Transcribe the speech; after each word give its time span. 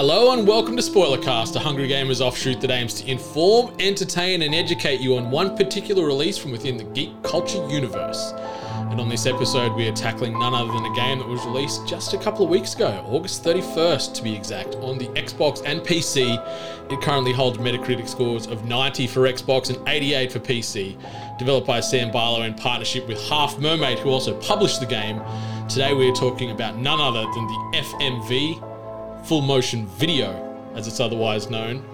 Hello 0.00 0.32
and 0.32 0.46
welcome 0.46 0.76
to 0.76 0.82
Spoilercast, 0.82 1.56
a 1.56 1.58
Hungry 1.58 1.88
Gamers 1.88 2.20
offshoot 2.20 2.60
that 2.60 2.70
aims 2.70 2.94
to 3.02 3.10
inform, 3.10 3.74
entertain, 3.80 4.42
and 4.42 4.54
educate 4.54 5.00
you 5.00 5.16
on 5.16 5.28
one 5.28 5.56
particular 5.56 6.06
release 6.06 6.38
from 6.38 6.52
within 6.52 6.76
the 6.76 6.84
geek 6.84 7.20
culture 7.24 7.66
universe. 7.68 8.32
And 8.90 9.00
on 9.00 9.08
this 9.08 9.26
episode, 9.26 9.74
we 9.74 9.88
are 9.88 9.92
tackling 9.92 10.38
none 10.38 10.54
other 10.54 10.70
than 10.70 10.84
a 10.84 10.94
game 10.94 11.18
that 11.18 11.26
was 11.26 11.44
released 11.44 11.88
just 11.88 12.14
a 12.14 12.18
couple 12.18 12.44
of 12.44 12.48
weeks 12.48 12.76
ago, 12.76 13.04
August 13.08 13.42
31st 13.42 14.14
to 14.14 14.22
be 14.22 14.36
exact, 14.36 14.76
on 14.76 14.98
the 14.98 15.08
Xbox 15.20 15.64
and 15.66 15.80
PC. 15.80 16.92
It 16.92 17.00
currently 17.00 17.32
holds 17.32 17.58
Metacritic 17.58 18.08
scores 18.08 18.46
of 18.46 18.66
90 18.66 19.08
for 19.08 19.22
Xbox 19.22 19.68
and 19.68 19.88
88 19.88 20.30
for 20.30 20.38
PC. 20.38 20.96
Developed 21.40 21.66
by 21.66 21.80
Sam 21.80 22.12
Barlow 22.12 22.42
in 22.42 22.54
partnership 22.54 23.08
with 23.08 23.20
Half 23.28 23.58
Mermaid, 23.58 23.98
who 23.98 24.10
also 24.10 24.38
published 24.42 24.78
the 24.78 24.86
game. 24.86 25.20
Today, 25.68 25.92
we 25.92 26.08
are 26.08 26.14
talking 26.14 26.52
about 26.52 26.76
none 26.76 27.00
other 27.00 27.22
than 27.22 27.46
the 27.48 27.78
FMV 27.78 28.67
full 29.28 29.42
motion 29.42 29.86
video, 29.88 30.32
as 30.74 30.88
it's 30.88 31.00
otherwise 31.00 31.50
known. 31.50 31.84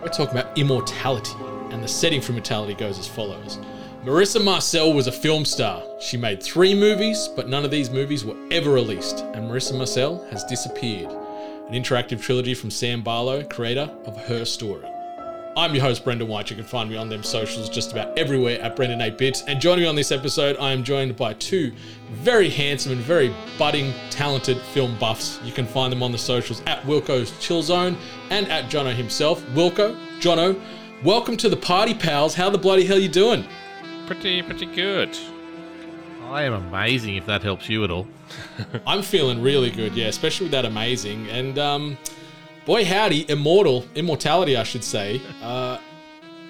We're 0.00 0.06
talking 0.06 0.38
about 0.38 0.56
immortality, 0.56 1.34
and 1.72 1.82
the 1.82 1.88
setting 1.88 2.20
for 2.20 2.30
immortality 2.30 2.74
goes 2.74 2.96
as 2.96 3.08
follows. 3.08 3.58
Marissa 4.04 4.42
Marcel 4.42 4.92
was 4.92 5.08
a 5.08 5.12
film 5.12 5.44
star. 5.44 5.82
She 5.98 6.16
made 6.16 6.40
three 6.40 6.72
movies, 6.72 7.28
but 7.34 7.48
none 7.48 7.64
of 7.64 7.72
these 7.72 7.90
movies 7.90 8.24
were 8.24 8.36
ever 8.52 8.70
released, 8.70 9.18
and 9.34 9.50
Marissa 9.50 9.76
Marcel 9.76 10.24
has 10.30 10.44
disappeared. 10.44 11.10
An 11.10 11.74
interactive 11.74 12.22
trilogy 12.22 12.54
from 12.54 12.70
Sam 12.70 13.02
Barlow, 13.02 13.42
creator 13.42 13.90
of 14.04 14.16
Her 14.16 14.44
Story. 14.44 14.86
I'm 15.56 15.72
your 15.72 15.84
host, 15.84 16.02
Brendan 16.02 16.26
White. 16.26 16.50
You 16.50 16.56
can 16.56 16.64
find 16.64 16.90
me 16.90 16.96
on 16.96 17.08
them 17.08 17.22
socials 17.22 17.68
just 17.68 17.92
about 17.92 18.18
everywhere 18.18 18.60
at 18.60 18.74
Brendan 18.74 19.00
8 19.00 19.16
Bits. 19.16 19.42
And 19.46 19.60
joining 19.60 19.84
me 19.84 19.88
on 19.88 19.94
this 19.94 20.10
episode, 20.10 20.56
I 20.56 20.72
am 20.72 20.82
joined 20.82 21.16
by 21.16 21.34
two 21.34 21.72
very 22.10 22.50
handsome 22.50 22.90
and 22.90 23.00
very 23.00 23.32
budding, 23.56 23.94
talented 24.10 24.58
film 24.58 24.98
buffs. 24.98 25.38
You 25.44 25.52
can 25.52 25.64
find 25.64 25.92
them 25.92 26.02
on 26.02 26.10
the 26.10 26.18
socials 26.18 26.60
at 26.66 26.82
Wilko's 26.82 27.38
Chill 27.38 27.62
Zone 27.62 27.96
and 28.30 28.48
at 28.48 28.68
Jono 28.68 28.92
himself. 28.92 29.44
Wilko, 29.54 29.96
Jono, 30.18 30.60
welcome 31.04 31.36
to 31.36 31.48
the 31.48 31.56
party, 31.56 31.94
pals. 31.94 32.34
How 32.34 32.50
the 32.50 32.58
bloody 32.58 32.84
hell 32.84 32.98
you 32.98 33.08
doing? 33.08 33.46
Pretty, 34.06 34.42
pretty 34.42 34.66
good. 34.66 35.16
I 36.30 36.42
am 36.42 36.54
amazing 36.54 37.14
if 37.14 37.26
that 37.26 37.44
helps 37.44 37.68
you 37.68 37.84
at 37.84 37.92
all. 37.92 38.08
I'm 38.88 39.02
feeling 39.02 39.40
really 39.40 39.70
good, 39.70 39.94
yeah, 39.94 40.06
especially 40.06 40.46
with 40.46 40.52
that 40.52 40.64
amazing. 40.64 41.28
And 41.28 41.60
um, 41.60 41.96
boy, 42.64 42.84
howdy, 42.84 43.28
immortal, 43.30 43.86
immortality, 43.94 44.56
I 44.56 44.62
should 44.62 44.84
say. 44.84 45.20
Uh, 45.42 45.78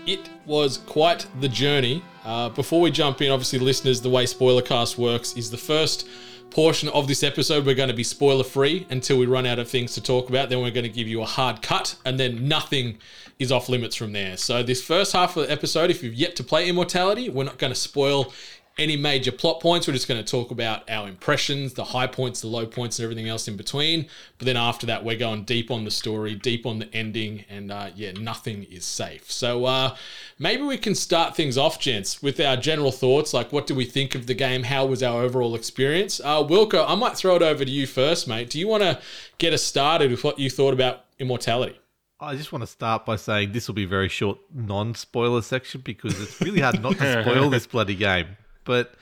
it 0.07 0.29
was 0.47 0.79
quite 0.79 1.27
the 1.41 1.49
journey. 1.49 2.03
Uh, 2.25 2.49
before 2.51 2.81
we 2.81 2.91
jump 2.91 3.21
in, 3.21 3.31
obviously, 3.31 3.59
listeners, 3.59 4.01
the 4.01 4.11
way 4.11 4.25
Spoilercast 4.25 4.97
works 4.97 5.37
is 5.37 5.51
the 5.51 5.57
first 5.57 6.07
portion 6.51 6.89
of 6.91 7.09
this 7.09 7.25
episode 7.25 7.67
we're 7.67 7.75
going 7.75 7.89
to 7.89 7.95
be 7.95 8.05
spoiler 8.05 8.45
free 8.45 8.87
until 8.91 9.19
we 9.19 9.27
run 9.27 9.45
out 9.45 9.59
of 9.59 9.69
things 9.69 9.93
to 9.95 10.01
talk 10.01 10.29
about. 10.29 10.49
Then 10.49 10.61
we're 10.61 10.71
going 10.71 10.85
to 10.85 10.91
give 10.91 11.09
you 11.09 11.21
a 11.23 11.27
hard 11.27 11.63
cut, 11.63 11.97
and 12.05 12.19
then 12.21 12.47
nothing 12.47 12.99
is 13.41 13.51
off 13.51 13.69
limits 13.69 13.97
from 13.97 14.13
there. 14.13 14.37
So, 14.37 14.63
this 14.63 14.83
first 14.83 15.13
half 15.13 15.37
of 15.37 15.47
the 15.47 15.53
episode, 15.53 15.91
if 15.91 16.03
you've 16.03 16.15
yet 16.15 16.37
to 16.37 16.45
play 16.45 16.69
Immortality, 16.69 17.29
we're 17.29 17.45
not 17.45 17.59
going 17.59 17.73
to 17.73 17.79
spoil 17.79 18.33
any 18.77 18.97
major 18.97 19.31
plot 19.31 19.61
points. 19.61 19.87
We're 19.87 19.95
just 19.95 20.09
going 20.09 20.23
to 20.23 20.29
talk 20.29 20.51
about 20.51 20.89
our 20.91 21.09
impressions, 21.09 21.75
the 21.75 21.85
high 21.85 22.07
points, 22.07 22.41
the 22.41 22.49
low 22.49 22.67
points, 22.67 22.99
and 22.99 23.05
everything 23.05 23.29
else 23.29 23.47
in 23.47 23.57
between. 23.57 24.07
But 24.39 24.47
then 24.47 24.57
after 24.57 24.87
that, 24.87 25.05
we're 25.05 25.17
going 25.17 25.45
deep 25.45 25.71
on 25.71 25.85
the 25.85 25.91
story, 25.91 26.35
deep 26.35 26.67
on 26.67 26.81
the 26.81 26.93
ending, 26.95 27.45
and 27.49 27.71
uh, 27.71 27.91
yeah, 27.95 28.13
nothing 28.13 28.65
is 28.65 28.85
safe. 28.85 29.31
So 29.31 29.65
uh, 29.65 29.97
maybe 30.39 30.63
we 30.63 30.77
can 30.77 30.95
start 30.95 31.37
things 31.37 31.57
off, 31.57 31.79
gents, 31.79 32.23
with 32.23 32.41
our 32.41 32.57
general 32.57 32.91
thoughts. 32.91 33.33
Like, 33.33 33.53
what 33.53 33.67
do 33.67 33.75
we 33.75 33.85
think 33.85 34.15
of 34.15 34.27
the 34.27 34.35
game? 34.35 34.65
How 34.65 34.87
was 34.87 35.03
our 35.03 35.23
overall 35.23 35.55
experience? 35.55 36.21
Uh, 36.21 36.43
Wilko, 36.43 36.85
I 36.89 36.95
might 36.97 37.17
throw 37.17 37.37
it 37.37 37.43
over 37.43 37.65
to 37.65 37.71
you 37.71 37.87
first, 37.87 38.27
mate. 38.27 38.51
Do 38.51 38.59
you 38.59 38.67
want 38.67 38.83
to 38.83 39.01
get 39.39 39.53
us 39.53 39.63
started 39.63 40.11
with 40.11 40.25
what 40.25 40.39
you 40.39 40.51
thought 40.51 40.75
about 40.75 41.05
Immortality? 41.21 41.79
I 42.19 42.37
just 42.37 42.53
want 42.53 42.63
to 42.63 42.67
start 42.67 43.05
by 43.05 43.17
saying 43.17 43.53
this 43.53 43.69
will 43.69 43.75
be 43.75 43.85
a 43.85 43.89
very 43.89 44.09
short 44.09 44.39
non-spoiler 44.53 45.43
section 45.43 45.83
because 45.83 46.19
it's 46.21 46.41
really 46.41 46.61
hard 46.61 46.81
not 46.83 46.97
to 46.97 47.23
spoil 47.25 47.51
this 47.51 47.67
bloody 47.67 47.95
game 47.95 48.37
but 48.65 48.95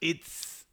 it's 0.00 0.64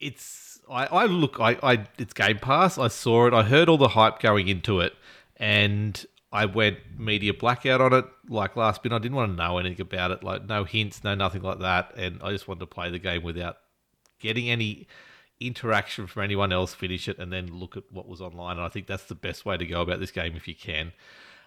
it's 0.00 0.60
I, 0.70 0.86
I 0.86 1.04
look 1.06 1.38
I, 1.40 1.58
I 1.62 1.86
it's 1.98 2.12
Game 2.12 2.38
Pass. 2.38 2.78
I 2.78 2.88
saw 2.88 3.26
it. 3.26 3.34
I 3.34 3.42
heard 3.42 3.68
all 3.68 3.78
the 3.78 3.88
hype 3.88 4.20
going 4.20 4.48
into 4.48 4.80
it, 4.80 4.94
and 5.36 6.04
I 6.32 6.46
went 6.46 6.78
media 6.98 7.34
blackout 7.34 7.80
on 7.80 7.92
it 7.92 8.06
like 8.28 8.56
last 8.56 8.82
minute. 8.82 8.96
I 8.96 8.98
didn't 9.00 9.16
want 9.16 9.32
to 9.32 9.36
know 9.36 9.58
anything 9.58 9.80
about 9.80 10.10
it, 10.10 10.24
like 10.24 10.46
no 10.46 10.64
hints, 10.64 11.04
no 11.04 11.14
nothing 11.14 11.42
like 11.42 11.58
that, 11.60 11.92
and 11.96 12.20
I 12.22 12.32
just 12.32 12.48
wanted 12.48 12.60
to 12.60 12.66
play 12.66 12.90
the 12.90 12.98
game 12.98 13.22
without 13.22 13.58
getting 14.18 14.48
any 14.48 14.86
interaction 15.40 16.06
from 16.06 16.22
anyone 16.22 16.52
else. 16.52 16.74
Finish 16.74 17.08
it 17.08 17.18
and 17.18 17.32
then 17.32 17.46
look 17.46 17.76
at 17.76 17.84
what 17.90 18.08
was 18.08 18.20
online. 18.20 18.56
And 18.56 18.64
I 18.64 18.68
think 18.68 18.86
that's 18.86 19.04
the 19.04 19.14
best 19.14 19.44
way 19.44 19.56
to 19.56 19.66
go 19.66 19.82
about 19.82 20.00
this 20.00 20.10
game 20.10 20.34
if 20.36 20.48
you 20.48 20.54
can. 20.54 20.92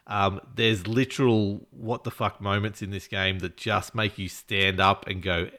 Um, 0.07 0.39
there's 0.55 0.85
literal 0.85 1.67
what 1.71 2.03
the 2.03 2.11
fuck 2.11 2.39
moments 2.39 2.81
in 2.81 2.91
this 2.91 3.07
game 3.07 3.39
that 3.39 3.57
just 3.57 3.95
make 3.95 4.17
you 4.19 4.29
stand 4.29 4.79
up 4.79 5.07
and 5.07 5.23
go, 5.23 5.49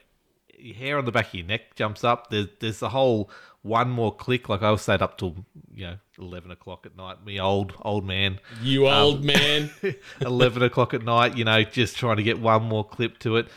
your 0.57 0.75
hair 0.75 0.97
on 0.97 1.05
the 1.05 1.11
back 1.11 1.27
of 1.27 1.33
your 1.35 1.45
neck 1.45 1.75
jumps 1.75 2.03
up. 2.03 2.29
There's 2.29 2.47
there's 2.59 2.79
the 2.79 2.89
whole 2.89 3.29
one 3.61 3.89
more 3.89 4.15
click. 4.15 4.49
Like 4.49 4.61
I 4.61 4.71
was 4.71 4.81
stayed 4.81 5.01
up 5.01 5.17
till 5.17 5.45
you 5.73 5.85
know 5.85 5.97
eleven 6.17 6.51
o'clock 6.51 6.85
at 6.85 6.95
night. 6.95 7.25
Me 7.25 7.39
old 7.39 7.73
old 7.81 8.05
man. 8.05 8.39
You 8.61 8.87
um, 8.87 8.93
old 8.93 9.23
man. 9.23 9.71
eleven 10.21 10.63
o'clock 10.63 10.93
at 10.93 11.03
night. 11.03 11.37
You 11.37 11.45
know, 11.45 11.63
just 11.63 11.97
trying 11.97 12.17
to 12.17 12.23
get 12.23 12.39
one 12.39 12.63
more 12.63 12.83
clip 12.83 13.19
to 13.19 13.37
it. 13.37 13.47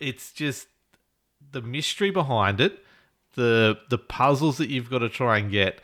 It's 0.00 0.32
just 0.32 0.68
the 1.50 1.62
mystery 1.62 2.10
behind 2.10 2.60
it, 2.60 2.84
the 3.34 3.78
the 3.90 3.98
puzzles 3.98 4.58
that 4.58 4.68
you've 4.68 4.90
got 4.90 4.98
to 4.98 5.08
try 5.08 5.38
and 5.38 5.50
get, 5.50 5.80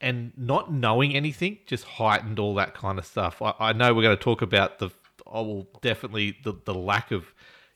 and 0.00 0.32
not 0.36 0.72
knowing 0.72 1.14
anything 1.14 1.58
just 1.66 1.84
heightened 1.84 2.38
all 2.38 2.54
that 2.54 2.74
kind 2.74 2.98
of 2.98 3.06
stuff. 3.06 3.40
I, 3.42 3.54
I 3.58 3.72
know 3.72 3.94
we're 3.94 4.02
going 4.02 4.16
to 4.16 4.22
talk 4.22 4.42
about 4.42 4.78
the. 4.78 4.90
I 5.30 5.40
will 5.40 5.68
definitely 5.82 6.36
the 6.44 6.54
the 6.64 6.74
lack 6.74 7.10
of, 7.10 7.26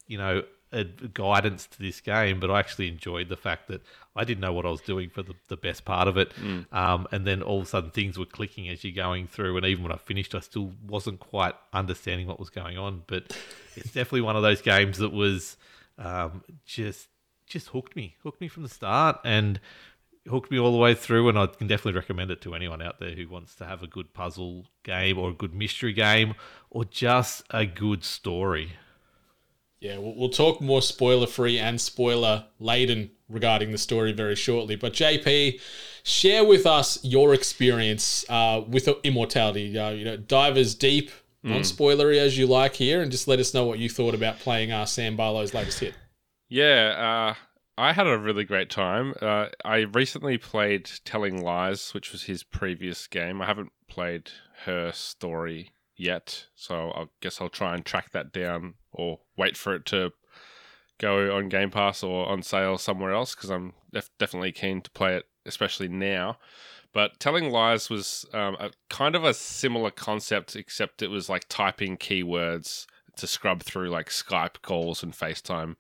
you 0.07 0.19
know, 0.19 0.39
a 0.39 0.45
guidance 1.15 1.67
to 1.67 1.79
this 1.79 2.01
game, 2.01 2.41
but 2.41 2.51
I 2.51 2.59
actually 2.59 2.89
enjoyed 2.89 3.29
the 3.29 3.37
fact 3.37 3.69
that 3.69 3.83
I 4.15 4.25
didn't 4.25 4.41
know 4.41 4.53
what 4.53 4.67
I 4.67 4.71
was 4.71 4.81
doing 4.81 5.11
for 5.11 5.23
the, 5.23 5.35
the 5.49 5.57
best 5.57 5.85
part 5.85 6.09
of 6.09 6.17
it. 6.17 6.33
Mm. 6.37 6.73
Um, 6.73 7.09
and 7.11 7.27
then 7.27 7.43
all 7.43 7.59
of 7.59 7.65
a 7.65 7.69
sudden 7.69 7.91
things 7.91 8.19
were 8.19 8.27
clicking 8.27 8.69
as 8.69 8.85
you're 8.85 8.93
going 8.93 9.27
through. 9.27 9.57
And 9.57 9.67
even 9.67 9.83
when 9.83 9.93
I 9.93 9.97
finished, 9.97 10.35
I 10.35 10.41
still 10.41 10.73
wasn't 10.87 11.21
quite 11.21 11.55
understanding 11.73 12.27
what 12.27 12.39
was 12.39 12.51
going 12.51 12.79
on. 12.79 13.03
But 13.07 13.37
it's 13.77 13.93
definitely 13.93 14.23
one 14.23 14.37
of 14.37 14.43
those 14.43 14.63
games 14.63 14.99
that 14.99 15.13
was 15.13 15.57
um, 15.99 16.43
just 16.65 17.09
just 17.47 17.69
hooked 17.69 17.97
me, 17.97 18.15
hooked 18.23 18.41
me 18.41 18.47
from 18.47 18.63
the 18.63 18.69
start, 18.69 19.19
and 19.25 19.59
hooked 20.29 20.53
me 20.53 20.59
all 20.59 20.71
the 20.71 20.79
way 20.79 20.95
through. 20.95 21.29
And 21.29 21.39
I 21.39 21.47
can 21.47 21.67
definitely 21.67 21.99
recommend 21.99 22.31
it 22.31 22.41
to 22.43 22.55
anyone 22.55 22.81
out 22.81 23.01
there 23.01 23.11
who 23.11 23.29
wants 23.29 23.55
to 23.57 23.65
have 23.65 23.83
a 23.83 23.89
good 23.89 24.15
puzzle 24.15 24.67
game 24.85 25.19
or 25.19 25.31
a 25.31 25.35
good 25.35 25.55
mystery 25.55 25.93
game 25.93 26.35
or 26.71 26.85
just 26.85 27.43
a 27.51 27.67
good 27.67 28.05
story. 28.05 28.73
Yeah, 29.81 29.99
we'll, 29.99 30.15
we'll 30.15 30.29
talk 30.29 30.61
more 30.61 30.83
spoiler 30.83 31.27
free 31.27 31.59
and 31.59 31.81
spoiler 31.81 32.47
laden 32.59 33.11
regarding 33.29 33.73
the 33.73 33.79
story 33.79 34.13
very 34.13 34.37
shortly. 34.37 34.77
But 34.77 34.93
JP, 34.93 35.61
share 36.03 36.45
with 36.45 36.67
us 36.67 37.03
your 37.03 37.33
experience 37.33 38.25
uh, 38.29 38.63
with 38.69 38.89
Immortality. 39.05 39.79
Uh, 39.79 39.91
you 39.91 40.05
know, 40.05 40.17
dive 40.17 40.57
as 40.59 40.75
deep, 40.75 41.11
mm. 41.45 41.51
non 41.51 41.63
spoilery 41.63 42.19
as 42.19 42.37
you 42.37 42.47
like 42.47 42.75
here, 42.75 43.01
and 43.01 43.11
just 43.11 43.27
let 43.27 43.39
us 43.39 43.55
know 43.55 43.65
what 43.65 43.79
you 43.79 43.89
thought 43.89 44.15
about 44.15 44.39
playing 44.39 44.71
uh, 44.71 44.85
Sam 44.85 45.17
Barlow's 45.17 45.55
latest 45.55 45.81
hit. 45.81 45.95
Yeah, 46.49 47.35
uh, 47.39 47.45
I 47.79 47.93
had 47.95 48.07
a 48.07 48.19
really 48.19 48.45
great 48.45 48.69
time. 48.69 49.15
Uh, 49.23 49.47
I 49.65 49.79
recently 49.79 50.37
played 50.37 50.91
Telling 51.05 51.43
Lies, 51.43 51.95
which 51.95 52.13
was 52.13 52.25
his 52.25 52.43
previous 52.43 53.07
game. 53.07 53.41
I 53.41 53.47
haven't 53.47 53.73
played 53.89 54.31
her 54.65 54.93
story 54.93 55.71
yet, 56.01 56.47
so 56.55 56.91
I 56.95 57.07
guess 57.21 57.41
I'll 57.41 57.49
try 57.49 57.75
and 57.75 57.85
track 57.85 58.11
that 58.13 58.33
down 58.33 58.75
or 58.93 59.21
wait 59.37 59.57
for 59.57 59.75
it 59.75 59.85
to 59.87 60.13
go 60.99 61.35
on 61.37 61.49
Game 61.49 61.71
Pass 61.71 62.03
or 62.03 62.29
on 62.29 62.43
sale 62.43 62.79
somewhere 62.79 63.13
else 63.13 63.35
because 63.35 63.51
I'm 63.51 63.73
def- 63.93 64.11
definitely 64.19 64.53
keen 64.53 64.83
to 64.83 64.91
play 64.91 65.17
it, 65.17 65.25
especially 65.47 65.89
now. 65.89 66.39
But 66.93 67.21
Telling 67.21 67.51
Lies 67.51 67.89
was 67.89 68.27
um, 68.33 68.57
a 68.59 68.71
kind 68.89 69.15
of 69.15 69.25
a 69.25 69.35
similar 69.35 69.91
concept, 69.91 70.57
except 70.57 71.03
it 71.03 71.09
was 71.09 71.29
like 71.29 71.47
typing 71.49 71.97
keywords 71.97 72.87
to 73.17 73.27
scrub 73.27 73.63
through 73.63 73.91
like 73.91 74.09
Skype 74.09 74.63
calls 74.63 75.03
and 75.03 75.13
FaceTime 75.13 75.77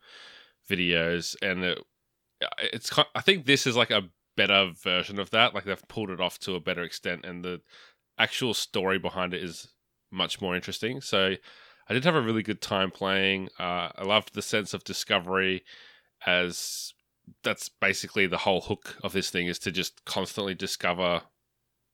videos, 0.68 1.34
and 1.42 1.64
it, 1.64 1.80
it's 2.58 2.96
I 3.14 3.20
think 3.20 3.44
this 3.44 3.66
is 3.66 3.76
like 3.76 3.90
a 3.90 4.08
better 4.36 4.70
version 4.82 5.18
of 5.18 5.30
that. 5.30 5.54
Like 5.54 5.64
they've 5.64 5.88
pulled 5.88 6.10
it 6.10 6.20
off 6.20 6.38
to 6.40 6.54
a 6.54 6.60
better 6.60 6.82
extent, 6.82 7.24
and 7.24 7.44
the 7.44 7.60
actual 8.18 8.54
story 8.54 8.98
behind 8.98 9.34
it 9.34 9.42
is 9.42 9.72
much 10.10 10.40
more 10.40 10.54
interesting. 10.54 11.00
So 11.00 11.36
I 11.88 11.94
did 11.94 12.04
have 12.04 12.14
a 12.14 12.20
really 12.20 12.42
good 12.42 12.60
time 12.60 12.90
playing. 12.90 13.48
Uh, 13.58 13.90
I 13.96 14.04
loved 14.04 14.34
the 14.34 14.42
sense 14.42 14.74
of 14.74 14.84
discovery, 14.84 15.64
as 16.26 16.94
that's 17.42 17.68
basically 17.68 18.26
the 18.26 18.38
whole 18.38 18.60
hook 18.60 18.96
of 19.02 19.12
this 19.12 19.30
thing 19.30 19.46
is 19.46 19.58
to 19.60 19.72
just 19.72 20.04
constantly 20.04 20.54
discover, 20.54 21.22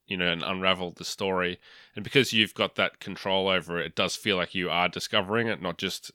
you 0.07 0.17
know, 0.17 0.31
and 0.31 0.43
unravel 0.43 0.93
the 0.93 1.05
story. 1.05 1.59
And 1.95 2.05
because 2.05 2.33
you've 2.33 2.55
got 2.55 2.75
that 2.77 3.01
control 3.01 3.49
over 3.49 3.81
it, 3.81 3.87
it 3.87 3.95
does 3.95 4.17
feel 4.17 4.37
like 4.37 4.55
you 4.55 4.71
are 4.71 4.89
discovering 4.89 5.49
it, 5.49 5.63
not 5.63 5.79
just 5.79 6.11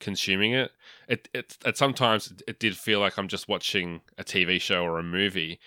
consuming 0.00 0.52
it. 0.52 0.72
It 1.08 1.28
it, 1.32 1.56
it 1.64 1.76
sometimes 1.76 2.34
it 2.46 2.58
did 2.58 2.76
feel 2.76 3.00
like 3.00 3.16
I'm 3.16 3.28
just 3.28 3.48
watching 3.48 4.02
a 4.18 4.24
TV 4.24 4.60
show 4.60 4.82
or 4.84 4.98
a 4.98 5.02
movie, 5.02 5.60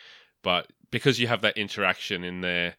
but 0.44 0.72
because 0.92 1.20
you 1.20 1.28
have 1.28 1.42
that 1.42 1.58
interaction 1.58 2.24
in 2.24 2.42
there 2.42 2.76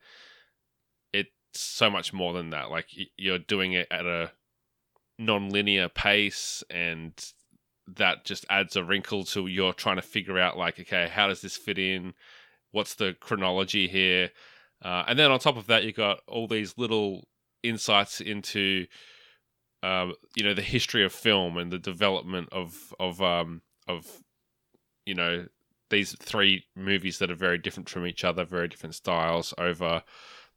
so 1.61 1.91
much 1.91 2.13
more 2.13 2.33
than 2.33 2.51
that. 2.51 2.71
Like 2.71 2.87
you're 3.17 3.39
doing 3.39 3.73
it 3.73 3.89
at 3.91 4.07
a 4.07 4.33
non-linear 5.19 5.89
pace 5.89 6.63
and 6.71 7.33
that 7.87 8.25
just 8.25 8.45
adds 8.51 8.77
a 8.77 8.85
wrinkle 8.85 9.25
to 9.25 9.47
you're 9.47 9.73
trying 9.73 9.97
to 9.97 10.03
figure 10.03 10.39
out 10.39 10.59
like 10.59 10.79
okay 10.79 11.09
how 11.11 11.29
does 11.29 11.41
this 11.41 11.57
fit 11.57 11.79
in 11.79 12.13
what's 12.73 12.95
the 12.97 13.17
chronology 13.21 13.89
here 13.89 14.31
uh, 14.85 15.05
and 15.07 15.19
then 15.19 15.31
on 15.31 15.39
top 15.39 15.57
of 15.57 15.69
that 15.69 15.85
you've 15.85 15.95
got 15.95 16.21
all 16.27 16.47
these 16.47 16.77
little 16.77 17.27
insights 17.63 18.21
into 18.21 18.87
um, 19.83 20.13
you 20.35 20.43
know 20.43 20.55
the 20.55 20.63
history 20.63 21.05
of 21.05 21.13
film 21.13 21.57
and 21.57 21.73
the 21.73 21.79
development 21.79 22.49
of 22.53 22.93
of 22.99 23.23
um, 23.23 23.63
of 23.89 24.21
you 25.07 25.15
know 25.15 25.47
these 25.89 26.17
three 26.19 26.65
movies 26.75 27.19
that 27.19 27.31
are 27.31 27.37
very 27.37 27.59
different 27.59 27.89
from 27.89 28.07
each 28.07 28.25
other 28.25 28.45
very 28.45 28.69
different 28.69 28.95
styles 28.95 29.55
over 29.59 30.03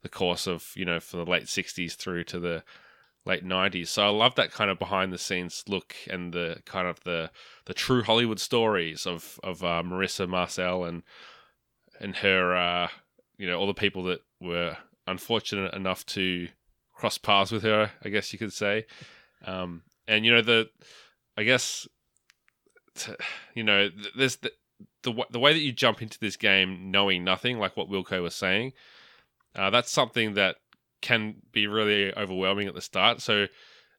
the 0.02 0.08
course 0.08 0.46
of 0.46 0.72
you 0.74 0.84
know 0.84 1.00
from 1.00 1.24
the 1.24 1.30
late 1.30 1.44
60s 1.44 1.94
through 1.94 2.24
to 2.24 2.38
the 2.38 2.62
late 3.26 3.44
90s 3.44 3.88
so 3.88 4.02
i 4.02 4.08
love 4.08 4.34
that 4.34 4.50
kind 4.50 4.70
of 4.70 4.78
behind 4.78 5.12
the 5.12 5.18
scenes 5.18 5.62
look 5.68 5.94
and 6.08 6.32
the 6.32 6.62
kind 6.64 6.88
of 6.88 7.00
the 7.04 7.30
the 7.66 7.74
true 7.74 8.02
hollywood 8.02 8.40
stories 8.40 9.06
of 9.06 9.38
of 9.42 9.62
uh, 9.62 9.82
marissa 9.84 10.28
marcel 10.28 10.84
and 10.84 11.02
and 12.00 12.16
her 12.16 12.56
uh 12.56 12.88
you 13.36 13.46
know 13.46 13.58
all 13.58 13.66
the 13.66 13.74
people 13.74 14.04
that 14.04 14.20
were 14.40 14.76
unfortunate 15.06 15.74
enough 15.74 16.06
to 16.06 16.48
cross 16.94 17.18
paths 17.18 17.52
with 17.52 17.62
her 17.62 17.90
i 18.04 18.08
guess 18.08 18.32
you 18.32 18.38
could 18.38 18.52
say. 18.52 18.86
Um 19.44 19.82
and 20.06 20.26
you 20.26 20.32
know 20.32 20.42
the 20.42 20.68
i 21.36 21.42
guess 21.42 21.88
you 23.54 23.62
know 23.62 23.88
there's 24.16 24.36
the, 24.36 24.52
the 25.02 25.24
the 25.30 25.38
way 25.38 25.52
that 25.52 25.60
you 25.60 25.72
jump 25.72 26.02
into 26.02 26.18
this 26.18 26.36
game 26.36 26.90
knowing 26.90 27.24
nothing 27.24 27.58
like 27.58 27.76
what 27.76 27.88
wilko 27.88 28.22
was 28.22 28.34
saying 28.34 28.72
uh, 29.54 29.70
that's 29.70 29.90
something 29.90 30.34
that 30.34 30.56
can 31.02 31.36
be 31.52 31.66
really 31.66 32.14
overwhelming 32.14 32.68
at 32.68 32.74
the 32.74 32.80
start. 32.80 33.20
So 33.20 33.46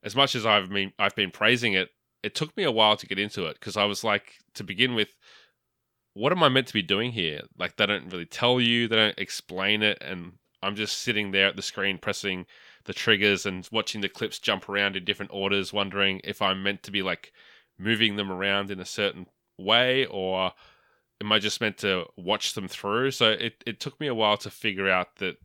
as 0.02 0.16
much 0.16 0.34
as 0.34 0.46
I've 0.46 0.70
been 0.70 0.92
I've 0.98 1.16
been 1.16 1.30
praising 1.30 1.74
it, 1.74 1.90
it 2.22 2.34
took 2.34 2.56
me 2.56 2.64
a 2.64 2.70
while 2.70 2.96
to 2.96 3.06
get 3.06 3.18
into 3.18 3.46
it 3.46 3.54
because 3.58 3.76
I 3.76 3.84
was 3.84 4.04
like 4.04 4.34
to 4.54 4.64
begin 4.64 4.94
with 4.94 5.14
what 6.14 6.32
am 6.32 6.42
I 6.42 6.48
meant 6.48 6.66
to 6.66 6.74
be 6.74 6.82
doing 6.82 7.12
here? 7.12 7.42
Like 7.58 7.76
they 7.76 7.86
don't 7.86 8.12
really 8.12 8.26
tell 8.26 8.60
you, 8.60 8.86
they 8.86 8.96
don't 8.96 9.18
explain 9.18 9.82
it 9.82 9.98
and 10.00 10.32
I'm 10.62 10.76
just 10.76 11.00
sitting 11.00 11.32
there 11.32 11.48
at 11.48 11.56
the 11.56 11.62
screen 11.62 11.98
pressing 11.98 12.46
the 12.84 12.92
triggers 12.92 13.46
and 13.46 13.68
watching 13.72 14.00
the 14.00 14.08
clips 14.08 14.38
jump 14.38 14.68
around 14.68 14.96
in 14.96 15.04
different 15.04 15.32
orders 15.32 15.72
wondering 15.72 16.20
if 16.24 16.40
I'm 16.40 16.62
meant 16.62 16.82
to 16.84 16.90
be 16.90 17.02
like 17.02 17.32
moving 17.78 18.16
them 18.16 18.30
around 18.30 18.70
in 18.70 18.78
a 18.78 18.84
certain 18.84 19.26
way 19.58 20.06
or 20.06 20.52
am 21.22 21.32
I 21.32 21.38
just 21.38 21.60
meant 21.60 21.78
to 21.78 22.06
watch 22.16 22.54
them 22.54 22.68
through? 22.68 23.12
So 23.12 23.30
it, 23.30 23.62
it 23.64 23.80
took 23.80 23.98
me 24.00 24.08
a 24.08 24.14
while 24.14 24.36
to 24.38 24.50
figure 24.50 24.90
out 24.90 25.16
that 25.16 25.36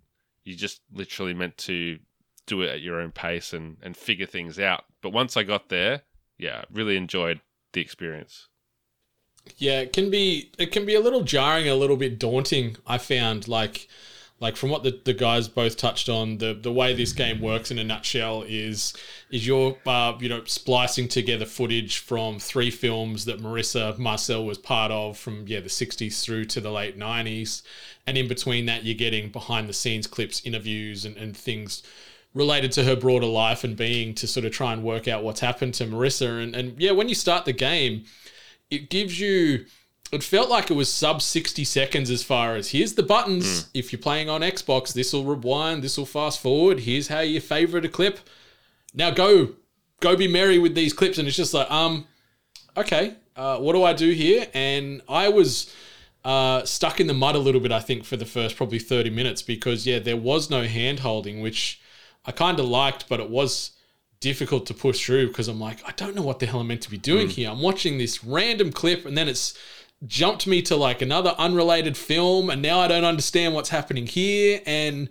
you 0.43 0.55
just 0.55 0.81
literally 0.91 1.33
meant 1.33 1.57
to 1.59 1.99
do 2.47 2.61
it 2.63 2.69
at 2.69 2.81
your 2.81 2.99
own 2.99 3.11
pace 3.11 3.53
and, 3.53 3.77
and 3.83 3.95
figure 3.95 4.25
things 4.25 4.57
out. 4.57 4.85
But 5.01 5.13
once 5.13 5.37
I 5.37 5.43
got 5.43 5.69
there, 5.69 6.01
yeah, 6.37 6.63
really 6.71 6.97
enjoyed 6.97 7.41
the 7.73 7.81
experience. 7.81 8.47
Yeah, 9.57 9.81
it 9.81 9.93
can 9.93 10.09
be 10.09 10.51
it 10.57 10.71
can 10.71 10.85
be 10.85 10.95
a 10.95 10.99
little 10.99 11.21
jarring, 11.21 11.69
a 11.69 11.75
little 11.75 11.95
bit 11.95 12.19
daunting. 12.19 12.75
I 12.85 12.97
found 12.97 13.47
like 13.47 13.87
like 14.39 14.55
from 14.55 14.69
what 14.69 14.83
the, 14.83 14.99
the 15.03 15.13
guys 15.13 15.47
both 15.47 15.77
touched 15.77 16.09
on, 16.09 16.37
the 16.37 16.53
the 16.53 16.71
way 16.71 16.93
this 16.93 17.11
game 17.11 17.41
works 17.41 17.71
in 17.71 17.79
a 17.79 17.83
nutshell 17.83 18.43
is 18.47 18.93
is 19.31 19.47
you're 19.47 19.75
uh, 19.85 20.13
you 20.19 20.29
know 20.29 20.43
splicing 20.45 21.07
together 21.07 21.45
footage 21.45 21.97
from 21.97 22.37
three 22.39 22.69
films 22.69 23.25
that 23.25 23.41
Marissa 23.41 23.97
Marcel 23.97 24.45
was 24.45 24.57
part 24.57 24.91
of 24.91 25.17
from 25.17 25.47
yeah 25.47 25.59
the 25.59 25.69
60s 25.69 26.21
through 26.21 26.45
to 26.45 26.61
the 26.61 26.71
late 26.71 26.99
90s, 26.99 27.63
and 28.05 28.17
in 28.17 28.27
between 28.27 28.67
that 28.67 28.83
you're 28.83 28.95
getting 28.95 29.29
behind 29.31 29.67
the 29.67 29.73
scenes 29.73 30.05
clips, 30.05 30.45
interviews, 30.45 31.03
and, 31.03 31.17
and 31.17 31.35
things 31.35 31.81
related 32.35 32.71
to 32.73 32.83
her 32.83 32.95
broader 32.95 33.25
life 33.25 33.63
and 33.63 33.75
being 33.75 34.13
to 34.13 34.27
sort 34.27 34.45
of 34.45 34.51
try 34.51 34.71
and 34.71 34.83
work 34.83 35.07
out 35.07 35.23
what's 35.23 35.39
happened 35.39 35.73
to 35.73 35.85
Marissa. 35.85 36.43
And 36.43 36.55
and 36.55 36.79
yeah, 36.79 36.91
when 36.91 37.09
you 37.09 37.15
start 37.15 37.45
the 37.45 37.53
game, 37.53 38.03
it 38.69 38.91
gives 38.91 39.19
you 39.19 39.65
it 40.11 40.23
felt 40.23 40.49
like 40.49 40.71
it 40.71 40.73
was 40.73 40.91
sub 40.91 41.21
60 41.21 41.63
seconds 41.65 42.09
as 42.09 42.23
far 42.23 42.55
as 42.55 42.71
here's 42.71 42.93
the 42.93 43.03
buttons. 43.03 43.45
Mm. 43.45 43.69
If 43.73 43.91
you're 43.91 44.01
playing 44.01 44.29
on 44.29 44.41
Xbox, 44.41 44.93
this 44.93 45.11
will 45.11 45.25
rewind, 45.25 45.83
this 45.83 45.97
will 45.97 46.05
fast 46.05 46.39
forward. 46.39 46.81
Here's 46.81 47.09
how 47.09 47.19
you 47.19 47.41
favorite 47.41 47.85
a 47.85 47.89
clip. 47.89 48.19
Now 48.93 49.11
go, 49.11 49.49
go 49.99 50.15
be 50.15 50.27
merry 50.27 50.59
with 50.59 50.75
these 50.75 50.93
clips. 50.93 51.17
And 51.17 51.27
it's 51.27 51.35
just 51.35 51.53
like, 51.53 51.69
um, 51.69 52.07
okay, 52.77 53.15
uh, 53.35 53.57
what 53.57 53.73
do 53.73 53.83
I 53.83 53.93
do 53.93 54.11
here? 54.11 54.47
And 54.53 55.01
I 55.09 55.27
was 55.27 55.73
uh, 56.23 56.63
stuck 56.63 57.01
in 57.01 57.07
the 57.07 57.13
mud 57.13 57.35
a 57.35 57.39
little 57.39 57.61
bit, 57.61 57.73
I 57.73 57.81
think, 57.81 58.05
for 58.05 58.15
the 58.15 58.25
first 58.25 58.55
probably 58.55 58.79
30 58.79 59.09
minutes 59.09 59.41
because, 59.41 59.85
yeah, 59.85 59.99
there 59.99 60.17
was 60.17 60.49
no 60.49 60.63
hand 60.63 60.99
holding, 60.99 61.41
which 61.41 61.81
I 62.25 62.31
kind 62.31 62.59
of 62.59 62.65
liked, 62.65 63.09
but 63.09 63.19
it 63.19 63.29
was 63.29 63.71
difficult 64.19 64.65
to 64.67 64.73
push 64.73 65.05
through 65.05 65.27
because 65.27 65.47
I'm 65.47 65.59
like, 65.59 65.79
I 65.87 65.91
don't 65.91 66.15
know 66.15 66.21
what 66.21 66.39
the 66.39 66.45
hell 66.45 66.61
I'm 66.61 66.67
meant 66.67 66.81
to 66.81 66.89
be 66.89 66.97
doing 66.97 67.27
mm. 67.27 67.31
here. 67.31 67.49
I'm 67.49 67.61
watching 67.61 67.97
this 67.97 68.23
random 68.23 68.71
clip 68.71 69.05
and 69.05 69.17
then 69.17 69.27
it's 69.27 69.57
jumped 70.05 70.45
me 70.45 70.61
to 70.61 70.75
like 70.75 71.01
another 71.01 71.33
unrelated 71.37 71.97
film 71.97 72.49
and 72.49 72.61
now 72.61 72.79
I 72.79 72.87
don't 72.87 73.03
understand 73.03 73.53
what's 73.53 73.69
happening 73.69 74.05
here 74.05 74.61
and 74.65 75.09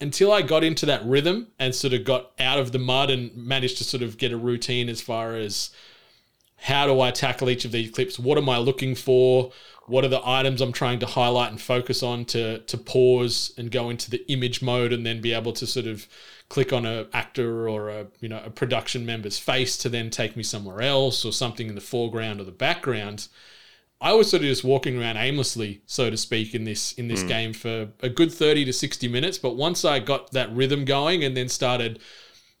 until 0.00 0.32
I 0.32 0.42
got 0.42 0.64
into 0.64 0.86
that 0.86 1.04
rhythm 1.04 1.48
and 1.58 1.74
sort 1.74 1.92
of 1.92 2.04
got 2.04 2.30
out 2.38 2.58
of 2.58 2.72
the 2.72 2.78
mud 2.78 3.10
and 3.10 3.36
managed 3.36 3.78
to 3.78 3.84
sort 3.84 4.02
of 4.02 4.16
get 4.16 4.32
a 4.32 4.36
routine 4.36 4.88
as 4.88 5.00
far 5.00 5.34
as 5.34 5.70
how 6.56 6.86
do 6.86 7.00
I 7.00 7.10
tackle 7.10 7.50
each 7.50 7.64
of 7.64 7.72
these 7.72 7.90
clips? 7.90 8.18
What 8.18 8.38
am 8.38 8.48
I 8.48 8.58
looking 8.58 8.94
for? 8.94 9.50
What 9.86 10.04
are 10.04 10.08
the 10.08 10.20
items 10.24 10.60
I'm 10.60 10.72
trying 10.72 11.00
to 11.00 11.06
highlight 11.06 11.50
and 11.50 11.60
focus 11.60 12.02
on 12.02 12.24
to 12.26 12.58
to 12.60 12.78
pause 12.78 13.52
and 13.58 13.70
go 13.70 13.90
into 13.90 14.10
the 14.10 14.24
image 14.30 14.62
mode 14.62 14.92
and 14.92 15.04
then 15.04 15.20
be 15.20 15.32
able 15.32 15.52
to 15.54 15.66
sort 15.66 15.86
of 15.86 16.06
click 16.48 16.72
on 16.72 16.84
a 16.84 17.06
actor 17.12 17.68
or 17.68 17.88
a 17.88 18.06
you 18.20 18.28
know 18.28 18.42
a 18.44 18.50
production 18.50 19.04
member's 19.04 19.38
face 19.38 19.76
to 19.78 19.88
then 19.88 20.10
take 20.10 20.36
me 20.36 20.42
somewhere 20.42 20.80
else 20.82 21.24
or 21.24 21.32
something 21.32 21.68
in 21.68 21.74
the 21.74 21.80
foreground 21.80 22.40
or 22.40 22.44
the 22.44 22.52
background 22.52 23.28
I 24.00 24.14
was 24.14 24.30
sort 24.30 24.42
of 24.42 24.48
just 24.48 24.64
walking 24.64 24.98
around 24.98 25.18
aimlessly, 25.18 25.82
so 25.86 26.08
to 26.08 26.16
speak, 26.16 26.54
in 26.54 26.64
this 26.64 26.92
in 26.92 27.08
this 27.08 27.22
mm. 27.22 27.28
game 27.28 27.52
for 27.52 27.88
a 28.00 28.08
good 28.08 28.32
thirty 28.32 28.64
to 28.64 28.72
sixty 28.72 29.08
minutes. 29.08 29.38
But 29.38 29.56
once 29.56 29.84
I 29.84 29.98
got 29.98 30.32
that 30.32 30.50
rhythm 30.52 30.84
going 30.84 31.22
and 31.22 31.36
then 31.36 31.48
started 31.48 32.00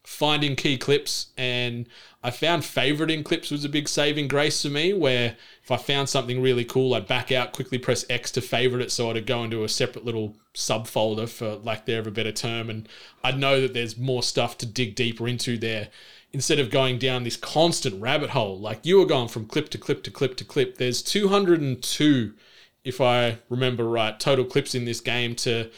finding 0.02 0.56
key 0.56 0.78
clips 0.78 1.26
and 1.36 1.86
I 2.22 2.30
found 2.30 2.62
favoriting 2.62 3.24
clips 3.24 3.50
was 3.50 3.64
a 3.64 3.68
big 3.68 3.88
saving 3.88 4.28
grace 4.28 4.62
for 4.62 4.68
me 4.68 4.92
where 4.94 5.36
if 5.62 5.70
I 5.70 5.76
found 5.76 6.08
something 6.08 6.40
really 6.40 6.64
cool 6.64 6.94
I'd 6.94 7.06
back 7.06 7.30
out 7.30 7.52
quickly 7.52 7.78
press 7.78 8.04
X 8.08 8.30
to 8.32 8.40
favorite 8.40 8.82
it 8.82 8.90
so 8.90 9.10
I'd 9.10 9.26
go 9.26 9.44
into 9.44 9.62
a 9.62 9.68
separate 9.68 10.04
little 10.04 10.36
subfolder 10.54 11.28
for 11.28 11.56
lack 11.56 11.84
there 11.84 12.00
of 12.00 12.06
a 12.06 12.10
better 12.10 12.32
term 12.32 12.70
and 12.70 12.88
I'd 13.22 13.38
know 13.38 13.60
that 13.60 13.74
there's 13.74 13.98
more 13.98 14.22
stuff 14.22 14.56
to 14.58 14.66
dig 14.66 14.94
deeper 14.94 15.28
into 15.28 15.58
there 15.58 15.88
instead 16.32 16.58
of 16.58 16.70
going 16.70 16.98
down 16.98 17.24
this 17.24 17.36
constant 17.36 18.00
rabbit 18.00 18.30
hole. 18.30 18.58
Like 18.58 18.86
you 18.86 18.98
were 18.98 19.06
going 19.06 19.28
from 19.28 19.46
clip 19.46 19.68
to 19.70 19.78
clip 19.78 20.02
to 20.04 20.10
clip 20.10 20.36
to 20.36 20.44
clip. 20.44 20.76
There's 20.78 21.02
202, 21.02 22.34
if 22.84 23.00
I 23.00 23.38
remember 23.48 23.88
right, 23.88 24.18
total 24.18 24.44
clips 24.44 24.74
in 24.74 24.84
this 24.84 25.00
game 25.00 25.34
to 25.36 25.70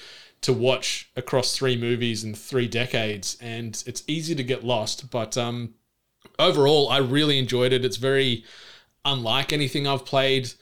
to 0.42 0.52
watch 0.52 1.08
across 1.14 1.56
three 1.56 1.76
movies 1.76 2.24
and 2.24 2.36
three 2.36 2.66
decades, 2.66 3.38
and 3.40 3.80
it's 3.86 4.02
easy 4.08 4.34
to 4.34 4.42
get 4.42 4.64
lost. 4.64 5.08
But 5.08 5.38
um, 5.38 5.74
overall, 6.36 6.88
I 6.88 6.98
really 6.98 7.38
enjoyed 7.38 7.72
it. 7.72 7.84
It's 7.84 7.96
very 7.96 8.44
unlike 9.04 9.52
anything 9.52 9.86
I've 9.86 10.04
played 10.04 10.52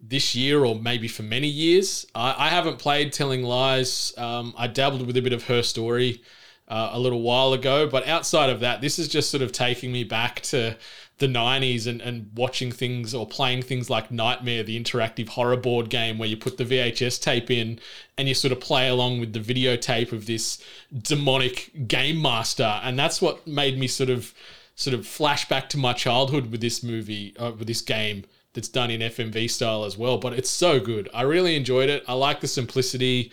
this 0.00 0.34
year 0.34 0.64
or 0.64 0.74
maybe 0.74 1.06
for 1.06 1.22
many 1.22 1.46
years. 1.46 2.04
I, 2.16 2.46
I 2.46 2.48
haven't 2.48 2.80
played 2.80 3.12
Telling 3.12 3.44
Lies. 3.44 4.12
Um, 4.18 4.54
I 4.58 4.66
dabbled 4.66 5.06
with 5.06 5.16
a 5.16 5.22
bit 5.22 5.32
of 5.32 5.44
her 5.44 5.62
story 5.62 6.20
uh, 6.68 6.90
a 6.92 6.98
little 6.98 7.22
while 7.22 7.52
ago. 7.52 7.86
But 7.86 8.06
outside 8.06 8.50
of 8.50 8.60
that, 8.60 8.80
this 8.80 8.98
is 8.98 9.08
just 9.08 9.30
sort 9.30 9.42
of 9.42 9.52
taking 9.52 9.92
me 9.92 10.04
back 10.04 10.40
to 10.42 10.76
the 11.18 11.26
90s 11.26 11.86
and, 11.86 12.00
and 12.00 12.30
watching 12.34 12.70
things 12.70 13.14
or 13.14 13.26
playing 13.26 13.62
things 13.62 13.90
like 13.90 14.10
Nightmare, 14.10 14.62
the 14.62 14.80
interactive 14.80 15.28
horror 15.28 15.56
board 15.56 15.90
game 15.90 16.16
where 16.16 16.28
you 16.28 16.36
put 16.36 16.56
the 16.58 16.64
VHS 16.64 17.20
tape 17.20 17.50
in 17.50 17.80
and 18.16 18.28
you 18.28 18.34
sort 18.34 18.52
of 18.52 18.60
play 18.60 18.88
along 18.88 19.18
with 19.18 19.32
the 19.32 19.40
videotape 19.40 20.12
of 20.12 20.26
this 20.26 20.62
demonic 21.02 21.88
game 21.88 22.22
master. 22.22 22.80
And 22.82 22.98
that's 22.98 23.20
what 23.20 23.46
made 23.46 23.78
me 23.78 23.88
sort 23.88 24.10
of 24.10 24.32
sort 24.76 24.94
of 24.94 25.04
flash 25.04 25.48
back 25.48 25.68
to 25.68 25.76
my 25.76 25.92
childhood 25.92 26.52
with 26.52 26.60
this 26.60 26.84
movie, 26.84 27.36
uh, 27.36 27.50
with 27.50 27.66
this 27.66 27.80
game 27.80 28.24
that's 28.52 28.68
done 28.68 28.92
in 28.92 29.00
FMV 29.00 29.50
style 29.50 29.84
as 29.84 29.98
well. 29.98 30.18
But 30.18 30.34
it's 30.34 30.50
so 30.50 30.78
good. 30.78 31.08
I 31.12 31.22
really 31.22 31.56
enjoyed 31.56 31.90
it. 31.90 32.04
I 32.06 32.12
like 32.12 32.40
the 32.40 32.46
simplicity 32.46 33.32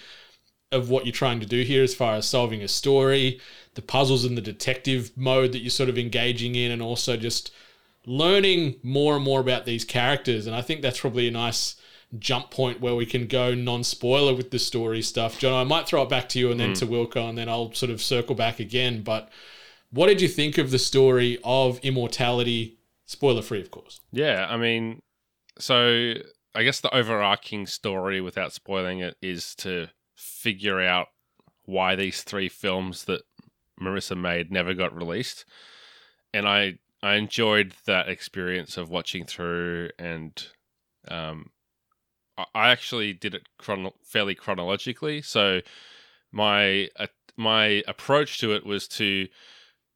of 0.76 0.90
what 0.90 1.06
you're 1.06 1.14
trying 1.14 1.40
to 1.40 1.46
do 1.46 1.64
here 1.64 1.84
as 1.84 1.96
far 1.96 2.16
as 2.16 2.26
solving 2.26 2.62
a 2.62 2.68
story, 2.68 3.40
the 3.74 3.82
puzzles 3.82 4.26
and 4.26 4.38
the 4.38 4.42
detective 4.42 5.12
mode 5.16 5.52
that 5.54 5.60
you're 5.60 5.70
sort 5.70 5.90
of 5.90 5.98
engaging 5.98 6.56
in, 6.56 6.72
and 6.72 6.82
also 6.82 7.18
just 7.18 7.52
learning 8.06 8.76
more 8.84 9.16
and 9.16 9.24
more 9.24 9.40
about 9.40 9.66
these 9.66 9.86
characters. 9.86 10.48
And 10.48 10.56
I 10.56 10.62
think 10.62 10.82
that's 10.82 11.00
probably 11.00 11.28
a 11.28 11.32
nice 11.32 11.76
jump 12.20 12.52
point 12.52 12.82
where 12.82 12.96
we 12.96 13.06
can 13.06 13.28
go 13.28 13.54
non 13.54 13.84
spoiler 13.84 14.36
with 14.36 14.52
the 14.52 14.60
story 14.60 15.02
stuff. 15.02 15.40
John, 15.40 15.54
I 15.54 15.64
might 15.64 15.88
throw 15.88 16.04
it 16.04 16.10
back 16.10 16.30
to 16.30 16.40
you 16.40 16.52
and 16.52 16.60
then 16.60 16.72
mm. 16.72 16.80
to 16.80 16.88
Wilko, 16.88 17.30
and 17.30 17.38
then 17.38 17.50
I'll 17.50 17.74
sort 17.74 17.92
of 17.92 18.02
circle 18.02 18.36
back 18.36 18.60
again. 18.60 19.02
But 19.02 19.30
what 19.92 20.08
did 20.08 20.22
you 20.22 20.28
think 20.28 20.58
of 20.58 20.72
the 20.72 20.80
story 20.80 21.40
of 21.44 21.80
Immortality? 21.80 22.78
Spoiler 23.06 23.42
free, 23.42 23.62
of 23.62 23.72
course. 23.72 24.02
Yeah, 24.12 24.48
I 24.50 24.58
mean, 24.58 25.02
so 25.58 26.14
I 26.56 26.64
guess 26.64 26.80
the 26.80 26.94
overarching 26.96 27.68
story, 27.68 28.22
without 28.22 28.54
spoiling 28.54 29.00
it, 29.00 29.16
is 29.22 29.56
to 29.56 29.90
figure 30.46 30.80
out 30.80 31.08
why 31.64 31.96
these 31.96 32.22
three 32.22 32.48
films 32.48 33.06
that 33.06 33.24
Marissa 33.82 34.16
made 34.16 34.52
never 34.52 34.76
got 34.76 34.96
released, 34.96 35.44
and 36.36 36.48
I 36.48 36.78
I 37.02 37.16
enjoyed 37.16 37.74
that 37.88 38.08
experience 38.08 38.78
of 38.78 38.90
watching 38.90 39.26
through, 39.26 39.90
and 39.98 40.32
um, 41.08 41.50
I- 42.38 42.70
actually 42.70 43.14
did 43.14 43.34
it 43.34 43.48
chrono- 43.58 43.96
fairly 44.04 44.36
chronologically. 44.36 45.24
So 45.24 45.62
my 46.32 46.90
uh, 47.00 47.08
my 47.36 47.84
approach 47.88 48.40
to 48.42 48.54
it 48.54 48.66
was 48.66 48.88
to 49.00 49.28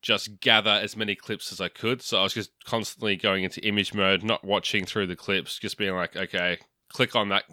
just 0.01 0.39
gather 0.39 0.71
as 0.71 0.97
many 0.97 1.13
clips 1.13 1.51
as 1.51 1.61
I 1.61 1.69
could. 1.69 2.01
So 2.01 2.19
I 2.19 2.23
was 2.23 2.33
just 2.33 2.51
constantly 2.65 3.15
going 3.17 3.43
into 3.43 3.61
image 3.67 3.93
mode, 3.93 4.23
not 4.23 4.43
watching 4.43 4.85
through 4.85 5.07
the 5.07 5.15
clips, 5.15 5.59
just 5.59 5.77
being 5.77 5.93
like, 5.95 6.15
okay, 6.15 6.57
click 6.91 7.15
on 7.15 7.29
that 7.29 7.43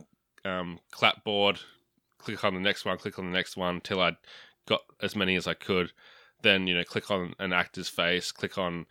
um, 0.45 0.79
clapboard, 0.93 1.61
click 2.18 2.44
on 2.44 2.54
the 2.54 2.61
next 2.61 2.85
one, 2.85 2.99
click 2.99 3.18
on 3.18 3.26
the 3.26 3.37
next 3.37 3.56
one, 3.56 3.80
till 3.80 4.00
I 4.00 4.12
got 4.66 4.80
as 5.02 5.16
many 5.16 5.37
as 5.37 5.46
I 5.46 5.54
could. 5.54 5.92
Then 6.42 6.66
you 6.66 6.75
know, 6.75 6.85
click 6.85 7.11
on 7.11 7.35
an 7.38 7.52
actor's 7.52 7.88
face, 7.88 8.32
click 8.32 8.58
on 8.58 8.87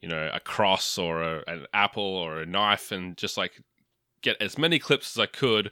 you 0.00 0.08
know 0.08 0.30
a 0.32 0.40
cross 0.40 0.98
or 0.98 1.22
a, 1.22 1.44
an 1.46 1.66
apple 1.72 2.02
or 2.02 2.40
a 2.40 2.46
knife, 2.46 2.92
and 2.92 3.16
just 3.16 3.36
like 3.36 3.62
get 4.22 4.40
as 4.40 4.58
many 4.58 4.78
clips 4.78 5.16
as 5.16 5.20
I 5.20 5.26
could. 5.26 5.70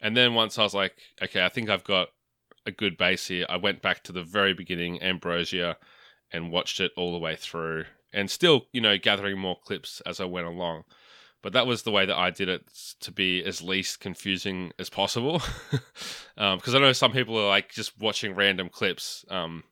And 0.00 0.16
then 0.16 0.34
once 0.34 0.58
I 0.58 0.62
was 0.62 0.74
like, 0.74 0.94
okay, 1.22 1.44
I 1.44 1.48
think 1.48 1.70
I've 1.70 1.84
got 1.84 2.08
a 2.66 2.70
good 2.70 2.98
base 2.98 3.28
here, 3.28 3.46
I 3.48 3.56
went 3.56 3.80
back 3.80 4.02
to 4.04 4.12
the 4.12 4.24
very 4.24 4.52
beginning, 4.52 5.02
Ambrosio, 5.02 5.76
and 6.32 6.50
watched 6.50 6.80
it 6.80 6.92
all 6.96 7.12
the 7.12 7.18
way 7.18 7.36
through, 7.36 7.84
and 8.12 8.30
still, 8.30 8.66
you 8.72 8.80
know, 8.80 8.98
gathering 8.98 9.38
more 9.38 9.58
clips 9.64 10.02
as 10.04 10.20
I 10.20 10.24
went 10.24 10.46
along. 10.46 10.84
But 11.46 11.52
that 11.52 11.68
was 11.68 11.84
the 11.84 11.92
way 11.92 12.04
that 12.06 12.16
I 12.16 12.30
did 12.30 12.48
it 12.48 12.64
to 13.02 13.12
be 13.12 13.40
as 13.44 13.62
least 13.62 14.00
confusing 14.00 14.72
as 14.80 14.90
possible, 14.90 15.40
because 16.34 16.74
I 16.74 16.80
know 16.80 16.92
some 16.92 17.12
people 17.12 17.38
are 17.38 17.46
like 17.46 17.70
just 17.70 17.96
watching 18.00 18.34
random 18.34 18.68
clips. 18.68 19.24
Um, 19.30 19.62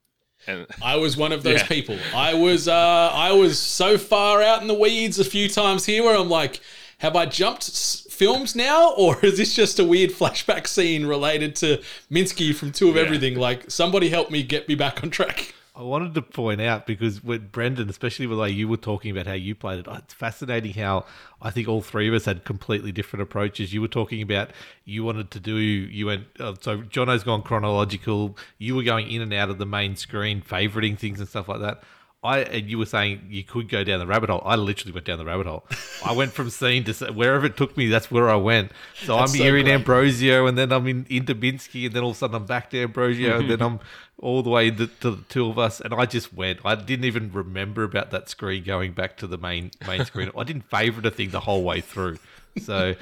and 0.47 0.69
I 0.85 0.95
was 0.95 1.17
one 1.17 1.33
of 1.33 1.43
those 1.43 1.63
Yeah. 1.63 1.67
people. 1.67 1.99
I 2.15 2.35
was 2.35 2.69
uh, 2.69 3.11
I 3.13 3.33
was 3.33 3.59
so 3.59 3.99
far 3.99 4.41
out 4.41 4.63
in 4.63 4.69
the 4.69 4.75
weeds 4.75 5.19
a 5.19 5.25
few 5.25 5.49
times 5.49 5.85
here 5.85 6.05
where 6.05 6.17
I'm 6.17 6.31
like, 6.31 6.61
have 6.99 7.17
I 7.17 7.27
jumped 7.27 7.65
s- 7.65 8.07
films 8.09 8.55
now, 8.55 8.93
or 8.93 9.19
is 9.25 9.37
this 9.37 9.57
just 9.57 9.81
a 9.81 9.85
weird 9.85 10.11
flashback 10.11 10.69
scene 10.69 11.07
related 11.07 11.57
to 11.57 11.83
Minsky 12.09 12.55
from 12.55 12.71
Two 12.71 12.89
of 12.89 12.95
Yeah. 12.95 13.03
Everything? 13.03 13.35
Like, 13.35 13.69
somebody 13.69 14.11
help 14.11 14.31
me 14.31 14.45
get 14.45 14.69
me 14.69 14.77
back 14.77 15.03
on 15.03 15.11
track. 15.11 15.57
I 15.77 15.83
wanted 15.83 16.15
to 16.15 16.23
point 16.23 16.61
out 16.61 16.87
because 16.87 17.25
when 17.25 17.49
Brendan, 17.49 17.91
especially 17.91 18.27
the 18.27 18.37
way 18.37 18.51
you 18.51 18.69
were 18.69 18.77
talking 18.77 19.11
about 19.11 19.27
how 19.27 19.33
you 19.33 19.57
played 19.57 19.81
it, 19.81 19.87
it's 19.91 20.15
fascinating 20.15 20.73
how 20.75 21.05
I 21.43 21.51
think 21.51 21.67
all 21.67 21.81
three 21.81 22.07
of 22.07 22.15
us 22.15 22.27
had 22.27 22.45
completely 22.45 22.93
different 22.93 23.25
approaches. 23.25 23.73
You 23.73 23.81
were 23.81 23.89
talking 23.89 24.23
about 24.23 24.51
you 24.85 25.03
wanted 25.03 25.33
to 25.33 25.41
do, 25.41 25.57
you 25.57 26.07
went, 26.07 26.27
uh, 26.39 26.55
so 26.61 26.83
Jono's 26.83 27.25
gone 27.25 27.43
chronological. 27.43 28.37
You 28.57 28.77
were 28.77 28.85
going 28.85 29.11
in 29.11 29.21
and 29.21 29.33
out 29.33 29.51
of 29.51 29.59
the 29.59 29.67
main 29.67 29.97
screen, 29.97 30.43
favoriting 30.43 30.97
things 30.97 31.19
and 31.19 31.29
stuff 31.29 31.49
like 31.49 31.61
that. 31.61 31.83
I 32.25 32.39
and 32.41 32.71
you 32.71 32.79
were 32.79 32.87
saying 32.87 33.27
you 33.29 33.45
could 33.45 33.69
go 33.69 33.85
down 33.85 33.99
the 33.99 34.07
rabbit 34.07 34.31
hole. 34.31 34.43
I 34.45 34.57
literally 34.57 34.93
went 34.93 35.05
down 35.05 35.19
the 35.19 35.27
rabbit 35.27 35.47
hole. 35.47 35.65
I 36.05 36.13
went 36.13 36.33
from 36.33 36.49
scene 36.49 36.83
to 36.85 36.95
scene. 36.95 37.15
wherever 37.15 37.45
it 37.45 37.57
took 37.57 37.77
me. 37.77 37.89
That's 37.89 38.11
where 38.11 38.31
I 38.31 38.37
went. 38.37 38.73
So 39.03 39.17
That's 39.17 39.33
I'm 39.33 39.37
so 39.37 39.45
here 39.45 39.59
in. 39.59 39.69
Ambrosio, 39.69 40.47
and 40.47 40.57
then 40.57 40.73
I'm 40.73 40.87
in 40.87 41.07
into 41.11 41.35
Minsky, 41.35 41.87
and 41.87 41.95
then 41.95 42.03
all 42.03 42.11
of 42.11 42.17
a 42.17 42.19
sudden 42.19 42.37
I'm 42.37 42.47
back 42.47 42.71
to 42.71 42.83
Ambrosio, 42.83 43.41
and 43.41 43.51
then 43.51 43.61
I'm 43.61 43.81
all 44.19 44.43
the 44.43 44.51
way 44.51 44.69
into 44.69 44.87
to 44.87 45.11
the 45.11 45.23
two 45.29 45.49
of 45.51 45.59
us. 45.59 45.81
And 45.81 45.93
I 45.93 46.07
just 46.07 46.33
went. 46.33 46.61
I 46.65 46.75
didn't 46.75 47.05
even 47.05 47.31
remember 47.31 47.85
about 47.85 48.11
that 48.13 48.31
screen 48.31 48.65
going 48.65 48.93
back 48.93 49.19
to 49.19 49.27
the 49.27 49.37
main 49.37 49.71
main 49.87 50.05
screen. 50.07 50.31
I 50.37 50.45
didn't 50.45 50.71
favorite 50.71 51.05
a 51.05 51.11
thing 51.11 51.31
the 51.31 51.41
whole 51.41 51.63
way 51.63 51.83
through. 51.83 52.19
So 52.63 52.95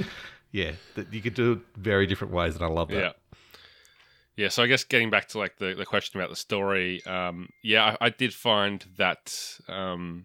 yeah, 0.50 0.72
you 1.10 1.20
could 1.20 1.34
do 1.34 1.52
it 1.52 1.58
very 1.76 2.06
different 2.06 2.32
ways, 2.32 2.56
and 2.56 2.64
I 2.64 2.68
love 2.68 2.88
that. 2.88 2.96
Yeah. 2.96 3.12
Yeah, 4.36 4.48
so 4.48 4.62
I 4.62 4.66
guess 4.66 4.84
getting 4.84 5.10
back 5.10 5.28
to 5.28 5.38
like 5.38 5.58
the, 5.58 5.74
the 5.74 5.84
question 5.84 6.18
about 6.18 6.30
the 6.30 6.36
story, 6.36 7.04
um, 7.04 7.48
yeah, 7.62 7.96
I, 8.00 8.06
I 8.06 8.10
did 8.10 8.32
find 8.32 8.84
that 8.96 9.58
um, 9.68 10.24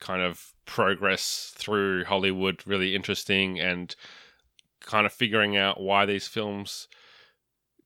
kind 0.00 0.22
of 0.22 0.52
progress 0.66 1.52
through 1.56 2.04
Hollywood 2.04 2.62
really 2.66 2.94
interesting 2.94 3.60
and 3.60 3.94
kind 4.80 5.06
of 5.06 5.12
figuring 5.12 5.56
out 5.56 5.80
why 5.80 6.06
these 6.06 6.26
films 6.26 6.88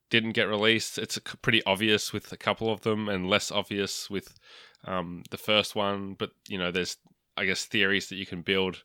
didn't 0.09 0.33
get 0.33 0.49
released. 0.49 0.97
It's 0.97 1.19
pretty 1.43 1.63
obvious 1.65 2.13
with 2.13 2.33
a 2.33 2.37
couple 2.37 2.73
of 2.73 2.83
them 2.83 3.09
and 3.09 3.29
less 3.29 3.51
obvious 3.51 4.09
with 4.09 4.35
um, 4.87 5.25
the 5.31 5.39
first 5.39 5.75
one, 5.75 6.15
but 6.15 6.31
you 6.49 6.57
know, 6.59 6.71
there's 6.71 6.97
I 7.37 7.45
guess 7.47 7.65
theories 7.65 8.09
that 8.09 8.17
you 8.17 8.27
can 8.27 8.43
build 8.43 8.85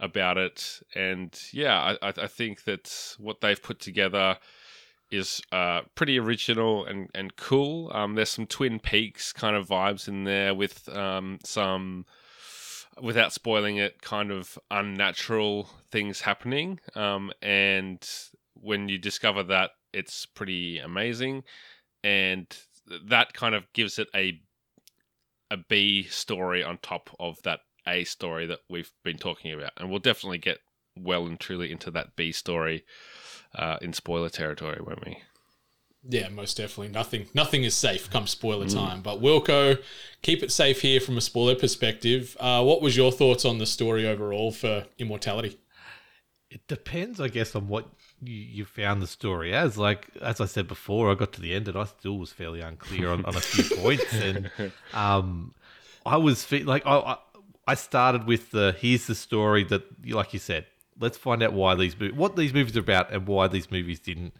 about 0.00 0.38
it, 0.38 0.80
and 0.94 1.38
yeah, 1.52 1.96
I 2.02 2.08
I 2.08 2.26
think 2.26 2.64
that 2.64 3.14
what 3.18 3.40
they've 3.40 3.62
put 3.62 3.80
together 3.80 4.38
is 5.10 5.40
uh, 5.52 5.80
pretty 5.94 6.18
original 6.18 6.84
and, 6.84 7.08
and 7.14 7.36
cool. 7.36 7.90
Um, 7.92 8.14
there's 8.14 8.30
some 8.30 8.46
Twin 8.46 8.78
Peaks 8.78 9.32
kind 9.32 9.56
of 9.56 9.68
vibes 9.68 10.08
in 10.08 10.24
there 10.24 10.54
with 10.54 10.88
um, 10.88 11.38
some, 11.44 12.06
without 13.02 13.32
spoiling 13.32 13.76
it, 13.76 14.02
kind 14.02 14.30
of 14.30 14.58
unnatural 14.70 15.68
things 15.90 16.20
happening. 16.20 16.80
Um, 16.94 17.32
and 17.42 18.08
when 18.54 18.88
you 18.88 18.98
discover 18.98 19.42
that, 19.44 19.70
it's 19.92 20.26
pretty 20.26 20.78
amazing. 20.78 21.42
And 22.04 22.46
that 23.06 23.34
kind 23.34 23.54
of 23.54 23.72
gives 23.72 23.98
it 23.98 24.08
a 24.14 24.40
a 25.50 25.56
B 25.68 26.04
story 26.04 26.62
on 26.62 26.78
top 26.78 27.10
of 27.18 27.42
that 27.42 27.60
A 27.86 28.04
story 28.04 28.46
that 28.46 28.60
we've 28.68 28.92
been 29.02 29.18
talking 29.18 29.52
about. 29.52 29.72
And 29.76 29.90
we'll 29.90 29.98
definitely 29.98 30.38
get 30.38 30.58
well 30.98 31.26
and 31.26 31.38
truly 31.38 31.70
into 31.70 31.90
that 31.92 32.16
B 32.16 32.32
story 32.32 32.84
uh, 33.54 33.78
in 33.80 33.92
spoiler 33.92 34.28
territory, 34.28 34.80
won't 34.80 35.04
we? 35.04 35.18
Yeah, 36.08 36.28
most 36.30 36.56
definitely. 36.56 36.88
Nothing 36.88 37.26
nothing 37.34 37.62
is 37.62 37.74
safe 37.74 38.08
come 38.08 38.26
spoiler 38.26 38.66
time. 38.66 39.02
But 39.02 39.20
Wilko, 39.20 39.82
keep 40.22 40.42
it 40.42 40.50
safe 40.50 40.80
here 40.80 40.98
from 40.98 41.18
a 41.18 41.20
spoiler 41.20 41.54
perspective. 41.54 42.36
Uh, 42.40 42.64
what 42.64 42.80
was 42.80 42.96
your 42.96 43.12
thoughts 43.12 43.44
on 43.44 43.58
the 43.58 43.66
story 43.66 44.06
overall 44.06 44.50
for 44.50 44.86
Immortality? 44.98 45.58
It 46.50 46.66
depends, 46.66 47.20
I 47.20 47.28
guess, 47.28 47.54
on 47.54 47.68
what 47.68 47.86
you, 48.22 48.34
you 48.34 48.64
found 48.64 49.02
the 49.02 49.06
story 49.06 49.52
as. 49.52 49.76
Like 49.76 50.08
as 50.22 50.40
I 50.40 50.46
said 50.46 50.66
before, 50.66 51.10
I 51.10 51.14
got 51.14 51.32
to 51.34 51.40
the 51.40 51.54
end 51.54 51.68
and 51.68 51.76
I 51.76 51.84
still 51.84 52.18
was 52.18 52.32
fairly 52.32 52.62
unclear 52.62 53.10
on, 53.10 53.24
on 53.26 53.36
a 53.36 53.40
few 53.40 53.76
points, 53.82 54.12
and 54.14 54.50
um, 54.94 55.54
I 56.06 56.16
was 56.16 56.44
fe- 56.44 56.64
like, 56.64 56.86
I, 56.86 56.96
I 56.96 57.16
I 57.66 57.74
started 57.74 58.26
with 58.26 58.52
the 58.52 58.74
here's 58.80 59.06
the 59.06 59.14
story 59.14 59.64
that, 59.64 59.82
like 60.08 60.32
you 60.32 60.40
said, 60.40 60.66
let's 61.00 61.18
find 61.18 61.42
out 61.42 61.52
why 61.52 61.74
these 61.74 61.96
what 61.98 62.36
these 62.36 62.54
movies 62.54 62.76
are 62.76 62.80
about 62.80 63.12
and 63.12 63.26
why 63.26 63.48
these 63.48 63.70
movies 63.70 63.98
didn't 63.98 64.34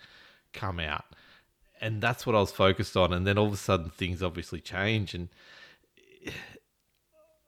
come 0.53 0.79
out, 0.79 1.05
and 1.81 2.01
that's 2.01 2.27
what 2.27 2.37
I 2.37 2.41
was 2.41 2.53
focused 2.53 2.97
on. 2.97 3.13
And 3.13 3.27
then 3.27 3.39
all 3.39 3.47
of 3.47 3.53
a 3.53 3.57
sudden, 3.57 3.91
things 3.91 4.23
obviously 4.23 4.61
change, 4.61 5.15
and 5.15 5.29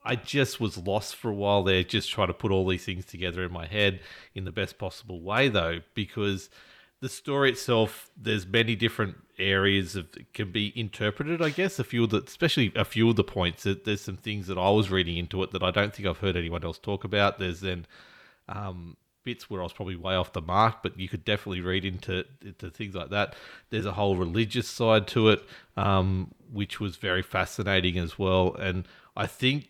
I 0.05 0.17
just 0.17 0.61
was 0.61 0.79
lost 0.79 1.15
for 1.15 1.31
a 1.31 1.35
while 1.35 1.63
there, 1.63 1.85
just 1.85 2.11
trying 2.11 2.29
to 2.29 2.35
put 2.35 2.51
all 2.51 2.67
these 2.67 2.85
things 2.85 3.05
together 3.05 3.45
in 3.45 3.53
my 3.53 3.67
head 3.67 4.01
in 4.35 4.45
the 4.45 4.53
best 4.53 4.79
possible 4.79 5.21
way, 5.21 5.49
though, 5.49 5.81
because 5.95 6.51
the 7.01 7.09
story 7.09 7.51
itself, 7.51 8.11
there's 8.17 8.47
many 8.47 8.75
different 8.75 9.17
areas 9.39 9.97
of 9.97 10.07
can 10.33 10.51
be 10.51 10.73
interpreted. 10.79 11.43
I 11.43 11.51
guess 11.51 11.79
a 11.79 11.85
few 11.85 12.05
of 12.05 12.11
the, 12.11 12.23
especially 12.23 12.73
a 12.75 12.85
few 12.85 13.11
of 13.11 13.17
the 13.17 13.25
points. 13.25 13.65
that 13.65 13.85
There's 13.85 14.01
some 14.01 14.17
things 14.17 14.47
that 14.47 14.59
I 14.59 14.71
was 14.71 14.91
reading 14.91 15.17
into 15.17 15.43
it 15.43 15.51
that 15.53 15.63
I 15.63 15.71
don't 15.71 15.95
think 15.95 16.09
I've 16.09 16.19
heard 16.19 16.37
anyone 16.37 16.65
else 16.65 16.79
talk 16.79 17.05
about. 17.05 17.39
There's 17.39 17.61
then 17.61 17.87
um, 18.49 18.97
bits 19.25 19.49
where 19.49 19.61
I 19.61 19.65
was 19.65 19.73
probably 19.73 19.97
way 19.97 20.15
off 20.15 20.33
the 20.33 20.41
mark, 20.41 20.83
but 20.83 20.99
you 20.99 21.09
could 21.09 21.25
definitely 21.25 21.61
read 21.61 21.85
into 21.85 22.25
into 22.45 22.71
things 22.71 22.95
like 22.95 23.11
that. 23.11 23.35
There's 23.71 23.87
a 23.87 23.93
whole 23.93 24.17
religious 24.17 24.69
side 24.69 25.07
to 25.09 25.29
it, 25.31 25.45
um, 25.77 26.33
which 26.51 26.81
was 26.81 26.97
very 26.97 27.23
fascinating 27.23 27.99
as 27.99 28.19
well. 28.19 28.55
And 28.55 28.87
I 29.17 29.27
think 29.27 29.69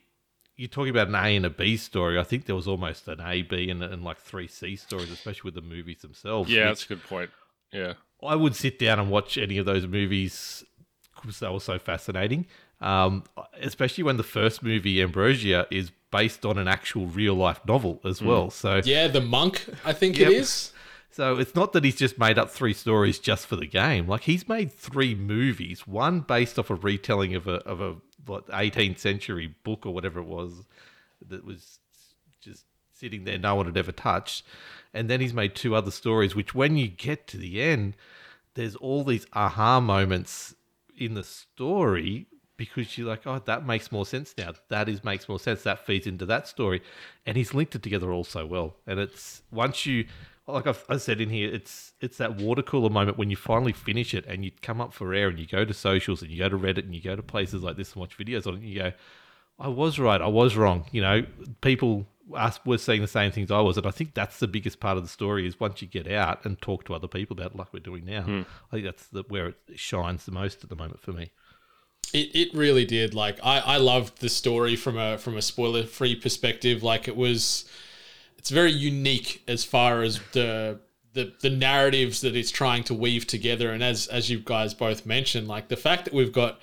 you're 0.56 0.68
talking 0.68 0.90
about 0.90 1.09
an 1.09 1.14
A 1.14 1.37
and 1.37 1.47
a 1.47 1.50
B 1.50 1.76
story. 1.76 2.18
I 2.18 2.23
think 2.23 2.47
there 2.47 2.56
was 2.56 2.68
almost 2.68 3.09
an 3.09 3.21
A, 3.21 3.42
B, 3.42 3.71
and, 3.71 3.82
and 3.82 4.04
like 4.04 4.18
three 4.18 4.47
C 4.47 4.76
stories, 4.76 5.11
especially 5.11 5.49
with 5.49 5.54
the 5.54 5.62
movies 5.62 6.02
themselves. 6.02 6.50
Yeah, 6.50 6.66
that's 6.66 6.85
a 6.85 6.88
good 6.88 7.04
point. 7.04 7.30
Yeah. 7.73 7.94
I 8.23 8.37
would 8.37 8.54
sit 8.54 8.78
down 8.78 9.00
and 9.00 9.11
watch 9.11 9.37
any 9.37 9.59
of 9.59 9.66
those 9.66 9.87
movies 9.87 10.64
because 11.16 11.40
they 11.40 11.49
were 11.49 11.61
so 11.61 11.78
fascinating. 11.78 12.47
Um, 12.80 13.25
especially 13.61 14.04
when 14.04 14.16
the 14.16 14.23
first 14.23 14.62
movie, 14.62 15.02
Ambrosio, 15.02 15.66
is 15.71 15.90
based 16.12 16.47
on 16.47 16.59
an 16.59 16.69
actual 16.69 17.07
real 17.07 17.35
life 17.35 17.61
novel 17.66 18.00
as 18.04 18.21
hmm. 18.21 18.26
well. 18.26 18.50
So 18.50 18.81
Yeah, 18.85 19.09
the 19.09 19.21
monk, 19.21 19.66
I 19.85 19.92
think 19.92 20.19
Yep. 20.19 20.31
it 20.31 20.37
is. 20.37 20.73
so 21.11 21.38
it's 21.38 21.57
not 21.57 21.73
that 21.73 21.83
he's 21.83 21.97
just 21.97 22.19
made 22.19 22.38
up 22.38 22.50
three 22.50 22.75
stories 22.75 23.19
just 23.19 23.47
for 23.47 23.57
the 23.57 23.66
game. 23.66 24.07
Like 24.07 24.23
he's 24.23 24.49
made 24.49 24.73
three 24.73 25.16
movies, 25.16 25.87
one 25.87 26.21
based 26.21 26.59
off 26.59 26.71
a 26.71 26.76
retelling 26.76 27.35
of 27.35 27.49
a 27.49 27.57
of 27.64 27.81
a 27.81 27.97
what 28.25 28.47
18th 28.49 28.99
century 28.99 29.52
book 29.64 29.85
or 29.85 29.92
whatever 29.92 30.21
it 30.21 30.26
was 30.26 30.64
that 31.26 31.45
was 31.45 31.81
just 32.40 32.64
sitting 32.92 33.25
there 33.25 33.38
no 33.38 33.57
one 33.57 33.66
had 33.66 33.76
ever 33.76 33.90
touched. 33.90 34.45
And 34.95 35.09
then 35.09 35.21
he's 35.21 35.35
made 35.35 35.57
two 35.57 35.75
other 35.75 35.90
stories 35.90 36.37
which 36.37 36.54
when 36.54 36.76
you 36.76 36.87
get 36.87 37.26
to 37.28 37.37
the 37.37 37.61
end 37.61 37.97
there's 38.54 38.76
all 38.76 39.02
these 39.02 39.26
aha 39.33 39.81
moments 39.81 40.54
in 40.97 41.14
the 41.14 41.25
story 41.25 42.26
because 42.64 42.97
you're 42.97 43.09
like, 43.09 43.26
oh, 43.26 43.40
that 43.45 43.66
makes 43.66 43.90
more 43.90 44.07
sense 44.07 44.35
now. 44.38 44.52
That 44.69 44.88
is 44.88 45.02
makes 45.02 45.28
more 45.28 45.40
sense. 45.40 45.64
That 45.64 45.85
feeds 45.85 46.07
into 46.07 46.25
that 46.26 46.47
story, 46.47 46.81
and 47.26 47.37
he's 47.37 47.52
linked 47.52 47.75
it 47.75 47.83
together 47.83 48.12
all 48.12 48.23
so 48.23 48.47
well. 48.47 48.76
And 48.87 49.00
it's 49.00 49.42
once 49.50 49.85
you, 49.85 50.07
like 50.47 50.69
I've, 50.69 50.85
I 50.88 50.99
said 50.99 51.21
in 51.21 51.28
here, 51.28 51.52
it's 51.52 51.92
it's 52.00 52.19
that 52.19 52.37
water 52.37 52.62
cooler 52.62 52.88
moment 52.88 53.19
when 53.19 53.31
you 53.31 53.37
finally 53.37 53.73
finish 53.73 54.14
it 54.14 54.25
and 54.26 54.45
you 54.45 54.52
come 54.62 54.81
up 54.81 54.92
for 54.92 55.12
air 55.12 55.26
and 55.26 55.40
you 55.40 55.47
go 55.49 55.64
to 55.64 55.75
socials 55.75 56.23
and 56.23 56.31
you 56.31 56.38
go 56.38 56.49
to 56.49 56.57
Reddit 56.57 56.85
and 56.85 56.95
you 56.95 57.02
go 57.02 57.16
to 57.16 57.23
places 57.23 57.64
like 57.64 57.76
this 57.76 57.95
and 57.95 58.00
watch 58.00 58.16
videos 58.16 58.47
on 58.47 58.54
it 58.54 58.61
and 58.61 58.69
you 58.69 58.78
go, 58.78 58.92
I 59.59 59.66
was 59.66 59.99
right, 59.99 60.23
I 60.23 60.28
was 60.28 60.57
wrong. 60.57 60.85
You 60.92 61.02
know, 61.02 61.26
people 61.62 62.07
us 62.33 62.61
were 62.64 62.78
seeing 62.78 63.00
the 63.00 63.09
same 63.09 63.33
things 63.33 63.50
I 63.50 63.61
was, 63.61 63.76
and 63.76 63.88
I 63.88 63.90
think 63.90 64.14
that's 64.14 64.38
the 64.38 64.47
biggest 64.47 64.78
part 64.78 64.97
of 64.97 65.02
the 65.02 65.09
story 65.09 65.49
is 65.49 65.59
once 65.59 65.83
you 65.83 65.88
get 65.88 66.09
out 66.09 66.45
and 66.45 66.61
talk 66.62 66.85
to 66.85 66.95
other 66.95 67.09
people 67.09 67.35
about 67.35 67.54
it, 67.54 67.57
like 67.57 67.73
we're 67.73 67.81
doing 67.81 68.04
now. 68.04 68.23
Hmm. 68.23 68.42
I 68.71 68.76
think 68.76 68.85
that's 68.85 69.09
the, 69.09 69.25
where 69.26 69.49
it 69.49 69.57
shines 69.75 70.26
the 70.26 70.33
most 70.33 70.62
at 70.62 70.71
the 70.71 70.76
moment 70.76 71.00
for 71.00 71.12
me. 71.12 71.33
It, 72.12 72.35
it 72.35 72.54
really 72.54 72.85
did. 72.85 73.14
Like 73.14 73.38
I, 73.42 73.59
I 73.59 73.76
loved 73.78 74.21
the 74.21 74.28
story 74.28 74.76
from 74.76 74.99
a 74.99 75.18
from 75.18 75.37
a 75.37 75.42
spoiler 75.42 75.85
free 75.85 76.14
perspective. 76.14 76.82
Like 76.82 77.09
it 77.09 77.16
was, 77.16 77.64
it's 78.37 78.50
very 78.50 78.73
unique 78.73 79.42
as 79.49 79.64
far 79.64 80.02
as 80.02 80.21
the 80.32 80.78
the 81.14 81.32
the 81.40 81.50
narratives 81.50 82.21
that 82.21 82.37
it's 82.37 82.50
trying 82.50 82.85
to 82.85 82.94
weave 82.94 83.26
together. 83.26 83.71
And 83.71 83.82
as 83.82 84.06
as 84.09 84.30
you 84.30 84.40
guys 84.40 84.75
both 84.75 85.06
mentioned, 85.06 85.49
like 85.49 85.68
the 85.68 85.76
fact 85.76 86.04
that 86.04 86.14
we've 86.14 86.32
got 86.32 86.61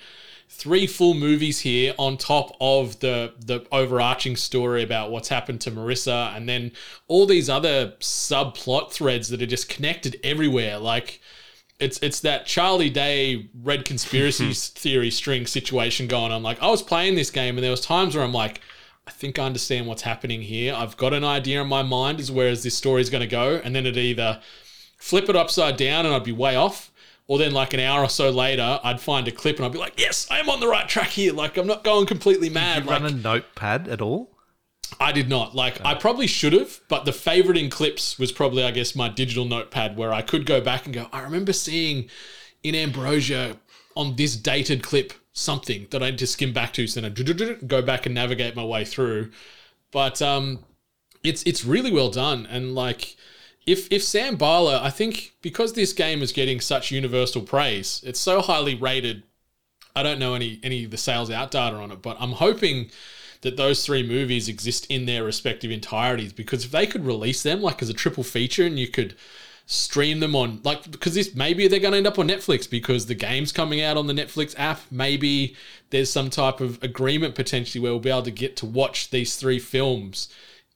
three 0.48 0.86
full 0.86 1.14
movies 1.14 1.60
here 1.60 1.94
on 1.96 2.16
top 2.16 2.56
of 2.60 2.98
the 3.00 3.32
the 3.38 3.64
overarching 3.70 4.36
story 4.36 4.82
about 4.82 5.10
what's 5.10 5.28
happened 5.28 5.60
to 5.62 5.70
Marissa, 5.70 6.36
and 6.36 6.48
then 6.48 6.72
all 7.08 7.26
these 7.26 7.48
other 7.48 7.92
subplot 8.00 8.92
threads 8.92 9.28
that 9.28 9.40
are 9.40 9.46
just 9.46 9.68
connected 9.68 10.18
everywhere. 10.22 10.78
Like 10.78 11.20
it's 11.80 11.98
it's 12.02 12.20
that 12.20 12.46
Charlie 12.46 12.90
Day 12.90 13.48
red 13.62 13.84
conspiracy 13.84 14.46
hmm. 14.46 14.52
theory 14.52 15.10
string 15.10 15.46
situation 15.46 16.06
going 16.06 16.32
on. 16.32 16.42
Like 16.42 16.62
I 16.62 16.68
was 16.68 16.82
playing 16.82 17.14
this 17.14 17.30
game 17.30 17.56
and 17.56 17.64
there 17.64 17.70
was 17.70 17.80
times 17.80 18.14
where 18.14 18.24
I'm 18.24 18.32
like, 18.32 18.60
I 19.06 19.10
think 19.10 19.38
I 19.38 19.44
understand 19.44 19.86
what's 19.86 20.02
happening 20.02 20.42
here. 20.42 20.74
I've 20.74 20.96
got 20.96 21.12
an 21.12 21.24
idea 21.24 21.62
in 21.62 21.68
my 21.68 21.82
mind 21.82 22.20
as 22.20 22.30
where 22.30 22.48
is 22.48 22.62
this 22.62 22.76
story's 22.76 23.10
going 23.10 23.22
to 23.22 23.26
go, 23.26 23.60
and 23.64 23.74
then 23.74 23.86
it 23.86 23.96
either 23.96 24.40
flip 24.98 25.28
it 25.28 25.36
upside 25.36 25.76
down 25.76 26.06
and 26.06 26.14
I'd 26.14 26.24
be 26.24 26.32
way 26.32 26.54
off, 26.54 26.92
or 27.26 27.38
then 27.38 27.52
like 27.52 27.72
an 27.72 27.80
hour 27.80 28.02
or 28.02 28.08
so 28.08 28.30
later 28.30 28.78
I'd 28.84 29.00
find 29.00 29.26
a 29.26 29.32
clip 29.32 29.56
and 29.56 29.64
I'd 29.64 29.72
be 29.72 29.78
like, 29.78 29.98
yes, 29.98 30.26
I 30.30 30.38
am 30.38 30.50
on 30.50 30.60
the 30.60 30.68
right 30.68 30.88
track 30.88 31.08
here. 31.08 31.32
Like 31.32 31.56
I'm 31.56 31.66
not 31.66 31.82
going 31.82 32.06
completely 32.06 32.50
mad. 32.50 32.80
Did 32.80 32.84
you 32.84 32.90
run 32.90 33.06
a 33.06 33.10
notepad 33.10 33.88
at 33.88 34.00
all? 34.02 34.29
I 35.00 35.12
did 35.12 35.28
not. 35.28 35.54
Like 35.54 35.84
I 35.84 35.94
probably 35.94 36.26
should 36.26 36.52
have, 36.52 36.80
but 36.88 37.06
the 37.06 37.10
favoriting 37.10 37.70
clips 37.70 38.18
was 38.18 38.30
probably 38.30 38.62
I 38.62 38.70
guess 38.70 38.94
my 38.94 39.08
digital 39.08 39.46
notepad 39.46 39.96
where 39.96 40.12
I 40.12 40.20
could 40.20 40.44
go 40.44 40.60
back 40.60 40.84
and 40.84 40.94
go, 40.94 41.08
I 41.12 41.22
remember 41.22 41.54
seeing 41.54 42.10
in 42.62 42.74
Ambrosio 42.74 43.56
on 43.96 44.16
this 44.16 44.36
dated 44.36 44.82
clip 44.82 45.14
something 45.32 45.86
that 45.90 46.02
I 46.02 46.10
need 46.10 46.18
to 46.18 46.26
skim 46.26 46.52
back 46.52 46.72
to, 46.74 46.86
so 46.86 47.00
then 47.00 47.10
I 47.10 47.54
go 47.66 47.80
back 47.80 48.04
and 48.04 48.14
navigate 48.14 48.54
my 48.54 48.64
way 48.64 48.84
through. 48.84 49.30
But 49.90 50.20
um 50.20 50.60
it's 51.24 51.42
it's 51.44 51.64
really 51.64 51.90
well 51.90 52.10
done 52.10 52.46
and 52.46 52.74
like 52.74 53.16
if 53.66 53.90
if 53.90 54.02
Sam 54.02 54.36
Barlow, 54.36 54.80
I 54.82 54.90
think 54.90 55.32
because 55.42 55.72
this 55.72 55.92
game 55.92 56.22
is 56.22 56.32
getting 56.32 56.60
such 56.60 56.90
universal 56.90 57.42
praise, 57.42 58.02
it's 58.04 58.20
so 58.20 58.40
highly 58.40 58.74
rated. 58.74 59.22
I 59.94 60.02
don't 60.02 60.18
know 60.18 60.34
any 60.34 60.60
any 60.62 60.84
of 60.84 60.90
the 60.90 60.96
sales 60.96 61.30
out 61.30 61.50
data 61.50 61.76
on 61.76 61.90
it, 61.90 62.02
but 62.02 62.16
I'm 62.20 62.32
hoping 62.32 62.90
that 63.42 63.56
those 63.56 63.84
three 63.84 64.06
movies 64.06 64.48
exist 64.48 64.86
in 64.90 65.06
their 65.06 65.24
respective 65.24 65.70
entirities 65.70 66.34
because 66.34 66.64
if 66.64 66.70
they 66.70 66.86
could 66.86 67.04
release 67.04 67.42
them 67.42 67.62
like 67.62 67.80
as 67.82 67.88
a 67.88 67.94
triple 67.94 68.24
feature 68.24 68.64
and 68.64 68.78
you 68.78 68.88
could 68.88 69.14
stream 69.66 70.18
them 70.18 70.34
on 70.34 70.60
like 70.64 70.90
because 70.90 71.14
this 71.14 71.32
maybe 71.34 71.68
they're 71.68 71.78
going 71.78 71.92
to 71.92 71.98
end 71.98 72.06
up 72.06 72.18
on 72.18 72.28
Netflix 72.28 72.68
because 72.68 73.06
the 73.06 73.14
game's 73.14 73.52
coming 73.52 73.80
out 73.80 73.96
on 73.96 74.08
the 74.08 74.12
Netflix 74.12 74.52
app. 74.58 74.80
Maybe 74.90 75.54
there's 75.90 76.10
some 76.10 76.28
type 76.28 76.60
of 76.60 76.82
agreement 76.82 77.36
potentially 77.36 77.80
where 77.80 77.92
we'll 77.92 78.00
be 78.00 78.10
able 78.10 78.22
to 78.22 78.32
get 78.32 78.56
to 78.58 78.66
watch 78.66 79.10
these 79.10 79.36
three 79.36 79.60
films 79.60 80.28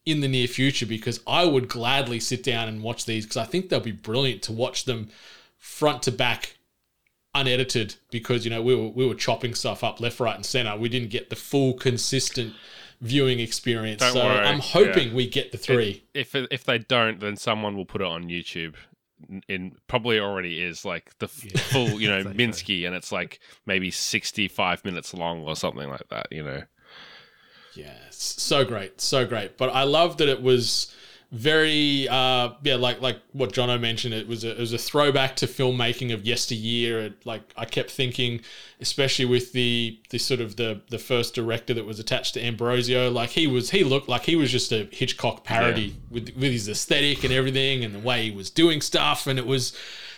in 0.05 0.21
the 0.21 0.29
near 0.29 0.47
future 0.47 0.85
because 0.85 1.19
I 1.27 1.45
would 1.45 1.67
gladly 1.67 2.21
sit 2.21 2.41
down 2.41 2.69
and 2.69 2.81
watch 2.81 3.05
these 3.05 3.25
because 3.25 3.37
I 3.37 3.45
think 3.45 3.67
they'll 3.67 3.81
be 3.81 3.91
brilliant 3.91 4.43
to 4.43 4.53
watch 4.53 4.85
them 4.85 5.09
front 5.57 6.03
to 6.03 6.11
back 6.11 6.55
unedited 7.35 7.95
because 8.09 8.45
you 8.45 8.49
know 8.49 8.61
we 8.61 8.73
were 8.73 8.87
we 8.89 9.05
were 9.05 9.13
chopping 9.13 9.53
stuff 9.53 9.83
up 9.83 9.99
left 9.99 10.19
right 10.19 10.35
and 10.35 10.45
center 10.45 10.75
we 10.77 10.89
didn't 10.89 11.09
get 11.09 11.29
the 11.29 11.35
full 11.35 11.73
consistent 11.73 12.53
viewing 13.01 13.39
experience 13.39 14.01
Don't 14.01 14.13
so 14.13 14.25
worry, 14.25 14.45
I'm 14.45 14.59
hoping 14.59 15.09
yeah. 15.09 15.13
we 15.15 15.29
get 15.29 15.51
the 15.51 15.57
three 15.57 16.03
If 16.13 16.33
if 16.33 16.63
they 16.63 16.79
don't, 16.79 17.19
then 17.19 17.35
someone 17.35 17.75
will 17.75 17.85
put 17.85 18.01
it 18.01 18.07
on 18.07 18.23
YouTube. 18.23 18.75
In 19.47 19.75
probably 19.87 20.19
already 20.19 20.61
is 20.61 20.85
like 20.85 21.17
the 21.19 21.25
f- 21.25 21.61
full, 21.71 21.99
you 22.01 22.07
know, 22.11 22.17
Exactly. 22.19 22.47
Minsky, 22.47 22.85
and 22.87 22.95
it's 22.95 23.11
like 23.11 23.39
maybe 23.65 23.91
sixty-five 23.91 24.83
minutes 24.85 25.13
long 25.13 25.41
or 25.43 25.55
something 25.55 25.89
like 25.89 26.07
that. 26.09 26.27
You 26.31 26.43
know, 26.43 26.63
Yeah, 27.75 27.97
so 28.11 28.63
great, 28.65 29.01
so 29.01 29.25
great. 29.25 29.57
But 29.57 29.69
I 29.69 29.83
love 29.83 30.17
that 30.17 30.29
it 30.29 30.41
was 30.41 30.93
very, 31.31 32.07
uh, 32.07 32.51
yeah, 32.63 32.75
like 32.75 33.01
like 33.01 33.19
what 33.33 33.51
Jono 33.53 33.79
mentioned. 33.79 34.13
It 34.13 34.27
was 34.27 34.43
a, 34.43 34.51
it 34.51 34.59
was 34.59 34.73
a 34.73 34.77
throwback 34.77 35.35
to 35.37 35.47
filmmaking 35.47 36.13
of 36.13 36.25
yesteryear. 36.25 36.99
It, 37.01 37.25
like 37.25 37.41
I 37.57 37.65
kept 37.65 37.91
thinking, 37.91 38.41
especially 38.79 39.25
with 39.25 39.51
the 39.51 39.99
the 40.09 40.17
sort 40.17 40.39
of 40.39 40.55
the 40.55 40.81
the 40.89 40.99
first 40.99 41.33
director 41.35 41.73
that 41.73 41.85
was 41.85 41.99
attached 41.99 42.35
to 42.35 42.43
Ambrosio. 42.43 43.09
Like 43.09 43.31
he 43.31 43.47
was, 43.47 43.71
he 43.71 43.83
looked 43.83 44.07
like 44.07 44.23
he 44.23 44.35
was 44.35 44.51
just 44.51 44.71
a 44.71 44.87
Hitchcock 44.91 45.43
parody 45.43 45.95
with 46.09 46.29
with 46.35 46.51
his 46.51 46.69
aesthetic 46.69 47.23
and 47.23 47.33
everything, 47.33 47.83
and 47.83 47.95
the 47.95 47.99
way 47.99 48.23
he 48.23 48.31
was 48.31 48.49
doing 48.49 48.81
stuff, 48.81 49.27
and 49.27 49.39
it 49.39 49.47
was 49.47 49.75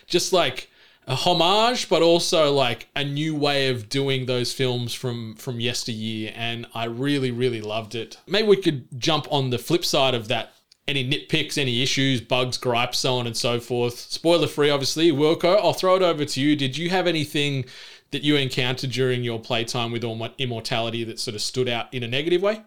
just 0.08 0.34
like 0.34 0.70
a 1.08 1.16
homage, 1.16 1.88
but 1.88 2.02
also 2.02 2.52
like 2.52 2.90
a 2.96 3.04
new 3.04 3.34
way 3.34 3.70
of 3.70 3.88
doing 3.88 4.26
those 4.26 4.52
films 4.52 4.94
from 4.94 5.36
from 5.36 5.60
yesteryear, 5.60 6.34
and 6.36 6.68
I 6.76 6.86
really 6.86 7.32
really 7.32 7.62
loved 7.62 7.96
it. 7.96 8.18
Maybe 8.28 8.48
we 8.48 8.58
could 8.58 9.00
jump 9.00 9.26
on 9.32 9.50
the 9.50 9.58
flip 9.58 9.86
side 9.86 10.14
of 10.14 10.28
that. 10.28 10.54
Any 10.88 11.08
nitpicks, 11.08 11.58
any 11.58 11.82
issues, 11.82 12.22
bugs, 12.22 12.58
gripes, 12.58 13.00
so 13.00 13.16
on 13.16 13.28
and 13.28 13.36
so 13.36 13.60
forth. 13.60 14.00
Spoiler 14.00 14.48
free, 14.48 14.70
obviously. 14.70 15.12
Wilko, 15.12 15.58
I'll 15.58 15.74
throw 15.74 15.96
it 15.96 16.02
over 16.02 16.24
to 16.24 16.42
you. 16.42 16.56
Did 16.56 16.78
you 16.78 16.90
have 16.90 17.08
anything 17.08 17.66
that 18.12 18.24
you 18.24 18.38
encountered 18.38 18.92
during 18.92 19.24
your 19.24 19.40
playtime 19.40 19.92
with 19.92 20.04
Immortality 20.38 21.04
that 21.04 21.20
sort 21.20 21.36
of 21.36 21.42
stood 21.42 21.68
out 21.68 21.94
in 21.94 22.04
a 22.04 22.08
negative 22.08 22.42
way? 22.42 22.62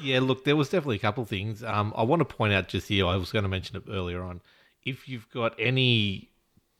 Yeah, 0.00 0.20
look, 0.20 0.44
there 0.44 0.56
was 0.56 0.68
definitely 0.68 0.96
a 0.96 1.00
couple 1.00 1.22
of 1.22 1.28
things. 1.28 1.62
Um, 1.62 1.92
I 1.96 2.02
want 2.02 2.20
to 2.20 2.24
point 2.24 2.52
out 2.52 2.68
just 2.68 2.88
here, 2.88 3.06
I 3.06 3.16
was 3.16 3.32
going 3.32 3.44
to 3.44 3.48
mention 3.48 3.76
it 3.76 3.84
earlier 3.90 4.22
on. 4.22 4.40
If 4.84 5.08
you've 5.08 5.28
got 5.30 5.54
any 5.58 6.30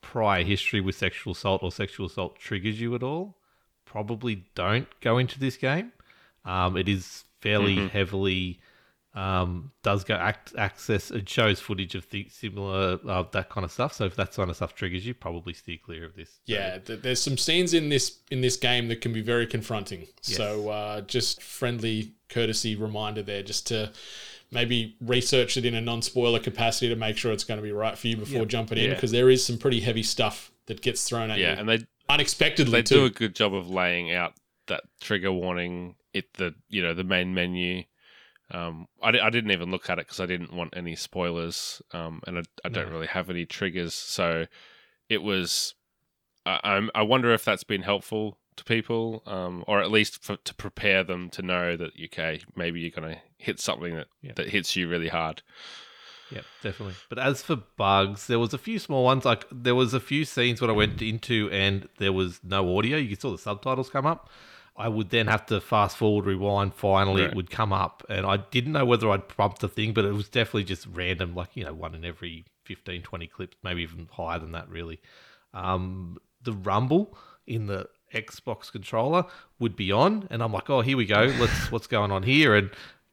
prior 0.00 0.44
history 0.44 0.80
with 0.80 0.94
sexual 0.94 1.32
assault 1.32 1.62
or 1.62 1.72
sexual 1.72 2.06
assault 2.06 2.38
triggers 2.38 2.80
you 2.80 2.94
at 2.94 3.02
all, 3.02 3.36
probably 3.84 4.44
don't 4.54 4.88
go 5.00 5.18
into 5.18 5.38
this 5.38 5.56
game. 5.56 5.92
Um, 6.44 6.76
it 6.76 6.88
is 6.88 7.24
fairly 7.40 7.88
heavily 7.88 8.60
um, 9.16 9.72
does 9.82 10.04
go 10.04 10.14
act, 10.14 10.52
access. 10.58 11.10
It 11.10 11.28
shows 11.28 11.58
footage 11.58 11.94
of 11.94 12.08
the 12.10 12.28
similar 12.28 12.98
uh, 13.08 13.24
that 13.32 13.48
kind 13.48 13.64
of 13.64 13.72
stuff. 13.72 13.94
So 13.94 14.04
if 14.04 14.14
that 14.16 14.32
kind 14.32 14.50
of 14.50 14.56
stuff 14.56 14.74
triggers 14.74 15.06
you, 15.06 15.14
probably 15.14 15.54
steer 15.54 15.78
clear 15.82 16.04
of 16.04 16.14
this. 16.14 16.38
Yeah, 16.44 16.78
th- 16.78 17.00
there's 17.00 17.22
some 17.22 17.38
scenes 17.38 17.72
in 17.74 17.88
this 17.88 18.18
in 18.30 18.42
this 18.42 18.56
game 18.56 18.88
that 18.88 19.00
can 19.00 19.12
be 19.12 19.22
very 19.22 19.46
confronting. 19.46 20.06
So 20.20 20.68
uh, 20.68 21.00
just 21.00 21.42
friendly 21.42 22.12
courtesy 22.28 22.76
reminder 22.76 23.22
there, 23.22 23.42
just 23.42 23.66
to 23.68 23.90
maybe 24.50 24.96
research 25.00 25.56
it 25.56 25.64
in 25.64 25.74
a 25.74 25.80
non-spoiler 25.80 26.38
capacity 26.38 26.88
to 26.88 26.96
make 26.96 27.16
sure 27.16 27.32
it's 27.32 27.44
going 27.44 27.58
to 27.58 27.62
be 27.62 27.72
right 27.72 27.96
for 27.98 28.06
you 28.08 28.16
before 28.16 28.44
jumping 28.44 28.78
in, 28.78 28.84
Yeah. 28.90 28.94
because 28.94 29.10
there 29.12 29.28
is 29.30 29.44
some 29.44 29.58
pretty 29.58 29.80
heavy 29.80 30.02
stuff 30.04 30.52
that 30.66 30.82
gets 30.82 31.08
thrown 31.08 31.30
at 31.30 31.38
yeah, 31.38 31.54
you 31.54 31.60
and 31.60 31.68
they 31.68 31.78
unexpectedly 32.08 32.72
they 32.72 32.82
too. 32.82 32.94
do 32.96 33.04
a 33.06 33.10
good 33.10 33.34
job 33.34 33.54
of 33.54 33.70
laying 33.70 34.12
out 34.12 34.34
that 34.66 34.82
trigger 35.00 35.32
warning 35.32 35.94
at 36.14 36.24
the 36.34 36.54
you 36.68 36.82
know 36.82 36.92
the 36.94 37.04
main 37.04 37.32
menu. 37.34 37.82
Um, 38.50 38.86
I, 39.02 39.08
I 39.08 39.30
didn't 39.30 39.50
even 39.50 39.70
look 39.70 39.90
at 39.90 39.98
it 39.98 40.06
because 40.06 40.20
I 40.20 40.26
didn't 40.26 40.52
want 40.52 40.74
any 40.76 40.94
spoilers, 40.94 41.82
um, 41.92 42.20
and 42.26 42.38
I, 42.38 42.42
I 42.64 42.68
don't 42.68 42.86
No. 42.86 42.92
really 42.94 43.06
have 43.08 43.28
any 43.30 43.44
triggers. 43.46 43.94
So 43.94 44.46
it 45.08 45.22
was. 45.22 45.74
I, 46.44 46.60
I'm, 46.62 46.90
I 46.94 47.02
wonder 47.02 47.32
if 47.34 47.44
that's 47.44 47.64
been 47.64 47.82
helpful 47.82 48.38
to 48.56 48.64
people, 48.64 49.22
um, 49.26 49.64
or 49.66 49.80
at 49.80 49.90
least 49.90 50.22
for, 50.22 50.36
to 50.36 50.54
prepare 50.54 51.02
them 51.02 51.28
to 51.30 51.42
know 51.42 51.76
that 51.76 51.90
okay, 52.04 52.40
maybe 52.54 52.80
you're 52.80 52.90
going 52.90 53.14
to 53.14 53.20
hit 53.36 53.58
something 53.60 53.96
that, 53.96 54.06
Yeah. 54.22 54.32
that 54.36 54.48
hits 54.50 54.76
you 54.76 54.88
really 54.88 55.08
hard. 55.08 55.42
Yeah, 56.30 56.40
definitely. 56.62 56.94
But 57.08 57.18
as 57.18 57.42
for 57.42 57.56
bugs, 57.76 58.26
there 58.26 58.38
was 58.38 58.52
a 58.54 58.58
few 58.58 58.78
small 58.78 59.04
ones. 59.04 59.24
Like 59.24 59.44
there 59.52 59.74
was 59.74 59.92
a 59.94 60.00
few 60.00 60.24
scenes 60.24 60.60
when 60.60 60.70
I 60.70 60.72
went 60.72 61.00
into 61.02 61.48
and 61.52 61.88
there 61.98 62.12
was 62.12 62.40
no 62.42 62.76
audio. 62.78 62.96
You 62.96 63.14
saw 63.14 63.30
the 63.30 63.38
subtitles 63.38 63.90
come 63.90 64.06
up. 64.06 64.28
I 64.78 64.88
would 64.88 65.10
then 65.10 65.26
have 65.26 65.46
to 65.46 65.60
fast 65.60 65.96
forward, 65.96 66.26
rewind. 66.26 66.74
Finally, 66.74 67.22
Right. 67.22 67.30
it 67.30 67.36
would 67.36 67.50
come 67.50 67.72
up, 67.72 68.04
and 68.08 68.26
I 68.26 68.36
didn't 68.38 68.72
know 68.72 68.84
whether 68.84 69.10
I'd 69.10 69.34
bumped 69.36 69.60
the 69.60 69.68
thing, 69.68 69.92
but 69.92 70.04
it 70.04 70.12
was 70.12 70.28
definitely 70.28 70.64
just 70.64 70.86
random, 70.86 71.34
like 71.34 71.50
you 71.54 71.64
know, 71.64 71.72
one 71.74 71.94
in 71.94 72.04
every 72.04 72.44
15, 72.64 73.02
20 73.02 73.26
clips, 73.26 73.56
maybe 73.62 73.82
even 73.82 74.08
higher 74.12 74.38
than 74.38 74.52
that, 74.52 74.68
really. 74.68 75.00
Um, 75.54 76.18
the 76.42 76.52
rumble 76.52 77.16
in 77.46 77.66
the 77.66 77.88
Xbox 78.14 78.70
controller 78.70 79.24
would 79.58 79.76
be 79.76 79.90
on, 79.90 80.26
and 80.30 80.42
I'm 80.42 80.52
like, 80.52 80.68
oh, 80.70 80.80
here 80.80 80.96
we 80.96 81.06
go. 81.06 81.32
Let's 81.40 81.70
what's 81.72 81.86
going 81.86 82.12
on 82.12 82.22
here, 82.22 82.54
and 82.54 82.70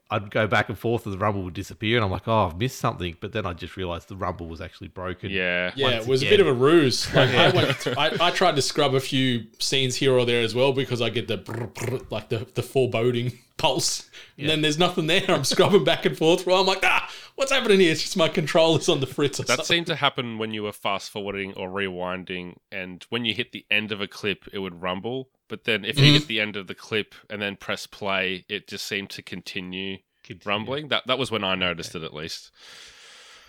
I'd 0.10 0.30
go 0.30 0.46
back 0.46 0.70
and 0.70 0.78
forth 0.78 1.06
and 1.06 1.14
the 1.14 1.18
rumble 1.18 1.42
would 1.44 1.54
disappear, 1.56 1.98
and 1.98 2.06
I'm 2.06 2.12
like, 2.12 2.28
oh, 2.28 2.46
I've 2.48 2.58
missed 2.58 2.78
something. 2.78 3.18
But 3.20 3.32
then 3.34 3.46
I 3.46 3.54
just 3.54 3.76
realized 3.78 4.10
the 4.10 4.16
rumble 4.16 4.48
was 4.48 4.62
actually 4.62 4.90
broken. 4.90 5.32
Yeah. 5.32 5.72
Yeah, 5.76 5.90
it 5.92 6.08
was 6.08 6.22
again. 6.22 6.34
a 6.34 6.38
bit 6.38 6.40
of 6.42 6.48
a 6.48 6.54
ruse. 6.54 7.08
Like 7.16 7.30
I, 7.30 7.50
went 7.50 7.80
th- 7.80 7.98
I, 7.98 8.28
I 8.28 8.32
tried 8.32 8.56
to 8.58 8.62
scrub 8.62 8.94
a 8.94 9.00
few 9.00 9.48
scenes 9.60 9.96
here 9.96 10.14
or 10.14 10.26
there 10.26 10.44
as 10.44 10.54
well 10.54 10.72
because 10.74 11.02
I 11.02 11.10
get 11.10 11.28
the 11.28 11.38
brr, 11.38 11.68
brr, 11.68 12.00
like 12.12 12.30
the, 12.30 12.46
the 12.54 12.62
foreboding 12.62 13.40
pulse, 13.58 14.10
and 14.38 14.50
then 14.50 14.62
there's 14.62 14.78
nothing 14.78 15.08
there. 15.08 15.24
I'm 15.30 15.44
scrubbing 15.46 15.84
back 15.84 16.06
and 16.06 16.18
forth. 16.18 16.46
Well, 16.46 16.60
I'm 16.60 16.68
like, 16.68 16.84
ah, 16.84 17.10
what's 17.36 17.52
happening 17.52 17.80
here? 17.80 17.92
It's 17.92 18.02
just 18.02 18.18
my 18.18 18.28
controllers 18.28 18.90
on 18.90 19.00
the 19.00 19.08
fritz. 19.08 19.40
Or 19.40 19.44
That 19.44 19.58
something. 19.58 19.66
seemed 19.66 19.88
to 19.88 19.96
happen 19.96 20.38
when 20.38 20.52
you 20.54 20.64
were 20.64 20.72
fast 20.74 21.10
forwarding 21.12 21.54
or 21.54 21.70
rewinding, 21.70 22.58
and 22.72 23.04
when 23.10 23.26
you 23.26 23.34
hit 23.34 23.52
the 23.52 23.66
end 23.72 23.92
of 23.92 24.02
a 24.02 24.08
clip, 24.08 24.46
it 24.52 24.60
would 24.60 24.82
rumble. 24.82 25.30
But 25.54 25.66
then 25.66 25.86
if 25.86 26.00
you 26.00 26.06
Mhm. 26.10 26.14
hit 26.14 26.28
the 26.28 26.40
end 26.40 26.56
of 26.58 26.66
the 26.66 26.74
clip 26.74 27.14
and 27.30 27.40
then 27.40 27.58
press 27.58 27.86
play, 27.86 28.44
it 28.50 28.68
just 28.68 28.88
seemed 28.88 29.12
to 29.12 29.22
continue 29.22 30.00
Continue. 30.24 30.50
rumbling. 30.50 30.88
That 30.88 31.06
that 31.06 31.20
was 31.20 31.30
when 31.30 31.44
I 31.44 31.54
noticed 31.54 31.94
it 31.94 32.02
at 32.02 32.12
least. 32.12 32.50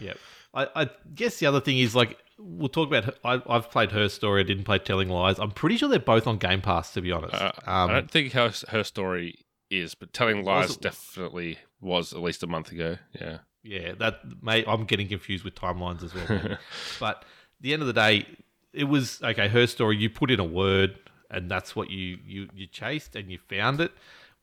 Yep. 0.00 0.18
I, 0.52 0.68
I 0.82 0.90
guess 1.14 1.38
the 1.38 1.46
other 1.46 1.60
thing 1.60 1.78
is 1.78 1.94
like 1.96 2.18
we'll 2.36 2.68
talk 2.68 2.88
about. 2.88 3.04
her- 3.06 3.14
I, 3.24 3.40
I've 3.48 3.70
played 3.70 3.92
her 3.92 4.10
story. 4.10 4.42
I 4.42 4.44
didn't 4.44 4.64
play 4.64 4.78
Telling 4.80 5.08
Lies. 5.08 5.38
I'm 5.38 5.50
pretty 5.50 5.78
sure 5.78 5.88
they're 5.88 5.98
both 5.98 6.26
on 6.26 6.36
Game 6.36 6.60
Pass. 6.60 6.92
To 6.92 7.00
be 7.00 7.10
honest, 7.10 7.34
Uh, 7.36 7.52
um, 7.66 7.88
I 7.90 7.92
don't 7.94 8.10
think 8.10 8.32
her 8.34 8.52
her 8.68 8.84
story 8.84 9.38
is, 9.70 9.94
but 9.94 10.12
telling 10.12 10.44
lies 10.44 10.68
Was 10.68 10.76
definitely 10.76 11.56
was 11.80 12.12
at 12.12 12.20
least 12.20 12.42
a 12.42 12.46
month 12.46 12.70
ago. 12.70 12.98
Yeah. 13.18 13.38
yeah, 13.62 13.92
that 13.94 14.20
may 14.42 14.62
I'm 14.66 14.84
getting 14.84 15.08
confused 15.08 15.42
with 15.42 15.54
timelines 15.54 16.02
as 16.04 16.12
well. 16.14 16.58
but 17.00 17.16
at 17.20 17.24
the 17.62 17.72
end 17.72 17.80
of 17.80 17.86
the 17.86 17.94
day, 17.94 18.26
it 18.74 18.84
was 18.84 19.22
okay. 19.22 19.48
Her 19.48 19.66
story. 19.66 19.96
You 19.96 20.10
put 20.10 20.30
in 20.30 20.38
a 20.38 20.44
word, 20.44 20.98
and 21.34 21.50
that's 21.50 21.74
what 21.74 21.90
you 21.90 22.18
you 22.24 22.48
you 22.54 22.66
chased, 22.66 23.16
and 23.16 23.30
you 23.30 23.38
found 23.38 23.80
it. 23.80 23.92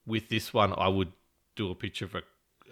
With 0.06 0.30
this 0.30 0.54
one, 0.54 0.74
I 0.78 0.88
would 0.88 1.14
do 1.56 1.72
a 1.72 1.76
picture 1.76 2.06
of 2.06 2.16
a 2.16 2.24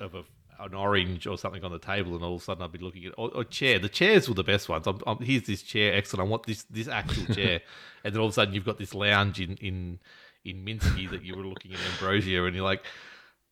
of 0.04 0.16
a 0.16 0.24
an 0.60 0.74
orange 0.74 1.26
or 1.26 1.38
something 1.38 1.64
on 1.64 1.72
the 1.72 1.80
table, 1.80 2.16
and 2.16 2.24
all 2.24 2.36
of 2.36 2.42
a 2.42 2.44
sudden 2.44 2.64
I'd 2.64 2.72
be 2.72 2.80
looking 2.80 3.06
at 3.06 3.14
or, 3.18 3.30
or 3.34 3.44
chair. 3.46 3.80
The 3.80 3.90
chairs 3.90 4.28
were 4.28 4.36
the 4.36 4.44
best 4.44 4.68
ones. 4.68 4.86
I'm, 4.88 5.00
I'm, 5.08 5.20
here's 5.20 5.44
this 5.44 5.62
chair, 5.62 5.94
excellent. 5.94 6.28
I 6.28 6.30
want 6.30 6.46
this 6.46 6.64
this 6.64 6.88
actual 6.88 7.26
chair, 7.34 7.62
and 8.04 8.14
then 8.14 8.20
all 8.20 8.28
of 8.28 8.32
a 8.32 8.36
sudden 8.36 8.54
you've 8.54 8.66
got 8.66 8.78
this 8.78 8.94
lounge 8.94 9.40
in 9.40 9.56
in 9.56 10.00
in 10.44 10.66
Minsky 10.66 11.10
that 11.10 11.24
you 11.24 11.36
were 11.36 11.44
looking 11.44 11.74
at 11.74 11.80
Ambrosio, 11.94 12.46
and 12.46 12.56
you're 12.56 12.66
like, 12.66 12.84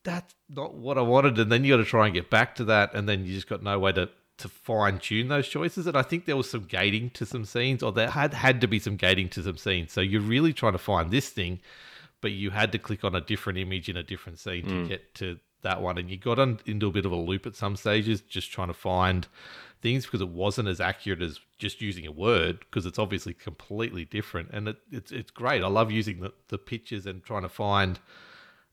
that's 0.04 0.34
not 0.50 0.74
what 0.74 0.98
I 0.98 1.02
wanted. 1.02 1.38
And 1.40 1.52
then 1.52 1.64
you 1.64 1.74
got 1.74 1.84
to 1.84 1.90
try 1.90 2.06
and 2.06 2.14
get 2.14 2.30
back 2.30 2.56
to 2.56 2.66
that, 2.66 2.94
and 2.94 3.08
then 3.08 3.26
you 3.26 3.34
just 3.34 3.48
got 3.48 3.64
no 3.64 3.80
way 3.80 3.94
to 3.94 4.10
to 4.38 4.50
fine 4.50 5.00
tune 5.00 5.28
those 5.28 5.48
choices. 5.48 5.88
And 5.88 5.98
I 5.98 6.02
think 6.02 6.26
there 6.26 6.38
was 6.38 6.50
some 6.50 6.64
gating 6.64 7.10
to 7.12 7.26
some 7.26 7.46
scenes, 7.46 7.84
or 7.84 7.92
there 7.92 8.10
had 8.10 8.34
had 8.34 8.62
to 8.62 8.68
be 8.68 8.80
some 8.80 8.96
gating 8.96 9.30
to 9.30 9.44
some 9.44 9.58
scenes. 9.58 9.92
So 9.92 10.02
you're 10.02 10.22
really 10.22 10.54
trying 10.54 10.74
to 10.74 10.80
find 10.80 11.12
this 11.12 11.30
thing, 11.30 11.60
but 12.22 12.32
you 12.32 12.52
had 12.52 12.72
to 12.72 12.80
click 12.80 13.04
on 13.04 13.16
a 13.16 13.22
different 13.22 13.60
image 13.60 13.90
in 13.90 13.98
a 13.98 14.04
different 14.04 14.40
scene 14.40 14.66
to 14.66 14.74
mm. 14.74 14.88
get 14.88 15.14
to 15.16 15.40
that 15.64 15.82
one, 15.82 15.98
and 15.98 16.10
you 16.10 16.18
got 16.18 16.40
on, 16.40 16.60
into 16.66 16.88
a 16.88 16.92
bit 16.92 17.06
of 17.06 17.12
a 17.12 17.16
loop 17.16 17.46
at 17.48 17.56
some 17.56 17.76
stages, 17.76 18.22
just 18.22 18.52
trying 18.52 18.68
to 18.68 18.74
find 18.74 19.28
things 19.82 20.06
because 20.06 20.22
it 20.22 20.30
wasn't 20.30 20.68
as 20.68 20.80
accurate 20.80 21.22
as 21.22 21.40
just 21.58 21.82
using 21.82 22.06
a 22.08 22.12
word 22.12 22.60
because 22.60 22.86
it's 22.86 22.98
obviously 22.98 23.34
completely 23.34 24.06
different 24.06 24.50
and 24.52 24.70
it, 24.70 24.78
it's 24.92 25.12
it's 25.12 25.30
great 25.30 25.64
i 25.64 25.68
love 25.68 25.92
using 25.92 26.20
the, 26.20 26.34
the 26.48 26.58
pictures 26.58 27.06
and 27.06 27.24
trying 27.24 27.44
to 27.44 27.50
find 27.50 28.00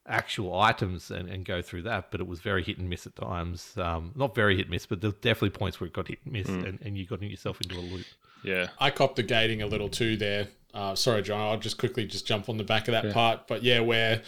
actual 0.07 0.59
items 0.59 1.09
and, 1.09 1.27
and 1.29 1.45
go 1.45 1.61
through 1.61 1.81
that 1.81 2.11
but 2.11 2.19
it 2.19 2.27
was 2.27 2.39
very 2.39 2.63
hit 2.63 2.77
and 2.77 2.89
miss 2.89 3.07
at 3.07 3.15
times 3.15 3.73
um, 3.77 4.11
not 4.15 4.35
very 4.35 4.55
hit 4.55 4.65
and 4.65 4.71
miss 4.71 4.85
but 4.85 5.01
there's 5.01 5.13
definitely 5.15 5.49
points 5.49 5.79
where 5.79 5.87
it 5.87 5.93
got 5.93 6.07
hit 6.07 6.19
and 6.23 6.33
miss 6.33 6.47
and, 6.47 6.79
and 6.83 6.97
you 6.97 7.05
got 7.05 7.21
yourself 7.21 7.59
into 7.61 7.75
a 7.75 7.81
loop 7.81 8.05
Yeah. 8.43 8.67
I 8.79 8.91
copped 8.91 9.15
the 9.15 9.23
gating 9.23 9.61
a 9.63 9.67
little 9.67 9.89
too 9.89 10.15
there. 10.17 10.47
Uh, 10.73 10.93
sorry, 10.93 11.21
John. 11.23 11.39
I'll 11.41 11.57
just 11.57 11.77
quickly 11.77 12.05
just 12.05 12.27
jump 12.27 12.49
on 12.49 12.57
the 12.57 12.63
back 12.63 12.87
of 12.87 12.91
that 12.91 13.11
part. 13.13 13.47
But 13.47 13.63
yeah, 13.63 13.79
where 13.79 14.21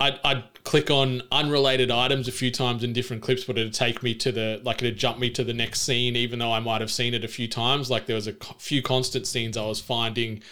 I'd, 0.00 0.18
I'd 0.24 0.64
click 0.64 0.90
on 0.90 1.22
unrelated 1.32 1.90
items 1.90 2.28
a 2.28 2.32
few 2.32 2.50
times 2.50 2.82
in 2.84 2.92
different 2.92 3.22
clips, 3.22 3.44
but 3.44 3.56
it'd 3.56 3.72
take 3.72 4.02
me 4.02 4.14
to 4.16 4.32
the 4.32 4.60
like 4.64 4.82
it'd 4.82 4.98
jump 4.98 5.18
me 5.18 5.30
to 5.30 5.44
the 5.44 5.54
next 5.54 5.80
scene, 5.82 6.16
even 6.16 6.40
though 6.40 6.52
I 6.52 6.60
might 6.60 6.80
have 6.80 6.90
seen 6.90 7.14
it 7.14 7.24
a 7.24 7.28
few 7.28 7.48
times. 7.48 7.90
Like 7.90 8.06
there 8.06 8.16
was 8.16 8.26
a 8.26 8.34
few 8.58 8.82
constant 8.82 9.26
scenes 9.26 9.56
I 9.56 9.64
was 9.66 9.80
finding 9.80 10.42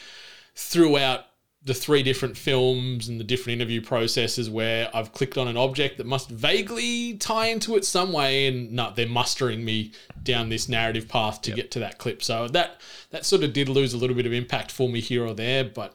throughout 0.55 1.27
the 1.65 1.75
three 1.75 2.03
different 2.03 2.37
films 2.37 3.09
and 3.09 3.21
the 3.21 3.25
different 3.25 3.61
interview 3.61 3.81
processes 3.81 4.51
where 4.51 4.91
I've 4.95 5.13
clicked 5.13 5.39
on 5.39 5.47
an 5.47 5.57
object 5.57 5.99
that 5.99 6.07
must 6.07 6.29
vaguely 6.29 7.15
tie 7.15 7.47
into 7.47 7.77
it 7.77 7.85
some 7.85 8.13
way, 8.13 8.49
and 8.49 8.73
no, 8.73 8.93
they're 8.95 9.07
mustering 9.07 9.65
me 9.65 9.93
down 10.23 10.49
this 10.49 10.69
narrative 10.69 11.09
path 11.09 11.41
to 11.43 11.53
get 11.53 11.71
to 11.73 11.79
that 11.81 11.99
clip. 11.99 12.23
So 12.23 12.49
that 12.49 12.81
that 13.11 13.25
sort 13.25 13.45
of 13.45 13.53
did 13.53 13.69
lose 13.69 13.95
a 13.95 13.97
little 13.97 14.17
bit 14.17 14.27
of 14.27 14.33
impact 14.33 14.73
for 14.73 14.89
me 14.89 15.01
here 15.01 15.25
or 15.25 15.35
there, 15.35 15.65
but 15.65 15.95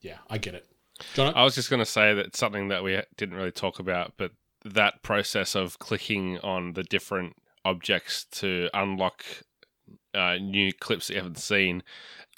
yeah, 0.00 0.18
I 0.28 0.38
get 0.38 0.54
it. 0.54 0.66
John, 1.14 1.32
I 1.34 1.44
was 1.44 1.54
just 1.54 1.70
going 1.70 1.80
to 1.80 1.86
say 1.86 2.14
that 2.14 2.36
something 2.36 2.68
that 2.68 2.82
we 2.82 3.00
didn't 3.16 3.36
really 3.36 3.52
talk 3.52 3.78
about, 3.78 4.14
but 4.16 4.32
that 4.64 5.02
process 5.02 5.54
of 5.54 5.78
clicking 5.78 6.38
on 6.38 6.72
the 6.72 6.82
different 6.82 7.36
objects 7.64 8.24
to 8.24 8.68
unlock 8.74 9.24
uh, 10.14 10.36
new 10.36 10.72
clips 10.72 11.06
that 11.06 11.14
you 11.14 11.20
haven't 11.20 11.38
seen, 11.38 11.82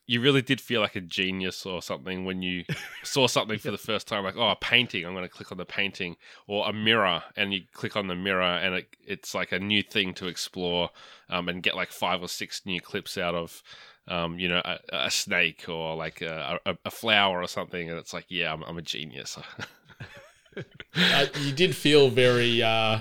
you 0.08 0.22
really 0.22 0.40
did 0.40 0.58
feel 0.58 0.80
like 0.80 0.96
a 0.96 1.02
genius 1.02 1.66
or 1.66 1.82
something 1.82 2.24
when 2.24 2.40
you 2.40 2.64
saw 3.04 3.28
something 3.28 3.58
for 3.58 3.70
the 3.70 3.78
first 3.78 4.08
time, 4.08 4.24
like, 4.24 4.38
oh, 4.38 4.48
a 4.48 4.56
painting, 4.56 5.04
I'm 5.04 5.12
going 5.12 5.22
to 5.22 5.28
click 5.28 5.52
on 5.52 5.58
the 5.58 5.66
painting, 5.66 6.16
or 6.46 6.66
a 6.66 6.72
mirror, 6.72 7.22
and 7.36 7.52
you 7.52 7.62
click 7.74 7.94
on 7.94 8.08
the 8.08 8.14
mirror, 8.16 8.42
and 8.42 8.74
it, 8.74 8.96
it's 9.06 9.34
like 9.34 9.52
a 9.52 9.58
new 9.58 9.82
thing 9.82 10.14
to 10.14 10.26
explore 10.26 10.88
um, 11.28 11.48
and 11.48 11.62
get 11.62 11.76
like 11.76 11.92
five 11.92 12.22
or 12.22 12.28
six 12.28 12.62
new 12.64 12.80
clips 12.80 13.16
out 13.16 13.36
of. 13.36 13.62
Um, 14.10 14.38
you 14.38 14.48
know, 14.48 14.62
a, 14.64 14.78
a 14.90 15.10
snake 15.10 15.66
or 15.68 15.94
like 15.94 16.22
a, 16.22 16.58
a, 16.64 16.78
a 16.86 16.90
flower 16.90 17.42
or 17.42 17.46
something, 17.46 17.90
and 17.90 17.98
it's 17.98 18.14
like, 18.14 18.24
yeah, 18.30 18.50
I'm, 18.50 18.62
I'm 18.62 18.78
a 18.78 18.80
genius. 18.80 19.38
uh, 20.96 21.26
you 21.40 21.52
did 21.52 21.76
feel 21.76 22.08
very 22.08 22.62
uh, 22.62 23.00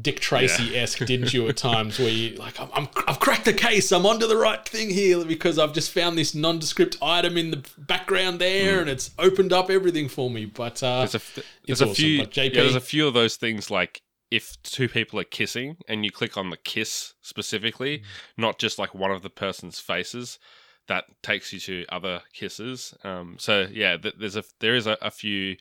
Dick 0.00 0.20
Tracy 0.20 0.76
esque, 0.76 1.04
didn't 1.04 1.32
you? 1.32 1.48
At 1.48 1.56
times 1.70 1.98
where 1.98 2.08
you 2.08 2.36
like, 2.36 2.58
I'm, 2.60 2.68
I'm, 2.74 2.88
I've 3.08 3.20
cracked 3.20 3.44
the 3.44 3.52
case. 3.52 3.90
I'm 3.92 4.06
onto 4.06 4.26
the 4.26 4.36
right 4.36 4.64
thing 4.66 4.90
here 4.90 5.24
because 5.24 5.58
I've 5.58 5.72
just 5.72 5.90
found 5.92 6.16
this 6.16 6.34
nondescript 6.34 6.96
item 7.02 7.36
in 7.36 7.50
the 7.50 7.64
background 7.78 8.40
there, 8.40 8.80
and 8.80 8.88
it's 8.88 9.10
opened 9.18 9.52
up 9.52 9.70
everything 9.70 10.08
for 10.08 10.30
me. 10.30 10.44
But 10.44 10.82
uh, 10.82 10.98
there's 11.00 11.14
a, 11.14 11.16
f- 11.16 11.38
there's 11.66 11.80
a 11.82 11.86
awesome, 11.86 11.94
few 11.94 12.18
but 12.20 12.30
JP 12.30 12.54
yeah, 12.54 12.62
there's 12.62 12.74
a 12.74 12.80
few 12.80 13.06
of 13.06 13.14
those 13.14 13.36
things 13.36 13.70
like 13.70 14.02
if 14.30 14.56
two 14.62 14.88
people 14.88 15.18
are 15.18 15.24
kissing 15.24 15.76
and 15.88 16.04
you 16.04 16.10
click 16.12 16.36
on 16.36 16.50
the 16.50 16.56
kiss 16.56 17.14
specifically, 17.20 17.98
Mm. 17.98 18.04
not 18.38 18.58
just 18.60 18.78
like 18.78 18.94
one 18.94 19.10
of 19.10 19.22
the 19.22 19.30
person's 19.30 19.80
faces, 19.80 20.38
that 20.86 21.04
takes 21.22 21.52
you 21.52 21.58
to 21.60 21.84
other 21.90 22.22
kisses. 22.32 22.94
Um, 23.04 23.36
so 23.38 23.66
yeah, 23.72 23.96
th- 23.96 24.14
there's 24.18 24.36
a 24.36 24.44
there 24.60 24.74
is 24.76 24.86
a, 24.86 24.96
a 25.02 25.10
few 25.10 25.56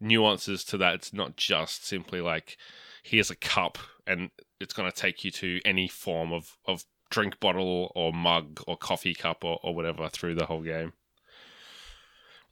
nuances 0.00 0.64
to 0.64 0.76
that. 0.78 0.94
It's 0.94 1.12
not 1.12 1.36
just 1.36 1.86
simply 1.86 2.20
like 2.20 2.56
here's 3.02 3.30
a 3.30 3.36
cup 3.36 3.78
and 4.06 4.30
it's 4.60 4.74
going 4.74 4.90
to 4.90 4.96
take 4.96 5.24
you 5.24 5.30
to 5.30 5.60
any 5.64 5.88
form 5.88 6.32
of 6.32 6.56
of 6.66 6.84
drink 7.10 7.40
bottle 7.40 7.92
or 7.94 8.12
mug 8.12 8.62
or 8.66 8.76
coffee 8.76 9.14
cup 9.14 9.44
or, 9.44 9.58
or 9.62 9.74
whatever 9.74 10.08
through 10.08 10.34
the 10.34 10.46
whole 10.46 10.62
game. 10.62 10.92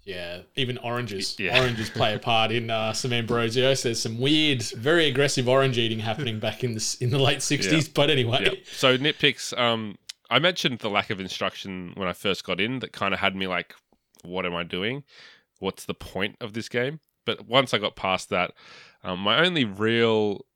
Yeah, 0.04 0.40
even 0.56 0.78
oranges. 0.78 1.38
Yeah. 1.38 1.60
Oranges 1.60 1.90
play 1.90 2.14
a 2.14 2.18
part 2.18 2.50
in 2.50 2.70
uh, 2.70 2.94
some 2.94 3.12
Ambrosios. 3.12 3.82
There's 3.82 4.00
some 4.00 4.18
weird, 4.18 4.62
very 4.62 5.06
aggressive 5.06 5.48
orange 5.48 5.76
eating 5.76 5.98
happening 5.98 6.38
back 6.40 6.64
in 6.64 6.74
the 6.74 6.96
in 7.00 7.10
the 7.10 7.18
late 7.18 7.38
'60s. 7.38 7.70
Yeah. 7.70 7.80
But 7.92 8.08
anyway, 8.08 8.38
yeah. 8.42 8.50
So 8.72 8.96
nitpicks. 8.96 9.56
Um, 9.58 9.98
I 10.30 10.38
mentioned 10.38 10.78
the 10.78 10.88
lack 10.88 11.10
of 11.10 11.20
instruction 11.20 11.92
when 11.94 12.08
I 12.08 12.14
first 12.14 12.42
got 12.42 12.58
in. 12.58 12.78
That 12.78 12.92
kind 12.92 13.12
of 13.12 13.20
had 13.20 13.36
me 13.36 13.46
like, 13.46 13.74
"What 14.24 14.46
am 14.46 14.54
I 14.54 14.62
doing? 14.62 15.04
What's 15.58 15.84
the 15.84 15.94
point 15.94 16.36
of 16.40 16.54
this 16.54 16.70
game?" 16.70 17.00
But 17.28 17.46
once 17.46 17.74
I 17.74 17.78
got 17.78 17.94
past 17.94 18.30
that, 18.30 18.54
um, 19.04 19.18
my 19.18 19.44
only 19.44 19.66
real 19.66 20.46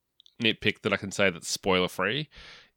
nitpick 0.42 0.80
that 0.80 0.92
I 0.94 0.96
can 0.96 1.10
say 1.12 1.28
that's 1.28 1.46
spoiler 1.46 1.86
free 1.86 2.30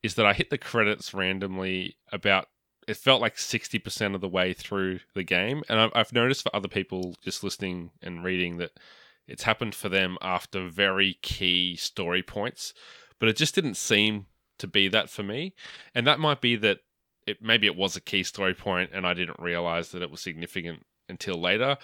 is 0.04 0.16
that 0.16 0.26
I 0.26 0.34
hit 0.34 0.50
the 0.50 0.58
credits 0.58 1.14
randomly 1.14 1.96
about. 2.12 2.50
It 2.90 2.98
felt 2.98 3.22
like 3.22 3.38
sixty 3.38 3.80
percent 3.80 4.14
of 4.14 4.20
the 4.20 4.28
way 4.28 4.52
through 4.52 5.00
the 5.14 5.24
game, 5.24 5.64
and 5.70 5.80
I've, 5.80 5.92
I've 5.96 6.12
noticed 6.12 6.44
for 6.44 6.54
other 6.54 6.68
people 6.68 7.16
just 7.24 7.42
listening 7.42 7.92
and 8.02 8.22
reading 8.22 8.58
that 8.58 8.72
it's 9.30 9.44
happened 9.44 9.74
for 9.74 9.88
them 9.88 10.18
after 10.22 10.68
very 10.68 11.18
key 11.22 11.78
story 11.78 12.22
points, 12.22 12.74
but 13.18 13.30
it 13.30 13.38
just 13.38 13.56
didn't 13.56 13.78
seem 13.78 14.26
to 14.60 14.68
be 14.68 14.90
that 14.90 15.10
for 15.10 15.24
me. 15.24 15.56
And 15.96 16.06
that 16.06 16.20
might 16.20 16.42
be 16.42 16.58
that 16.58 16.80
it 17.26 17.42
maybe 17.42 17.66
it 17.66 17.78
was 17.78 17.96
a 17.96 18.02
key 18.02 18.24
story 18.24 18.54
point 18.54 18.90
and 18.94 19.08
I 19.08 19.14
didn't 19.14 19.40
realize 19.40 19.92
that 19.92 20.02
it 20.02 20.12
was 20.12 20.20
significant 20.20 20.86
until 21.08 21.40
later. 21.40 21.78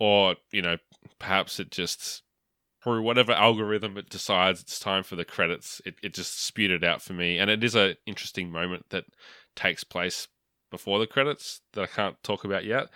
Or, 0.00 0.36
you 0.50 0.62
know, 0.62 0.78
perhaps 1.20 1.60
it 1.60 1.70
just 1.70 2.22
through 2.82 3.02
whatever 3.02 3.32
algorithm 3.32 3.98
it 3.98 4.08
decides 4.08 4.62
it's 4.62 4.80
time 4.80 5.02
for 5.02 5.14
the 5.14 5.24
credits, 5.24 5.82
it, 5.84 5.96
it 6.02 6.14
just 6.14 6.42
spewed 6.42 6.70
it 6.70 6.82
out 6.82 7.02
for 7.02 7.12
me. 7.12 7.38
And 7.38 7.50
it 7.50 7.62
is 7.62 7.74
an 7.74 7.96
interesting 8.06 8.50
moment 8.50 8.86
that 8.88 9.04
takes 9.54 9.84
place 9.84 10.26
before 10.70 10.98
the 10.98 11.06
credits 11.06 11.60
that 11.74 11.82
I 11.82 11.86
can't 11.86 12.16
talk 12.22 12.44
about 12.44 12.64
yet. 12.64 12.88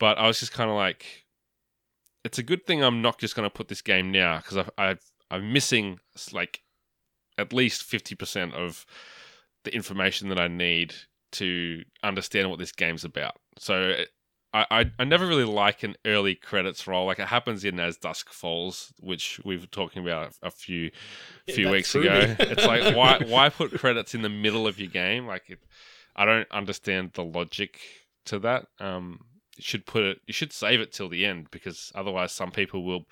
But 0.00 0.18
I 0.18 0.26
was 0.26 0.40
just 0.40 0.52
kind 0.52 0.70
of 0.70 0.76
like, 0.76 1.26
it's 2.24 2.38
a 2.38 2.42
good 2.42 2.66
thing 2.66 2.82
I'm 2.82 3.02
not 3.02 3.18
just 3.18 3.36
going 3.36 3.48
to 3.48 3.54
put 3.54 3.68
this 3.68 3.82
game 3.82 4.10
now 4.10 4.38
because 4.38 4.66
I've 4.76 5.00
I'm 5.30 5.52
missing 5.52 5.98
like 6.32 6.62
at 7.38 7.52
least 7.52 7.82
fifty 7.82 8.14
percent 8.14 8.54
of 8.54 8.86
the 9.64 9.74
information 9.74 10.28
that 10.30 10.40
I 10.40 10.48
need 10.48 10.94
to 11.32 11.82
understand 12.02 12.48
what 12.50 12.58
this 12.58 12.72
game's 12.72 13.04
about. 13.04 13.36
So 13.58 14.04
I, 14.56 14.66
I, 14.70 14.90
I 15.00 15.04
never 15.04 15.26
really 15.26 15.44
like 15.44 15.82
an 15.82 15.96
early 16.06 16.34
credits 16.34 16.86
roll. 16.86 17.06
Like 17.06 17.18
it 17.18 17.26
happens 17.28 17.62
in 17.62 17.78
As 17.78 17.98
Dusk 17.98 18.30
Falls, 18.30 18.94
which 19.00 19.38
we 19.44 19.58
were 19.58 19.66
talking 19.66 20.02
about 20.02 20.32
a, 20.42 20.50
few 20.50 20.90
Yeah, 21.46 21.54
few 21.54 21.70
weeks 21.70 21.94
ago. 21.94 22.34
it's 22.38 22.64
like 22.64 22.96
why 22.96 23.18
why 23.26 23.50
put 23.50 23.78
credits 23.78 24.14
in 24.14 24.22
the 24.22 24.30
middle 24.30 24.66
of 24.66 24.78
your 24.78 24.88
game? 24.88 25.26
Like 25.26 25.50
it, 25.50 25.58
I 26.14 26.24
don't 26.24 26.50
understand 26.50 27.10
the 27.12 27.24
logic 27.24 27.80
to 28.26 28.38
that. 28.38 28.68
Um, 28.80 29.20
you 29.58 29.62
should 29.62 29.84
put 29.84 30.04
it. 30.04 30.20
You 30.26 30.32
should 30.32 30.54
save 30.54 30.80
it 30.80 30.90
till 30.90 31.10
the 31.10 31.26
end 31.26 31.50
because 31.50 31.92
otherwise, 31.94 32.32
some 32.32 32.50
people 32.50 32.82
will 32.82 33.04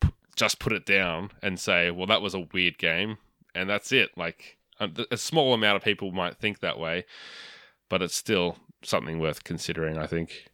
p- 0.00 0.08
just 0.34 0.58
put 0.58 0.72
it 0.72 0.84
down 0.84 1.30
and 1.40 1.60
say, 1.60 1.92
"Well, 1.92 2.06
that 2.08 2.22
was 2.22 2.34
a 2.34 2.48
weird 2.52 2.78
game," 2.78 3.18
and 3.54 3.70
that's 3.70 3.92
it. 3.92 4.10
Like 4.16 4.58
a 4.80 5.16
small 5.16 5.54
amount 5.54 5.76
of 5.76 5.84
people 5.84 6.10
might 6.10 6.36
think 6.36 6.58
that 6.58 6.80
way, 6.80 7.04
but 7.88 8.02
it's 8.02 8.16
still 8.16 8.56
something 8.82 9.20
worth 9.20 9.44
considering. 9.44 9.98
I 9.98 10.08
think. 10.08 10.46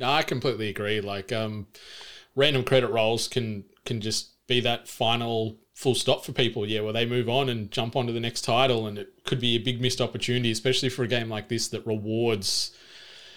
No, 0.00 0.10
I 0.10 0.22
completely 0.22 0.68
agree. 0.70 1.00
Like, 1.02 1.30
um, 1.30 1.66
random 2.34 2.64
credit 2.64 2.88
rolls 2.88 3.28
can 3.28 3.64
can 3.84 4.00
just 4.00 4.46
be 4.46 4.60
that 4.60 4.88
final 4.88 5.58
full 5.74 5.94
stop 5.94 6.24
for 6.24 6.32
people. 6.32 6.66
Yeah, 6.66 6.80
where 6.80 6.92
they 6.92 7.06
move 7.06 7.28
on 7.28 7.48
and 7.50 7.70
jump 7.70 7.94
onto 7.96 8.12
the 8.12 8.20
next 8.20 8.42
title, 8.42 8.86
and 8.86 8.98
it 8.98 9.24
could 9.24 9.40
be 9.40 9.56
a 9.56 9.58
big 9.58 9.80
missed 9.80 10.00
opportunity, 10.00 10.50
especially 10.50 10.88
for 10.88 11.04
a 11.04 11.08
game 11.08 11.28
like 11.28 11.48
this 11.48 11.68
that 11.68 11.86
rewards 11.86 12.74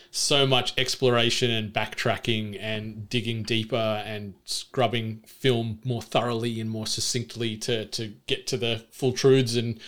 so 0.10 0.45
much 0.45 0.73
exploration 0.78 1.49
and 1.49 1.73
backtracking 1.73 2.56
and 2.62 3.10
digging 3.10 3.43
deeper 3.43 4.04
and 4.06 4.36
scrubbing 4.45 5.23
film 5.26 5.80
more 5.84 6.04
thoroughly 6.04 6.62
and 6.62 6.69
more 6.69 6.86
succinctly 6.86 7.58
to 7.58 7.86
to 7.88 8.13
get 8.28 8.47
to 8.47 8.56
the 8.56 8.86
full 8.91 9.12
truths 9.12 9.56
and 9.56 9.80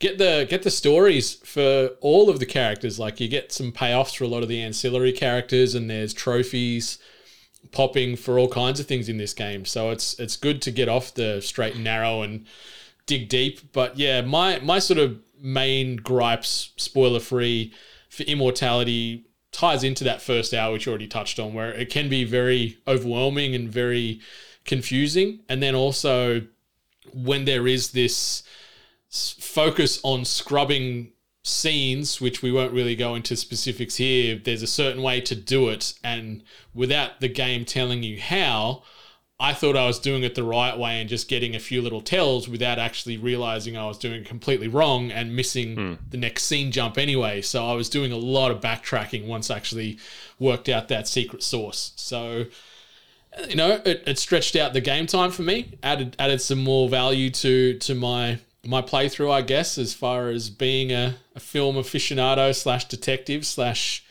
get 0.00 0.18
the 0.18 0.46
get 0.50 0.64
the 0.64 0.70
stories 0.70 1.34
for 1.34 1.90
all 2.00 2.28
of 2.28 2.40
the 2.40 2.46
characters. 2.46 2.98
Like 2.98 3.20
you 3.20 3.28
get 3.28 3.52
some 3.52 3.70
payoffs 3.70 4.16
for 4.16 4.24
a 4.24 4.28
lot 4.28 4.42
of 4.42 4.48
the 4.48 4.60
ancillary 4.60 5.12
characters, 5.12 5.74
and 5.74 5.88
there's 5.88 6.12
trophies 6.12 6.98
popping 7.70 8.16
for 8.16 8.38
all 8.38 8.48
kinds 8.48 8.80
of 8.80 8.86
things 8.86 9.08
in 9.08 9.18
this 9.18 9.34
game. 9.34 9.64
So 9.64 9.90
it's 9.90 10.18
it's 10.18 10.36
good 10.36 10.60
to 10.62 10.72
get 10.72 10.88
off 10.88 11.14
the 11.14 11.40
straight 11.40 11.76
and 11.76 11.84
narrow 11.84 12.22
and 12.22 12.46
dig 13.06 13.28
deep. 13.28 13.72
But 13.72 13.96
yeah, 13.96 14.22
my 14.22 14.58
my 14.60 14.80
sort 14.80 14.98
of 14.98 15.20
main 15.40 15.96
gripes, 15.96 16.72
spoiler 16.76 17.20
free, 17.20 17.72
for 18.08 18.24
Immortality 18.24 19.26
ties 19.52 19.82
into 19.82 20.04
that 20.04 20.22
first 20.22 20.54
hour 20.54 20.72
which 20.72 20.86
you 20.86 20.90
already 20.90 21.08
touched 21.08 21.38
on, 21.38 21.54
where 21.54 21.72
it 21.72 21.90
can 21.90 22.08
be 22.08 22.24
very 22.24 22.78
overwhelming 22.88 23.54
and 23.54 23.68
very 23.68 24.20
confusing, 24.64 25.40
and 25.48 25.62
then 25.62 25.74
also 25.74 26.42
when 27.12 27.44
there 27.44 27.66
is 27.66 27.90
this 27.90 28.44
focus 29.10 30.00
on 30.02 30.24
scrubbing 30.24 31.12
scenes, 31.42 32.20
which 32.20 32.42
we 32.42 32.52
won't 32.52 32.72
really 32.72 32.94
go 32.94 33.14
into 33.14 33.36
specifics 33.36 33.96
here, 33.96 34.40
there's 34.42 34.62
a 34.62 34.66
certain 34.66 35.02
way 35.02 35.20
to 35.22 35.34
do 35.34 35.68
it. 35.68 35.94
And 36.04 36.42
without 36.74 37.20
the 37.20 37.28
game 37.28 37.64
telling 37.64 38.02
you 38.02 38.20
how, 38.20 38.82
I 39.38 39.54
thought 39.54 39.74
I 39.74 39.86
was 39.86 39.98
doing 39.98 40.22
it 40.22 40.34
the 40.34 40.44
right 40.44 40.78
way 40.78 41.00
and 41.00 41.08
just 41.08 41.28
getting 41.28 41.56
a 41.56 41.60
few 41.60 41.80
little 41.80 42.02
tells 42.02 42.46
without 42.46 42.78
actually 42.78 43.16
realizing 43.16 43.74
I 43.74 43.86
was 43.86 43.96
doing 43.96 44.20
it 44.20 44.26
completely 44.26 44.68
wrong 44.68 45.10
and 45.10 45.34
missing 45.34 45.74
hmm. 45.76 45.94
the 46.10 46.18
next 46.18 46.44
scene 46.44 46.70
jump 46.70 46.98
anyway. 46.98 47.40
So 47.40 47.66
I 47.66 47.72
was 47.72 47.88
doing 47.88 48.12
a 48.12 48.18
lot 48.18 48.50
of 48.50 48.60
backtracking 48.60 49.26
once 49.26 49.50
I 49.50 49.56
actually 49.56 49.98
worked 50.38 50.68
out 50.68 50.88
that 50.88 51.08
secret 51.08 51.42
source. 51.42 51.92
So 51.96 52.44
you 53.48 53.54
know, 53.54 53.80
it, 53.84 54.02
it 54.06 54.18
stretched 54.18 54.56
out 54.56 54.72
the 54.72 54.80
game 54.80 55.06
time 55.06 55.30
for 55.30 55.42
me, 55.42 55.78
added 55.82 56.16
added 56.18 56.42
some 56.42 56.62
more 56.62 56.88
value 56.88 57.30
to 57.30 57.78
to 57.78 57.94
my 57.94 58.40
my 58.66 58.82
playthrough, 58.82 59.32
I 59.32 59.42
guess, 59.42 59.78
as 59.78 59.94
far 59.94 60.28
as 60.28 60.50
being 60.50 60.92
a, 60.92 61.16
a 61.34 61.40
film 61.40 61.76
aficionado 61.76 62.54
slash 62.54 62.86
detective 62.86 63.46
slash 63.46 64.04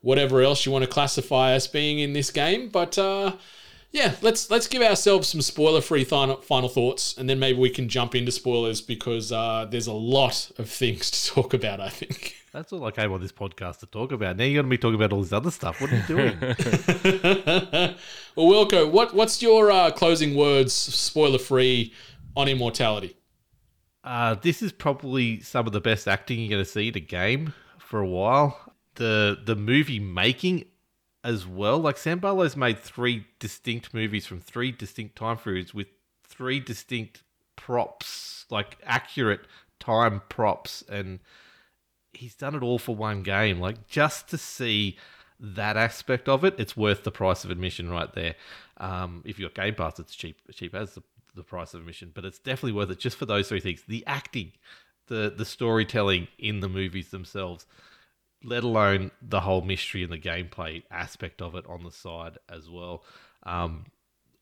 whatever 0.00 0.40
else 0.40 0.64
you 0.64 0.72
want 0.72 0.84
to 0.84 0.90
classify 0.90 1.52
as 1.52 1.66
being 1.66 1.98
in 1.98 2.12
this 2.12 2.30
game. 2.30 2.68
But 2.68 2.96
uh, 2.98 3.36
yeah, 3.92 4.14
let's 4.22 4.50
let's 4.50 4.68
give 4.68 4.82
ourselves 4.82 5.28
some 5.28 5.42
spoiler 5.42 5.80
free 5.80 6.04
final, 6.04 6.36
final 6.36 6.68
thoughts, 6.68 7.16
and 7.18 7.28
then 7.28 7.38
maybe 7.38 7.58
we 7.58 7.70
can 7.70 7.88
jump 7.88 8.14
into 8.14 8.32
spoilers 8.32 8.80
because 8.80 9.32
uh, 9.32 9.66
there's 9.70 9.86
a 9.86 9.92
lot 9.92 10.50
of 10.58 10.68
things 10.68 11.10
to 11.10 11.30
talk 11.34 11.54
about. 11.54 11.80
I 11.80 11.88
think. 11.88 12.36
That's 12.52 12.72
all 12.72 12.84
I 12.84 12.90
came 12.90 13.12
on 13.12 13.20
this 13.20 13.30
podcast 13.30 13.78
to 13.78 13.86
talk 13.86 14.10
about. 14.10 14.36
Now 14.36 14.42
you're 14.42 14.62
going 14.62 14.66
to 14.66 14.70
be 14.70 14.78
talking 14.78 14.96
about 14.96 15.12
all 15.12 15.22
this 15.22 15.32
other 15.32 15.52
stuff. 15.52 15.80
What 15.80 15.92
are 15.92 15.96
you 15.96 16.02
doing? 16.02 16.36
well, 18.34 18.66
Wilko, 18.66 18.90
what 18.90 19.14
what's 19.14 19.40
your 19.42 19.70
uh, 19.70 19.90
closing 19.90 20.34
words, 20.34 20.72
spoiler 20.72 21.38
free, 21.38 21.92
on 22.36 22.48
Immortality? 22.48 23.16
Uh, 24.02 24.34
this 24.34 24.62
is 24.62 24.72
probably 24.72 25.40
some 25.40 25.66
of 25.66 25.72
the 25.72 25.80
best 25.80 26.08
acting 26.08 26.38
you're 26.40 26.50
going 26.50 26.64
to 26.64 26.70
see 26.70 26.88
in 26.88 26.96
a 26.96 27.00
game 27.00 27.52
for 27.78 28.00
a 28.00 28.06
while. 28.06 28.74
The 28.94 29.38
the 29.44 29.56
movie 29.56 30.00
making 30.00 30.64
as 31.22 31.46
well. 31.46 31.78
Like 31.78 31.98
Sam 31.98 32.18
Barlow's 32.18 32.56
made 32.56 32.78
three 32.78 33.26
distinct 33.38 33.92
movies 33.92 34.26
from 34.26 34.40
three 34.40 34.72
distinct 34.72 35.16
time 35.16 35.36
periods 35.36 35.74
with 35.74 35.88
three 36.26 36.60
distinct 36.60 37.22
props, 37.56 38.46
like 38.50 38.78
accurate 38.84 39.42
time 39.78 40.22
props, 40.28 40.82
and 40.88 41.20
he's 42.12 42.34
done 42.34 42.54
it 42.54 42.62
all 42.62 42.78
for 42.78 42.96
one 42.96 43.22
game. 43.22 43.60
Like 43.60 43.86
just 43.86 44.28
to 44.28 44.38
see 44.38 44.96
that 45.38 45.76
aspect 45.76 46.28
of 46.28 46.44
it, 46.44 46.54
it's 46.58 46.76
worth 46.76 47.04
the 47.04 47.10
price 47.10 47.44
of 47.44 47.50
admission 47.50 47.90
right 47.90 48.12
there. 48.14 48.34
Um, 48.78 49.22
if 49.24 49.38
you've 49.38 49.52
got 49.52 49.64
Game 49.64 49.74
Pass, 49.74 49.98
it's 49.98 50.14
cheap, 50.14 50.38
cheap 50.52 50.74
as 50.74 50.94
the, 50.94 51.02
the 51.34 51.42
price 51.42 51.74
of 51.74 51.80
admission, 51.80 52.12
but 52.14 52.24
it's 52.24 52.38
definitely 52.38 52.72
worth 52.72 52.90
it 52.90 52.98
just 52.98 53.16
for 53.16 53.26
those 53.26 53.48
three 53.48 53.60
things: 53.60 53.82
the 53.86 54.04
acting, 54.06 54.52
the 55.06 55.32
the 55.36 55.44
storytelling 55.44 56.28
in 56.38 56.60
the 56.60 56.68
movies 56.68 57.10
themselves, 57.10 57.66
let 58.42 58.64
alone 58.64 59.10
the 59.22 59.40
whole 59.40 59.62
mystery 59.62 60.02
and 60.02 60.12
the 60.12 60.18
gameplay 60.18 60.82
aspect 60.90 61.42
of 61.42 61.54
it 61.54 61.66
on 61.66 61.84
the 61.84 61.90
side 61.90 62.38
as 62.48 62.68
well. 62.68 63.04
Um, 63.44 63.86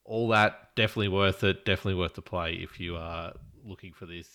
all 0.05 0.29
that 0.29 0.75
definitely 0.75 1.09
worth 1.09 1.45
it. 1.45 1.65
Definitely 1.65 1.95
worth 1.95 2.15
the 2.15 2.23
play 2.23 2.55
if 2.55 2.81
you 2.81 2.97
are 2.97 3.33
looking 3.65 3.93
for 3.93 4.07
this 4.07 4.29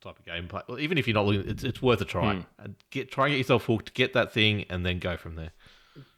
type 0.00 0.18
of 0.18 0.24
gameplay. 0.24 0.62
Well, 0.68 0.78
even 0.78 0.98
if 0.98 1.06
you're 1.06 1.14
not 1.14 1.26
looking, 1.26 1.50
it's 1.50 1.64
it's 1.64 1.82
worth 1.82 2.00
a 2.00 2.04
try. 2.04 2.44
And 2.58 2.76
Get 2.90 3.10
try 3.10 3.26
and 3.26 3.32
get 3.32 3.38
yourself 3.38 3.64
hooked, 3.64 3.94
get 3.94 4.12
that 4.14 4.32
thing, 4.32 4.64
and 4.70 4.84
then 4.84 4.98
go 4.98 5.16
from 5.16 5.36
there. 5.36 5.50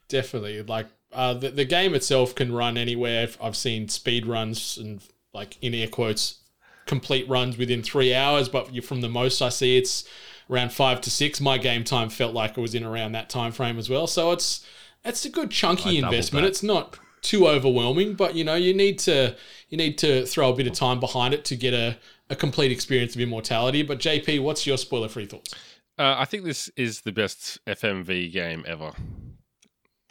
Definitely. 0.07 0.61
Like 0.63 0.87
uh, 1.11 1.33
the 1.33 1.49
the 1.49 1.65
game 1.65 1.93
itself 1.93 2.35
can 2.35 2.53
run 2.53 2.77
anywhere. 2.77 3.27
I've 3.41 3.55
seen 3.55 3.87
speed 3.89 4.25
runs 4.25 4.77
and 4.77 5.01
like 5.33 5.57
in 5.61 5.73
air 5.73 5.87
quotes, 5.87 6.39
complete 6.85 7.27
runs 7.27 7.57
within 7.57 7.81
three 7.81 8.13
hours. 8.13 8.49
But 8.49 8.83
from 8.83 9.01
the 9.01 9.09
most 9.09 9.41
I 9.41 9.49
see, 9.49 9.77
it's 9.77 10.03
around 10.49 10.71
five 10.71 11.01
to 11.01 11.11
six. 11.11 11.41
My 11.41 11.57
game 11.57 11.83
time 11.83 12.09
felt 12.09 12.33
like 12.33 12.57
it 12.57 12.61
was 12.61 12.75
in 12.75 12.83
around 12.83 13.13
that 13.13 13.29
time 13.29 13.51
frame 13.51 13.77
as 13.77 13.89
well. 13.89 14.07
So 14.07 14.31
it's 14.31 14.65
it's 15.03 15.25
a 15.25 15.29
good 15.29 15.51
chunky 15.51 16.01
I 16.01 16.05
investment. 16.05 16.45
It's 16.45 16.63
not 16.63 16.97
too 17.21 17.47
overwhelming, 17.47 18.13
but 18.13 18.35
you 18.35 18.43
know 18.43 18.55
you 18.55 18.73
need 18.73 18.99
to 18.99 19.35
you 19.69 19.77
need 19.77 19.97
to 19.99 20.25
throw 20.25 20.51
a 20.51 20.55
bit 20.55 20.67
of 20.67 20.73
time 20.73 20.99
behind 20.99 21.33
it 21.33 21.45
to 21.45 21.55
get 21.55 21.73
a, 21.73 21.97
a 22.29 22.35
complete 22.35 22.71
experience 22.71 23.15
of 23.15 23.21
immortality. 23.21 23.81
But 23.81 23.99
JP, 23.99 24.43
what's 24.43 24.67
your 24.67 24.77
spoiler 24.77 25.09
free 25.09 25.25
thoughts? 25.25 25.55
Uh, 25.97 26.15
I 26.17 26.25
think 26.25 26.43
this 26.43 26.69
is 26.75 27.01
the 27.01 27.11
best 27.11 27.59
FMV 27.65 28.31
game 28.31 28.63
ever. 28.67 28.93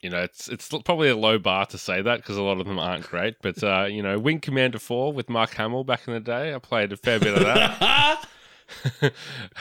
You 0.03 0.11
know, 0.11 0.23
it's 0.23 0.49
it's 0.49 0.69
probably 0.69 1.09
a 1.09 1.17
low 1.17 1.38
bar 1.38 1.65
to 1.67 1.79
say 1.79 2.03
that 2.03 2.17
because 2.17 2.37
a 2.37 2.43
lot 2.43 2.61
of 2.61 2.67
them 2.67 2.79
aren't 2.79 3.09
great. 3.09 3.37
But 3.41 3.62
uh, 3.62 3.85
you 3.85 4.03
know, 4.03 4.19
Wing 4.19 4.41
Commander 4.41 4.81
Four 4.81 5.12
with 5.12 5.29
Mark 5.29 5.55
Hamill 5.55 5.85
back 5.85 6.09
in 6.09 6.15
the 6.15 6.21
day, 6.21 6.53
I 6.53 6.59
played 6.59 6.93
a 6.93 6.97
fair 6.97 7.21
bit 7.21 7.35
of 7.35 7.45
that. 7.45 8.27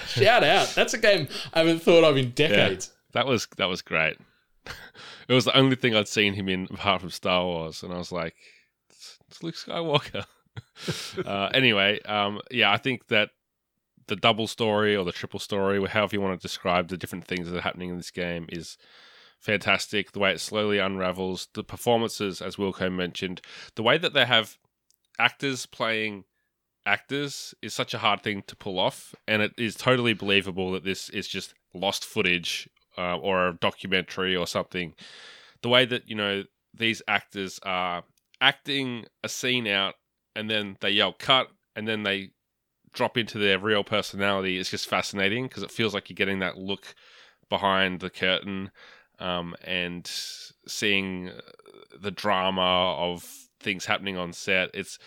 Shout 0.07 0.43
out! 0.43 0.73
That's 0.73 0.95
a 0.95 0.97
game 0.97 1.27
I 1.53 1.59
haven't 1.59 1.83
thought 1.83 2.03
of 2.03 2.17
in 2.17 2.31
decades. 2.31 2.91
that 3.13 3.27
was 3.27 3.47
that 3.57 3.67
was 3.67 3.83
great. 3.83 4.17
it 5.27 5.33
was 5.33 5.45
the 5.45 5.55
only 5.55 5.75
thing 5.75 5.95
I'd 5.95 6.07
seen 6.07 6.33
him 6.33 6.49
in 6.49 6.67
apart 6.71 7.01
from 7.01 7.11
Star 7.11 7.45
Wars, 7.45 7.83
and 7.83 7.93
I 7.93 7.97
was 7.97 8.11
like, 8.11 8.35
"It's, 8.89 9.19
it's 9.29 9.43
Luke 9.43 9.55
Skywalker." 9.55 10.25
uh, 11.25 11.49
anyway, 11.53 12.01
um, 12.01 12.41
yeah, 12.49 12.71
I 12.71 12.77
think 12.77 13.07
that 13.07 13.29
the 14.07 14.15
double 14.15 14.47
story 14.47 14.95
or 14.95 15.05
the 15.05 15.11
triple 15.11 15.39
story, 15.39 15.77
or 15.77 15.87
however 15.87 16.15
you 16.15 16.21
want 16.21 16.39
to 16.39 16.47
describe 16.47 16.87
the 16.87 16.97
different 16.97 17.25
things 17.25 17.47
that 17.49 17.57
are 17.57 17.61
happening 17.61 17.89
in 17.89 17.97
this 17.97 18.11
game, 18.11 18.47
is 18.49 18.77
fantastic. 19.41 20.11
The 20.11 20.19
way 20.19 20.31
it 20.31 20.39
slowly 20.39 20.77
unravels, 20.77 21.47
the 21.53 21.63
performances, 21.63 22.41
as 22.41 22.55
Wilko 22.55 22.93
mentioned, 22.93 23.41
the 23.75 23.83
way 23.83 23.97
that 23.97 24.13
they 24.13 24.25
have 24.25 24.57
actors 25.19 25.65
playing 25.65 26.23
actors 26.85 27.53
is 27.61 27.73
such 27.73 27.93
a 27.93 27.99
hard 27.99 28.23
thing 28.23 28.43
to 28.47 28.55
pull 28.55 28.79
off, 28.79 29.13
and 29.27 29.41
it 29.41 29.53
is 29.57 29.75
totally 29.75 30.13
believable 30.13 30.71
that 30.71 30.83
this 30.83 31.09
is 31.09 31.27
just 31.27 31.53
lost 31.73 32.05
footage 32.05 32.69
uh, 32.97 33.17
or 33.17 33.49
a 33.49 33.53
documentary 33.53 34.35
or 34.35 34.47
something. 34.47 34.93
The 35.61 35.69
way 35.69 35.85
that 35.85 36.07
you 36.07 36.15
know 36.15 36.43
these 36.73 37.01
actors 37.07 37.59
are 37.63 38.03
acting 38.39 39.05
a 39.23 39.29
scene 39.29 39.67
out, 39.67 39.95
and 40.35 40.49
then 40.49 40.77
they 40.81 40.91
yell 40.91 41.13
cut, 41.13 41.49
and 41.75 41.87
then 41.87 42.03
they 42.03 42.31
drop 42.93 43.17
into 43.17 43.37
their 43.37 43.57
real 43.57 43.83
personality 43.83 44.57
is 44.57 44.69
just 44.69 44.87
fascinating 44.87 45.47
because 45.47 45.63
it 45.63 45.71
feels 45.71 45.93
like 45.93 46.09
you're 46.09 46.15
getting 46.15 46.39
that 46.39 46.57
look 46.57 46.93
behind 47.49 47.99
the 47.99 48.09
curtain 48.09 48.69
um, 49.21 49.55
and 49.63 50.09
seeing 50.67 51.31
the 51.99 52.11
drama 52.11 52.95
of 52.97 53.23
things 53.59 53.85
happening 53.85 54.17
on 54.17 54.33
set. 54.33 54.69
It's 54.73 54.97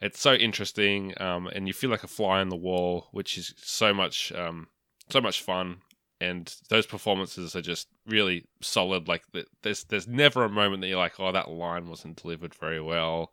it's 0.00 0.20
so 0.20 0.34
interesting, 0.34 1.14
um, 1.20 1.46
and 1.48 1.66
you 1.66 1.72
feel 1.72 1.90
like 1.90 2.04
a 2.04 2.08
fly 2.08 2.40
on 2.40 2.50
the 2.50 2.56
wall, 2.56 3.08
which 3.12 3.38
is 3.38 3.54
so 3.56 3.94
much 3.94 4.32
um, 4.32 4.68
so 5.10 5.20
much 5.20 5.42
fun. 5.42 5.78
and 6.20 6.54
those 6.70 6.86
performances 6.86 7.54
are 7.54 7.62
just 7.62 7.88
really 8.06 8.46
solid. 8.62 9.08
Like 9.08 9.22
th- 9.32 9.46
there's 9.62 9.84
there's 9.84 10.08
never 10.08 10.44
a 10.44 10.48
moment 10.50 10.80
that 10.82 10.88
you're 10.88 10.98
like, 10.98 11.18
oh, 11.20 11.32
that 11.32 11.50
line 11.50 11.88
wasn't 11.88 12.20
delivered 12.22 12.54
very 12.54 12.80
well. 12.80 13.32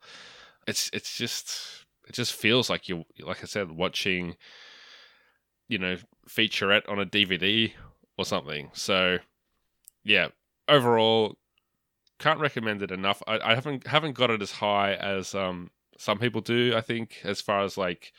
It's 0.66 0.90
it's 0.92 1.16
just 1.16 1.84
it 2.08 2.14
just 2.14 2.32
feels 2.34 2.68
like 2.70 2.88
you 2.88 3.04
like 3.20 3.42
I 3.42 3.46
said 3.46 3.72
watching, 3.72 4.36
you 5.68 5.78
know, 5.78 5.96
featurette 6.28 6.88
on 6.88 6.98
a 7.00 7.06
DVD 7.06 7.72
or 8.18 8.24
something. 8.24 8.70
So 8.74 9.18
yeah, 10.04 10.28
overall, 10.68 11.36
can't 12.18 12.40
recommend 12.40 12.82
it 12.82 12.90
enough. 12.90 13.22
I, 13.26 13.40
I 13.42 13.54
haven't 13.54 13.86
haven't 13.86 14.12
got 14.12 14.30
it 14.30 14.42
as 14.42 14.52
high 14.52 14.94
as 14.94 15.34
um 15.34 15.70
some 15.98 16.18
people 16.18 16.40
do. 16.40 16.74
I 16.76 16.80
think 16.80 17.20
as 17.24 17.40
far 17.40 17.64
as 17.64 17.76
like 17.76 18.12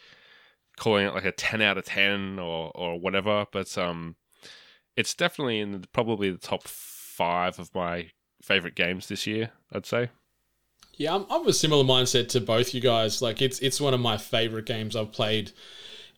calling 0.78 1.08
it 1.08 1.13
like 1.13 1.26
a 1.26 1.32
ten 1.32 1.62
out 1.62 1.78
of 1.78 1.86
ten 1.86 2.39
or 2.39 2.71
or 2.76 3.00
whatever, 3.00 3.45
but 3.52 3.78
um, 3.78 4.15
it's 4.95 5.13
definitely 5.13 5.60
in 5.60 5.71
the, 5.71 5.88
probably 5.88 6.32
the 6.32 6.38
top 6.38 6.67
five 6.67 7.60
of 7.60 7.74
my 7.74 8.10
favorite 8.41 8.76
games 8.76 9.08
this 9.08 9.26
year. 9.26 9.52
I'd 9.71 9.86
say. 9.86 10.10
Yeah, 10.98 11.15
I'm, 11.15 11.26
I'm 11.30 11.48
a 11.48 11.54
similar 11.54 11.84
mindset 11.84 12.30
to 12.30 12.41
both 12.41 12.74
you 12.74 12.82
guys. 12.82 13.21
Like 13.21 13.41
it's 13.41 13.60
it's 13.60 13.82
one 13.82 13.93
of 13.93 14.00
my 14.00 14.17
favorite 14.17 14.65
games 14.65 14.95
I've 14.95 15.12
played 15.12 15.52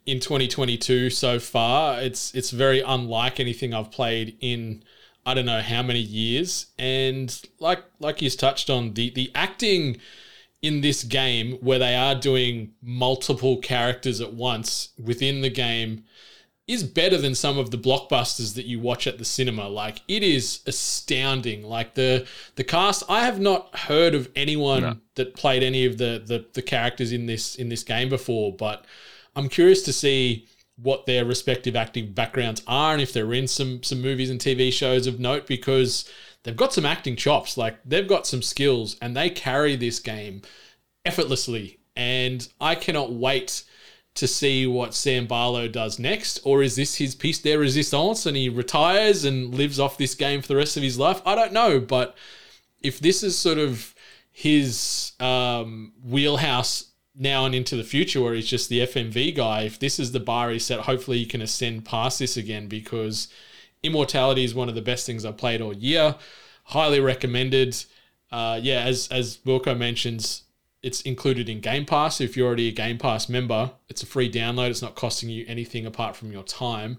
in 0.06 0.20
2022 0.20 1.10
so 1.10 1.40
far. 1.40 2.00
It's 2.02 2.34
it's 2.36 2.52
very 2.52 2.82
unlike 2.82 3.40
anything 3.40 3.74
I've 3.74 3.92
played 3.92 4.38
in 4.40 4.84
I 5.28 5.34
don't 5.34 5.46
know 5.46 5.62
how 5.62 5.84
many 5.84 6.00
years. 6.00 6.68
And 6.80 7.38
like 7.60 7.84
like 8.00 8.22
he's 8.22 8.36
touched 8.36 8.70
on 8.70 8.94
the 8.94 9.10
the 9.10 9.30
acting 9.36 9.98
in 10.62 10.80
this 10.80 11.04
game 11.04 11.58
where 11.62 11.78
they 11.78 11.96
are 11.96 12.16
doing 12.16 12.72
multiple 12.82 13.58
characters 13.58 14.22
at 14.22 14.34
once 14.34 14.90
within 14.98 15.42
the 15.42 15.50
game 15.50 16.06
is 16.66 16.84
better 16.84 17.18
than 17.18 17.36
some 17.36 17.58
of 17.58 17.72
the 17.72 17.78
blockbusters 17.78 18.56
that 18.56 18.66
you 18.66 18.80
watch 18.80 19.06
at 19.06 19.18
the 19.18 19.26
cinema. 19.26 19.68
Like 19.68 20.02
it 20.08 20.24
is 20.24 20.62
astounding. 20.66 21.64
Like 21.64 21.96
the 21.96 22.26
the 22.56 22.64
cast, 22.64 23.04
I 23.10 23.26
have 23.26 23.42
not 23.42 23.78
heard 23.78 24.16
of 24.16 24.30
anyone 24.34 24.82
no. 24.82 24.98
that 25.16 25.36
played 25.36 25.62
any 25.62 25.86
of 25.86 25.98
the, 25.98 26.24
the 26.26 26.46
the 26.54 26.62
characters 26.62 27.12
in 27.12 27.26
this 27.26 27.56
in 27.56 27.68
this 27.68 27.84
game 27.84 28.08
before, 28.08 28.54
but 28.54 28.86
I'm 29.36 29.50
curious 29.50 29.82
to 29.84 29.94
see 29.94 30.48
what 30.82 31.06
their 31.06 31.26
respective 31.26 31.76
acting 31.76 32.12
backgrounds 32.12 32.62
are 32.68 32.94
and 32.94 33.02
if 33.02 33.12
they're 33.12 33.34
in 33.34 33.48
some 33.48 33.82
some 33.82 34.02
movies 34.02 34.30
and 34.30 34.40
TV 34.40 34.72
shows 34.72 35.08
of 35.08 35.20
note 35.20 35.48
because 35.48 36.10
they've 36.44 36.56
got 36.56 36.74
some 36.74 36.86
acting 36.86 37.16
chops. 37.16 37.58
Like 37.58 37.78
they've 37.84 38.08
got 38.08 38.26
some 38.26 38.42
skills 38.42 38.96
and 39.02 39.16
they 39.16 39.30
carry 39.30 39.76
this 39.76 40.00
game 40.00 40.42
effortlessly. 41.06 41.80
And 41.96 42.48
I 42.62 42.76
cannot 42.76 43.12
wait 43.12 43.64
to 44.16 44.28
see 44.28 44.66
what 44.66 44.94
Sam 44.94 45.28
Barlow 45.28 45.68
does 45.68 46.00
next. 46.00 46.40
Or 46.44 46.64
is 46.64 46.76
this 46.76 46.96
his 46.96 47.16
piece 47.16 47.40
de 47.40 47.56
resistance 47.56 48.26
and 48.26 48.38
he 48.38 48.50
retires 48.50 49.26
and 49.26 49.54
lives 49.54 49.80
off 49.80 49.98
this 49.98 50.16
game 50.16 50.42
for 50.42 50.48
the 50.48 50.56
rest 50.56 50.78
of 50.78 50.84
his 50.84 50.98
life? 50.98 51.22
I 51.26 51.36
don't 51.36 51.54
know. 51.54 51.80
But 51.80 52.16
if 52.82 53.00
this 53.00 53.24
is 53.24 53.38
sort 53.38 53.58
of 53.58 53.94
his 54.32 55.12
um, 55.20 55.94
wheelhouse 56.04 56.92
now 57.18 57.46
and 57.46 57.56
into 57.56 57.76
the 57.76 57.84
future 57.84 58.22
where 58.22 58.34
he's 58.34 58.48
just 58.48 58.70
the 58.70 58.80
FMV 58.80 59.36
guy, 59.36 59.62
if 59.64 59.80
this 59.80 60.00
is 60.00 60.12
the 60.12 60.20
bar 60.20 60.52
he 60.52 60.60
set, 60.60 60.82
hopefully 60.82 61.18
he 61.20 61.26
can 61.26 61.42
ascend 61.42 61.86
past 61.86 62.20
this 62.20 62.38
again 62.38 62.68
because 62.68 63.28
Immortality 63.84 64.44
is 64.44 64.56
one 64.56 64.70
of 64.70 64.76
the 64.76 64.82
best 64.82 65.06
things 65.06 65.24
I've 65.24 65.38
played 65.38 65.62
all 65.62 65.74
year. 65.74 66.16
Highly 66.66 67.00
recommended. 67.00 67.76
Uh, 68.32 68.60
yeah, 68.62 68.82
as 68.82 69.08
as 69.10 69.38
Wilko 69.46 69.78
mentions, 69.78 70.44
it's 70.82 71.02
included 71.02 71.48
in 71.48 71.60
Game 71.62 71.86
Pass. 71.86 72.20
If 72.20 72.36
you're 72.36 72.48
already 72.48 72.68
a 72.68 72.72
Game 72.72 72.98
Pass 72.98 73.30
member, 73.30 73.72
it's 73.88 74.04
a 74.04 74.06
free 74.06 74.32
download. 74.32 74.70
It's 74.72 74.82
not 74.82 74.96
costing 74.96 75.30
you 75.30 75.46
anything 75.48 75.86
apart 75.86 76.16
from 76.16 76.32
your 76.32 76.44
time. 76.44 76.98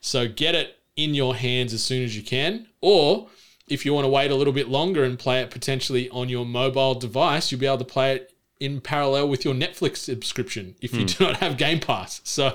So 0.00 0.28
get 0.28 0.54
it 0.54 0.78
in 0.96 1.14
your 1.14 1.34
hands 1.34 1.72
as 1.72 1.82
soon 1.82 2.04
as 2.04 2.16
you 2.16 2.22
can. 2.22 2.66
Or 2.80 3.28
if 3.66 3.86
you 3.86 3.94
want 3.94 4.04
to 4.04 4.10
wait 4.10 4.30
a 4.30 4.34
little 4.34 4.52
bit 4.52 4.68
longer 4.68 5.04
and 5.04 5.18
play 5.18 5.40
it 5.40 5.50
potentially 5.50 6.10
on 6.10 6.28
your 6.28 6.44
mobile 6.44 6.94
device, 6.94 7.50
you'll 7.50 7.60
be 7.60 7.66
able 7.66 7.78
to 7.78 7.84
play 7.84 8.16
it 8.16 8.31
in 8.62 8.80
parallel 8.80 9.28
with 9.28 9.44
your 9.44 9.54
Netflix 9.54 9.96
subscription 9.96 10.76
if 10.80 10.94
you 10.94 11.04
mm. 11.04 11.18
do 11.18 11.24
not 11.24 11.38
have 11.38 11.56
Game 11.56 11.80
Pass. 11.80 12.20
So 12.32 12.54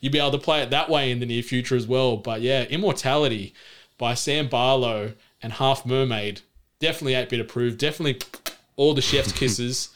you'll 0.00 0.12
be 0.12 0.18
able 0.18 0.32
to 0.32 0.38
play 0.38 0.62
it 0.62 0.70
that 0.70 0.88
way 0.88 1.10
in 1.10 1.20
the 1.20 1.26
near 1.26 1.42
future 1.42 1.76
as 1.76 1.86
well. 1.86 2.16
But 2.16 2.40
yeah, 2.40 2.64
Immortality 2.64 3.54
by 3.98 4.14
Sam 4.14 4.48
Barlow 4.48 5.12
and 5.42 5.52
Half 5.52 5.84
Mermaid, 5.84 6.40
definitely 6.80 7.14
8 7.14 7.28
bit 7.28 7.40
approved, 7.40 7.78
definitely 7.78 8.20
all 8.76 8.94
the 8.94 9.02
chef's 9.02 9.32
kisses. 9.38 9.90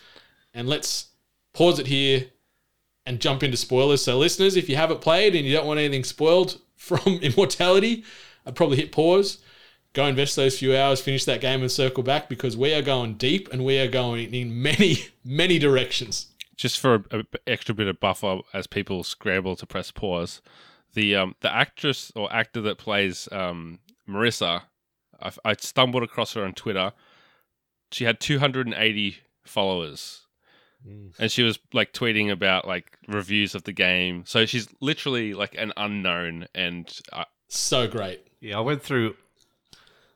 and 0.52 0.68
let's 0.68 1.06
pause 1.54 1.78
it 1.78 1.86
here 1.86 2.26
and 3.06 3.20
jump 3.20 3.42
into 3.42 3.56
spoilers. 3.56 4.04
So, 4.04 4.18
listeners, 4.18 4.56
if 4.56 4.68
you 4.68 4.76
haven't 4.76 5.00
played 5.00 5.34
and 5.34 5.46
you 5.46 5.52
don't 5.52 5.66
want 5.66 5.80
anything 5.80 6.04
spoiled 6.04 6.60
from 6.76 7.18
Immortality, 7.22 8.04
I'd 8.46 8.54
probably 8.54 8.76
hit 8.76 8.92
pause 8.92 9.38
go 9.92 10.06
invest 10.06 10.36
those 10.36 10.58
few 10.58 10.76
hours, 10.76 11.00
finish 11.00 11.24
that 11.24 11.40
game, 11.40 11.60
and 11.60 11.70
circle 11.70 12.02
back 12.02 12.28
because 12.28 12.56
we 12.56 12.72
are 12.72 12.82
going 12.82 13.14
deep 13.14 13.48
and 13.52 13.64
we 13.64 13.78
are 13.78 13.88
going 13.88 14.32
in 14.34 14.62
many, 14.62 15.06
many 15.24 15.58
directions. 15.58 16.26
Just 16.56 16.80
for 16.80 17.04
an 17.10 17.26
extra 17.46 17.74
bit 17.74 17.86
of 17.86 18.00
buffer 18.00 18.40
as 18.52 18.66
people 18.66 19.04
scramble 19.04 19.56
to 19.56 19.66
press 19.66 19.90
pause, 19.90 20.42
the 20.94 21.14
um, 21.14 21.36
the 21.40 21.54
actress 21.54 22.10
or 22.16 22.32
actor 22.32 22.60
that 22.62 22.78
plays 22.78 23.28
um, 23.30 23.78
Marissa, 24.08 24.62
I, 25.20 25.32
I 25.44 25.54
stumbled 25.54 26.02
across 26.02 26.34
her 26.34 26.44
on 26.44 26.54
Twitter. 26.54 26.92
She 27.92 28.04
had 28.04 28.18
280 28.18 29.18
followers. 29.44 30.26
Mm. 30.86 31.12
And 31.18 31.30
she 31.30 31.42
was 31.42 31.58
like 31.72 31.92
tweeting 31.92 32.30
about 32.30 32.66
like 32.66 32.98
reviews 33.06 33.54
of 33.54 33.64
the 33.64 33.72
game. 33.72 34.24
So 34.26 34.46
she's 34.46 34.68
literally 34.80 35.34
like 35.34 35.54
an 35.56 35.72
unknown 35.76 36.46
and 36.54 36.92
uh, 37.12 37.24
so 37.48 37.88
great. 37.88 38.26
Yeah, 38.40 38.58
I 38.58 38.60
went 38.60 38.82
through 38.82 39.16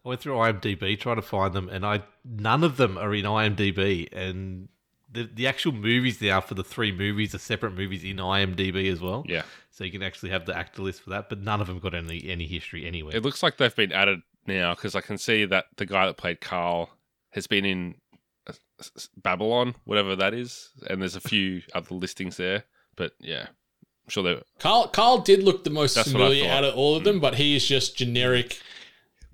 I 0.04 0.08
went 0.08 0.20
through 0.20 0.34
IMDb 0.34 0.98
trying 0.98 1.16
to 1.16 1.22
find 1.22 1.54
them, 1.54 1.68
and 1.68 1.86
I 1.86 2.02
none 2.24 2.64
of 2.64 2.76
them 2.76 2.98
are 2.98 3.14
in 3.14 3.24
IMDb, 3.24 4.08
and 4.12 4.68
the 5.12 5.28
the 5.32 5.46
actual 5.46 5.72
movies 5.72 6.20
now 6.20 6.40
for 6.40 6.54
the 6.54 6.64
three 6.64 6.90
movies 6.90 7.34
are 7.34 7.38
separate 7.38 7.74
movies 7.74 8.02
in 8.02 8.16
IMDb 8.16 8.90
as 8.90 9.00
well. 9.00 9.24
Yeah, 9.28 9.42
so 9.70 9.84
you 9.84 9.92
can 9.92 10.02
actually 10.02 10.30
have 10.30 10.46
the 10.46 10.56
actor 10.56 10.82
list 10.82 11.02
for 11.02 11.10
that, 11.10 11.28
but 11.28 11.40
none 11.40 11.60
of 11.60 11.68
them 11.68 11.78
got 11.78 11.94
any 11.94 12.28
any 12.28 12.46
history 12.46 12.86
anywhere. 12.86 13.16
It 13.16 13.22
looks 13.22 13.42
like 13.42 13.58
they've 13.58 13.74
been 13.74 13.92
added 13.92 14.22
now 14.46 14.74
because 14.74 14.96
I 14.96 15.00
can 15.00 15.18
see 15.18 15.44
that 15.44 15.66
the 15.76 15.86
guy 15.86 16.06
that 16.06 16.16
played 16.16 16.40
Carl 16.40 16.90
has 17.30 17.46
been 17.46 17.64
in 17.64 17.94
uh, 18.48 18.52
Babylon, 19.16 19.76
whatever 19.84 20.16
that 20.16 20.34
is, 20.34 20.70
and 20.88 21.00
there's 21.00 21.16
a 21.16 21.20
few 21.20 21.62
other 21.74 21.94
listings 21.94 22.38
there. 22.38 22.64
But 22.96 23.12
yeah, 23.20 23.46
I'm 23.48 24.08
sure 24.08 24.22
they. 24.24 24.42
Carl 24.58 24.88
Carl 24.88 25.18
did 25.18 25.44
look 25.44 25.62
the 25.62 25.70
most 25.70 25.96
familiar 25.96 26.50
out 26.50 26.64
of 26.64 26.74
all 26.74 26.96
of 26.96 27.04
them, 27.04 27.18
mm. 27.18 27.22
but 27.22 27.36
he 27.36 27.54
is 27.54 27.66
just 27.66 27.96
generic 27.96 28.58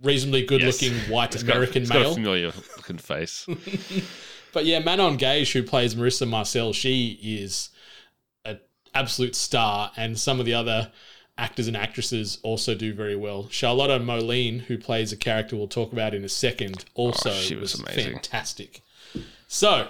reasonably 0.02 0.44
good 0.44 0.61
yes. 0.61 0.82
looking 0.82 0.98
white 1.11 1.34
it's 1.34 1.42
American 1.42 1.84
got, 1.84 1.94
male. 1.94 2.02
Got 2.02 2.11
a 2.11 2.14
familiar 2.14 2.52
looking 2.76 2.98
face. 2.98 3.46
but 4.52 4.64
yeah, 4.64 4.80
Manon 4.80 5.16
Gage, 5.16 5.52
who 5.52 5.62
plays 5.62 5.94
Marissa 5.94 6.28
Marcel, 6.28 6.72
she 6.72 7.18
is 7.22 7.70
an 8.44 8.61
absolute 8.94 9.34
star, 9.34 9.92
and 9.96 10.18
some 10.18 10.40
of 10.40 10.46
the 10.46 10.54
other 10.54 10.92
actors 11.37 11.68
and 11.68 11.76
actresses 11.76 12.38
also 12.42 12.74
do 12.74 12.92
very 12.92 13.16
well. 13.16 13.48
Charlotte 13.50 14.02
Mohlin, 14.02 14.62
who 14.62 14.76
plays 14.76 15.12
a 15.12 15.16
character 15.16 15.56
we'll 15.56 15.68
talk 15.68 15.92
about 15.92 16.12
in 16.14 16.24
a 16.24 16.28
second, 16.28 16.84
oh, 16.96 17.06
also 17.06 17.30
oh, 17.30 17.34
she 17.34 17.54
was, 17.54 17.74
was 17.74 17.82
amazing. 17.82 18.12
fantastic. 18.14 18.82
So, 19.46 19.88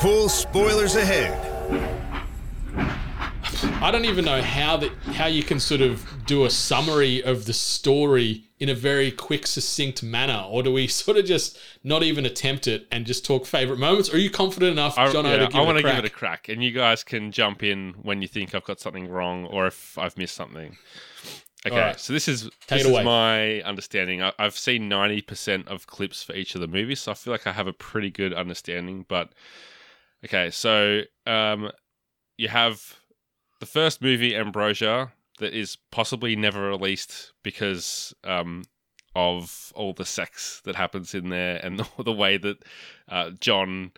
full 0.00 0.28
spoilers 0.28 0.94
ahead. 0.94 1.46
I 3.82 3.90
don't 3.90 4.04
even 4.04 4.24
know 4.26 4.42
how 4.42 4.76
that 4.76 4.92
how 5.14 5.26
you 5.26 5.42
can 5.42 5.58
sort 5.58 5.80
of 5.80 6.06
do 6.26 6.44
a 6.44 6.50
summary 6.50 7.22
of 7.22 7.46
the 7.46 7.52
story 7.52 8.44
in 8.60 8.68
a 8.68 8.74
very 8.74 9.10
quick, 9.10 9.46
succinct 9.46 10.02
manner, 10.02 10.46
or 10.48 10.62
do 10.62 10.72
we 10.72 10.86
sort 11.02 11.16
of 11.16 11.24
just 11.24 11.58
not 11.82 12.02
even 12.02 12.26
attempt 12.26 12.68
it 12.68 12.86
and 12.92 13.06
just 13.06 13.24
talk 13.24 13.46
favorite 13.46 13.78
moments? 13.78 14.10
Or 14.10 14.16
are 14.16 14.18
you 14.18 14.30
confident 14.30 14.72
enough, 14.72 14.96
John? 14.96 15.26
I, 15.26 15.36
yeah, 15.36 15.48
I 15.52 15.62
want 15.62 15.78
to 15.78 15.82
give 15.82 15.96
it 15.96 16.04
a 16.04 16.10
crack, 16.10 16.48
and 16.48 16.62
you 16.62 16.70
guys 16.70 17.02
can 17.02 17.32
jump 17.32 17.62
in 17.62 17.94
when 18.02 18.22
you 18.22 18.28
think 18.28 18.54
I've 18.54 18.64
got 18.64 18.78
something 18.78 19.08
wrong 19.08 19.46
or 19.46 19.66
if 19.66 19.98
I've 19.98 20.16
missed 20.16 20.36
something. 20.36 20.76
Okay, 21.66 21.78
right. 21.78 22.00
so 22.00 22.14
this 22.14 22.26
is 22.26 22.44
Take 22.66 22.84
this 22.84 22.86
is 22.86 23.04
my 23.04 23.60
understanding. 23.62 24.22
I, 24.22 24.32
have 24.38 24.56
seen 24.56 24.88
ninety 24.88 25.20
percent 25.20 25.68
of 25.68 25.86
clips 25.86 26.22
for 26.22 26.34
each 26.34 26.54
of 26.54 26.60
the 26.62 26.66
movies, 26.66 27.00
so 27.00 27.12
I 27.12 27.14
feel 27.14 27.32
like 27.32 27.46
I 27.46 27.52
have 27.52 27.66
a 27.66 27.72
pretty 27.72 28.10
good 28.10 28.32
understanding. 28.32 29.04
But 29.08 29.32
okay, 30.24 30.50
so 30.50 31.02
um, 31.26 31.70
you 32.38 32.48
have 32.48 32.96
the 33.60 33.66
first 33.66 34.00
movie, 34.00 34.34
Ambrosio, 34.34 35.10
that 35.40 35.54
is 35.54 35.76
possibly 35.90 36.36
never 36.36 36.68
released 36.68 37.32
because 37.42 38.14
um, 38.24 38.62
of 39.16 39.72
all 39.74 39.92
the 39.92 40.04
sex 40.04 40.60
that 40.64 40.76
happens 40.76 41.14
in 41.14 41.28
there 41.30 41.56
and 41.56 41.78
the, 41.98 42.02
the 42.04 42.12
way 42.12 42.36
that 42.36 42.58
uh, 43.08 43.30
John 43.40 43.92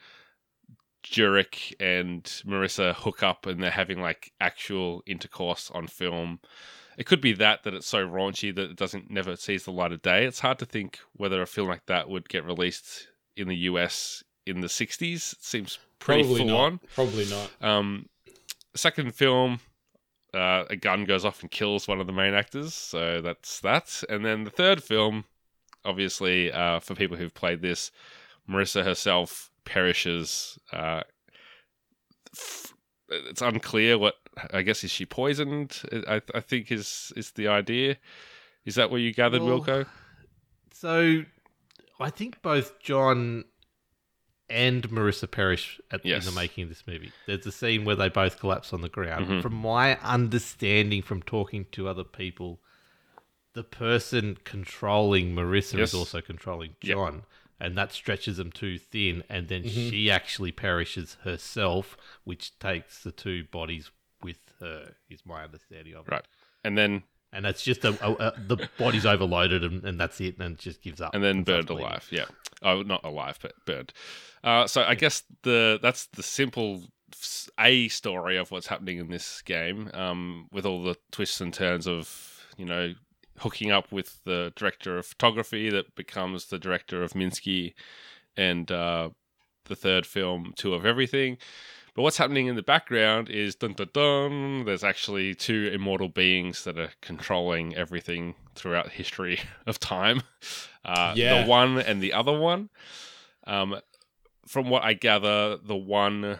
Durick 1.05 1.75
and 1.81 2.25
Marissa 2.47 2.95
hook 2.95 3.23
up 3.23 3.47
and 3.47 3.63
they're 3.63 3.71
having 3.71 4.01
like 4.01 4.33
actual 4.41 5.03
intercourse 5.07 5.71
on 5.75 5.87
film. 5.87 6.41
It 6.97 7.07
could 7.07 7.21
be 7.21 7.33
that 7.35 7.65
that 7.65 7.75
it's 7.75 7.87
so 7.87 8.07
raunchy 8.07 8.55
that 8.55 8.71
it 8.71 8.77
doesn't 8.77 9.11
never 9.11 9.37
sees 9.37 9.65
the 9.65 9.73
light 9.73 9.93
of 9.93 10.03
day. 10.03 10.25
It's 10.25 10.41
hard 10.41 10.59
to 10.61 10.67
think 10.67 11.01
whether 11.15 11.43
a 11.43 11.47
film 11.47 11.69
like 11.69 11.87
that 11.87 12.09
would 12.09 12.29
get 12.29 12.45
released 12.45 13.09
in 13.37 13.49
the 13.49 13.57
US 13.57 14.23
in 14.47 14.61
the 14.61 14.69
60s. 14.69 15.33
It 15.33 15.43
seems 15.43 15.79
pretty 15.99 16.23
Probably 16.23 16.39
full 16.39 16.49
not. 16.49 16.61
on. 16.61 16.81
Probably 16.95 17.27
not. 17.27 17.51
Um, 17.61 18.09
second 18.75 19.15
film, 19.15 19.61
uh, 20.35 20.65
a 20.71 20.77
gun 20.77 21.05
goes 21.05 21.25
off 21.25 21.43
and 21.43 21.51
kills 21.51 21.87
one 21.87 22.01
of 22.01 22.07
the 22.07 22.13
main 22.13 22.35
actors. 22.35 22.75
So 22.75 23.21
that's 23.21 23.61
that. 23.61 24.03
And 24.09 24.25
then 24.25 24.45
the 24.45 24.51
third 24.51 24.83
film, 24.83 25.25
obviously, 25.85 26.51
uh, 26.51 26.81
for 26.81 26.95
people 26.95 27.17
who've 27.17 27.35
played 27.35 27.63
this, 27.63 27.91
Marissa 28.49 28.85
herself 28.85 29.51
perishes. 29.65 30.59
Uh, 30.73 31.03
f- 32.35 32.75
it's 33.09 33.43
unclear 33.43 33.99
what 33.99 34.15
I 34.53 34.63
guess 34.63 34.85
is 34.85 34.91
she 34.91 35.05
poisoned. 35.05 35.83
I, 36.09 36.23
I 36.35 36.41
think 36.41 36.73
is 36.73 37.13
is 37.17 37.33
the 37.33 37.49
idea. 37.49 37.97
Is 38.65 38.77
that 38.77 38.91
what 38.91 38.99
you 38.99 39.13
gathered, 39.13 39.43
Well, 39.43 39.61
Wilko? 39.61 39.87
So 40.73 41.25
I 42.01 42.11
think 42.11 42.41
both 42.43 42.79
John 42.79 43.45
and 44.53 44.89
Marissa 44.91 45.29
perish 45.31 45.81
at, 45.91 46.05
Yes. 46.05 46.27
in 46.27 46.35
the 46.35 46.41
making 46.41 46.65
of 46.65 46.69
this 46.69 46.87
movie. 46.87 47.11
There's 47.27 47.47
a 47.47 47.53
scene 47.53 47.85
where 47.85 47.97
they 47.97 48.09
both 48.09 48.39
collapse 48.39 48.73
on 48.73 48.83
the 48.83 48.89
ground. 48.89 49.27
Mhm. 49.27 49.43
From 49.43 49.55
my 49.55 49.97
understanding 50.01 51.03
from 51.03 51.23
talking 51.23 51.67
to 51.73 51.89
other 51.89 52.05
people, 52.05 52.61
the 53.55 53.65
person 53.65 54.37
controlling 54.45 55.35
Marissa 55.35 55.79
Yes. 55.79 55.89
is 55.91 55.95
also 55.95 56.21
controlling 56.21 56.77
Yep. 56.83 56.97
John. 56.97 57.23
And 57.61 57.77
that 57.79 57.93
stretches 57.93 58.37
them 58.39 58.51
too 58.51 58.77
thin, 58.79 59.23
and 59.29 59.49
then 59.49 59.63
Mm-hmm. 59.63 59.89
she 59.91 60.11
actually 60.11 60.51
perishes 60.53 61.15
herself, 61.23 61.97
which 62.25 62.59
takes 62.59 63.03
the 63.03 63.13
two 63.13 63.45
bodies 63.45 63.91
with 64.21 64.39
her. 64.61 64.97
Is 65.09 65.25
my 65.25 65.45
understanding 65.45 65.95
of 65.95 66.09
it. 66.09 66.11
Right. 66.11 66.25
And 66.65 66.77
then 66.77 67.05
And 67.33 67.45
that's 67.45 67.63
just 67.63 67.85
a, 67.85 67.97
a, 68.05 68.13
a 68.13 68.33
the 68.39 68.69
body's 68.79 69.07
overloaded, 69.07 69.65
and, 69.65 69.85
and 69.85 69.99
that's 69.99 70.21
it, 70.21 70.39
and 70.39 70.55
it 70.55 70.59
just 70.59 70.83
gives 70.83 71.01
up. 71.01 71.15
and 71.15 71.25
then 71.25 71.43
burned 71.43 71.71
alive. 71.71 72.07
Yeah. 72.11 72.27
Oh, 72.63 72.83
not 72.83 73.05
alive, 73.05 73.39
but 73.41 73.53
burned. 73.65 73.93
Uh, 74.45 74.67
so 74.67 74.83
I 74.83 74.95
guess 74.95 75.23
the 75.43 75.79
that's 75.81 76.07
the 76.07 76.23
simple 76.23 76.85
a 77.59 77.89
story 77.89 78.37
of 78.37 78.51
what's 78.51 78.67
happening 78.67 78.99
in 78.99 79.09
this 79.09 79.43
game, 79.43 79.91
um, 79.95 80.49
with 80.53 80.67
all 80.67 80.83
the 80.83 80.97
twists 81.11 81.41
and 81.41 81.53
turns 81.55 81.87
of 81.87 82.45
you 82.57 82.65
know 82.65 82.95
hooking 83.39 83.71
up 83.71 83.91
with 83.91 84.23
the 84.25 84.53
director 84.55 84.99
of 84.99 85.07
photography 85.07 85.71
that 85.71 85.95
becomes 85.95 86.47
the 86.47 86.59
director 86.59 87.03
of 87.03 87.13
Minsky, 87.13 87.75
and 88.37 88.71
uh, 88.71 89.11
the 89.65 89.77
third 89.77 90.07
film, 90.07 90.53
Two 90.57 90.75
of 90.75 90.85
Everything. 90.85 91.39
But 91.95 92.03
what's 92.03 92.17
happening 92.17 92.47
in 92.47 92.57
the 92.57 92.63
background 92.63 93.29
is 93.29 93.55
dun 93.55 93.75
dun 93.75 93.89
dun. 93.93 94.65
There's 94.65 94.83
actually 94.85 95.35
two 95.35 95.71
immortal 95.75 96.09
beings 96.09 96.65
that 96.65 96.79
are 96.79 96.91
controlling 97.03 97.75
everything 97.77 98.35
throughout 98.55 98.91
history 98.93 99.41
of 99.67 99.79
time. 99.79 100.23
Uh, 100.85 101.13
Yeah. 101.17 101.43
The 101.43 101.49
one 101.51 101.79
and 101.79 102.03
the 102.03 102.13
other 102.15 102.33
one. 102.39 102.71
Um, 103.47 103.79
from 104.47 104.71
what 104.71 104.83
I 104.85 104.95
gather, 104.95 105.57
the 105.59 105.77
one 105.77 106.39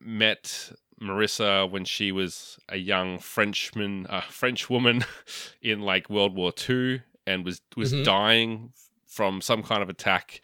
met 0.00 0.72
Marissa 1.00 1.70
when 1.70 1.84
she 1.84 2.10
was 2.12 2.58
a 2.68 2.76
young 2.76 3.18
Frenchman, 3.18 4.06
uh, 4.08 4.20
French 4.22 4.68
woman 4.68 5.04
in 5.62 5.80
like 5.80 6.10
World 6.10 6.34
War 6.34 6.52
Two, 6.52 7.00
and 7.26 7.44
was 7.44 7.60
was 7.76 7.92
Mhm. 7.92 8.04
dying 8.04 8.72
from 9.06 9.40
some 9.40 9.62
kind 9.62 9.82
of 9.82 9.88
attack. 9.88 10.40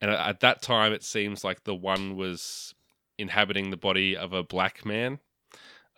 And 0.00 0.10
at 0.10 0.40
that 0.40 0.62
time, 0.62 0.92
it 0.92 1.02
seems 1.02 1.42
like 1.44 1.64
the 1.64 1.74
one 1.74 2.16
was 2.16 2.74
inhabiting 3.20 3.70
the 3.70 3.76
body 3.76 4.16
of 4.16 4.32
a 4.32 4.42
black 4.42 4.84
man, 4.84 5.20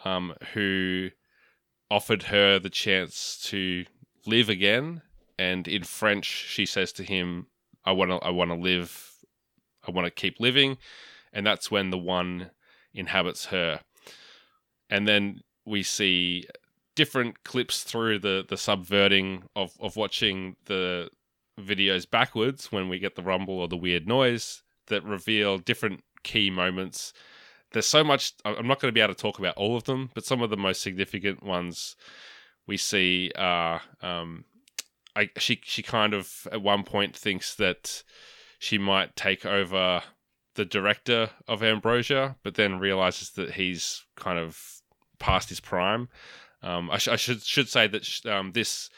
um, 0.05 0.35
who 0.53 1.11
offered 1.91 2.25
her 2.25 2.59
the 2.59 2.71
chance 2.71 3.39
to 3.45 3.85
live 4.27 4.49
again. 4.49 5.03
And 5.39 5.67
in 5.67 5.85
French, 5.85 6.27
she 6.27 6.67
says 6.67 6.93
to 6.95 7.05
him, 7.05 7.47
"I 7.85 7.93
want 7.93 8.11
to, 8.11 8.17
I 8.19 8.31
want 8.31 8.51
to 8.51 8.57
live, 8.57 9.13
I 9.87 9.91
want 9.91 10.07
to 10.07 10.11
keep 10.11 10.41
living," 10.41 10.79
and 11.33 11.47
that's 11.47 11.71
when 11.71 11.91
the 11.91 11.99
one 11.99 12.51
inhabits 12.95 13.47
her. 13.47 13.81
And 14.91 15.09
then 15.09 15.41
we 15.65 15.83
see 15.83 16.47
different 16.95 17.43
clips 17.45 17.83
through 17.83 18.19
the 18.19 18.45
the 18.47 18.57
subverting 18.57 19.45
of 19.57 19.73
of 19.81 19.97
watching 19.97 20.57
the 20.67 21.09
videos 21.61 22.09
backwards 22.09 22.73
when 22.73 22.89
we 22.89 22.99
get 22.99 23.15
the 23.15 23.23
rumble 23.23 23.59
or 23.59 23.69
the 23.69 23.77
weird 23.77 24.07
noise 24.07 24.63
that 24.87 25.05
reveal 25.05 25.59
different 25.59 26.03
key 26.23 26.51
moments. 26.51 27.13
There's 27.73 27.87
so 27.87 28.05
much 28.05 28.35
I'm 28.45 28.67
not 28.67 28.81
going 28.81 28.91
to 28.91 28.95
be 28.95 29.01
able 29.01 29.15
to 29.15 29.21
talk 29.21 29.39
about 29.39 29.57
all 29.57 29.77
of 29.77 29.85
them, 29.85 30.11
but 30.15 30.25
some 30.25 30.43
of 30.43 30.51
the 30.51 30.57
most 30.57 30.83
significant 30.83 31.43
ones 31.43 31.97
we 32.67 32.77
see 32.77 33.33
are 33.37 33.83
um, 34.03 34.45
I 35.17 35.31
she 35.39 35.61
she 35.65 35.83
kind 35.83 36.15
of 36.15 36.47
at 36.53 36.63
one 36.63 36.85
point 36.85 37.17
thinks 37.17 37.55
that 37.57 38.03
she 38.59 38.79
might 38.79 39.17
take 39.17 39.45
over 39.45 40.03
the 40.55 40.65
director 40.65 41.31
of 41.49 41.63
Ambrosio, 41.63 42.37
but 42.43 42.55
then 42.55 42.79
realizes 42.79 43.31
that 43.31 43.53
he's 43.53 44.05
kind 44.17 44.39
of 44.39 44.83
past 45.19 45.49
his 45.49 45.61
prime. 45.61 46.09
Um, 46.63 46.91
I, 46.91 46.99
sh- 46.99 47.09
I 47.09 47.17
should 47.17 47.43
should 47.43 47.69
say 47.69 47.87
that 47.89 48.05
sh- 48.05 48.27
um, 48.27 48.53
this 48.53 48.91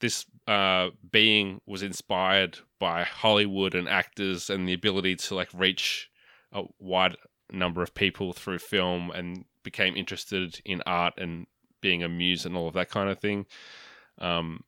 this 0.00 0.26
uh, 0.46 0.90
being 1.10 1.60
was 1.66 1.82
inspired 1.82 2.58
by 2.78 3.02
Hollywood 3.04 3.74
and 3.74 3.88
actors 3.88 4.50
and 4.50 4.68
the 4.68 4.74
ability 4.74 5.16
to 5.16 5.34
like 5.34 5.48
reach 5.54 6.10
a 6.52 6.62
wide 6.78 7.16
number 7.50 7.82
of 7.82 7.94
people 7.94 8.32
through 8.32 8.58
film 8.58 9.10
and 9.10 9.44
became 9.62 9.96
interested 9.96 10.60
in 10.64 10.82
art 10.86 11.14
and 11.18 11.46
being 11.80 12.02
a 12.02 12.08
muse 12.08 12.46
and 12.46 12.56
all 12.56 12.68
of 12.68 12.74
that 12.74 12.90
kind 12.90 13.10
of 13.10 13.18
thing. 13.18 13.46
Um, 14.18 14.64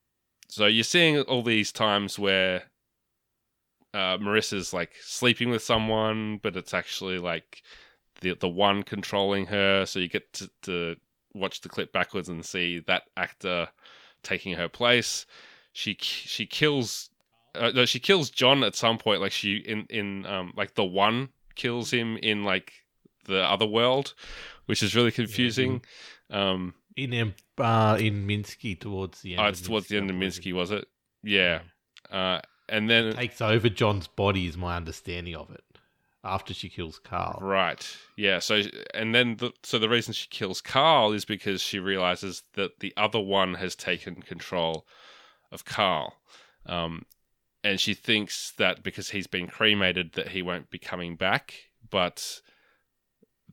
so 0.49 0.66
you're 0.66 0.85
seeing 0.85 1.20
all 1.22 1.43
these 1.43 1.72
times 1.72 2.18
where 2.18 2.64
uh, 3.95 4.18
Marissa's 4.18 4.72
like 4.72 4.93
sleeping 5.01 5.51
with 5.51 5.62
someone, 5.62 6.39
but 6.43 6.57
it's 6.57 6.74
actually 6.74 7.18
like 7.18 7.62
the 8.20 8.35
the 8.35 8.49
one 8.49 8.83
controlling 8.83 9.47
her. 9.47 9.87
So 9.87 9.99
you 9.99 10.09
get 10.09 10.33
to, 10.35 10.51
to 10.62 10.97
watch 11.35 11.61
the 11.61 11.68
clip 11.68 11.93
backwards 11.93 12.29
and 12.29 12.45
see 12.45 12.81
that 12.81 13.05
actor 13.16 13.68
taking 14.22 14.55
her 14.55 14.68
place. 14.68 15.26
She 15.72 15.97
she 16.01 16.47
kills 16.47 17.11
uh, 17.55 17.72
no, 17.74 17.85
she 17.87 18.01
kills 18.01 18.31
John 18.31 18.62
at 18.62 18.74
some 18.74 18.99
point. 18.99 19.20
Like 19.20 19.33
she 19.33 19.57
in 19.57 19.87
in 19.91 20.26
um 20.26 20.53
like 20.57 20.74
the 20.74 20.85
one 20.85 21.31
kills 21.59 21.91
him 21.91 22.17
in 22.17 22.45
like 22.45 22.73
the 23.27 23.43
other 23.43 23.67
world, 23.67 24.15
which 24.65 24.83
is 24.83 24.97
really 24.97 25.13
confusing. 25.13 25.83
Um, 26.31 26.75
in 26.97 27.35
uh, 27.59 27.97
in 28.01 28.27
Minsky 28.27 28.79
towards 28.79 29.21
the 29.21 29.35
end. 29.35 29.41
oh, 29.41 29.45
of 29.45 29.51
it's 29.51 29.61
towards 29.63 29.89
the 29.89 29.97
end 29.99 30.11
of. 30.11 30.17
Minsky, 30.17 30.53
was 30.53 30.71
it? 30.71 30.87
Yeah. 31.23 31.61
Uh, 32.11 32.41
and 32.69 32.89
then 32.89 33.13
takes 33.15 33.41
over 33.41 33.69
John's 33.69 34.09
body 34.09 34.47
is 34.47 34.57
my 34.57 34.77
understanding 34.77 35.37
of 35.37 35.51
it. 35.51 35.63
After 36.25 36.53
she 36.53 36.69
kills 36.69 36.99
Carl, 36.99 37.39
Right. 37.41 37.87
Yeah. 38.17 38.41
So, 38.41 38.63
and 38.93 39.15
then 39.15 39.37
the, 39.37 39.53
so 39.63 39.79
the 39.79 39.89
reason 39.89 40.13
she 40.13 40.27
kills 40.29 40.61
Carl 40.61 41.13
is 41.13 41.25
because 41.25 41.63
she 41.63 41.79
realizes 41.79 42.43
that 42.55 42.81
the 42.81 42.93
other 42.97 43.21
one 43.21 43.55
has 43.55 43.77
taken 43.77 44.17
control 44.17 44.85
of 45.53 45.65
Carl, 45.65 46.15
um, 46.67 47.05
and 47.65 47.81
she 47.81 47.95
thinks 47.95 48.53
that 48.59 48.83
because 48.83 49.11
he's 49.11 49.27
been 49.27 49.47
cremated, 49.49 50.13
that 50.15 50.29
he 50.29 50.43
won't 50.43 50.71
be 50.71 50.79
coming 50.79 51.17
back. 51.17 51.55
But 51.91 52.41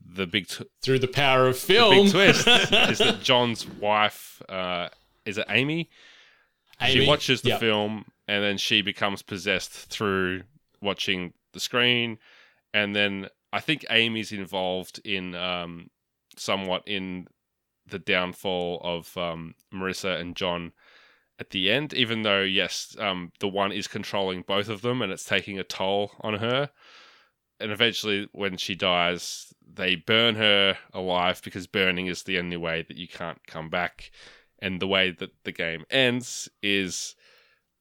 the 0.04 0.26
big 0.26 0.46
Through 0.82 1.00
the 1.00 1.08
power 1.08 1.46
of 1.48 1.58
film 1.58 1.96
the 1.96 2.02
big 2.02 2.12
twist 2.12 2.46
is 2.90 2.98
that 2.98 3.20
John's 3.22 3.66
wife 3.66 4.40
uh, 4.48 4.88
is 5.24 5.38
it 5.38 5.46
Amy? 5.48 5.90
She 6.86 7.06
watches 7.06 7.42
the 7.42 7.50
Yeah. 7.50 7.58
film 7.58 8.04
and 8.28 8.44
then 8.44 8.58
she 8.58 8.82
becomes 8.82 9.22
possessed 9.22 9.72
through 9.72 10.42
watching 10.80 11.32
the 11.52 11.60
screen. 11.60 12.18
And 12.74 12.94
then 12.94 13.28
I 13.52 13.60
think 13.60 13.84
Amy's 13.88 14.30
involved 14.32 15.00
in 15.04 15.34
um, 15.34 15.90
somewhat 16.36 16.82
in 16.86 17.26
the 17.86 17.98
downfall 17.98 18.80
of 18.84 19.16
um, 19.16 19.54
Marissa 19.72 20.20
and 20.20 20.36
John 20.36 20.72
at 21.38 21.50
the 21.50 21.70
end, 21.70 21.92
even 21.92 22.22
though, 22.22 22.42
yes, 22.42 22.96
um, 22.98 23.32
the 23.40 23.48
one 23.48 23.72
is 23.72 23.86
controlling 23.86 24.42
both 24.42 24.68
of 24.68 24.82
them 24.82 25.02
and 25.02 25.12
it's 25.12 25.24
taking 25.24 25.58
a 25.58 25.64
toll 25.64 26.12
on 26.20 26.34
her. 26.34 26.70
And 27.60 27.70
eventually, 27.70 28.28
when 28.32 28.56
she 28.56 28.74
dies, 28.74 29.52
they 29.66 29.96
burn 29.96 30.34
her 30.36 30.76
alive 30.92 31.40
because 31.42 31.66
burning 31.66 32.06
is 32.06 32.22
the 32.22 32.38
only 32.38 32.56
way 32.56 32.84
that 32.86 32.96
you 32.96 33.08
can't 33.08 33.46
come 33.46 33.70
back. 33.70 34.10
And 34.58 34.80
the 34.80 34.86
way 34.86 35.10
that 35.10 35.30
the 35.44 35.52
game 35.52 35.84
ends 35.90 36.48
is, 36.62 37.14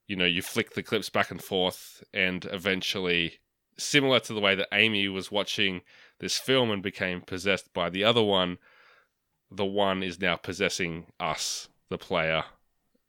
you 0.08 0.16
know, 0.16 0.26
you 0.26 0.42
flick 0.42 0.74
the 0.74 0.84
clips 0.84 1.10
back 1.10 1.32
and 1.32 1.42
forth, 1.42 2.04
and 2.14 2.46
eventually, 2.52 3.40
similar 3.78 4.20
to 4.22 4.34
the 4.34 4.42
way 4.42 4.56
that 4.56 4.68
Amy 4.74 5.08
was 5.08 5.32
watching 5.32 5.82
this 6.20 6.38
film 6.38 6.72
and 6.72 6.84
became 6.84 7.22
possessed 7.22 7.74
by 7.74 7.90
the 7.90 8.04
other 8.04 8.24
one, 8.24 8.58
the 9.50 9.66
one 9.66 10.04
is 10.04 10.20
now 10.20 10.36
possessing 10.36 11.06
us, 11.20 11.70
the 11.90 11.98
player, 11.98 12.44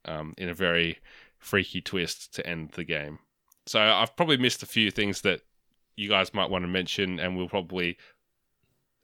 um, 0.07 0.35
in 0.39 0.49
a 0.49 0.55
very 0.55 0.99
freaky 1.39 1.81
twist 1.81 2.35
to 2.35 2.47
end 2.47 2.71
the 2.71 2.85
game. 2.85 3.19
So 3.67 3.81
I've 3.81 4.17
probably 4.17 4.37
missed 4.37 4.63
a 4.63 4.67
few 4.67 4.91
things 4.91 5.23
that 5.23 5.41
you 5.97 6.09
guys 6.09 6.35
might 6.35 6.51
want 6.51 6.63
to 6.63 6.69
mention, 6.69 7.19
and 7.19 7.37
we'll 7.37 7.49
probably 7.49 7.97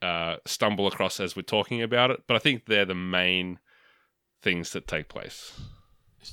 uh, 0.01 0.37
stumble 0.47 0.87
across 0.87 1.21
as 1.21 1.37
we're 1.37 1.43
talking 1.43 1.83
about 1.83 2.11
it. 2.11 2.23
But 2.27 2.37
I 2.37 2.39
think 2.39 2.67
they're 2.67 2.85
the 2.85 2.95
main 2.95 3.59
things 4.41 4.73
that 4.73 4.87
take 4.87 5.09
place. 5.09 5.61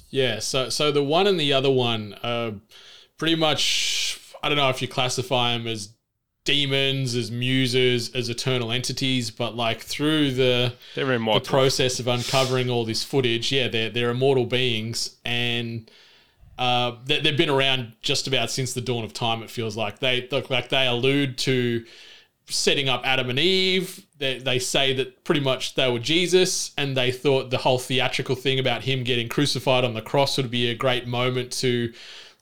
Yeah, 0.09 0.39
so 0.39 0.69
so 0.69 0.91
the 0.91 1.03
one 1.03 1.25
and 1.27 1.39
the 1.39 1.53
other 1.53 1.71
one, 1.71 2.13
uh, 2.21 2.51
pretty 3.17 3.35
much. 3.35 4.15
I 4.41 4.47
don't 4.47 4.57
know 4.57 4.69
if 4.69 4.81
you 4.81 4.87
classify 4.87 5.51
them 5.53 5.67
as 5.67 5.89
demons, 6.45 7.15
as 7.15 7.29
muses, 7.29 8.13
as 8.15 8.29
eternal 8.29 8.71
entities, 8.71 9.29
but 9.29 9.55
like 9.55 9.81
through 9.81 10.31
the 10.31 10.73
They're 10.95 11.05
the 11.05 11.39
process 11.41 11.99
of 11.99 12.07
uncovering 12.07 12.69
all 12.69 12.85
this 12.85 13.03
footage, 13.03 13.51
yeah, 13.51 13.67
they're 13.67 13.89
they're 13.89 14.09
immortal 14.09 14.45
beings, 14.45 15.17
and 15.25 15.89
uh, 16.57 16.95
they, 17.05 17.19
they've 17.21 17.37
been 17.37 17.49
around 17.49 17.93
just 18.01 18.27
about 18.27 18.51
since 18.51 18.73
the 18.73 18.81
dawn 18.81 19.03
of 19.03 19.13
time. 19.13 19.43
It 19.43 19.49
feels 19.49 19.77
like 19.77 19.99
they 19.99 20.27
look 20.31 20.49
like 20.49 20.69
they 20.69 20.87
allude 20.87 21.37
to 21.39 21.85
setting 22.47 22.89
up 22.89 23.01
Adam 23.05 23.29
and 23.29 23.39
Eve. 23.39 24.05
They, 24.17 24.39
they 24.39 24.59
say 24.59 24.93
that 24.93 25.23
pretty 25.23 25.41
much 25.41 25.75
they 25.75 25.89
were 25.89 25.99
Jesus, 25.99 26.71
and 26.77 26.97
they 26.97 27.11
thought 27.11 27.49
the 27.49 27.59
whole 27.59 27.79
theatrical 27.79 28.35
thing 28.35 28.59
about 28.59 28.83
him 28.83 29.03
getting 29.03 29.29
crucified 29.29 29.85
on 29.85 29.93
the 29.93 30.01
cross 30.01 30.35
would 30.37 30.51
be 30.51 30.69
a 30.69 30.75
great 30.75 31.07
moment 31.07 31.51
to 31.53 31.93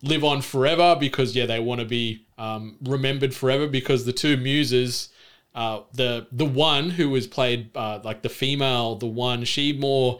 live 0.01 0.23
on 0.23 0.41
forever 0.41 0.95
because 0.99 1.35
yeah, 1.35 1.45
they 1.45 1.59
want 1.59 1.79
to 1.79 1.85
be 1.85 2.25
um, 2.37 2.77
remembered 2.83 3.33
forever 3.33 3.67
because 3.67 4.05
the 4.05 4.13
two 4.13 4.37
muses. 4.37 5.09
Uh, 5.55 5.81
the 5.93 6.27
the 6.31 6.45
one 6.45 6.91
who 6.91 7.09
was 7.09 7.25
played 7.25 7.75
uh, 7.75 7.99
like 8.03 8.21
the 8.21 8.29
female, 8.29 8.95
the 8.95 9.07
one 9.07 9.43
she 9.43 9.73
more 9.73 10.19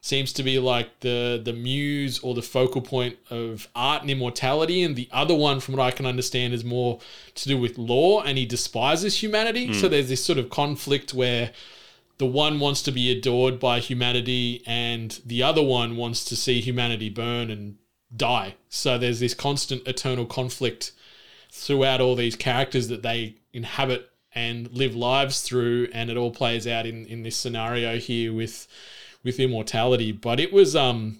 seems 0.00 0.32
to 0.32 0.42
be 0.42 0.58
like 0.58 1.00
the 1.00 1.40
the 1.44 1.52
muse 1.52 2.18
or 2.20 2.34
the 2.34 2.42
focal 2.42 2.80
point 2.80 3.16
of 3.30 3.68
art 3.76 4.02
and 4.02 4.10
immortality, 4.10 4.82
and 4.82 4.96
the 4.96 5.08
other 5.12 5.34
one, 5.34 5.60
from 5.60 5.76
what 5.76 5.84
I 5.84 5.92
can 5.92 6.04
understand, 6.06 6.52
is 6.52 6.64
more 6.64 6.98
to 7.36 7.48
do 7.48 7.56
with 7.58 7.78
law, 7.78 8.22
and 8.22 8.38
he 8.38 8.46
despises 8.46 9.22
humanity. 9.22 9.72
So 9.72 9.88
there's 9.88 10.08
this 10.08 10.24
sort 10.24 10.38
of 10.38 10.50
conflict 10.50 11.14
where 11.14 11.52
the 12.18 12.26
one 12.26 12.58
wants 12.58 12.82
to 12.82 12.92
be 12.92 13.10
adored 13.12 13.60
by 13.60 13.78
humanity, 13.78 14.62
and 14.66 15.20
the 15.24 15.42
other 15.44 15.62
one 15.62 15.96
wants 15.96 16.24
to 16.24 16.36
see 16.36 16.60
humanity 16.60 17.08
burn 17.10 17.50
and 17.50 17.76
die. 18.14 18.54
So 18.68 18.98
there's 18.98 19.20
this 19.20 19.34
constant 19.34 19.86
eternal 19.86 20.26
conflict 20.26 20.92
throughout 21.50 22.00
all 22.00 22.14
these 22.14 22.36
characters 22.36 22.88
that 22.88 23.02
they 23.02 23.36
inhabit 23.52 24.10
and 24.34 24.70
live 24.72 24.94
lives 24.94 25.40
through 25.40 25.88
and 25.94 26.10
it 26.10 26.16
all 26.16 26.30
plays 26.30 26.66
out 26.66 26.84
in 26.84 27.06
in 27.06 27.22
this 27.22 27.36
scenario 27.36 27.98
here 27.98 28.32
with 28.32 28.68
with 29.24 29.40
immortality. 29.40 30.12
But 30.12 30.40
it 30.40 30.52
was 30.52 30.76
um 30.76 31.18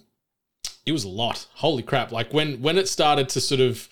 it 0.85 0.91
was 0.91 1.03
a 1.03 1.09
lot. 1.09 1.47
Holy 1.55 1.83
crap. 1.83 2.11
Like 2.11 2.33
when 2.33 2.61
when 2.61 2.77
it 2.77 2.87
started 2.87 3.29
to 3.29 3.41
sort 3.41 3.61
of 3.61 3.89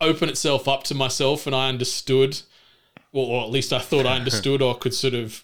open 0.00 0.28
itself 0.28 0.68
up 0.68 0.84
to 0.84 0.94
myself 0.94 1.46
and 1.46 1.54
i 1.54 1.68
understood 1.68 2.40
or, 3.12 3.26
or 3.26 3.44
at 3.44 3.50
least 3.50 3.72
i 3.72 3.78
thought 3.78 4.06
i 4.06 4.16
understood 4.16 4.60
or 4.62 4.76
could 4.76 4.94
sort 4.94 5.14
of 5.14 5.42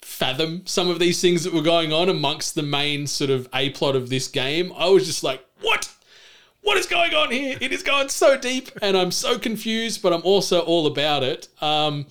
fathom 0.00 0.62
some 0.66 0.88
of 0.88 0.98
these 0.98 1.20
things 1.20 1.44
that 1.44 1.52
were 1.52 1.62
going 1.62 1.92
on 1.92 2.08
amongst 2.08 2.54
the 2.54 2.62
main 2.62 3.06
sort 3.06 3.30
of 3.30 3.48
a 3.54 3.70
plot 3.70 3.94
of 3.94 4.08
this 4.08 4.26
game 4.26 4.72
i 4.76 4.88
was 4.88 5.06
just 5.06 5.22
like 5.22 5.44
what 5.62 5.92
what 6.62 6.78
is 6.78 6.86
going 6.86 7.12
on 7.14 7.30
here? 7.30 7.58
It 7.60 7.72
is 7.72 7.82
going 7.82 8.08
so 8.08 8.36
deep, 8.38 8.70
and 8.80 8.96
I'm 8.96 9.10
so 9.10 9.38
confused, 9.38 10.02
but 10.02 10.12
I'm 10.12 10.22
also 10.22 10.60
all 10.60 10.86
about 10.86 11.22
it. 11.22 11.48
Um, 11.60 12.06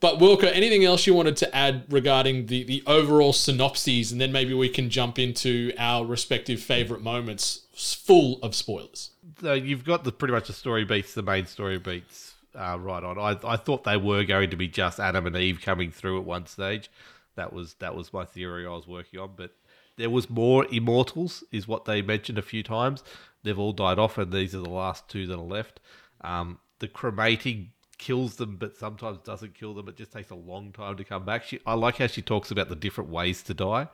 but 0.00 0.18
Wilko, 0.18 0.50
anything 0.52 0.84
else 0.84 1.06
you 1.06 1.14
wanted 1.14 1.36
to 1.38 1.56
add 1.56 1.84
regarding 1.88 2.46
the 2.46 2.64
the 2.64 2.82
overall 2.86 3.32
synopses, 3.32 4.12
and 4.12 4.20
then 4.20 4.32
maybe 4.32 4.54
we 4.54 4.68
can 4.68 4.90
jump 4.90 5.18
into 5.18 5.72
our 5.78 6.04
respective 6.04 6.60
favorite 6.60 7.02
moments, 7.02 7.66
full 7.74 8.38
of 8.42 8.54
spoilers. 8.54 9.10
So 9.40 9.54
you've 9.54 9.84
got 9.84 10.04
the 10.04 10.12
pretty 10.12 10.32
much 10.32 10.48
the 10.48 10.52
story 10.52 10.84
beats, 10.84 11.14
the 11.14 11.22
main 11.22 11.46
story 11.46 11.78
beats 11.78 12.34
uh, 12.54 12.78
right 12.78 13.02
on. 13.02 13.18
I, 13.18 13.38
I 13.44 13.56
thought 13.56 13.84
they 13.84 13.96
were 13.96 14.24
going 14.24 14.50
to 14.50 14.56
be 14.56 14.68
just 14.68 14.98
Adam 14.98 15.26
and 15.26 15.36
Eve 15.36 15.60
coming 15.60 15.90
through 15.90 16.18
at 16.18 16.24
one 16.24 16.46
stage. 16.46 16.90
That 17.36 17.52
was 17.52 17.74
that 17.74 17.94
was 17.94 18.12
my 18.12 18.24
theory 18.24 18.66
I 18.66 18.70
was 18.70 18.86
working 18.86 19.20
on, 19.20 19.30
but 19.36 19.52
there 19.96 20.10
was 20.10 20.28
more 20.30 20.66
immortals, 20.70 21.42
is 21.52 21.66
what 21.66 21.84
they 21.84 22.02
mentioned 22.02 22.38
a 22.38 22.42
few 22.42 22.62
times. 22.62 23.02
They've 23.42 23.58
all 23.58 23.72
died 23.72 23.98
off, 23.98 24.18
and 24.18 24.32
these 24.32 24.54
are 24.54 24.60
the 24.60 24.68
last 24.70 25.08
two 25.08 25.26
that 25.26 25.34
are 25.34 25.38
left. 25.38 25.80
Um, 26.22 26.58
the 26.80 26.88
cremating 26.88 27.70
kills 27.98 28.36
them, 28.36 28.56
but 28.56 28.76
sometimes 28.76 29.18
doesn't 29.18 29.54
kill 29.54 29.72
them. 29.72 29.88
It 29.88 29.96
just 29.96 30.12
takes 30.12 30.30
a 30.30 30.34
long 30.34 30.72
time 30.72 30.96
to 30.96 31.04
come 31.04 31.24
back. 31.24 31.44
She, 31.44 31.60
I 31.64 31.74
like 31.74 31.96
how 31.96 32.06
she 32.08 32.20
talks 32.20 32.50
about 32.50 32.68
the 32.68 32.76
different 32.76 33.08
ways 33.10 33.42
to 33.44 33.54
die 33.54 33.88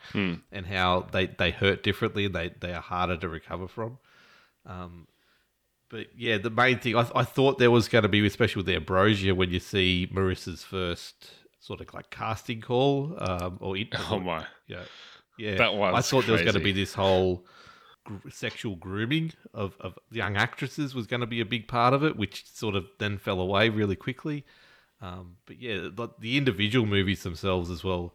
and 0.51 0.67
how 0.67 1.07
they, 1.13 1.27
they 1.27 1.53
hurt 1.53 1.85
differently 1.85 2.25
and 2.25 2.35
they, 2.35 2.51
they 2.61 2.73
are 2.73 2.81
harder 2.83 3.17
to 3.19 3.29
recover 3.29 3.69
from. 3.69 3.99
Um, 4.67 5.07
but 5.89 6.07
yeah, 6.17 6.39
the 6.39 6.51
main 6.51 6.81
thing 6.81 6.97
I, 6.97 7.07
I 7.15 7.23
thought 7.23 7.59
there 7.59 7.71
was 7.71 7.87
going 7.89 8.03
to 8.03 8.09
be, 8.09 8.27
especially 8.27 8.61
with 8.61 8.67
the 8.67 8.75
Ambrosio, 8.77 9.35
when 9.35 9.51
you 9.51 9.61
see 9.61 10.09
Marissa's 10.13 10.65
first 10.65 11.31
sort 11.61 11.81
of 11.81 11.93
like 11.95 12.11
casting 12.11 12.61
call, 12.61 13.17
um, 13.19 13.59
or 13.61 13.77
in, 13.77 13.89
Oh 14.11 14.19
my. 14.19 14.45
yeah, 14.67 14.83
yeah. 15.39 15.57
That 15.57 15.75
was 15.75 15.95
I 15.95 16.01
thought 16.01 16.27
there 16.27 16.33
was 16.33 16.43
going 16.43 16.55
to 16.55 16.61
be 16.61 16.73
this 16.73 16.95
whole 16.95 17.45
gr- 18.05 18.31
sexual 18.31 18.77
grooming 18.77 19.33
of, 19.55 19.77
of 19.81 19.99
young 20.11 20.37
actresses 20.37 20.95
was 20.95 21.07
going 21.07 21.21
to 21.21 21.27
be 21.27 21.41
a 21.41 21.47
big 21.47 21.69
part 21.69 21.95
of 21.95 22.03
it, 22.05 22.17
which 22.17 22.47
sort 22.47 22.75
of 22.75 22.87
then 22.99 23.19
fell 23.19 23.41
away 23.41 23.69
really 23.69 23.97
quickly. 23.97 24.45
Um, 25.01 25.37
but 25.47 25.61
yeah, 25.61 25.89
the, 25.93 26.09
the 26.21 26.37
individual 26.37 26.87
movies 26.87 27.23
themselves 27.23 27.71
as 27.71 27.83
well. 27.83 28.15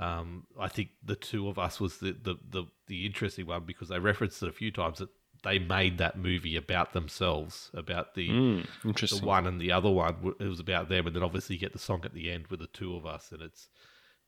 Um, 0.00 0.46
I 0.60 0.68
think 0.68 0.90
the 1.04 1.16
two 1.16 1.48
of 1.48 1.58
us 1.58 1.80
was 1.80 1.98
the, 1.98 2.12
the, 2.12 2.36
the, 2.48 2.64
the 2.86 3.04
interesting 3.04 3.46
one 3.46 3.64
because 3.64 3.88
they 3.88 3.98
referenced 3.98 4.40
it 4.44 4.48
a 4.48 4.52
few 4.52 4.70
times 4.70 4.98
that 4.98 5.08
they 5.42 5.58
made 5.58 5.98
that 5.98 6.16
movie 6.16 6.56
about 6.56 6.92
themselves, 6.92 7.70
about 7.74 8.14
the 8.14 8.28
Mm, 8.28 8.66
the 8.82 8.88
interesting. 8.88 9.24
one 9.24 9.46
and 9.46 9.60
the 9.60 9.72
other 9.72 9.90
one. 9.90 10.34
It 10.38 10.44
was 10.44 10.60
about 10.60 10.88
them, 10.88 11.06
and 11.06 11.16
then 11.16 11.22
obviously 11.22 11.56
you 11.56 11.60
get 11.60 11.72
the 11.72 11.78
song 11.78 12.02
at 12.04 12.14
the 12.14 12.30
end 12.30 12.46
with 12.48 12.60
the 12.60 12.66
two 12.68 12.94
of 12.96 13.06
us, 13.06 13.32
and 13.32 13.42
it's 13.42 13.68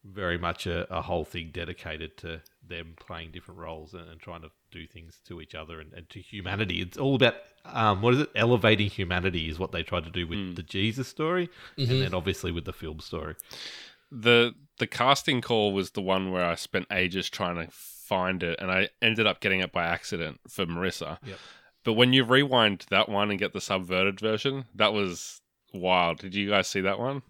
very 0.05 0.39
much 0.39 0.67
a, 0.67 0.93
a 0.93 1.03
whole 1.03 1.25
thing 1.25 1.51
dedicated 1.53 2.17
to 2.17 2.41
them 2.67 2.95
playing 2.99 3.31
different 3.33 3.61
roles 3.61 3.93
and, 3.93 4.09
and 4.09 4.21
trying 4.21 4.41
to 4.43 4.51
do 4.71 4.87
things 4.87 5.21
to 5.27 5.41
each 5.41 5.55
other 5.55 5.81
and, 5.81 5.93
and 5.93 6.09
to 6.09 6.21
humanity. 6.21 6.81
It's 6.81 6.97
all 6.97 7.17
about 7.17 7.35
um, 7.65 8.01
what 8.01 8.15
is 8.15 8.21
it? 8.21 8.31
Elevating 8.35 8.89
humanity 8.89 9.49
is 9.51 9.59
what 9.59 9.73
they 9.73 9.83
tried 9.83 10.05
to 10.05 10.11
do 10.11 10.27
with 10.27 10.57
the 10.57 10.63
Jesus 10.63 11.09
story, 11.09 11.51
and 11.77 12.03
then 12.03 12.15
obviously 12.15 12.51
with 12.53 12.65
the 12.65 12.73
film 12.73 13.01
story. 13.01 13.35
the 14.11 14.55
the 14.79 14.87
casting 14.87 15.41
call 15.41 15.73
was 15.73 15.91
the 15.91 16.01
one 16.01 16.33
where 16.33 16.45
I 16.45 16.55
spent 16.55 16.87
ages 16.91 17.29
trying 17.29 17.57
to 17.57 17.71
find 17.71 18.43
it, 18.43 18.59
and 18.61 18.71
I 18.71 18.89
ended 19.03 19.27
up 19.27 19.41
getting 19.41 19.61
it 19.61 19.73
by 19.73 19.85
accident 19.85 20.41
for 20.49 20.67
Marissa. 20.67 21.19
Yep. 21.25 21.39
But 21.85 21.93
when 21.95 22.13
you 22.13 22.25
rewind 22.25 22.87
that 22.91 23.09
one 23.09 23.31
and 23.31 23.39
get 23.39 23.53
the 23.53 23.61
subverted 23.61 24.21
version, 24.21 24.65
that 24.75 24.93
was 24.93 25.41
wild. 25.73 26.19
Did 26.19 26.35
you 26.35 26.49
guys 26.49 26.69
see 26.69 26.81
that 26.81 26.99
one? 26.99 27.23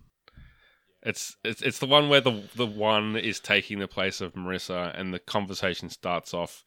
It's 1.02 1.36
it's 1.44 1.62
it's 1.62 1.78
the 1.78 1.86
one 1.86 2.08
where 2.08 2.20
the 2.20 2.42
the 2.54 2.66
one 2.66 3.16
is 3.16 3.40
taking 3.40 3.78
the 3.78 3.88
place 3.88 4.20
of 4.20 4.34
Marissa, 4.34 4.98
and 4.98 5.14
the 5.14 5.18
conversation 5.18 5.88
starts 5.88 6.34
off, 6.34 6.62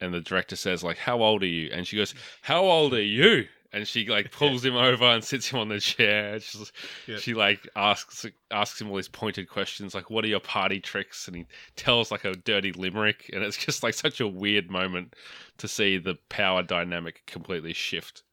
and 0.00 0.12
the 0.12 0.20
director 0.20 0.56
says 0.56 0.84
like, 0.84 0.98
"How 0.98 1.22
old 1.22 1.42
are 1.42 1.46
you?" 1.46 1.70
And 1.72 1.86
she 1.86 1.96
goes, 1.96 2.14
"How 2.42 2.62
old 2.62 2.92
are 2.92 3.02
you?" 3.02 3.46
And 3.72 3.86
she 3.86 4.06
like 4.06 4.32
pulls 4.38 4.64
him 4.64 4.76
over 4.76 5.04
and 5.04 5.24
sits 5.24 5.48
him 5.48 5.60
on 5.60 5.68
the 5.68 5.80
chair. 5.80 6.40
She's, 6.40 6.72
Yeah. 7.06 7.16
She 7.18 7.32
like 7.32 7.66
asks 7.74 8.26
asks 8.50 8.80
him 8.80 8.90
all 8.90 8.96
these 8.96 9.08
pointed 9.08 9.48
questions 9.48 9.94
like, 9.94 10.10
"What 10.10 10.24
are 10.26 10.28
your 10.28 10.40
party 10.40 10.80
tricks?" 10.80 11.26
And 11.26 11.36
he 11.36 11.46
tells 11.76 12.10
like 12.10 12.24
a 12.26 12.34
dirty 12.34 12.72
limerick, 12.72 13.30
and 13.32 13.42
it's 13.42 13.56
just 13.56 13.82
like 13.82 13.94
such 13.94 14.20
a 14.20 14.28
weird 14.28 14.70
moment 14.70 15.16
to 15.56 15.68
see 15.68 15.96
the 15.96 16.16
power 16.28 16.62
dynamic 16.62 17.22
completely 17.26 17.72
shift. 17.72 18.24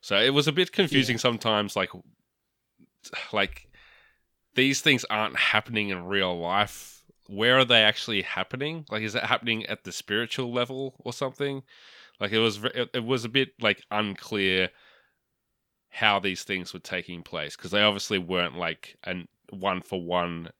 So 0.00 0.18
it 0.18 0.30
was 0.30 0.48
a 0.48 0.52
bit 0.52 0.72
confusing 0.72 1.18
sometimes, 1.18 1.76
like 1.76 1.90
like 3.32 3.68
these 4.54 4.80
things 4.80 5.04
aren't 5.10 5.36
happening 5.36 5.88
in 5.88 6.06
real 6.06 6.38
life. 6.38 7.02
Where 7.28 7.58
are 7.58 7.64
they 7.64 7.82
actually 7.82 8.22
happening? 8.22 8.84
Like, 8.90 9.02
is 9.02 9.14
it 9.14 9.24
happening 9.24 9.64
at 9.66 9.84
the 9.84 9.92
spiritual 9.92 10.52
level 10.52 10.94
or 10.98 11.12
something? 11.12 11.62
Like, 12.20 12.32
it 12.32 12.38
was 12.38 12.60
it, 12.64 13.04
was 13.04 13.24
a 13.24 13.28
bit 13.28 13.50
like 13.60 13.82
unclear 13.90 14.70
how 15.88 16.18
these 16.18 16.42
things 16.42 16.72
were 16.72 16.80
taking 16.80 17.22
place 17.22 17.56
because 17.56 17.70
they 17.70 17.82
obviously 17.82 18.18
weren't 18.18 18.56
like 18.56 18.96
an 19.04 19.28
one 19.50 19.82
for 19.82 20.02
one, 20.02 20.50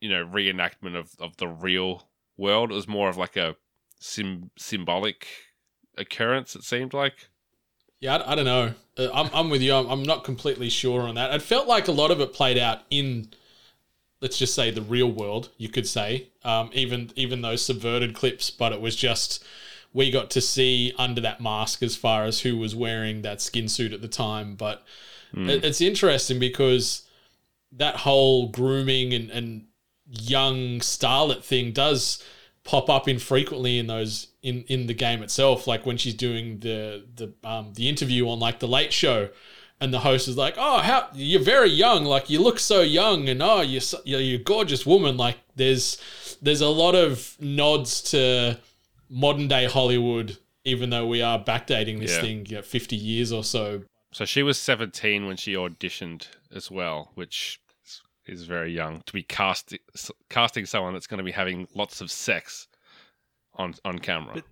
you 0.00 0.08
know, 0.08 0.24
reenactment 0.24 0.96
of 0.96 1.14
of 1.20 1.36
the 1.36 1.48
real 1.48 2.08
world. 2.36 2.70
It 2.70 2.74
was 2.74 2.88
more 2.88 3.08
of 3.08 3.16
like 3.16 3.36
a 3.36 3.56
sim- 4.00 4.50
symbolic 4.56 5.26
occurrence. 5.96 6.56
It 6.56 6.64
seemed 6.64 6.94
like. 6.94 7.28
Yeah, 8.00 8.16
I, 8.16 8.32
I 8.32 8.34
don't 8.34 8.44
know. 8.44 8.74
Uh, 8.98 9.08
I'm, 9.12 9.30
I'm 9.32 9.50
with 9.50 9.62
you. 9.62 9.74
I'm, 9.74 9.88
I'm 9.88 10.02
not 10.02 10.24
completely 10.24 10.68
sure 10.68 11.02
on 11.02 11.14
that. 11.16 11.34
It 11.34 11.42
felt 11.42 11.66
like 11.66 11.88
a 11.88 11.92
lot 11.92 12.10
of 12.10 12.20
it 12.20 12.32
played 12.32 12.58
out 12.58 12.82
in, 12.90 13.28
let's 14.20 14.38
just 14.38 14.54
say, 14.54 14.70
the 14.70 14.82
real 14.82 15.10
world. 15.10 15.50
You 15.56 15.68
could 15.68 15.86
say, 15.86 16.28
um, 16.44 16.70
even 16.72 17.10
even 17.16 17.42
those 17.42 17.64
subverted 17.64 18.14
clips, 18.14 18.50
but 18.50 18.72
it 18.72 18.80
was 18.80 18.96
just 18.96 19.44
we 19.92 20.10
got 20.10 20.30
to 20.30 20.40
see 20.40 20.92
under 20.98 21.20
that 21.22 21.40
mask 21.40 21.82
as 21.82 21.96
far 21.96 22.24
as 22.24 22.40
who 22.40 22.58
was 22.58 22.74
wearing 22.74 23.22
that 23.22 23.40
skin 23.40 23.68
suit 23.68 23.92
at 23.92 24.02
the 24.02 24.08
time. 24.08 24.54
But 24.54 24.84
it, 25.48 25.64
it's 25.64 25.80
interesting 25.80 26.38
because 26.38 27.02
that 27.72 27.96
whole 27.96 28.48
grooming 28.48 29.12
and, 29.14 29.30
and 29.30 29.66
young 30.08 30.80
starlet 30.80 31.42
thing 31.42 31.72
does 31.72 32.22
pop 32.64 32.90
up 32.90 33.08
infrequently 33.08 33.78
in 33.78 33.86
those 33.86 34.28
in 34.48 34.62
in 34.74 34.86
the 34.86 34.94
game 34.94 35.22
itself 35.22 35.66
like 35.66 35.84
when 35.84 35.96
she's 35.96 36.14
doing 36.14 36.60
the 36.60 37.04
the 37.20 37.26
um 37.52 37.72
the 37.74 37.88
interview 37.88 38.28
on 38.28 38.38
like 38.38 38.58
the 38.60 38.68
late 38.68 38.92
show 38.92 39.28
and 39.80 39.92
the 39.92 39.98
host 40.08 40.28
is 40.28 40.36
like 40.36 40.54
oh 40.56 40.78
how 40.78 41.08
you're 41.14 41.42
very 41.56 41.68
young 41.68 42.04
like 42.04 42.30
you 42.30 42.38
look 42.40 42.58
so 42.58 42.80
young 42.80 43.28
and 43.28 43.42
oh 43.42 43.60
you're 43.60 43.80
so, 43.80 43.98
you're, 44.04 44.20
you're 44.20 44.40
a 44.40 44.42
gorgeous 44.54 44.86
woman. 44.86 45.16
Like 45.16 45.38
there's 45.56 45.98
there's 46.40 46.60
a 46.60 46.68
lot 46.68 46.94
of 46.94 47.36
nods 47.40 48.00
to 48.12 48.58
modern 49.10 49.48
day 49.48 49.66
hollywood 49.66 50.38
even 50.64 50.90
though 50.90 51.06
we 51.06 51.20
are 51.22 51.38
backdating 51.42 52.00
this 52.00 52.14
Yeah. 52.16 52.20
thing 52.22 52.46
you 52.46 52.56
know, 52.56 52.62
50 52.62 52.96
years 52.96 53.30
or 53.32 53.44
so. 53.44 53.82
So 54.12 54.24
she 54.24 54.42
was 54.42 54.58
17 54.58 55.26
when 55.26 55.36
she 55.36 55.54
auditioned 55.54 56.26
as 56.52 56.70
well, 56.70 57.10
which 57.14 57.60
is- 57.84 58.02
is 58.26 58.42
very 58.46 58.72
young 58.72 59.02
to 59.06 59.12
be 59.12 59.22
cast, 59.22 59.74
casting 60.28 60.66
someone 60.66 60.92
that's 60.92 61.06
going 61.06 61.18
to 61.18 61.24
be 61.24 61.36
having 61.42 61.68
lots 61.74 62.00
of 62.00 62.10
sex 62.10 62.66
on 63.56 63.74
on 63.84 63.98
camera. 63.98 64.42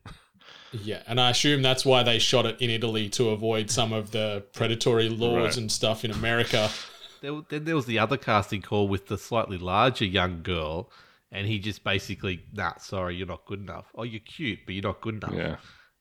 Yeah, 0.72 1.02
and 1.06 1.20
I 1.20 1.30
assume 1.30 1.62
that's 1.62 1.84
why 1.86 2.02
they 2.02 2.18
shot 2.18 2.46
it 2.46 2.60
in 2.60 2.68
Italy 2.68 3.08
to 3.10 3.30
avoid 3.30 3.70
some 3.70 3.92
of 3.92 4.10
the 4.10 4.44
predatory 4.52 5.08
laws 5.08 5.36
Right. 5.44 5.56
and 5.56 5.70
stuff 5.72 6.04
in 6.04 6.10
America. 6.10 6.68
There, 7.20 7.40
then 7.48 7.64
there 7.64 7.74
was 7.74 7.86
the 7.86 7.98
other 7.98 8.18
casting 8.18 8.60
call 8.60 8.86
with 8.86 9.06
the 9.06 9.16
slightly 9.16 9.56
larger 9.56 10.04
young 10.04 10.42
girl, 10.42 10.90
and 11.32 11.46
he 11.46 11.58
just 11.58 11.82
basically, 11.82 12.42
nah, 12.52 12.76
sorry, 12.76 13.16
you're 13.16 13.26
not 13.26 13.46
good 13.46 13.60
enough. 13.60 13.86
Oh, 13.94 14.02
you're 14.02 14.20
cute, 14.20 14.58
but 14.66 14.74
you're 14.74 14.82
not 14.82 15.00
good 15.00 15.14
enough. 15.24 15.32
yeah. 15.34 15.56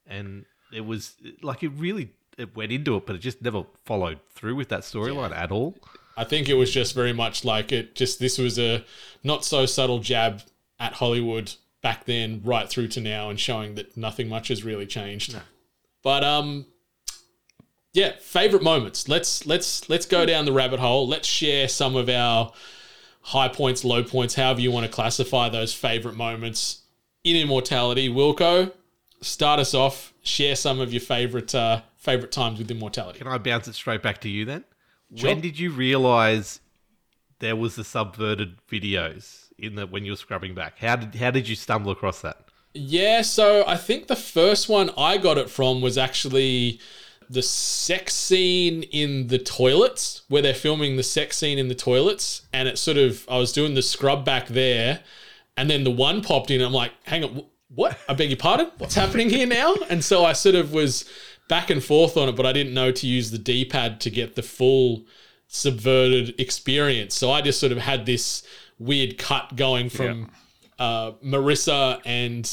And 0.06 0.43
it 0.74 0.82
was 0.86 1.16
like 1.41 1.64
it 1.64 1.70
really 1.78 2.10
it 2.38 2.54
went 2.58 2.74
into 2.74 2.97
it, 2.97 3.06
but 3.06 3.16
it 3.16 3.20
just 3.20 3.41
never 3.41 3.64
followed 3.86 4.20
through 4.36 4.56
with 4.56 4.68
that 4.68 4.82
storyline 4.82 5.34
at 5.34 5.49
all. 5.49 5.78
I 6.18 6.26
think 6.26 6.49
it 6.49 6.56
was 6.56 6.74
just 6.74 6.93
very 6.93 7.14
much 7.14 7.45
like 7.45 7.72
it. 7.72 7.95
Just 7.95 8.20
this 8.20 8.38
was 8.38 8.60
a 8.60 8.84
not 9.24 9.45
so 9.45 9.66
subtle 9.66 9.99
jab 9.99 10.41
at 10.78 10.91
Hollywood 10.91 11.54
back 11.84 12.06
then, 12.06 12.42
right 12.44 12.68
through 12.68 12.88
to 12.88 13.02
now, 13.02 13.30
and 13.30 13.40
showing 13.40 13.76
that 13.76 13.96
nothing 13.96 14.28
much 14.28 14.48
has 14.48 14.64
really 14.64 14.88
changed. 14.88 15.38
But 16.02 16.24
um, 16.24 16.66
yeah, 17.94 18.14
favorite 18.20 18.64
moments. 18.64 19.08
Let's 19.08 19.46
let's 19.46 19.88
let's 19.88 20.08
go 20.08 20.26
down 20.26 20.46
the 20.46 20.52
rabbit 20.52 20.80
hole. 20.80 21.08
Let's 21.08 21.28
share 21.28 21.68
some 21.68 21.96
of 21.96 22.10
our 22.10 22.52
high 23.22 23.50
points, 23.50 23.86
low 23.86 24.04
points, 24.04 24.34
however 24.34 24.62
you 24.62 24.72
want 24.72 24.86
to 24.88 24.92
classify 24.92 25.50
those 25.50 25.74
favorite 25.74 26.16
moments 26.16 26.82
in 27.24 27.36
Immortality. 27.36 28.10
Wilko, 28.10 28.72
start 29.22 29.60
us 29.60 29.76
off. 29.76 30.14
Share 30.24 30.56
some 30.56 30.80
of 30.80 30.92
your 30.92 31.02
favorite 31.02 31.54
uh, 31.54 31.82
favorite 31.98 32.32
times 32.32 32.60
with 32.60 32.72
Immortality. 32.72 33.20
Can 33.20 33.28
I 33.28 33.38
bounce 33.38 33.68
it 33.68 33.76
straight 33.76 34.02
back 34.02 34.22
to 34.22 34.30
you 34.30 34.46
then? 34.46 34.64
Sure. 35.16 35.30
When 35.30 35.42
did 35.42 35.60
you 35.60 35.70
realize 35.70 36.60
there 37.40 37.56
was 37.56 37.76
the 37.76 37.84
subverted 37.84 38.58
videos 38.68 39.43
in 39.64 39.76
the 39.76 39.88
when 39.88 40.05
you 40.05 40.11
were 40.11 40.18
scrubbing 40.18 40.53
back? 40.53 40.78
How 40.80 40.95
did 40.95 41.16
how 41.16 41.32
did 41.32 41.47
you 41.47 41.55
stumble 41.55 41.91
across 41.91 42.22
that? 42.22 42.38
Yeah, 42.74 43.22
so 43.22 43.64
I 43.68 43.78
think 43.78 44.07
the 44.07 44.16
first 44.16 44.68
one 44.68 44.89
I 44.97 45.18
got 45.18 45.38
it 45.38 45.49
from 45.49 45.82
was 45.82 45.97
actually 45.97 46.80
the 47.30 47.41
sex 47.41 48.14
scene 48.14 48.84
in 48.84 49.28
the 49.28 49.38
toilets, 49.38 50.24
where 50.28 50.41
they're 50.41 50.53
filming 50.53 50.97
the 50.97 51.03
sex 51.03 51.38
scene 51.38 51.57
in 51.57 51.68
the 51.68 51.76
toilets. 51.76 52.43
And 52.51 52.68
it 52.68 52.78
sort 52.78 52.97
of, 52.97 53.26
I 53.30 53.38
was 53.38 53.51
doing 53.51 53.76
the 53.76 53.82
scrub 53.82 54.26
back 54.26 54.47
there, 54.47 55.01
and 55.55 55.70
then 55.70 55.84
the 55.84 55.91
one 55.91 56.22
popped 56.22 56.51
in. 56.51 56.61
I'm 56.61 56.74
like, 56.74 56.91
hang 57.03 57.24
on, 57.24 57.45
what? 57.74 57.97
I 58.09 58.14
beg 58.14 58.30
your 58.30 58.38
pardon? 58.38 58.72
What's 58.78 58.95
happening 58.95 59.30
here 59.30 59.47
now? 59.47 59.76
And 59.89 60.03
so 60.03 60.26
I 60.26 60.34
sort 60.34 60.55
of 60.55 60.74
was 60.74 61.05
back 61.49 61.70
and 61.70 61.84
forth 61.84 62.18
on 62.18 62.30
it, 62.30 62.36
but 62.36 62.45
I 62.45 62.53
didn't 62.53 62.74
know 62.74 62.91
to 62.91 63.07
use 63.07 63.32
the 63.32 63.38
D 63.38 63.66
pad 63.66 63.99
to 64.01 64.09
get 64.09 64.36
the 64.36 64.43
full 64.43 65.03
subverted 65.47 66.39
experience. 66.39 67.14
So 67.16 67.32
I 67.32 67.41
just 67.41 67.59
sort 67.59 67.72
of 67.72 67.78
had 67.78 68.05
this 68.05 68.43
weird 68.80 69.17
cut 69.17 69.55
going 69.55 69.89
from 69.89 70.30
uh, 70.80 71.11
Marissa 71.24 72.01
and 72.05 72.49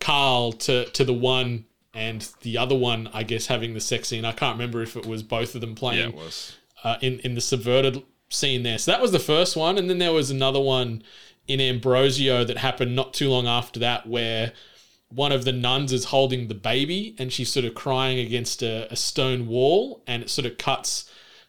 Carl 0.00 0.52
to 0.52 0.84
to 0.86 1.04
the 1.04 1.12
one 1.12 1.64
and 1.94 2.28
the 2.42 2.58
other 2.58 2.74
one, 2.74 3.08
I 3.12 3.22
guess, 3.22 3.46
having 3.46 3.74
the 3.74 3.80
sex 3.80 4.08
scene. 4.08 4.24
I 4.24 4.32
can't 4.32 4.58
remember 4.58 4.82
if 4.82 4.96
it 4.96 5.06
was 5.06 5.22
both 5.22 5.54
of 5.54 5.60
them 5.60 5.74
playing. 5.74 6.00
Yeah, 6.00 6.08
it 6.08 6.14
was. 6.14 6.56
uh, 6.82 6.96
in 7.00 7.20
in 7.20 7.34
the 7.34 7.40
subverted 7.40 8.02
scene 8.30 8.62
there. 8.64 8.78
So 8.78 8.90
that 8.90 9.00
was 9.00 9.12
the 9.12 9.18
first 9.18 9.56
one, 9.56 9.78
and 9.78 9.88
then 9.88 9.98
there 9.98 10.12
was 10.12 10.30
another 10.30 10.60
one 10.60 11.02
in 11.46 11.60
Ambrosio 11.60 12.42
that 12.44 12.58
happened 12.58 12.96
not 12.96 13.14
too 13.14 13.30
long 13.30 13.46
after 13.46 13.78
that, 13.80 14.06
where 14.08 14.52
one 15.08 15.30
of 15.30 15.44
the 15.44 15.52
nuns 15.52 15.92
is 15.92 16.06
holding 16.06 16.48
the 16.48 16.54
baby 16.54 17.14
and 17.18 17.32
she's 17.32 17.52
sort 17.52 17.64
of 17.64 17.74
crying 17.74 18.18
against 18.18 18.62
a, 18.62 18.90
a 18.92 18.96
stone 18.96 19.46
wall, 19.46 20.02
and 20.06 20.22
it 20.22 20.30
sort 20.30 20.46
of 20.46 20.58
cuts 20.58 21.08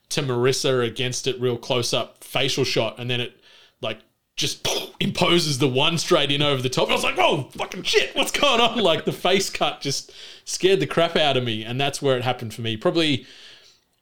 to 0.10 0.22
Marissa 0.22 0.86
against 0.86 1.26
it, 1.26 1.40
real 1.42 1.58
close 1.58 1.94
up 1.94 2.24
facial 2.24 2.64
shot, 2.64 3.00
and 3.00 3.10
then 3.10 3.20
it 3.22 3.40
like 3.82 4.00
just 4.36 4.68
imposes 5.00 5.60
the 5.60 5.68
one 5.68 5.98
straight 5.98 6.32
in 6.32 6.42
over 6.42 6.62
the 6.62 6.70
top. 6.70 6.90
I 6.90 6.94
was 6.94 7.04
like, 7.04 7.18
oh, 7.18 7.50
fucking 7.52 7.84
shit, 7.84 8.16
what's 8.16 8.32
going 8.32 8.60
on? 8.60 8.80
Like 8.80 9.06
the 9.06 9.14
face 9.14 9.50
cut 9.50 9.82
just 9.82 10.12
scared 10.44 10.80
the 10.80 10.88
crap 10.88 11.16
out 11.16 11.38
of 11.38 11.44
me, 11.44 11.64
and 11.64 11.80
that's 11.80 12.02
where 12.02 12.18
it 12.18 12.24
happened 12.24 12.54
for 12.54 12.62
me. 12.62 12.76
Probably, 12.78 13.26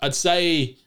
I'd 0.01 0.15
say 0.15 0.77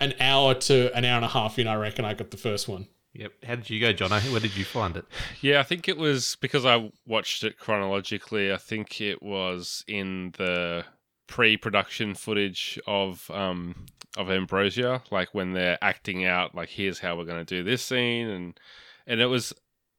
an 0.00 0.14
hour 0.18 0.54
to 0.54 0.94
an 0.96 1.04
hour 1.04 1.16
and 1.16 1.24
a 1.24 1.28
half 1.28 1.58
in, 1.58 1.68
I 1.68 1.76
reckon 1.76 2.04
I 2.04 2.14
got 2.14 2.30
the 2.32 2.36
first 2.36 2.68
one. 2.68 2.88
Yep. 3.14 3.32
How 3.46 3.54
did 3.56 3.70
you 3.70 3.78
go, 3.78 3.92
John? 3.92 4.10
Where 4.10 4.40
did 4.40 4.56
you 4.56 4.64
find 4.64 4.96
it? 4.96 5.04
Yeah, 5.42 5.60
I 5.60 5.64
think 5.64 5.88
it 5.88 5.98
was 5.98 6.36
because 6.40 6.64
I 6.64 6.90
watched 7.06 7.44
it 7.44 7.58
chronologically. 7.58 8.52
I 8.52 8.56
think 8.56 9.00
it 9.00 9.22
was 9.22 9.84
in 9.86 10.32
the 10.38 10.84
pre-production 11.26 12.14
footage 12.14 12.78
of 12.86 13.30
um 13.30 13.86
of 14.16 14.30
Ambrosio, 14.30 15.02
like 15.10 15.28
when 15.32 15.52
they're 15.52 15.78
acting 15.82 16.24
out, 16.24 16.54
like 16.54 16.70
here's 16.70 17.00
how 17.00 17.16
we're 17.16 17.24
to 17.24 17.44
do 17.44 17.62
this 17.62 17.82
scene, 17.82 18.28
and 18.28 18.60
and 19.06 19.20
it 19.20 19.26
was 19.26 19.52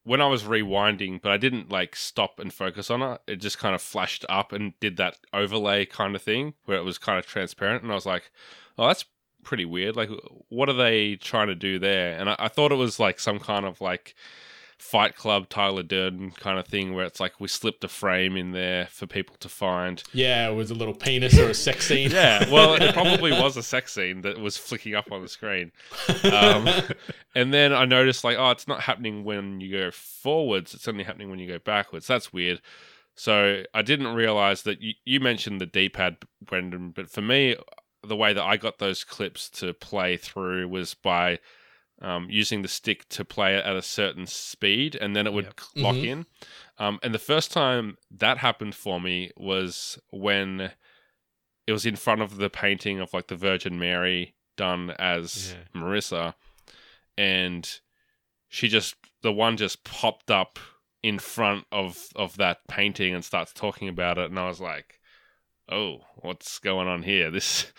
when 0.03 0.21
I 0.21 0.27
was 0.27 0.43
rewinding, 0.43 1.21
but 1.21 1.31
I 1.31 1.37
didn't 1.37 1.71
like 1.71 1.95
stop 1.95 2.39
and 2.39 2.53
focus 2.53 2.89
on 2.89 3.01
it. 3.01 3.21
It 3.27 3.35
just 3.37 3.57
kind 3.57 3.73
of 3.73 3.81
flashed 3.81 4.25
up 4.29 4.51
and 4.51 4.73
did 4.79 4.97
that 4.97 5.17
overlay 5.33 5.85
kind 5.85 6.15
of 6.15 6.21
thing 6.21 6.53
where 6.65 6.77
it 6.77 6.83
was 6.83 6.97
kind 6.97 7.17
of 7.17 7.25
transparent, 7.25 7.83
and 7.83 7.91
I 7.91 7.95
was 7.95 8.05
like, 8.05 8.31
oh, 8.77 8.87
that's 8.87 9.05
pretty 9.43 9.65
weird. 9.65 9.95
Like, 9.95 10.09
what 10.49 10.69
are 10.69 10.73
they 10.73 11.15
trying 11.15 11.47
to 11.47 11.55
do 11.55 11.79
there? 11.79 12.17
And 12.17 12.29
I, 12.29 12.35
I 12.39 12.47
thought 12.47 12.71
it 12.71 12.75
was 12.75 12.99
like 12.99 13.19
some 13.19 13.39
kind 13.39 13.65
of 13.65 13.81
like 13.81 14.15
Fight 14.83 15.15
Club 15.15 15.47
Tyler 15.47 15.81
Durden 15.81 16.31
kind 16.31 16.59
of 16.59 16.67
thing 16.67 16.93
where 16.93 17.05
it's 17.05 17.21
like 17.21 17.39
we 17.39 17.47
slipped 17.47 17.85
a 17.85 17.87
frame 17.87 18.35
in 18.35 18.51
there 18.51 18.87
for 18.87 19.07
people 19.07 19.35
to 19.39 19.47
find. 19.47 20.03
Yeah, 20.11 20.49
it 20.49 20.53
was 20.53 20.71
a 20.71 20.75
little 20.75 20.93
penis 20.93 21.39
or 21.39 21.49
a 21.49 21.53
sex 21.53 21.87
scene. 21.87 22.11
Yeah, 22.11 22.47
well, 22.51 22.73
it 22.73 22.93
probably 22.93 23.31
was 23.31 23.55
a 23.55 23.63
sex 23.63 23.93
scene 23.93 24.21
that 24.21 24.37
was 24.39 24.57
flicking 24.57 24.93
up 24.93 25.11
on 25.11 25.21
the 25.21 25.29
screen. 25.29 25.71
Um, 26.25 26.67
and 27.35 27.53
then 27.53 27.73
I 27.73 27.85
noticed, 27.85 28.25
like, 28.25 28.37
oh, 28.37 28.51
it's 28.51 28.67
not 28.67 28.81
happening 28.81 29.23
when 29.23 29.61
you 29.61 29.71
go 29.71 29.89
forwards, 29.89 30.73
it's 30.73 30.87
only 30.87 31.05
happening 31.05 31.29
when 31.29 31.39
you 31.39 31.47
go 31.47 31.59
backwards. 31.59 32.05
That's 32.05 32.33
weird. 32.33 32.61
So 33.15 33.63
I 33.73 33.81
didn't 33.83 34.13
realize 34.13 34.63
that 34.63 34.81
you, 34.81 34.93
you 35.05 35.21
mentioned 35.21 35.61
the 35.61 35.65
D 35.65 35.87
pad, 35.87 36.17
Brendan, 36.41 36.91
but 36.91 37.09
for 37.09 37.21
me, 37.21 37.55
the 38.03 38.17
way 38.17 38.33
that 38.33 38.43
I 38.43 38.57
got 38.57 38.79
those 38.79 39.05
clips 39.05 39.49
to 39.51 39.73
play 39.73 40.17
through 40.17 40.67
was 40.67 40.93
by 40.93 41.39
um, 42.03 42.27
using 42.29 42.61
the 42.61 42.67
stick 42.67 43.07
to 43.09 43.25
play 43.25 43.55
it 43.55 43.65
at 43.65 43.75
a 43.75 43.81
certain 43.81 44.27
speed, 44.27 44.95
and 44.95 45.15
then 45.15 45.25
it 45.25 45.33
would 45.33 45.45
Yep. 45.45 45.61
lock 45.77 45.95
Mhm. 45.95 46.05
in. 46.05 46.25
Um, 46.77 46.99
and 47.01 47.13
the 47.13 47.19
first 47.19 47.51
time 47.51 47.97
that 48.11 48.37
happened 48.39 48.75
for 48.75 48.99
me 49.01 49.31
was 49.37 49.97
when 50.11 50.73
it 51.65 51.71
was 51.71 51.85
in 51.85 51.95
front 51.95 52.21
of 52.21 52.35
the 52.37 52.49
painting 52.49 52.99
of 52.99 53.13
like 53.13 53.27
the 53.27 53.35
Virgin 53.37 53.79
Mary 53.79 54.35
done 54.57 54.91
as 54.99 55.53
Yeah. 55.53 55.81
Marissa, 55.81 56.35
and 57.17 57.79
she 58.49 58.67
just 58.67 58.95
the 59.21 59.31
one 59.31 59.55
just 59.57 59.83
popped 59.83 60.29
up 60.29 60.59
in 61.01 61.19
front 61.19 61.65
of 61.71 62.07
of 62.15 62.37
that 62.37 62.67
painting 62.67 63.13
and 63.13 63.23
starts 63.23 63.53
talking 63.53 63.87
about 63.87 64.17
it, 64.17 64.29
and 64.29 64.37
I 64.39 64.47
was 64.47 64.59
like, 64.61 64.99
"Oh, 65.69 66.05
what's 66.17 66.59
going 66.59 66.87
on 66.87 67.03
here? 67.03 67.31
This 67.31 67.71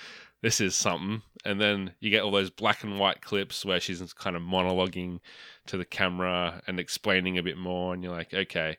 this 0.45 0.61
is 0.61 0.77
something." 0.77 1.23
And 1.45 1.61
then 1.61 1.95
you 2.01 2.11
get 2.11 2.23
all 2.23 2.31
those 2.31 2.51
black 2.51 2.85
and 2.85 2.99
white 2.99 3.21
clips 3.21 3.65
where 3.65 3.81
she's 3.81 4.01
kind 4.13 4.37
of 4.37 4.43
monologuing 4.43 5.21
to 5.67 5.77
the 5.77 5.85
camera 5.85 6.63
and 6.67 6.79
explaining 6.79 7.37
a 7.37 7.43
bit 7.43 7.59
more, 7.59 7.93
and 7.93 8.03
you're 8.03 8.13
like, 8.13 8.33
"Okay." 8.33 8.77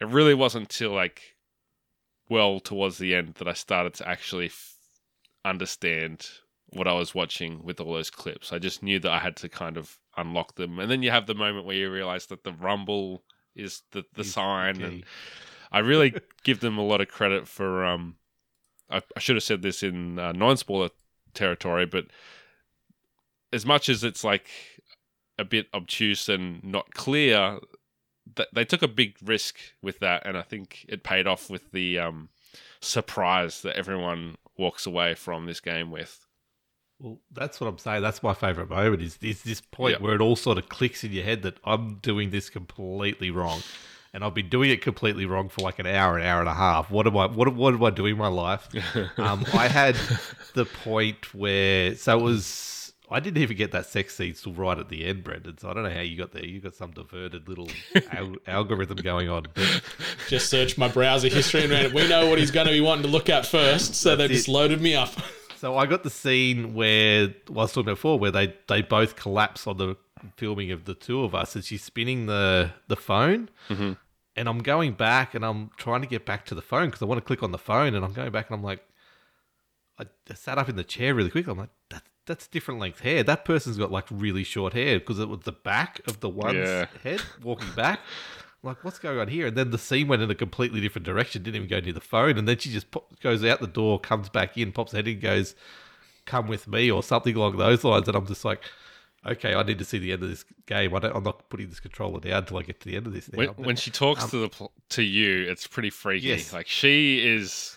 It 0.00 0.08
really 0.08 0.34
wasn't 0.34 0.68
till 0.68 0.92
like 0.92 1.36
well 2.28 2.60
towards 2.60 2.98
the 2.98 3.14
end 3.14 3.34
that 3.34 3.46
I 3.46 3.52
started 3.52 3.94
to 3.94 4.08
actually 4.08 4.46
f- 4.46 4.76
understand 5.44 6.26
what 6.68 6.88
I 6.88 6.94
was 6.94 7.14
watching 7.14 7.62
with 7.62 7.78
all 7.80 7.92
those 7.92 8.10
clips. 8.10 8.52
I 8.52 8.58
just 8.58 8.82
knew 8.82 8.98
that 9.00 9.12
I 9.12 9.18
had 9.18 9.36
to 9.36 9.48
kind 9.48 9.76
of 9.76 9.98
unlock 10.16 10.54
them, 10.54 10.78
and 10.78 10.90
then 10.90 11.02
you 11.02 11.10
have 11.10 11.26
the 11.26 11.34
moment 11.34 11.66
where 11.66 11.76
you 11.76 11.90
realize 11.90 12.26
that 12.26 12.44
the 12.44 12.52
rumble 12.52 13.24
is 13.54 13.82
the 13.92 14.04
the 14.14 14.24
sign, 14.24 14.76
key. 14.76 14.82
and 14.84 15.04
I 15.70 15.80
really 15.80 16.14
give 16.42 16.60
them 16.60 16.78
a 16.78 16.84
lot 16.84 17.00
of 17.00 17.08
credit 17.08 17.46
for. 17.46 17.84
Um, 17.84 18.16
I, 18.92 19.02
I 19.16 19.20
should 19.20 19.36
have 19.36 19.42
said 19.42 19.62
this 19.62 19.82
in 19.82 20.18
uh, 20.18 20.32
non-spoiler 20.32 20.90
territory, 21.34 21.86
but 21.86 22.06
as 23.52 23.66
much 23.66 23.88
as 23.88 24.04
it's 24.04 24.22
like 24.24 24.46
a 25.38 25.44
bit 25.44 25.66
obtuse 25.74 26.28
and 26.28 26.62
not 26.62 26.92
clear, 26.94 27.58
th- 28.36 28.48
they 28.52 28.64
took 28.64 28.82
a 28.82 28.88
big 28.88 29.16
risk 29.24 29.56
with 29.82 29.98
that, 30.00 30.26
and 30.26 30.36
I 30.36 30.42
think 30.42 30.84
it 30.88 31.02
paid 31.02 31.26
off 31.26 31.50
with 31.50 31.72
the 31.72 31.98
um, 31.98 32.28
surprise 32.80 33.62
that 33.62 33.76
everyone 33.76 34.36
walks 34.58 34.86
away 34.86 35.14
from 35.14 35.46
this 35.46 35.60
game 35.60 35.90
with. 35.90 36.26
Well, 37.00 37.18
that's 37.32 37.60
what 37.60 37.66
I'm 37.66 37.78
saying. 37.78 38.02
That's 38.02 38.22
my 38.22 38.34
favorite 38.34 38.70
moment. 38.70 39.02
Is 39.02 39.18
is 39.22 39.42
this 39.42 39.60
point 39.60 39.96
Yeah. 39.98 40.04
where 40.04 40.14
it 40.14 40.20
all 40.20 40.36
sort 40.36 40.58
of 40.58 40.68
clicks 40.68 41.02
in 41.02 41.10
your 41.12 41.24
head 41.24 41.42
that 41.42 41.58
I'm 41.64 41.96
doing 41.96 42.30
this 42.30 42.48
completely 42.48 43.30
wrong, 43.30 43.62
and 44.14 44.22
I've 44.24 44.34
been 44.34 44.48
doing 44.48 44.70
it 44.70 44.82
completely 44.82 45.24
wrong 45.26 45.48
for 45.48 45.62
like 45.62 45.78
an 45.78 45.86
hour, 45.86 46.18
an 46.18 46.26
hour 46.26 46.40
and 46.40 46.48
a 46.48 46.54
half. 46.54 46.90
What 46.90 47.06
am 47.06 47.16
I? 47.16 47.26
What 47.26 47.54
what 47.54 47.74
am 47.74 47.82
I 47.84 47.90
doing 47.90 48.12
in 48.12 48.18
my 48.18 48.28
life? 48.28 48.68
um, 49.18 49.44
I 49.54 49.68
had 49.68 49.96
the 50.54 50.64
point 50.66 51.34
where 51.34 51.94
so 51.94 52.18
it 52.18 52.22
was. 52.22 52.78
I 53.10 53.20
didn't 53.20 53.42
even 53.42 53.58
get 53.58 53.72
that 53.72 53.84
sex 53.84 54.14
scene 54.16 54.32
till 54.32 54.54
right 54.54 54.78
at 54.78 54.88
the 54.88 55.04
end, 55.04 55.22
Brendan. 55.22 55.58
So 55.58 55.68
I 55.68 55.74
don't 55.74 55.82
know 55.82 55.90
how 55.90 56.00
you 56.00 56.16
got 56.16 56.32
there. 56.32 56.46
You 56.46 56.60
got 56.60 56.74
some 56.74 56.92
diverted 56.92 57.46
little 57.46 57.68
al- 58.10 58.36
algorithm 58.46 58.96
going 58.98 59.28
on. 59.28 59.44
But 59.52 59.82
Just 60.28 60.48
searched 60.48 60.78
my 60.78 60.88
browser 60.88 61.28
history 61.28 61.62
and 61.62 61.70
ran 61.70 61.84
it. 61.84 61.92
We 61.92 62.08
know 62.08 62.30
what 62.30 62.38
he's 62.38 62.50
going 62.50 62.68
to 62.68 62.72
be 62.72 62.80
wanting 62.80 63.02
to 63.02 63.08
look 63.10 63.28
at 63.28 63.44
first, 63.44 63.96
so 63.96 64.16
they 64.16 64.28
just 64.28 64.48
it. 64.48 64.52
loaded 64.52 64.80
me 64.80 64.94
up. 64.94 65.10
So 65.58 65.76
I 65.76 65.84
got 65.84 66.04
the 66.04 66.10
scene 66.10 66.72
where 66.72 67.34
well, 67.50 67.58
I 67.60 67.62
was 67.64 67.72
talking 67.72 67.92
before, 67.92 68.18
where 68.18 68.30
they 68.30 68.54
they 68.66 68.80
both 68.80 69.14
collapse 69.16 69.66
on 69.66 69.76
the 69.76 69.96
filming 70.36 70.70
of 70.70 70.86
the 70.86 70.94
two 70.94 71.22
of 71.22 71.34
us, 71.34 71.54
and 71.54 71.62
she's 71.62 71.84
spinning 71.84 72.24
the 72.26 72.70
the 72.88 72.96
phone, 72.96 73.50
Mm-hmm. 73.68 73.92
And 74.36 74.48
I'm 74.48 74.58
going 74.60 74.92
back 74.92 75.34
and 75.34 75.44
I'm 75.44 75.70
trying 75.76 76.00
to 76.02 76.06
get 76.06 76.24
back 76.24 76.46
to 76.46 76.54
the 76.54 76.62
phone 76.62 76.86
because 76.86 77.02
I 77.02 77.04
want 77.06 77.18
to 77.18 77.24
click 77.24 77.42
on 77.42 77.52
the 77.52 77.58
phone, 77.58 77.94
and 77.94 78.04
I'm 78.04 78.12
going 78.12 78.30
back 78.32 78.50
and 78.50 78.56
I'm 78.58 78.64
like, 78.64 78.84
I 79.98 80.06
sat 80.34 80.58
up 80.58 80.68
in 80.68 80.76
the 80.76 80.84
chair 80.84 81.14
really 81.14 81.30
quick. 81.30 81.46
I'm 81.46 81.58
like, 81.58 81.70
that's 81.90 82.08
that's 82.26 82.46
different 82.46 82.78
length 82.80 83.00
hair. 83.00 83.22
That 83.22 83.44
person's 83.44 83.76
got 83.76 83.90
like 83.90 84.06
really 84.10 84.44
short 84.44 84.74
hair 84.74 84.98
because 85.00 85.18
it 85.18 85.28
was 85.28 85.40
the 85.40 85.52
back 85.52 86.00
of 86.06 86.20
the 86.20 86.28
one's 86.28 86.56
Yeah. 86.56 86.86
head 87.02 87.20
walking 87.42 87.72
back. 87.74 88.00
Like, 88.62 88.84
what's 88.84 89.00
going 89.00 89.18
on 89.18 89.26
here? 89.26 89.48
And 89.48 89.56
then 89.56 89.70
the 89.72 89.78
scene 89.78 90.06
went 90.06 90.22
in 90.22 90.30
a 90.30 90.36
completely 90.36 90.80
different 90.80 91.04
direction. 91.04 91.42
Didn't 91.42 91.56
even 91.56 91.68
go 91.68 91.80
near 91.80 91.92
the 91.92 92.00
phone. 92.00 92.38
And 92.38 92.46
then 92.46 92.58
she 92.58 92.70
just 92.70 92.92
pop, 92.92 93.18
goes 93.20 93.44
out 93.44 93.60
the 93.60 93.66
door, 93.66 93.98
comes 93.98 94.28
back 94.28 94.56
in, 94.56 94.70
pops 94.70 94.92
head 94.92 95.08
in, 95.08 95.18
goes, 95.18 95.56
"Come 96.26 96.46
with 96.46 96.68
me" 96.68 96.88
or 96.88 97.02
something 97.02 97.34
along 97.34 97.56
those 97.56 97.82
lines. 97.82 98.06
And 98.06 98.16
I'm 98.16 98.26
just 98.26 98.44
like, 98.44 98.62
okay, 99.26 99.54
I 99.54 99.62
need 99.62 99.78
to 99.78 99.84
see 99.84 99.98
the 99.98 100.12
end 100.12 100.22
of 100.22 100.28
this 100.28 100.44
game. 100.66 100.94
I 100.94 100.98
don't, 100.98 101.16
I'm 101.16 101.22
not 101.24 101.48
putting 101.48 101.68
this 101.68 101.80
controller 101.80 102.20
down 102.20 102.38
until 102.38 102.58
I 102.58 102.62
get 102.62 102.80
to 102.80 102.88
the 102.88 102.96
end 102.96 103.06
of 103.06 103.12
this. 103.12 103.30
Now. 103.32 103.38
When, 103.38 103.46
But- 103.48 103.58
when 103.60 103.76
she 103.76 103.90
talks 103.90 104.26
to 104.26 104.38
the 104.38 104.48
pl- 104.48 104.72
to 104.90 105.02
you, 105.02 105.48
it's 105.50 105.66
pretty 105.66 105.90
freaky. 105.90 106.28
Yes. 106.28 106.52
Like 106.52 106.66
she 106.66 107.26
is 107.26 107.76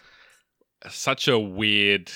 such 0.90 1.28
a 1.28 1.38
weird. 1.40 2.12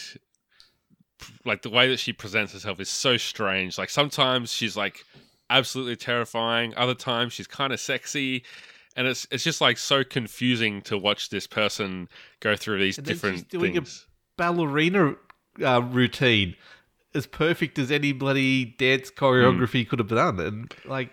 Like 1.45 1.63
the 1.63 1.69
way 1.69 1.89
that 1.89 1.99
she 1.99 2.13
presents 2.13 2.53
herself 2.53 2.79
is 2.79 2.89
so 2.89 3.17
strange. 3.17 3.77
Like 3.77 3.89
sometimes 3.89 4.53
she's 4.53 4.77
like 4.77 5.03
absolutely 5.49 5.97
terrifying. 5.97 6.73
Other 6.77 6.95
times 6.95 7.33
she's 7.33 7.47
kind 7.47 7.73
of 7.73 7.79
sexy, 7.79 8.43
and 8.95 9.05
it's 9.05 9.27
it's 9.29 9.43
just 9.43 9.59
like 9.59 9.77
so 9.77 10.03
confusing 10.05 10.81
to 10.83 10.97
watch 10.97 11.29
this 11.29 11.45
person 11.45 12.07
go 12.39 12.55
through 12.55 12.79
these 12.79 12.95
then 12.95 13.05
she's 13.05 13.21
different 13.21 13.49
doing 13.49 13.77
a- 13.77 13.83
ballerina 14.37 15.15
uh, 15.61 15.81
routine 15.81 16.55
as 17.13 17.25
perfect 17.25 17.79
as 17.79 17.91
any 17.91 18.11
bloody 18.11 18.65
dance 18.65 19.11
choreography 19.11 19.83
hmm. 19.83 19.89
could 19.89 19.99
have 19.99 20.09
done. 20.09 20.39
And 20.39 20.73
like 20.85 21.11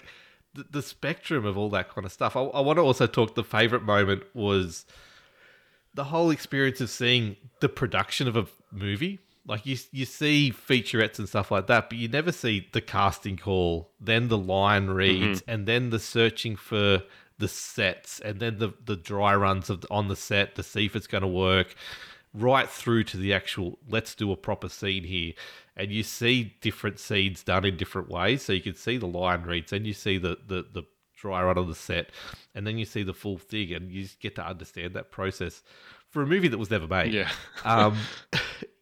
the, 0.54 0.66
the 0.70 0.82
spectrum 0.82 1.44
of 1.44 1.56
all 1.56 1.70
that 1.70 1.90
kind 1.90 2.04
of 2.04 2.12
stuff. 2.12 2.36
I, 2.36 2.42
I 2.42 2.60
want 2.60 2.78
to 2.78 2.82
also 2.82 3.06
talk 3.06 3.34
the 3.34 3.44
favorite 3.44 3.82
moment 3.82 4.24
was 4.34 4.86
the 5.94 6.04
whole 6.04 6.30
experience 6.30 6.80
of 6.80 6.90
seeing 6.90 7.36
the 7.60 7.68
production 7.68 8.28
of 8.28 8.36
a 8.36 8.46
movie. 8.70 9.20
Like 9.46 9.64
you, 9.64 9.76
you 9.92 10.04
see 10.04 10.52
featurettes 10.52 11.18
and 11.18 11.28
stuff 11.28 11.50
like 11.50 11.68
that, 11.68 11.88
but 11.88 11.98
you 11.98 12.08
never 12.08 12.32
see 12.32 12.68
the 12.72 12.80
casting 12.80 13.36
call, 13.36 13.90
then 14.00 14.28
the 14.28 14.38
line 14.38 14.88
reads, 14.88 15.40
mm-hmm. 15.40 15.50
and 15.50 15.66
then 15.66 15.90
the 15.90 16.00
searching 16.00 16.56
for 16.56 17.02
the 17.38 17.48
sets, 17.48 18.18
and 18.18 18.40
then 18.40 18.58
the 18.58 18.72
the 18.86 18.96
dry 18.96 19.36
runs 19.36 19.70
of 19.70 19.84
on 19.90 20.08
the 20.08 20.16
set 20.16 20.56
to 20.56 20.62
see 20.62 20.86
if 20.86 20.96
it's 20.96 21.06
going 21.06 21.22
to 21.22 21.28
work, 21.28 21.76
right 22.34 22.68
through 22.68 23.04
to 23.04 23.16
the 23.16 23.32
actual 23.32 23.78
let's 23.88 24.14
do 24.14 24.32
a 24.32 24.36
proper 24.36 24.68
scene 24.68 25.04
here, 25.04 25.32
and 25.76 25.92
you 25.92 26.02
see 26.02 26.54
different 26.60 26.98
scenes 26.98 27.42
done 27.42 27.64
in 27.64 27.76
different 27.76 28.08
ways. 28.08 28.42
So 28.42 28.52
you 28.52 28.60
can 28.60 28.74
see 28.74 28.96
the 28.96 29.06
line 29.06 29.42
reads, 29.42 29.72
and 29.72 29.86
you 29.86 29.92
see 29.92 30.18
the 30.18 30.38
the 30.46 30.66
the 30.72 30.82
dry 31.16 31.42
run 31.42 31.58
on 31.58 31.68
the 31.68 31.74
set, 31.74 32.10
and 32.54 32.66
then 32.66 32.78
you 32.78 32.84
see 32.84 33.02
the 33.02 33.14
full 33.14 33.38
thing, 33.38 33.72
and 33.72 33.90
you 33.90 34.02
just 34.02 34.20
get 34.20 34.34
to 34.36 34.46
understand 34.46 34.94
that 34.94 35.10
process 35.10 35.62
for 36.10 36.22
a 36.22 36.26
movie 36.26 36.48
that 36.48 36.58
was 36.58 36.70
never 36.70 36.86
made 36.86 37.12
Yeah. 37.12 37.30
um, 37.64 37.96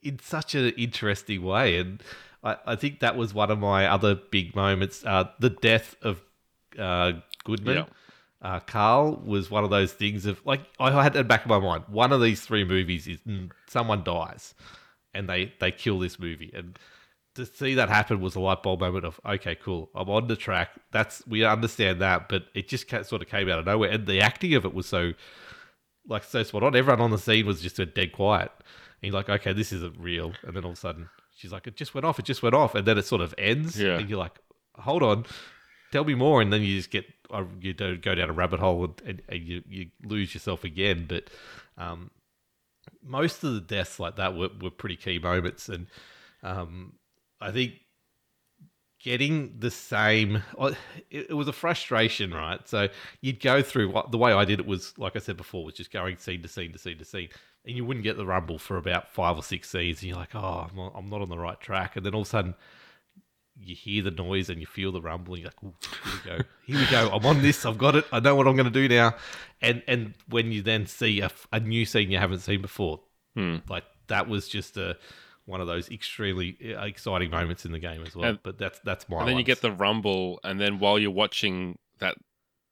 in 0.02 0.18
such 0.18 0.54
an 0.54 0.68
interesting 0.70 1.42
way. 1.42 1.78
And 1.78 2.02
I, 2.42 2.56
I 2.66 2.76
think 2.76 3.00
that 3.00 3.16
was 3.16 3.34
one 3.34 3.50
of 3.50 3.58
my 3.58 3.86
other 3.86 4.14
big 4.14 4.54
moments. 4.54 5.04
Uh, 5.04 5.30
the 5.40 5.50
death 5.50 5.96
of 6.02 6.20
uh, 6.78 7.12
Goodman. 7.44 7.76
Yeah. 7.76 7.84
Uh, 8.42 8.60
Carl 8.60 9.22
was 9.24 9.50
one 9.50 9.64
of 9.64 9.70
those 9.70 9.92
things 9.94 10.26
of 10.26 10.38
like 10.44 10.60
I 10.78 11.02
had 11.02 11.14
the 11.14 11.24
back 11.24 11.44
of 11.44 11.48
my 11.48 11.58
mind. 11.58 11.84
One 11.88 12.12
of 12.12 12.20
these 12.20 12.42
three 12.42 12.62
movies 12.62 13.06
is 13.06 13.18
mm, 13.20 13.50
someone 13.68 14.04
dies, 14.04 14.54
and 15.14 15.28
they 15.28 15.52
they 15.60 15.70
kill 15.70 15.98
this 15.98 16.18
movie, 16.18 16.50
and 16.54 16.78
to 17.34 17.46
see 17.46 17.74
that 17.74 17.88
happen 17.88 18.20
was 18.20 18.34
a 18.34 18.40
light 18.40 18.62
bulb 18.62 18.80
moment 18.80 19.04
of 19.04 19.20
okay, 19.26 19.54
cool, 19.54 19.90
I'm 19.94 20.08
on 20.10 20.26
the 20.26 20.36
track. 20.36 20.70
That's 20.92 21.26
we 21.26 21.44
understand 21.44 22.00
that, 22.00 22.28
but 22.28 22.44
it 22.54 22.68
just 22.68 22.88
sort 22.88 23.22
of 23.22 23.28
came 23.28 23.48
out 23.48 23.58
of 23.58 23.66
nowhere, 23.66 23.90
and 23.90 24.06
the 24.06 24.20
acting 24.20 24.54
of 24.54 24.64
it 24.64 24.74
was 24.74 24.86
so 24.86 25.12
like 26.06 26.24
so 26.24 26.42
spot 26.42 26.62
on. 26.62 26.76
Everyone 26.76 27.00
on 27.00 27.10
the 27.10 27.18
scene 27.18 27.46
was 27.46 27.60
just 27.60 27.78
a 27.78 27.86
dead 27.86 28.12
quiet. 28.12 28.50
And 29.02 29.12
you're 29.12 29.20
like, 29.20 29.28
okay, 29.28 29.52
this 29.52 29.72
isn't 29.72 29.96
real. 29.98 30.32
And 30.44 30.56
then 30.56 30.64
all 30.64 30.70
of 30.70 30.78
a 30.78 30.80
sudden, 30.80 31.08
she's 31.36 31.52
like, 31.52 31.66
it 31.66 31.76
just 31.76 31.94
went 31.94 32.06
off. 32.06 32.18
It 32.18 32.24
just 32.24 32.42
went 32.42 32.54
off. 32.54 32.74
And 32.74 32.86
then 32.86 32.96
it 32.98 33.04
sort 33.04 33.20
of 33.20 33.34
ends. 33.36 33.78
Yeah. 33.78 33.98
And 33.98 34.08
you're 34.08 34.18
like, 34.18 34.38
hold 34.76 35.02
on, 35.02 35.26
tell 35.92 36.04
me 36.04 36.14
more. 36.14 36.40
And 36.40 36.52
then 36.52 36.62
you 36.62 36.76
just 36.76 36.90
get, 36.90 37.04
uh, 37.30 37.44
you 37.60 37.74
do 37.74 37.96
go 37.96 38.14
down 38.14 38.30
a 38.30 38.32
rabbit 38.32 38.60
hole 38.60 38.84
and, 38.84 39.02
and, 39.04 39.22
and 39.28 39.42
you, 39.42 39.62
you 39.68 39.86
lose 40.04 40.32
yourself 40.32 40.64
again. 40.64 41.06
But 41.06 41.24
um, 41.76 42.10
most 43.02 43.44
of 43.44 43.54
the 43.54 43.60
deaths 43.60 44.00
like 44.00 44.16
that 44.16 44.36
were, 44.36 44.50
were 44.60 44.70
pretty 44.70 44.96
key 44.96 45.18
moments. 45.18 45.68
And 45.68 45.86
um, 46.42 46.94
I 47.40 47.50
think 47.50 47.74
getting 49.04 49.54
the 49.58 49.70
same 49.70 50.42
it, 51.10 51.26
it 51.28 51.34
was 51.34 51.46
a 51.46 51.52
frustration 51.52 52.32
right? 52.32 52.66
So 52.66 52.88
you'd 53.20 53.40
go 53.40 53.60
through 53.60 53.90
what 53.90 54.10
the 54.10 54.16
way 54.16 54.32
i 54.32 54.46
did 54.46 54.60
it 54.60 54.66
was 54.66 54.94
like 54.96 55.14
i 55.14 55.18
said 55.18 55.36
before 55.36 55.62
was 55.62 55.74
just 55.74 55.92
going 55.92 56.16
scene 56.16 56.40
to 56.40 56.48
scene 56.48 56.72
to 56.72 56.78
scene 56.78 56.96
to 56.98 57.04
scene. 57.04 57.28
And 57.66 57.76
you 57.76 57.84
wouldn't 57.84 58.04
get 58.04 58.16
the 58.16 58.26
rumble 58.26 58.58
for 58.58 58.76
about 58.76 59.10
five 59.12 59.36
or 59.36 59.42
six 59.42 59.70
scenes. 59.70 60.00
And 60.00 60.08
you're 60.08 60.16
like 60.16 60.34
oh 60.34 60.68
I'm 60.94 61.10
not 61.10 61.20
on 61.20 61.28
the 61.28 61.38
right 61.38 61.60
track. 61.60 61.96
And 61.96 62.04
then 62.04 62.14
all 62.14 62.22
of 62.22 62.28
a 62.28 62.30
sudden 62.30 62.54
you 63.60 63.74
hear 63.74 64.02
the 64.02 64.10
noise 64.10 64.50
and 64.50 64.60
you 64.60 64.66
feel 64.66 64.90
the 64.92 65.00
rumble 65.00 65.34
and 65.34 65.42
you're 65.44 65.50
like 65.62 65.74
here 66.04 66.12
we 66.12 66.30
go 66.38 66.44
here 66.66 66.78
we 66.78 66.86
go 66.90 67.08
i'm 67.14 67.24
on 67.24 67.40
this 67.40 67.64
i've 67.64 67.78
got 67.78 67.94
it 67.94 68.04
i 68.12 68.18
know 68.18 68.34
what 68.34 68.48
i'm 68.48 68.56
going 68.56 68.64
to 68.64 68.70
do 68.70 68.88
now 68.88 69.14
and 69.62 69.82
and 69.86 70.14
when 70.28 70.50
you 70.50 70.60
then 70.60 70.86
see 70.86 71.20
a, 71.20 71.30
a 71.52 71.60
new 71.60 71.84
scene 71.86 72.10
you 72.10 72.18
haven't 72.18 72.40
seen 72.40 72.60
before 72.60 73.00
Hmm. 73.36 73.56
like 73.68 73.84
that 74.08 74.28
was 74.28 74.48
just 74.48 74.76
a 74.76 74.96
one 75.46 75.60
of 75.60 75.66
those 75.66 75.90
extremely 75.90 76.56
uh, 76.76 76.84
exciting 76.84 77.30
moments 77.30 77.64
in 77.66 77.72
the 77.72 77.78
game 77.78 78.02
as 78.06 78.14
well. 78.16 78.30
And- 78.30 78.38
but 78.42 78.58
that's 78.58 78.78
that's 78.80 79.08
my. 79.08 79.18
And 79.18 79.28
then 79.28 79.36
you 79.36 79.42
get 79.44 79.60
the 79.60 79.72
rumble, 79.72 80.40
and 80.42 80.58
then 80.60 80.78
while 80.78 80.98
you're 80.98 81.10
watching 81.10 81.78
that 81.98 82.16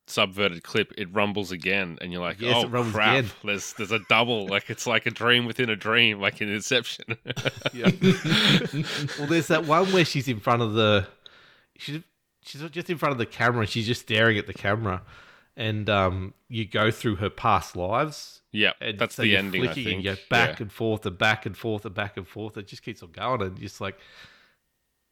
subverted 0.06 0.62
clip, 0.64 0.92
it 0.98 1.12
rumbles 1.14 1.52
again, 1.52 1.96
and 2.00 2.12
you're 2.12 2.20
like, 2.20 2.40
Yes, 2.40 2.64
"Oh 2.64 2.84
crap!" 2.90 3.18
again. 3.18 3.30
There's 3.44 3.72
there's 3.74 3.92
a 3.92 4.00
double, 4.08 4.46
like 4.48 4.68
it's 4.70 4.86
like 4.86 5.06
a 5.06 5.10
dream 5.10 5.46
within 5.46 5.70
a 5.70 5.76
dream, 5.76 6.20
like 6.20 6.40
in 6.40 6.48
Inception. 6.48 7.16
Yeah. 7.72 7.90
well, 9.18 9.28
there's 9.28 9.46
that 9.48 9.64
one 9.66 9.86
where 9.92 10.04
she's 10.04 10.28
in 10.28 10.40
front 10.40 10.62
of 10.62 10.74
the, 10.74 11.06
she's 11.78 12.00
she's 12.42 12.60
just 12.70 12.90
in 12.90 12.98
front 12.98 13.12
of 13.12 13.18
the 13.18 13.26
camera. 13.26 13.60
and 13.60 13.68
She's 13.68 13.86
just 13.86 14.02
staring 14.02 14.36
at 14.38 14.46
the 14.46 14.52
camera, 14.54 15.02
and 15.56 15.88
um, 15.88 16.34
you 16.48 16.66
go 16.66 16.90
through 16.90 17.16
her 17.16 17.30
past 17.30 17.76
lives. 17.76 18.42
yeah, 18.52 18.72
that's 18.96 19.14
so 19.14 19.22
the 19.22 19.36
ending. 19.36 19.66
I 19.66 19.72
think. 19.72 19.86
And 19.86 20.04
you 20.04 20.14
go 20.14 20.16
back 20.28 20.58
Yeah. 20.58 20.64
and 20.64 20.72
forth 20.72 21.06
and 21.06 21.16
back 21.16 21.46
and 21.46 21.56
forth 21.56 21.84
and 21.86 21.94
back 21.94 22.16
and 22.16 22.26
forth. 22.28 22.56
It 22.58 22.66
just 22.66 22.82
keeps 22.82 23.02
on 23.02 23.12
going, 23.12 23.40
and 23.42 23.58
just 23.58 23.80
like, 23.80 23.98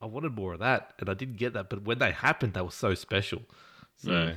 I 0.03 0.07
wanted 0.07 0.34
more 0.34 0.53
of 0.55 0.59
that, 0.61 0.93
and 0.99 1.09
I 1.09 1.14
didn't 1.14 1.36
get 1.36 1.53
that. 1.55 1.70
But 1.70 1.84
when 1.84 1.99
they 1.99 2.11
happened, 2.12 2.55
they 2.55 2.61
were 2.61 2.70
so 2.70 2.95
special. 2.95 3.43
So. 3.97 4.34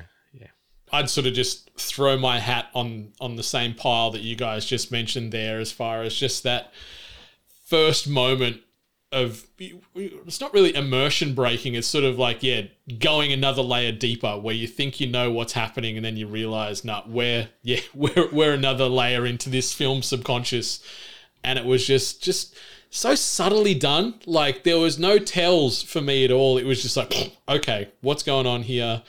I'd 0.91 1.09
sort 1.09 1.25
of 1.27 1.33
just 1.33 1.71
throw 1.79 2.17
my 2.17 2.39
hat 2.39 2.67
on 2.73 3.13
on 3.19 3.35
the 3.35 3.43
same 3.43 3.73
pile 3.73 4.11
that 4.11 4.21
you 4.21 4.35
guys 4.35 4.65
just 4.65 4.91
mentioned 4.91 5.31
there, 5.31 5.59
as 5.59 5.71
far 5.71 6.03
as 6.03 6.15
just 6.15 6.43
that 6.43 6.71
first 7.65 8.07
moment 8.07 8.61
of 9.13 9.45
it's 9.95 10.41
not 10.41 10.53
really 10.53 10.75
immersion 10.75 11.35
breaking. 11.35 11.75
It's 11.75 11.87
sort 11.87 12.03
of 12.03 12.17
like 12.17 12.43
yeah, 12.43 12.63
going 12.99 13.31
another 13.31 13.61
layer 13.61 13.91
deeper, 13.91 14.37
where 14.37 14.55
you 14.55 14.67
think 14.67 14.99
you 14.99 15.07
know 15.07 15.31
what's 15.31 15.53
happening, 15.53 15.95
and 15.95 16.03
then 16.03 16.17
you 16.17 16.27
realize, 16.27 16.83
nah, 16.83 17.03
we're 17.07 17.49
yeah, 17.61 17.79
we're 17.93 18.29
we're 18.31 18.53
another 18.53 18.87
layer 18.87 19.25
into 19.25 19.49
this 19.49 19.71
film 19.71 20.01
subconscious, 20.01 20.83
and 21.43 21.57
it 21.57 21.65
was 21.65 21.85
just 21.85 22.21
just 22.21 22.55
so 22.89 23.15
subtly 23.15 23.75
done. 23.75 24.15
Like 24.25 24.63
there 24.63 24.79
was 24.79 24.99
no 24.99 25.19
tells 25.19 25.81
for 25.81 26.01
me 26.01 26.25
at 26.25 26.31
all. 26.31 26.57
It 26.57 26.65
was 26.65 26.81
just 26.81 26.97
like, 26.97 27.13
okay, 27.47 27.89
what's 28.01 28.23
going 28.23 28.47
on 28.47 28.63
here? 28.63 29.03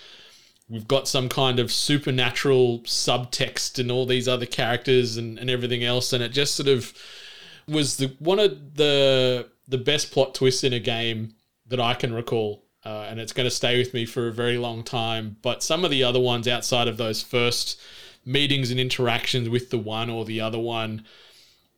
We've 0.69 0.89
got 0.89 1.07
some 1.07 1.29
kind 1.29 1.59
of 1.59 1.71
supernatural 1.71 2.81
subtext 2.81 3.79
and 3.79 3.91
all 3.91 4.07
these 4.07 4.29
other 4.29 4.47
characters 4.47 5.17
and, 5.17 5.39
and 5.39 5.51
everything 5.51 5.85
else 5.85 6.13
and 6.13 6.23
it 6.23 6.31
just 6.31 6.55
sort 6.55 6.69
of 6.69 6.93
was 7.69 7.97
the 7.97 8.15
one 8.19 8.39
of 8.39 8.77
the 8.77 9.49
the 9.69 9.79
best 9.79 10.11
plot 10.13 10.35
twists 10.35 10.65
in 10.65 10.73
a 10.73 10.81
game 10.81 11.35
that 11.67 11.81
I 11.81 11.95
can 11.95 12.13
recall 12.13 12.65
uh, 12.85 13.07
and 13.09 13.19
it's 13.19 13.33
going 13.33 13.47
to 13.47 13.55
stay 13.55 13.79
with 13.79 13.95
me 13.95 14.05
for 14.05 14.29
a 14.29 14.33
very 14.33 14.59
long 14.59 14.83
time 14.83 15.37
but 15.43 15.63
some 15.63 15.85
of 15.85 15.91
the 15.91 16.05
other 16.05 16.21
ones 16.21 16.49
outside 16.49 16.89
of 16.89 16.97
those 16.97 17.23
first 17.23 17.81
meetings 18.25 18.71
and 18.71 18.81
interactions 18.81 19.49
with 19.49 19.71
the 19.71 19.79
one 19.79 20.09
or 20.09 20.25
the 20.25 20.41
other 20.41 20.59
one 20.59 21.05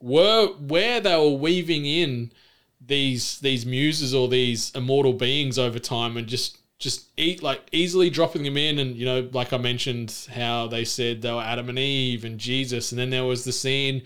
were 0.01 0.49
where 0.59 1.01
they 1.01 1.17
were 1.17 1.37
weaving 1.37 1.85
in 1.85 2.33
these 2.81 3.41
these 3.41 3.67
muses 3.67 4.15
or 4.15 4.29
these 4.29 4.71
immortal 4.75 5.13
beings 5.13 5.59
over 5.59 5.79
time 5.79 6.17
and 6.17 6.27
just 6.27 6.59
just 6.79 7.07
eat 7.17 7.43
like 7.43 7.63
easily 7.73 8.11
dropping 8.11 8.43
them 8.43 8.57
in 8.57 8.79
and 8.79 8.97
you 8.97 9.07
know 9.07 9.29
like 9.33 9.53
i 9.53 9.57
mentioned 9.57 10.29
how 10.35 10.67
they 10.67 10.85
said 10.85 11.23
they 11.23 11.33
were 11.33 11.41
adam 11.41 11.69
and 11.69 11.79
eve 11.79 12.25
and 12.25 12.39
jesus. 12.39 12.93
And 12.93 12.99
then 12.99 13.11
there 13.11 13.25
was 13.25 13.45
the 13.45 13.53
scene 13.53 14.03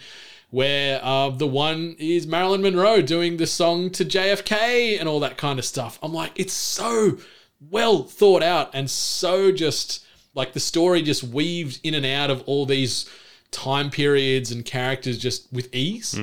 where 0.51 1.05
uh, 1.05 1.31
the 1.31 1.47
one 1.47 1.97
is 1.99 2.27
marilyn 2.27 2.63
monroe 2.63 3.03
doing 3.03 3.37
the 3.37 3.47
song 3.47 3.91
to 3.91 4.05
jfk 4.05 4.99
and 4.99 5.09
all 5.09 5.21
that 5.21 5.37
kind 5.37 5.59
of 5.59 5.65
stuff. 5.65 5.99
I'm 6.03 6.13
like 6.13 6.33
it's 6.37 6.53
so 6.53 7.19
well 7.71 8.05
thought 8.05 8.43
out 8.43 8.71
and 8.73 8.91
so 8.91 9.53
just 9.53 10.05
like 10.35 10.53
the 10.53 10.61
story 10.61 11.03
just 11.03 11.25
weaves 11.25 11.81
in 11.83 11.95
and 11.95 12.07
out 12.07 12.31
of 12.31 12.43
all 12.47 12.67
these 12.67 13.09
time 13.51 13.91
periods 13.91 14.53
and 14.53 14.65
characters 14.65 15.19
just 15.19 15.53
with 15.53 15.75
ease. 15.75 16.15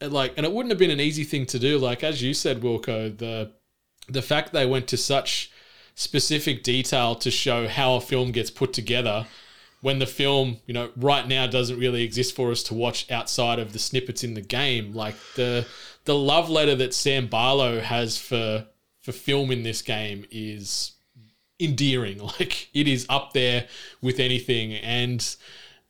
And 0.00 0.12
like, 0.12 0.34
and 0.36 0.44
it 0.44 0.52
wouldn't 0.52 0.70
have 0.72 0.78
been 0.78 0.90
an 0.90 1.00
easy 1.00 1.24
thing 1.24 1.46
to 1.46 1.58
do. 1.58 1.78
Like 1.78 2.02
as 2.02 2.22
you 2.22 2.34
said, 2.34 2.60
Wilko, 2.60 3.16
the 3.16 3.52
the 4.08 4.22
fact 4.22 4.52
they 4.52 4.66
went 4.66 4.88
to 4.88 4.96
such 4.96 5.50
specific 5.94 6.62
detail 6.62 7.14
to 7.16 7.30
show 7.30 7.68
how 7.68 7.94
a 7.94 8.00
film 8.00 8.32
gets 8.32 8.50
put 8.50 8.72
together 8.72 9.26
when 9.80 9.98
the 9.98 10.06
film, 10.06 10.56
you 10.66 10.72
know, 10.72 10.90
right 10.96 11.28
now 11.28 11.46
doesn't 11.46 11.78
really 11.78 12.02
exist 12.02 12.34
for 12.34 12.50
us 12.50 12.62
to 12.62 12.72
watch 12.74 13.10
outside 13.10 13.58
of 13.58 13.74
the 13.74 13.78
snippets 13.78 14.24
in 14.24 14.32
the 14.32 14.40
game. 14.40 14.94
Like 14.94 15.14
the 15.36 15.66
the 16.06 16.14
love 16.14 16.48
letter 16.48 16.74
that 16.76 16.94
Sam 16.94 17.26
Barlow 17.26 17.80
has 17.80 18.16
for 18.16 18.66
for 19.02 19.12
film 19.12 19.50
in 19.50 19.62
this 19.62 19.82
game 19.82 20.24
is 20.30 20.92
endearing. 21.60 22.18
Like 22.40 22.70
it 22.72 22.88
is 22.88 23.06
up 23.10 23.34
there 23.34 23.68
with 24.00 24.18
anything, 24.18 24.72
and 24.72 25.20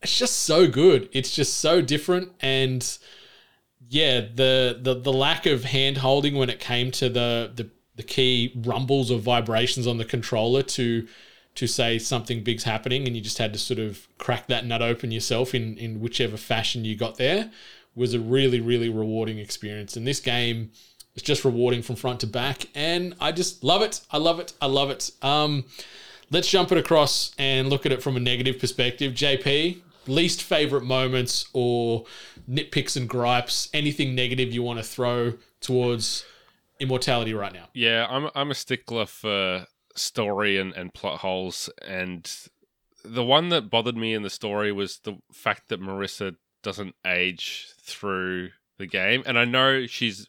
it's 0.01 0.19
just 0.19 0.41
so 0.41 0.67
good. 0.67 1.07
It's 1.13 1.33
just 1.33 1.57
so 1.57 1.81
different, 1.81 2.33
and 2.41 2.97
yeah, 3.89 4.19
the 4.19 4.77
the 4.81 4.95
the 4.95 5.13
lack 5.13 5.45
of 5.45 5.63
hand 5.63 5.99
holding 5.99 6.35
when 6.35 6.49
it 6.49 6.59
came 6.59 6.91
to 6.91 7.07
the 7.07 7.51
the 7.55 7.69
the 7.95 8.03
key 8.03 8.51
rumbles 8.55 9.11
or 9.11 9.19
vibrations 9.19 9.87
on 9.87 9.97
the 9.97 10.05
controller 10.05 10.61
to 10.61 11.07
to 11.55 11.67
say 11.67 11.97
something 11.97 12.43
big's 12.43 12.65
happening 12.65 13.07
and 13.07 13.15
you 13.15 13.21
just 13.21 13.37
had 13.37 13.53
to 13.53 13.59
sort 13.59 13.79
of 13.79 14.07
crack 14.17 14.47
that 14.47 14.65
nut 14.65 14.81
open 14.81 15.11
yourself 15.11 15.55
in 15.55 15.77
in 15.77 15.99
whichever 15.99 16.37
fashion 16.37 16.83
you 16.83 16.95
got 16.95 17.17
there 17.17 17.49
was 17.95 18.13
a 18.13 18.19
really 18.19 18.59
really 18.59 18.89
rewarding 18.89 19.39
experience. 19.39 19.95
And 19.95 20.05
this 20.05 20.19
game 20.19 20.71
is 21.15 21.21
just 21.21 21.45
rewarding 21.45 21.81
from 21.81 21.95
front 21.95 22.19
to 22.21 22.27
back 22.27 22.67
and 22.75 23.15
I 23.21 23.31
just 23.31 23.63
love 23.63 23.81
it. 23.81 24.01
I 24.11 24.17
love 24.17 24.39
it. 24.39 24.53
I 24.61 24.65
love 24.65 24.89
it. 24.89 25.11
Um 25.21 25.65
let's 26.31 26.49
jump 26.49 26.71
it 26.71 26.77
across 26.77 27.33
and 27.37 27.69
look 27.69 27.85
at 27.85 27.91
it 27.91 28.03
from 28.03 28.17
a 28.17 28.19
negative 28.19 28.59
perspective. 28.59 29.13
JP 29.13 29.81
least 30.07 30.43
favorite 30.43 30.83
moments 30.83 31.47
or 31.53 32.05
nitpicks 32.49 32.95
and 32.95 33.09
gripes? 33.09 33.69
Anything 33.73 34.15
negative 34.15 34.53
you 34.53 34.63
want 34.63 34.79
to 34.79 34.83
throw 34.83 35.33
towards 35.61 36.25
immortality 36.79 37.33
right 37.33 37.53
now 37.53 37.67
Yeah, 37.73 38.07
I'm 38.09 38.29
I'm 38.35 38.51
a 38.51 38.55
stickler 38.55 39.05
for 39.05 39.67
story 39.95 40.57
and, 40.57 40.73
and 40.73 40.93
plot 40.93 41.19
holes 41.19 41.69
and 41.85 42.29
the 43.05 43.23
one 43.23 43.49
that 43.49 43.69
bothered 43.69 43.95
me 43.95 44.13
in 44.13 44.23
the 44.23 44.29
story 44.29 44.71
was 44.71 44.99
the 44.99 45.17
fact 45.31 45.69
that 45.69 45.81
Marissa 45.81 46.35
doesn't 46.63 46.95
age 47.05 47.67
through 47.79 48.49
the 48.77 48.87
game. 48.87 49.23
And 49.25 49.37
I 49.37 49.45
know 49.45 49.85
she's 49.85 50.27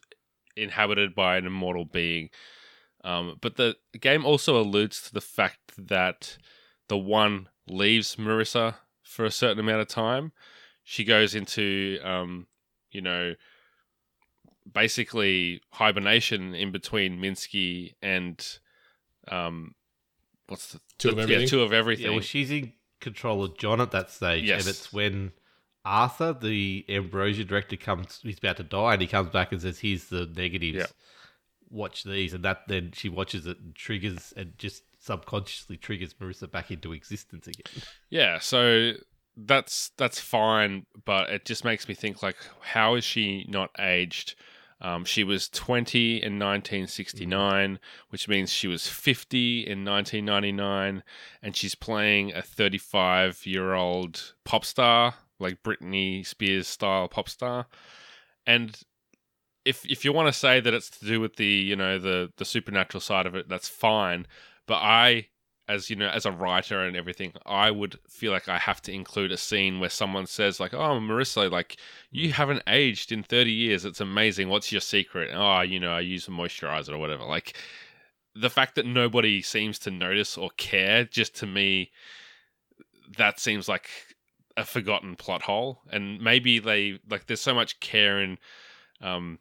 inhabited 0.55 1.15
by 1.15 1.37
an 1.37 1.45
immortal 1.45 1.85
being. 1.85 2.29
Um, 3.03 3.37
but 3.41 3.55
the 3.55 3.75
game 3.99 4.25
also 4.25 4.59
alludes 4.59 5.01
to 5.03 5.13
the 5.13 5.21
fact 5.21 5.73
that 5.77 6.37
the 6.87 6.97
one 6.97 7.49
leaves 7.67 8.15
Marissa 8.15 8.75
for 9.03 9.25
a 9.25 9.31
certain 9.31 9.59
amount 9.59 9.81
of 9.81 9.87
time. 9.87 10.31
She 10.83 11.03
goes 11.03 11.35
into, 11.35 11.99
um, 12.03 12.47
you 12.91 13.01
know, 13.01 13.33
basically 14.73 15.61
hibernation 15.71 16.53
in 16.55 16.71
between 16.71 17.19
Minsky 17.19 17.93
and 18.01 18.45
um, 19.29 19.75
what's 20.47 20.73
the 20.73 20.79
Two 20.97 21.09
of 21.09 21.15
the- 21.15 21.21
everything? 21.23 21.41
Yeah, 21.41 21.47
two 21.47 21.61
of 21.61 21.73
everything. 21.73 22.05
Yeah, 22.05 22.11
well, 22.11 22.21
she's 22.21 22.51
in 22.51 22.73
control 22.99 23.43
of 23.43 23.57
John 23.57 23.81
at 23.81 23.91
that 23.91 24.09
stage, 24.09 24.43
Yes. 24.45 24.61
and 24.61 24.69
it's 24.69 24.91
when 24.93 25.31
Arthur, 25.85 26.33
the 26.33 26.85
Ambrosio 26.89 27.45
director, 27.45 27.77
comes. 27.77 28.19
He's 28.23 28.37
about 28.39 28.57
to 28.57 28.63
die, 28.63 28.93
and 28.93 29.01
he 29.01 29.07
comes 29.07 29.29
back 29.29 29.51
and 29.51 29.61
says, 29.61 29.79
"Here's 29.79 30.05
the 30.05 30.25
negatives. 30.25 30.77
Yeah. 30.79 30.85
Watch 31.69 32.03
these." 32.03 32.33
And 32.33 32.43
that 32.43 32.67
then 32.67 32.91
she 32.93 33.07
watches 33.09 33.45
it 33.45 33.59
and 33.59 33.73
triggers, 33.75 34.33
and 34.35 34.57
just 34.57 34.83
subconsciously 34.99 35.77
triggers 35.77 36.13
Marissa 36.15 36.51
back 36.51 36.71
into 36.71 36.91
existence 36.91 37.47
again. 37.47 37.83
Yeah, 38.09 38.39
so 38.39 38.93
that's 39.37 39.91
that's 39.97 40.19
fine, 40.19 40.85
but 41.05 41.29
it 41.29 41.45
just 41.45 41.63
makes 41.63 41.87
me 41.87 41.93
think 41.93 42.21
like, 42.23 42.37
how 42.61 42.95
is 42.95 43.03
she 43.05 43.45
not 43.47 43.69
aged? 43.79 44.35
Um, 44.79 45.05
she 45.05 45.23
was 45.23 45.49
20 45.49 46.17
in 46.17 46.37
1969, 46.37 47.79
which 48.09 48.27
means 48.27 48.51
she 48.51 48.67
was 48.67 48.87
50 48.87 49.61
in 49.61 49.83
1999, 49.83 51.03
and 51.41 51.55
she's 51.55 51.73
playing 51.73 52.33
a 52.33 52.41
35 52.41 53.45
year 53.45 53.73
old 53.73 54.35
pop 54.43 54.63
star, 54.63 55.15
like 55.39 55.63
Britney 55.63 56.25
Spears 56.25 56.67
style 56.67 57.07
pop 57.07 57.27
star. 57.27 57.65
And 58.45 58.79
if 59.65 59.83
if 59.85 60.05
you 60.05 60.13
want 60.13 60.27
to 60.27 60.39
say 60.39 60.59
that 60.59 60.73
it's 60.73 60.89
to 60.91 61.05
do 61.05 61.19
with 61.19 61.35
the 61.35 61.45
you 61.45 61.75
know 61.75 61.97
the 61.97 62.31
the 62.37 62.45
supernatural 62.45 63.01
side 63.01 63.25
of 63.25 63.35
it, 63.35 63.49
that's 63.49 63.67
fine. 63.67 64.27
But 64.67 64.75
I 64.75 65.27
as 65.67 65.89
you 65.89 65.95
know, 65.95 66.07
as 66.07 66.25
a 66.25 66.31
writer 66.31 66.81
and 66.81 66.95
everything, 66.95 67.33
I 67.45 67.71
would 67.71 67.99
feel 68.07 68.31
like 68.31 68.47
I 68.47 68.57
have 68.57 68.81
to 68.83 68.93
include 68.93 69.31
a 69.31 69.37
scene 69.37 69.79
where 69.79 69.89
someone 69.89 70.25
says, 70.25 70.59
like, 70.59 70.73
"Oh, 70.73 70.99
Marissa, 70.99 71.51
like 71.51 71.77
you 72.11 72.31
haven't 72.33 72.63
aged 72.67 73.11
in 73.11 73.23
thirty 73.23 73.51
years. 73.51 73.85
It's 73.85 74.01
amazing. 74.01 74.49
What's 74.49 74.71
your 74.71 74.81
secret?" 74.81 75.31
Oh, 75.33 75.61
you 75.61 75.79
know, 75.79 75.91
I 75.91 75.99
use 76.01 76.27
a 76.27 76.31
moisturizer 76.31 76.93
or 76.93 76.97
whatever. 76.97 77.23
Like 77.25 77.57
the 78.35 78.49
fact 78.49 78.75
that 78.75 78.85
nobody 78.85 79.41
seems 79.41 79.79
to 79.79 79.91
notice 79.91 80.37
or 80.37 80.51
care, 80.57 81.03
just 81.03 81.35
to 81.37 81.47
me, 81.47 81.91
that 83.17 83.39
seems 83.39 83.67
like 83.67 83.89
a 84.55 84.63
forgotten 84.65 85.15
plot 85.15 85.41
hole. 85.43 85.81
And 85.91 86.21
maybe 86.21 86.59
they 86.59 86.99
like 87.09 87.27
there's 87.27 87.41
so 87.41 87.53
much 87.53 87.79
care 87.79 88.19
and 88.19 88.37
um, 89.01 89.39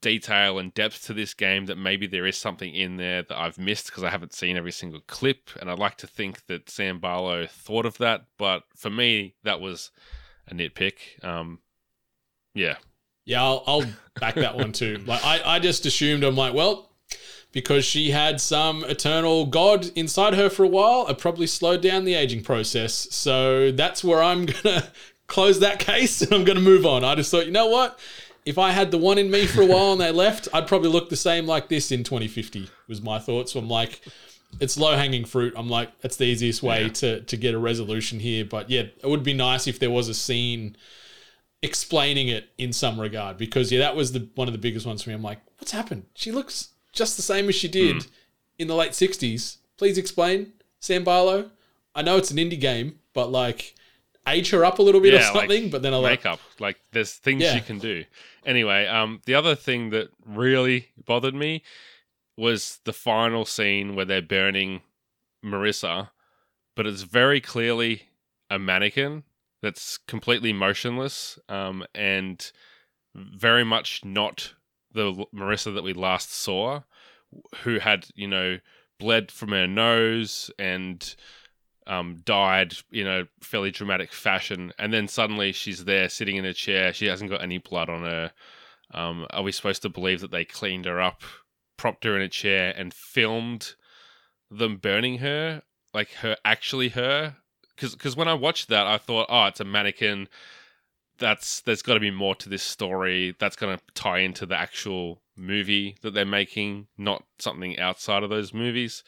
detail 0.00 0.58
and 0.58 0.72
depth 0.74 1.04
to 1.06 1.14
this 1.14 1.34
game 1.34 1.66
that 1.66 1.76
maybe 1.76 2.06
there 2.06 2.26
is 2.26 2.36
something 2.36 2.74
in 2.74 2.96
there 2.96 3.22
that 3.22 3.38
I've 3.38 3.58
missed 3.58 3.86
because 3.86 4.04
I 4.04 4.10
haven't 4.10 4.32
seen 4.32 4.56
every 4.56 4.72
single 4.72 5.00
clip. 5.06 5.50
And 5.60 5.70
I'd 5.70 5.78
like 5.78 5.96
to 5.98 6.06
think 6.06 6.46
that 6.46 6.70
Sam 6.70 6.98
Barlow 6.98 7.46
thought 7.46 7.86
of 7.86 7.98
that, 7.98 8.26
but 8.38 8.64
for 8.76 8.90
me, 8.90 9.34
that 9.42 9.60
was 9.60 9.90
a 10.46 10.54
nitpick. 10.54 11.22
Um, 11.24 11.60
yeah, 12.54 12.76
Yeah, 13.24 13.42
I'll, 13.42 13.62
I'll 13.66 13.84
back 14.20 14.34
that 14.36 14.56
one 14.56 14.72
too. 14.72 15.02
Like 15.06 15.24
I, 15.24 15.56
I 15.56 15.58
just 15.58 15.86
assumed 15.86 16.24
I'm 16.24 16.36
like, 16.36 16.54
well, 16.54 16.90
because 17.52 17.84
she 17.84 18.10
had 18.10 18.40
some 18.40 18.84
eternal 18.84 19.46
god 19.46 19.90
inside 19.94 20.34
her 20.34 20.50
for 20.50 20.64
a 20.64 20.68
while, 20.68 21.06
it 21.08 21.18
probably 21.18 21.46
slowed 21.46 21.82
down 21.82 22.04
the 22.04 22.14
aging 22.14 22.42
process. 22.42 23.08
So 23.10 23.72
that's 23.72 24.04
where 24.04 24.22
I'm 24.22 24.46
gonna 24.46 24.90
close 25.26 25.60
that 25.60 25.78
case 25.78 26.22
and 26.22 26.32
I'm 26.32 26.44
gonna 26.44 26.60
move 26.60 26.86
on. 26.86 27.04
I 27.04 27.14
just 27.14 27.30
thought, 27.30 27.46
you 27.46 27.52
know 27.52 27.68
what? 27.68 27.98
If 28.48 28.56
I 28.56 28.70
had 28.70 28.90
the 28.90 28.96
one 28.96 29.18
in 29.18 29.30
me 29.30 29.44
for 29.44 29.60
a 29.60 29.66
while 29.66 29.92
and 29.92 30.00
they 30.00 30.10
left, 30.10 30.48
I'd 30.54 30.66
probably 30.66 30.88
look 30.88 31.10
the 31.10 31.16
same 31.16 31.46
like 31.46 31.68
this 31.68 31.92
in 31.92 32.02
2050. 32.02 32.70
Was 32.88 33.02
my 33.02 33.18
thoughts. 33.18 33.52
So 33.52 33.58
I'm 33.58 33.68
like, 33.68 34.00
it's 34.58 34.78
low 34.78 34.96
hanging 34.96 35.26
fruit. 35.26 35.52
I'm 35.54 35.68
like, 35.68 36.00
that's 36.00 36.16
the 36.16 36.24
easiest 36.24 36.62
way 36.62 36.88
to 36.88 37.20
to 37.20 37.36
get 37.36 37.54
a 37.54 37.58
resolution 37.58 38.20
here. 38.20 38.46
But 38.46 38.70
yeah, 38.70 38.84
it 39.02 39.06
would 39.06 39.22
be 39.22 39.34
nice 39.34 39.66
if 39.66 39.78
there 39.78 39.90
was 39.90 40.08
a 40.08 40.14
scene 40.14 40.78
explaining 41.60 42.28
it 42.28 42.48
in 42.56 42.72
some 42.72 43.00
regard 43.00 43.36
because 43.36 43.72
yeah 43.72 43.80
that 43.80 43.96
was 43.96 44.12
the 44.12 44.28
one 44.36 44.46
of 44.46 44.52
the 44.52 44.58
biggest 44.58 44.86
ones 44.86 45.02
for 45.02 45.10
me 45.10 45.14
i'm 45.16 45.24
like 45.24 45.40
what's 45.58 45.72
happened 45.72 46.04
she 46.14 46.30
looks 46.30 46.68
just 46.92 47.16
the 47.16 47.22
same 47.22 47.48
as 47.48 47.54
she 47.56 47.66
did 47.66 48.04
hmm. 48.04 48.08
in 48.60 48.68
the 48.68 48.76
late 48.76 48.92
60s 48.92 49.56
please 49.76 49.98
explain 49.98 50.52
sam 50.78 51.02
barlow 51.02 51.50
i 51.96 52.02
know 52.02 52.16
it's 52.16 52.30
an 52.30 52.36
indie 52.36 52.60
game 52.60 53.00
but 53.12 53.32
like 53.32 53.74
age 54.28 54.50
her 54.50 54.64
up 54.64 54.78
a 54.78 54.82
little 54.82 55.00
bit 55.00 55.14
or 55.14 55.16
Yeah, 55.16 55.30
like 55.30 55.40
something 55.40 55.70
but 55.70 55.82
then 55.82 55.92
i 55.92 55.96
like 55.96 56.20
makeup. 56.20 56.40
Like 56.60 56.78
there's 56.92 57.12
things 57.14 57.42
Yeah. 57.42 57.54
you 57.54 57.60
can 57.60 57.78
do. 57.78 58.04
Anyway, 58.44 58.86
um, 58.86 59.20
the 59.26 59.34
other 59.34 59.54
thing 59.54 59.90
that 59.90 60.08
really 60.24 60.88
bothered 61.04 61.34
me 61.34 61.62
was 62.36 62.80
the 62.84 62.92
final 62.92 63.44
scene 63.44 63.94
where 63.94 64.04
they're 64.04 64.22
burning 64.22 64.82
Marissa, 65.44 66.10
but 66.76 66.86
it's 66.86 67.02
very 67.02 67.40
clearly 67.40 68.02
a 68.50 68.58
mannequin 68.58 69.24
that's 69.60 69.98
completely 69.98 70.52
motionless 70.52 71.38
um, 71.48 71.84
and 71.94 72.52
very 73.14 73.64
much 73.64 74.04
not 74.04 74.54
the 74.92 75.26
Marissa 75.34 75.74
that 75.74 75.82
we 75.82 75.92
last 75.92 76.32
saw, 76.32 76.82
who 77.62 77.78
had, 77.78 78.06
you 78.14 78.28
know, 78.28 78.58
bled 78.98 79.30
from 79.30 79.50
her 79.50 79.66
nose 79.66 80.50
and 80.58 81.14
um, 81.88 82.20
died 82.24 82.74
in 82.92 83.06
a 83.06 83.26
fairly 83.40 83.70
dramatic 83.70 84.12
fashion. 84.12 84.72
And 84.78 84.92
then 84.92 85.08
suddenly 85.08 85.52
she's 85.52 85.86
there 85.86 86.08
sitting 86.08 86.36
in 86.36 86.44
a 86.44 86.54
chair. 86.54 86.92
She 86.92 87.06
hasn't 87.06 87.30
got 87.30 87.42
any 87.42 87.58
blood 87.58 87.88
on 87.88 88.02
her. 88.02 88.32
Um, 88.92 89.26
are 89.30 89.42
we 89.42 89.52
supposed 89.52 89.82
to 89.82 89.88
believe 89.88 90.20
that 90.20 90.30
they 90.30 90.44
cleaned 90.44 90.84
her 90.84 91.00
up, 91.00 91.22
propped 91.76 92.04
her 92.04 92.14
in 92.14 92.22
a 92.22 92.28
chair, 92.28 92.74
and 92.76 92.92
filmed 92.92 93.74
them 94.50 94.76
burning 94.76 95.18
her? 95.18 95.62
Like 95.94 96.10
her, 96.12 96.36
actually 96.44 96.90
her? 96.90 97.36
Because 97.74 98.16
when 98.16 98.28
I 98.28 98.34
watched 98.34 98.68
that, 98.68 98.86
I 98.86 98.98
thought, 98.98 99.26
oh, 99.30 99.46
it's 99.46 99.60
a 99.60 99.64
mannequin. 99.64 100.28
That's 101.18 101.60
there's 101.62 101.82
got 101.82 101.94
to 101.94 102.00
be 102.00 102.10
more 102.10 102.34
to 102.36 102.48
this 102.48 102.62
story. 102.62 103.34
That's 103.38 103.56
going 103.56 103.76
to 103.76 103.82
tie 103.94 104.18
into 104.18 104.46
the 104.46 104.56
actual 104.56 105.22
movie 105.36 105.96
that 106.02 106.12
they're 106.12 106.24
making, 106.26 106.88
not 106.96 107.24
something 107.38 107.78
outside 107.78 108.22
of 108.22 108.30
those 108.30 108.52
movies. 108.52 109.02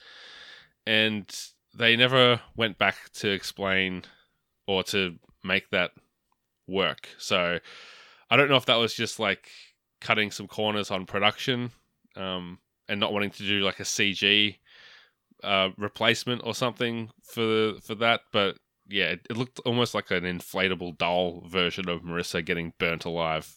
And 0.86 1.28
they 1.74 1.96
never 1.96 2.40
went 2.56 2.78
back 2.78 2.96
to 3.14 3.30
explain 3.30 4.02
or 4.66 4.82
to 4.84 5.16
make 5.44 5.70
that 5.70 5.92
work. 6.66 7.08
So 7.18 7.58
I 8.30 8.36
don't 8.36 8.48
know 8.48 8.56
if 8.56 8.66
that 8.66 8.76
was 8.76 8.94
just 8.94 9.18
like 9.18 9.48
cutting 10.00 10.30
some 10.30 10.46
corners 10.46 10.90
on 10.90 11.06
production 11.06 11.70
um, 12.16 12.58
and 12.88 13.00
not 13.00 13.12
wanting 13.12 13.30
to 13.30 13.42
do 13.42 13.60
like 13.60 13.80
a 13.80 13.84
CG 13.84 14.56
uh, 15.42 15.70
replacement 15.76 16.42
or 16.44 16.54
something 16.54 17.10
for 17.22 17.74
for 17.82 17.94
that. 17.96 18.22
But 18.32 18.58
yeah, 18.88 19.10
it, 19.10 19.26
it 19.30 19.36
looked 19.36 19.60
almost 19.60 19.94
like 19.94 20.10
an 20.10 20.24
inflatable 20.24 20.98
doll 20.98 21.44
version 21.46 21.88
of 21.88 22.02
Marissa 22.02 22.44
getting 22.44 22.72
burnt 22.78 23.04
alive 23.04 23.56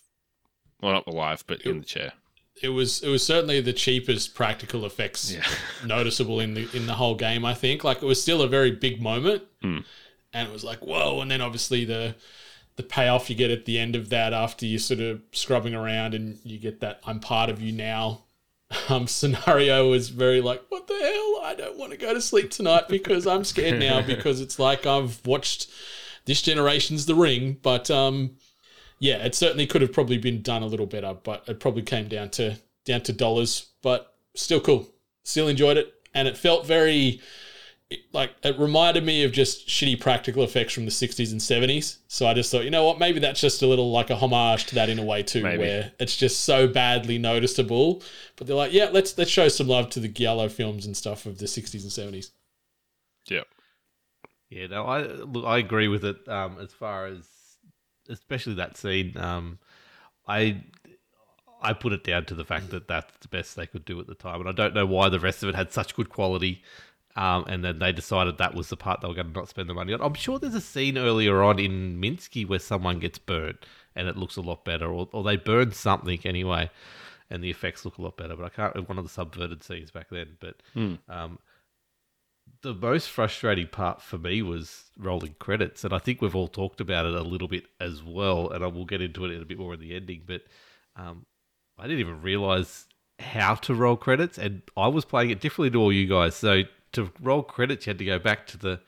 Well, 0.82 0.94
not 0.94 1.08
alive, 1.08 1.44
but 1.48 1.62
in 1.62 1.80
the 1.80 1.86
chair. 1.86 2.14
It 2.62 2.70
was 2.70 3.02
it 3.04 3.10
was 3.10 3.26
certainly 3.26 3.60
the 3.62 3.74
cheapest 3.74 4.36
practical 4.36 4.86
effects 4.86 5.32
Yeah. 5.32 5.44
noticeable 5.86 6.40
in 6.40 6.54
the 6.54 6.68
in 6.76 6.86
the 6.86 6.94
whole 6.94 7.16
game. 7.16 7.46
I 7.46 7.54
think 7.54 7.84
like 7.84 8.02
it 8.02 8.06
was 8.06 8.22
still 8.22 8.42
a 8.42 8.48
very 8.48 8.72
big 8.72 9.02
moment, 9.02 9.44
Hmm. 9.62 9.80
and 10.34 10.48
it 10.48 10.52
was 10.54 10.64
like 10.64 10.80
whoa. 10.80 11.22
And 11.22 11.30
then 11.32 11.42
obviously 11.42 11.86
the 11.86 12.16
the 12.76 12.84
payoff 12.84 13.30
you 13.30 13.36
get 13.36 13.52
at 13.52 13.66
the 13.66 13.78
end 13.78 13.96
of 13.96 14.10
that 14.10 14.34
after 14.34 14.66
you're 14.66 14.80
sort 14.80 15.00
of 15.00 15.22
scrubbing 15.32 15.76
around 15.76 16.16
and 16.16 16.40
you 16.44 16.58
get 16.58 16.80
that 16.80 17.02
I'm 17.06 17.20
part 17.20 17.50
of 17.52 17.62
you 17.62 17.72
now 17.72 18.24
um, 18.90 19.06
scenario 19.08 19.90
was 19.92 20.10
very 20.10 20.42
like 20.42 20.64
what 20.70 20.88
the 20.88 20.94
hell 20.96 21.42
I 21.44 21.54
don't 21.56 21.78
want 21.78 21.92
to 21.92 21.98
go 21.98 22.14
to 22.16 22.22
sleep 22.22 22.50
tonight 22.50 22.88
because 22.90 23.28
I'm 23.28 23.44
scared 23.44 23.80
now 23.80 24.02
because 24.06 24.42
it's 24.42 24.58
like 24.58 24.86
I've 24.88 25.24
watched 25.26 25.70
this 26.26 26.42
generation's 26.42 27.06
The 27.06 27.14
Ring, 27.16 27.58
but 27.62 27.92
um 27.92 28.38
yeah, 29.00 29.18
it 29.26 29.36
certainly 29.36 29.68
could 29.68 29.82
have 29.82 29.94
probably 29.94 30.18
been 30.18 30.42
done 30.42 30.64
a 30.64 30.68
little 30.68 30.86
better, 30.86 31.16
but 31.24 31.44
it 31.48 31.60
probably 31.60 31.84
came 31.84 32.08
down 32.08 32.30
to 32.32 32.58
down 32.86 33.02
to 33.02 33.14
dollars. 33.14 33.68
But 33.82 34.14
still 34.36 34.60
cool. 34.62 34.90
Still 35.24 35.48
enjoyed 35.48 35.78
it, 35.78 35.94
and 36.14 36.28
it 36.28 36.38
felt 36.38 36.66
very 36.66 37.22
like 38.12 38.32
it 38.44 38.58
reminded 38.58 39.04
me 39.04 39.24
of 39.24 39.32
just 39.32 39.68
shitty 39.68 40.00
practical 40.00 40.44
effects 40.44 40.74
from 40.74 40.86
the 40.86 40.92
'60s 40.92 41.32
and 41.32 41.40
'70s. 41.40 41.98
So 42.08 42.28
I 42.28 42.34
just 42.34 42.52
thought, 42.52 42.64
you 42.64 42.72
know 42.72 42.86
what, 42.86 43.00
maybe 43.00 43.20
that's 43.20 43.40
just 43.42 43.62
a 43.62 43.68
little 43.68 43.92
like 43.92 44.10
a 44.10 44.16
homage 44.16 44.66
to 44.68 44.76
that 44.76 44.90
in 44.90 45.00
a 45.00 45.04
way 45.04 45.24
too, 45.24 45.44
Maybe. 45.44 45.60
where 45.60 45.92
it's 46.00 46.18
just 46.18 46.42
so 46.42 46.68
badly 46.68 47.18
noticeable. 47.18 48.02
But 48.36 48.48
they're 48.48 48.56
like, 48.56 48.74
yeah, 48.74 48.90
let's 48.92 49.18
let's 49.18 49.32
show 49.32 49.48
some 49.48 49.68
love 49.68 49.90
to 49.92 50.00
the 50.00 50.08
giallo 50.08 50.50
films 50.50 50.86
and 50.86 50.96
stuff 50.98 51.26
of 51.26 51.38
the 51.38 51.46
'60s 51.46 51.84
and 51.84 52.14
'70s. 52.16 52.32
Yeah. 53.30 53.44
Yeah, 54.50 54.68
no, 54.68 54.86
I 54.86 55.56
I 55.56 55.58
agree 55.60 55.88
with 55.88 56.04
it. 56.06 56.28
Um, 56.28 56.58
as 56.60 56.72
far 56.72 57.08
as 57.08 57.28
especially 58.10 58.56
that 58.56 58.78
scene, 58.78 59.18
um, 59.18 59.60
I 60.28 60.64
I 61.62 61.74
put 61.74 61.94
it 61.94 62.04
down 62.04 62.26
to 62.26 62.36
the 62.36 62.44
fact 62.44 62.70
that 62.72 62.88
that's 62.88 63.14
the 63.22 63.28
best 63.28 63.56
they 63.56 63.68
could 63.68 63.86
do 63.86 64.00
at 64.00 64.08
the 64.08 64.16
time, 64.16 64.42
and 64.42 64.50
I 64.50 64.52
don't 64.52 64.74
know 64.74 64.86
why 64.86 65.10
the 65.10 65.20
rest 65.20 65.44
of 65.44 65.50
it 65.50 65.56
had 65.56 65.72
such 65.72 65.96
good 65.96 66.10
quality. 66.10 66.62
Um, 67.16 67.46
and 67.48 67.64
then 67.64 67.78
they 67.78 67.92
decided 67.92 68.40
that 68.40 68.56
was 68.56 68.70
the 68.70 68.76
part 68.76 69.02
they 69.02 69.08
were 69.08 69.14
going 69.14 69.32
to 69.32 69.40
not 69.40 69.48
spend 69.48 69.70
the 69.70 69.76
money 69.76 69.94
on. 69.94 70.02
I'm 70.02 70.16
sure 70.16 70.40
there's 70.40 70.56
a 70.56 70.62
scene 70.62 70.98
earlier 70.98 71.44
on 71.44 71.60
in 71.60 72.02
Minsky 72.02 72.48
where 72.48 72.58
someone 72.58 72.98
gets 72.98 73.20
burnt 73.20 73.68
and 73.96 74.08
it 74.08 74.18
looks 74.18 74.36
a 74.36 74.42
lot 74.42 74.66
better, 74.66 74.92
or, 74.92 75.08
or 75.12 75.22
they 75.24 75.36
burn 75.38 75.74
something 75.74 76.20
anyway, 76.26 76.72
and 77.30 77.44
the 77.44 77.52
effects 77.52 77.86
look 77.86 78.00
a 78.00 78.02
lot 78.02 78.18
better. 78.18 78.36
But 78.36 78.46
I 78.46 78.50
can't 78.50 78.90
one 78.90 78.98
of 78.98 79.04
the 79.04 79.12
subverted 79.12 79.64
scenes 79.64 79.92
back 79.92 80.10
then. 80.10 80.38
But 80.40 80.56
um, 81.08 81.38
the 82.64 82.74
most 82.74 83.10
frustrating 83.10 83.68
part 83.68 84.02
for 84.02 84.18
me 84.18 84.42
was 84.42 84.86
rolling 84.98 85.36
credits, 85.38 85.84
and 85.84 85.94
I 85.94 86.00
think 86.00 86.22
we've 86.22 86.36
all 86.36 86.48
talked 86.48 86.82
about 86.82 87.06
it 87.06 87.14
a 87.14 87.22
little 87.22 87.48
bit 87.48 87.66
as 87.80 88.02
well, 88.02 88.50
and 88.50 88.64
I 88.64 88.68
will 88.68 88.86
get 88.86 89.02
into 89.02 89.26
it 89.26 89.32
in 89.32 89.42
a 89.42 89.46
bit 89.46 89.60
more 89.60 89.74
in 89.74 89.80
the 89.80 89.96
ending. 89.96 90.22
But 90.26 90.44
um, 90.96 91.26
I 91.78 91.84
didn't 91.84 92.00
even 92.00 92.22
realize 92.22 92.88
how 93.20 93.56
to 93.56 93.76
roll 93.76 93.98
credits, 93.98 94.38
and 94.38 94.62
I 94.76 94.88
was 94.88 95.06
playing 95.06 95.30
it 95.30 95.42
differently 95.42 95.72
to 95.72 95.80
all 95.80 95.94
you 95.94 96.08
guys. 96.08 96.36
So 96.36 96.64
to 96.94 97.12
roll 97.22 97.44
credits, 97.44 97.86
you 97.86 97.92
had 97.92 98.00
to 98.00 98.06
go 98.06 98.18
back 98.18 98.48
to 98.48 98.58
the 98.58 98.80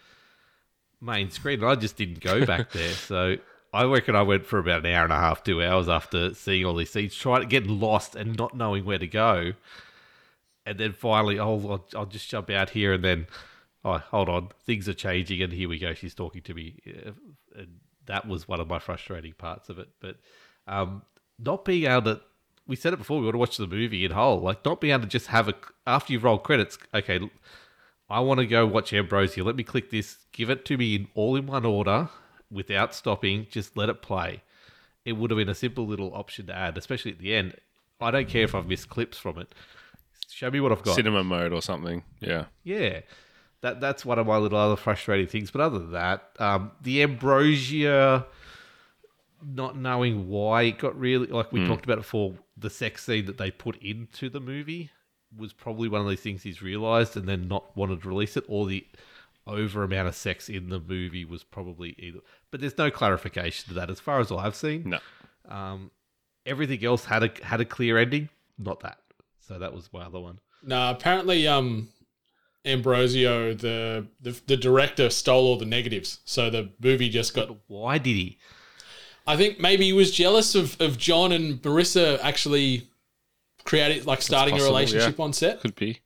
main 1.01 1.29
screen, 1.29 1.61
and 1.61 1.69
I 1.69 1.75
just 1.75 1.97
didn't 1.97 2.21
go 2.21 2.45
back 2.45 2.71
there. 2.73 2.93
So 2.93 3.35
I 3.73 3.83
reckon 3.83 4.15
I 4.15 4.21
went 4.21 4.45
for 4.45 4.57
about 4.57 4.85
an 4.85 4.93
hour 4.93 5.03
and 5.03 5.13
a 5.13 5.19
half, 5.19 5.43
two 5.43 5.61
hours 5.61 5.89
after 5.89 6.33
seeing 6.33 6.65
all 6.65 6.75
these 6.75 6.91
scenes, 6.91 7.13
trying 7.13 7.41
to 7.41 7.47
get 7.47 7.67
lost 7.67 8.15
and 8.15 8.37
not 8.37 8.55
knowing 8.55 8.85
where 8.85 8.99
to 8.99 9.07
go 9.07 9.53
and 10.65 10.79
then 10.79 10.93
finally, 10.93 11.39
oh, 11.39 11.59
I'll, 11.69 11.85
I'll 11.95 12.05
just 12.05 12.29
jump 12.29 12.49
out 12.49 12.71
here, 12.71 12.93
and 12.93 13.03
then, 13.03 13.27
oh, 13.85 13.99
hold 13.99 14.27
on, 14.27 14.49
things 14.65 14.89
are 14.89 14.93
changing, 14.93 15.41
and 15.41 15.53
here 15.53 15.69
we 15.69 15.79
go. 15.79 15.93
She's 15.93 16.15
talking 16.15 16.41
to 16.41 16.53
me, 16.53 16.79
Uh, 16.87 17.11
and 17.55 17.79
that 18.07 18.27
was 18.27 18.47
one 18.47 18.59
of 18.59 18.67
my 18.67 18.79
frustrating 18.79 19.33
parts 19.33 19.69
of 19.69 19.79
it. 19.79 19.87
But 20.01 20.17
um, 20.67 21.03
not 21.39 21.63
being 21.63 21.85
able 21.85 22.15
to, 22.15 22.21
we 22.67 22.75
said 22.75 22.93
it 22.93 22.97
before, 22.97 23.19
we 23.19 23.25
want 23.25 23.35
to 23.35 23.39
watch 23.39 23.57
the 23.57 23.67
movie 23.67 24.03
in 24.03 24.11
whole, 24.11 24.41
like 24.41 24.65
not 24.65 24.81
being 24.81 24.91
able 24.93 25.03
to 25.03 25.09
just 25.09 25.27
have 25.27 25.47
a 25.47 25.53
after 25.87 26.11
you've 26.11 26.23
rolled 26.23 26.43
credits. 26.43 26.77
Okay, 26.93 27.19
I 28.09 28.19
want 28.19 28.39
to 28.39 28.47
go 28.47 28.65
watch 28.65 28.91
Ambrosio. 28.91 29.43
Let 29.43 29.55
me 29.55 29.63
click 29.63 29.91
this, 29.91 30.17
give 30.31 30.49
it 30.49 30.65
to 30.65 30.77
me 30.77 30.95
in 30.95 31.07
all 31.13 31.35
in 31.35 31.45
one 31.45 31.65
order 31.65 32.09
without 32.51 32.93
stopping. 32.95 33.47
Just 33.49 33.77
let 33.77 33.89
it 33.89 34.01
play. 34.01 34.41
It 35.05 35.13
would 35.13 35.29
have 35.29 35.37
been 35.37 35.49
a 35.49 35.55
simple 35.55 35.85
little 35.85 36.13
option 36.15 36.47
to 36.47 36.55
add, 36.55 36.77
especially 36.77 37.11
at 37.11 37.19
the 37.19 37.35
end. 37.35 37.55
I 38.01 38.09
don't 38.09 38.27
care 38.27 38.43
if 38.43 38.55
I've 38.55 38.67
missed 38.67 38.89
clips 38.89 39.17
from 39.19 39.37
it. 39.37 39.53
Show 40.29 40.49
me 40.49 40.59
what 40.59 40.71
I've 40.71 40.81
got. 40.81 40.95
Cinema 40.95 41.23
mode 41.23 41.53
or 41.53 41.61
something. 41.61 42.03
Yeah. 42.19 42.45
Yeah, 42.63 43.01
that 43.61 43.81
that's 43.81 44.05
one 44.05 44.19
of 44.19 44.27
my 44.27 44.37
little 44.37 44.57
other 44.57 44.75
frustrating 44.75 45.27
things. 45.27 45.51
But 45.51 45.61
other 45.61 45.79
than 45.79 45.91
that, 45.93 46.29
um, 46.39 46.71
the 46.81 47.03
Ambrosio, 47.03 48.25
not 49.43 49.77
knowing 49.77 50.27
why 50.27 50.63
it 50.63 50.77
got 50.79 50.99
really 50.99 51.27
like 51.27 51.51
we 51.51 51.65
talked 51.65 51.85
about 51.85 51.97
it 51.97 52.01
before, 52.01 52.35
the 52.57 52.69
sex 52.69 53.03
scene 53.03 53.25
that 53.25 53.37
they 53.37 53.51
put 53.51 53.77
into 53.81 54.29
the 54.29 54.39
movie 54.39 54.91
was 55.35 55.53
probably 55.53 55.89
one 55.89 56.01
of 56.01 56.07
these 56.07 56.21
things 56.21 56.43
he's 56.43 56.61
realized 56.61 57.17
and 57.17 57.27
then 57.27 57.47
not 57.47 57.75
wanted 57.75 58.01
to 58.01 58.07
release 58.09 58.37
it, 58.37 58.45
or 58.47 58.65
the 58.65 58.85
over 59.47 59.83
amount 59.83 60.07
of 60.07 60.15
sex 60.15 60.49
in 60.49 60.69
the 60.69 60.79
movie 60.79 61.25
was 61.25 61.43
probably 61.43 61.95
either. 61.99 62.19
But 62.51 62.61
there's 62.61 62.77
no 62.77 62.89
clarification 62.89 63.67
to 63.69 63.73
that 63.75 63.89
as 63.89 63.99
far 63.99 64.19
as 64.19 64.31
all 64.31 64.39
I've 64.39 64.55
seen. 64.55 64.89
No. 64.89 64.99
Um, 65.47 65.91
everything 66.45 66.83
else 66.83 67.05
had 67.05 67.23
a 67.23 67.31
had 67.43 67.61
a 67.61 67.65
clear 67.65 67.97
ending, 67.97 68.29
not 68.57 68.79
that. 68.81 68.97
So 69.39 69.59
that 69.59 69.73
was 69.73 69.91
my 69.93 70.03
other 70.03 70.19
one. 70.19 70.39
No, 70.63 70.89
apparently, 70.89 71.47
um, 71.47 71.89
Ambrosio, 72.65 73.53
the, 73.53 74.07
the 74.21 74.39
the 74.47 74.57
director, 74.57 75.09
stole 75.09 75.45
all 75.47 75.57
the 75.57 75.65
negatives, 75.65 76.19
so 76.25 76.49
the 76.49 76.69
movie 76.81 77.09
just 77.09 77.33
got. 77.35 77.49
Why 77.67 77.97
did 77.97 78.15
he? 78.15 78.37
I 79.27 79.37
think 79.37 79.59
maybe 79.59 79.85
he 79.85 79.93
was 79.93 80.11
jealous 80.11 80.55
of, 80.55 80.79
of 80.79 80.97
John 80.97 81.31
and 81.31 81.61
Marissa 81.61 82.19
actually 82.21 82.87
creating, 83.63 84.05
like, 84.05 84.21
starting 84.21 84.59
a 84.59 84.63
relationship 84.63 85.17
yeah. 85.17 85.23
on 85.23 85.33
set. 85.33 85.61
Could 85.61 85.75
be. 85.75 85.99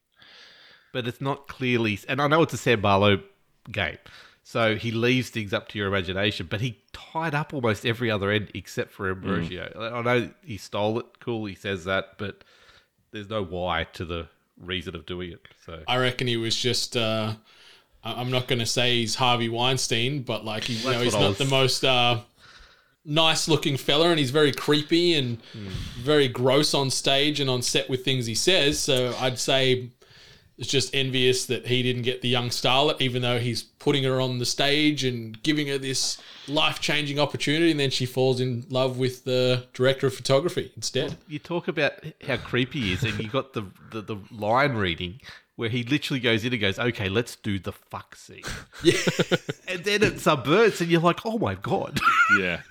but 0.94 1.08
it's 1.08 1.22
not 1.22 1.48
clearly. 1.48 2.00
And 2.08 2.22
I 2.22 2.28
know 2.28 2.42
it's 2.42 2.54
a 2.54 2.58
Sam 2.58 2.82
Barlow 2.82 3.22
game, 3.72 3.98
so 4.44 4.76
he 4.76 4.92
leaves 4.92 5.30
things 5.30 5.54
up 5.54 5.68
to 5.70 5.78
your 5.78 5.88
imagination. 5.88 6.48
But 6.50 6.62
he 6.62 6.80
tied 6.94 7.36
up 7.36 7.54
almost 7.54 7.86
every 7.86 8.10
other 8.10 8.32
end 8.32 8.52
except 8.54 8.92
for 8.92 9.10
Ambrosio. 9.12 9.72
Mm. 9.76 9.94
I 9.94 10.02
know 10.02 10.30
he 10.44 10.58
stole 10.58 11.00
it. 11.00 11.06
Cool, 11.20 11.46
he 11.46 11.56
says 11.56 11.86
that, 11.86 12.18
but 12.18 12.44
there's 13.12 13.30
no 13.30 13.44
why 13.44 13.86
to 13.94 14.06
the 14.06 14.28
reason 14.60 14.96
of 14.96 15.06
doing 15.06 15.32
it. 15.32 15.42
So 15.66 15.82
I 15.88 15.98
reckon 15.98 16.28
he 16.28 16.38
was 16.38 16.56
just. 16.56 16.96
Uh, 16.98 17.34
I'm 18.04 18.32
not 18.32 18.48
going 18.48 18.60
to 18.60 18.66
say 18.66 19.00
he's 19.00 19.16
Harvey 19.16 19.50
Weinstein, 19.50 20.22
but 20.22 20.46
like 20.46 20.64
he, 20.64 20.76
you 20.76 20.92
know, 20.92 21.02
he's 21.02 21.14
not 21.14 21.30
was- 21.30 21.38
the 21.38 21.46
most 21.46 21.84
uh, 21.84 22.20
nice-looking 23.06 23.78
fella, 23.78 24.10
and 24.10 24.20
he's 24.20 24.32
very 24.32 24.52
creepy 24.52 25.16
and 25.16 25.42
very 25.98 26.28
gross 26.28 26.74
on 26.74 26.90
stage 26.90 27.40
and 27.40 27.50
on 27.50 27.62
set 27.62 27.90
with 27.90 28.06
things 28.06 28.26
he 28.26 28.36
says. 28.36 28.80
So 28.80 29.14
I'd 29.20 29.38
say 29.40 29.90
it's 30.60 30.68
just 30.68 30.94
envious 30.94 31.46
that 31.48 31.66
he 31.68 31.82
didn't 31.82 32.04
get 32.04 32.22
the 32.22 32.30
young 32.30 32.50
starlet, 32.50 33.00
even 33.02 33.22
though 33.24 33.40
he's 33.40 33.64
putting 33.64 34.04
her 34.04 34.22
on 34.22 34.38
the 34.38 34.46
stage 34.46 35.04
and 35.04 35.42
giving 35.42 35.68
her 35.68 35.78
this 35.78 36.22
life-changing 36.48 37.18
opportunity, 37.20 37.72
and 37.72 37.80
then 37.80 37.90
she 37.90 38.06
falls 38.06 38.40
in 38.42 38.66
love 38.70 38.98
with 39.00 39.24
the 39.24 39.66
director 39.74 40.06
of 40.08 40.14
photography 40.14 40.72
instead. 40.76 41.16
you 41.28 41.40
talk 41.40 41.68
about 41.68 41.94
how 42.28 42.38
creepy 42.38 42.82
he 42.82 42.94
is, 42.94 43.04
and 43.04 43.18
you 43.20 43.30
got 43.30 43.54
the, 43.54 43.64
the 43.92 44.02
the 44.02 44.18
line 44.32 44.74
reading 44.76 45.20
where 45.56 45.70
he 45.70 45.84
literally 45.84 46.20
goes 46.22 46.46
in 46.46 46.54
and 46.54 46.62
goes, 46.62 46.78
"Okay, 46.78 47.10
let's 47.10 47.36
do 47.38 47.58
the 47.60 47.72
fuck 47.74 48.16
scene," 48.16 48.44
Yeah. 48.84 48.94
and 49.68 49.84
then 49.84 50.04
it 50.04 50.20
subverts, 50.20 50.82
and 50.82 50.90
you're 50.92 51.02
like, 51.02 51.26
"Oh 51.26 51.38
my 51.38 51.56
god." 51.56 52.00
Yeah. 52.40 52.62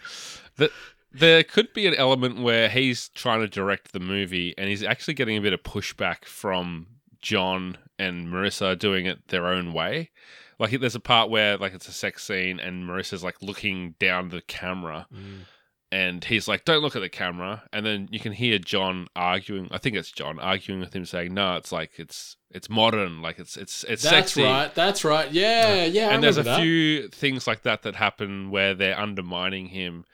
The, 0.57 0.71
there 1.13 1.43
could 1.43 1.73
be 1.73 1.87
an 1.87 1.95
element 1.95 2.39
where 2.43 2.69
he's 2.69 3.09
trying 3.09 3.41
to 3.41 3.49
direct 3.49 3.93
the 3.93 3.99
movie 4.01 4.55
and 4.59 4.69
he's 4.69 4.83
actually 4.85 5.15
getting 5.15 5.37
a 5.37 5.41
bit 5.41 5.53
of 5.53 5.63
pushback 5.63 6.25
from 6.27 6.87
John 7.21 7.79
and 7.99 8.29
Marissa 8.29 8.79
doing 8.79 9.07
it 9.07 9.29
their 9.29 9.47
own 9.47 9.73
way. 9.73 10.11
Like 10.59 10.79
there's 10.81 10.95
a 10.95 11.01
part 11.01 11.31
where 11.31 11.57
like 11.57 11.75
it's 11.75 11.89
a 11.89 11.93
sex 11.93 12.25
scene 12.25 12.59
and 12.59 12.89
Marissa's 12.89 13.23
like 13.23 13.41
looking 13.41 13.95
down 14.01 14.31
the 14.31 14.41
camera 14.41 15.07
mm. 15.15 15.43
and 15.93 16.25
he's 16.25 16.49
like, 16.49 16.65
Don't 16.65 16.83
look 16.83 16.97
at 16.97 17.03
the 17.03 17.09
camera 17.09 17.63
and 17.73 17.87
then 17.87 18.09
you 18.11 18.19
can 18.19 18.33
hear 18.33 18.59
John 18.59 19.07
arguing 19.15 19.69
I 19.71 19.79
think 19.79 19.95
it's 19.95 20.11
John 20.11 20.41
arguing 20.41 20.81
with 20.81 20.95
him 20.95 21.05
saying, 21.05 21.33
No, 21.33 21.57
it's 21.57 21.71
like 21.71 21.93
it's 21.99 22.37
it's 22.51 22.69
modern, 22.69 23.23
like 23.23 23.39
it's 23.39 23.57
it's 23.57 23.85
it's 23.85 24.03
sexy. 24.03 24.11
That's 24.11 24.33
sexy. 24.33 24.43
right. 24.43 24.75
That's 24.75 25.05
right. 25.05 25.31
Yeah, 25.31 25.85
yeah. 25.85 26.09
I 26.09 26.15
and 26.15 26.23
there's 26.25 26.39
a 26.39 26.43
that. 26.43 26.61
few 26.61 27.09
things 27.09 27.47
like 27.47 27.63
that 27.63 27.83
that 27.83 27.95
happen 27.95 28.51
where 28.51 28.75
they're 28.75 28.99
undermining 28.99 29.67
him 29.67 30.05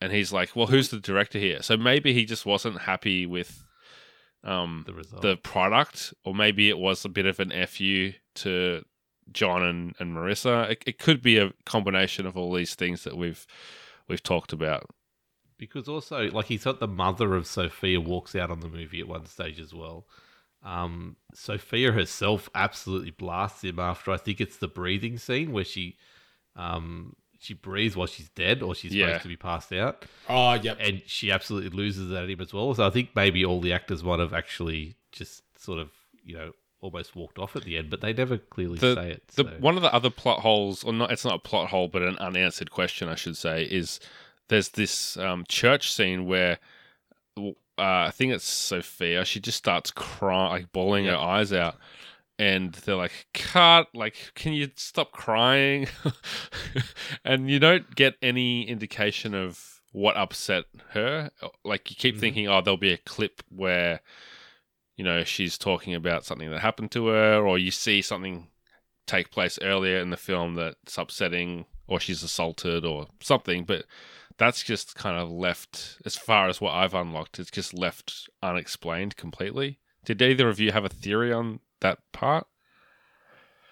and 0.00 0.12
he's 0.12 0.32
like 0.32 0.54
well 0.54 0.68
who's 0.68 0.90
the 0.90 1.00
director 1.00 1.38
here 1.38 1.62
so 1.62 1.76
maybe 1.76 2.12
he 2.12 2.24
just 2.24 2.46
wasn't 2.46 2.82
happy 2.82 3.26
with 3.26 3.64
um 4.44 4.84
The 4.86 4.94
result. 4.94 5.22
the 5.22 5.36
product 5.36 6.14
or 6.24 6.34
maybe 6.34 6.68
it 6.68 6.78
was 6.78 7.04
a 7.04 7.08
bit 7.08 7.26
of 7.26 7.40
an 7.40 7.52
fu 7.66 8.12
to 8.36 8.84
john 9.32 9.62
and, 9.62 9.94
and 9.98 10.14
marissa 10.16 10.70
it, 10.70 10.82
it 10.86 10.98
could 10.98 11.20
be 11.20 11.38
a 11.38 11.52
combination 11.66 12.24
of 12.24 12.36
all 12.36 12.52
these 12.54 12.74
things 12.74 13.04
that 13.04 13.16
we've 13.16 13.46
we've 14.08 14.22
talked 14.22 14.52
about 14.52 14.86
because 15.58 15.88
also 15.88 16.30
like 16.30 16.46
he's 16.46 16.64
got 16.64 16.78
the 16.80 16.86
mother 16.88 17.34
of 17.34 17.46
Sophia 17.46 18.00
walks 18.00 18.34
out 18.36 18.50
on 18.50 18.60
the 18.60 18.68
movie 18.68 19.00
at 19.00 19.08
one 19.08 19.26
stage 19.26 19.58
as 19.58 19.74
well. 19.74 20.06
Um, 20.62 21.16
Sophia 21.34 21.90
herself 21.92 22.48
absolutely 22.54 23.10
blasts 23.10 23.64
him 23.64 23.78
after 23.80 24.12
I 24.12 24.18
think 24.18 24.40
it's 24.40 24.56
the 24.58 24.68
breathing 24.68 25.18
scene 25.18 25.50
where 25.52 25.64
she 25.64 25.96
um, 26.54 27.14
she 27.38 27.54
breathes 27.54 27.96
while 27.96 28.06
she's 28.06 28.28
dead 28.30 28.62
or 28.62 28.74
she's 28.74 28.94
Yeah. 28.94 29.06
supposed 29.06 29.22
to 29.22 29.28
be 29.28 29.36
passed 29.36 29.72
out, 29.72 30.04
Oh, 30.28 30.54
yep. 30.54 30.76
and 30.80 31.02
she 31.06 31.30
absolutely 31.30 31.70
loses 31.70 32.10
at 32.12 32.28
him 32.28 32.40
as 32.40 32.52
well. 32.52 32.74
So 32.74 32.86
I 32.86 32.90
think 32.90 33.10
maybe 33.14 33.44
all 33.44 33.60
the 33.60 33.72
actors 33.72 34.02
might 34.02 34.18
have 34.18 34.34
actually 34.34 34.96
just 35.12 35.42
sort 35.58 35.78
of 35.78 35.90
you 36.24 36.36
know 36.36 36.52
almost 36.80 37.16
walked 37.16 37.38
off 37.38 37.56
at 37.56 37.64
the 37.64 37.76
end, 37.76 37.90
but 37.90 38.00
they 38.00 38.12
never 38.12 38.38
clearly 38.38 38.78
the, 38.78 38.94
say 38.94 39.10
it. 39.10 39.26
the 39.28 39.42
so. 39.44 39.50
one 39.58 39.74
of 39.76 39.82
the 39.82 39.92
other 39.92 40.10
plot 40.10 40.40
holes, 40.40 40.84
or 40.84 40.92
not, 40.92 41.10
it's 41.10 41.24
not 41.24 41.34
a 41.34 41.38
plot 41.38 41.70
hole, 41.70 41.88
but 41.88 42.02
an 42.02 42.16
unanswered 42.18 42.70
question, 42.70 43.08
I 43.08 43.16
should 43.16 43.36
say, 43.36 43.64
is 43.64 43.98
there's 44.48 44.68
this 44.70 45.16
um, 45.16 45.44
church 45.48 45.92
scene 45.92 46.26
where 46.26 46.58
uh, 47.36 47.52
I 47.78 48.10
think 48.12 48.32
it's 48.32 48.44
Sophia. 48.44 49.24
She 49.24 49.40
just 49.40 49.58
starts 49.58 49.90
crying, 49.90 50.50
like 50.50 50.72
bawling 50.72 51.06
her 51.06 51.16
eyes 51.16 51.52
out, 51.52 51.76
and 52.38 52.72
they're 52.74 52.96
like, 52.96 53.26
"Cut! 53.34 53.88
Like, 53.94 54.32
can 54.34 54.52
you 54.52 54.70
stop 54.76 55.12
crying?" 55.12 55.88
and 57.24 57.50
you 57.50 57.58
don't 57.58 57.94
get 57.94 58.14
any 58.22 58.62
indication 58.68 59.34
of 59.34 59.80
what 59.92 60.16
upset 60.16 60.64
her. 60.90 61.30
Like, 61.64 61.90
you 61.90 61.96
keep 61.96 62.16
Mhm. 62.16 62.20
thinking, 62.20 62.48
"Oh, 62.48 62.60
there'll 62.60 62.76
be 62.76 62.92
a 62.92 62.98
clip 62.98 63.42
where." 63.48 64.00
you 64.96 65.04
know, 65.04 65.22
she's 65.22 65.56
talking 65.56 65.94
about 65.94 66.24
something 66.24 66.50
that 66.50 66.58
happened 66.58 66.90
to 66.90 67.06
her, 67.06 67.46
or 67.46 67.56
you 67.56 67.70
see 67.70 68.02
something 68.02 68.48
take 69.06 69.30
place 69.30 69.56
earlier 69.62 69.98
in 69.98 70.10
the 70.10 70.16
film 70.16 70.56
that's 70.56 70.98
upsetting, 70.98 71.66
or 71.86 72.00
she's 72.00 72.24
assaulted, 72.24 72.84
or 72.84 73.06
something. 73.20 73.62
But 73.64 73.84
that's 74.38 74.64
just 74.64 74.96
kind 74.96 75.16
of 75.16 75.30
left, 75.30 75.98
as 76.04 76.16
far 76.16 76.48
as 76.48 76.60
what 76.60 76.74
I've 76.74 76.94
unlocked, 76.94 77.38
it's 77.38 77.52
just 77.52 77.72
left 77.72 78.28
unexplained 78.42 79.16
completely. 79.16 79.78
Did 80.04 80.20
either 80.20 80.48
of 80.48 80.58
you 80.58 80.72
have 80.72 80.84
a 80.84 80.88
theory 80.88 81.32
on 81.32 81.60
that 81.80 81.98
part? 82.12 82.46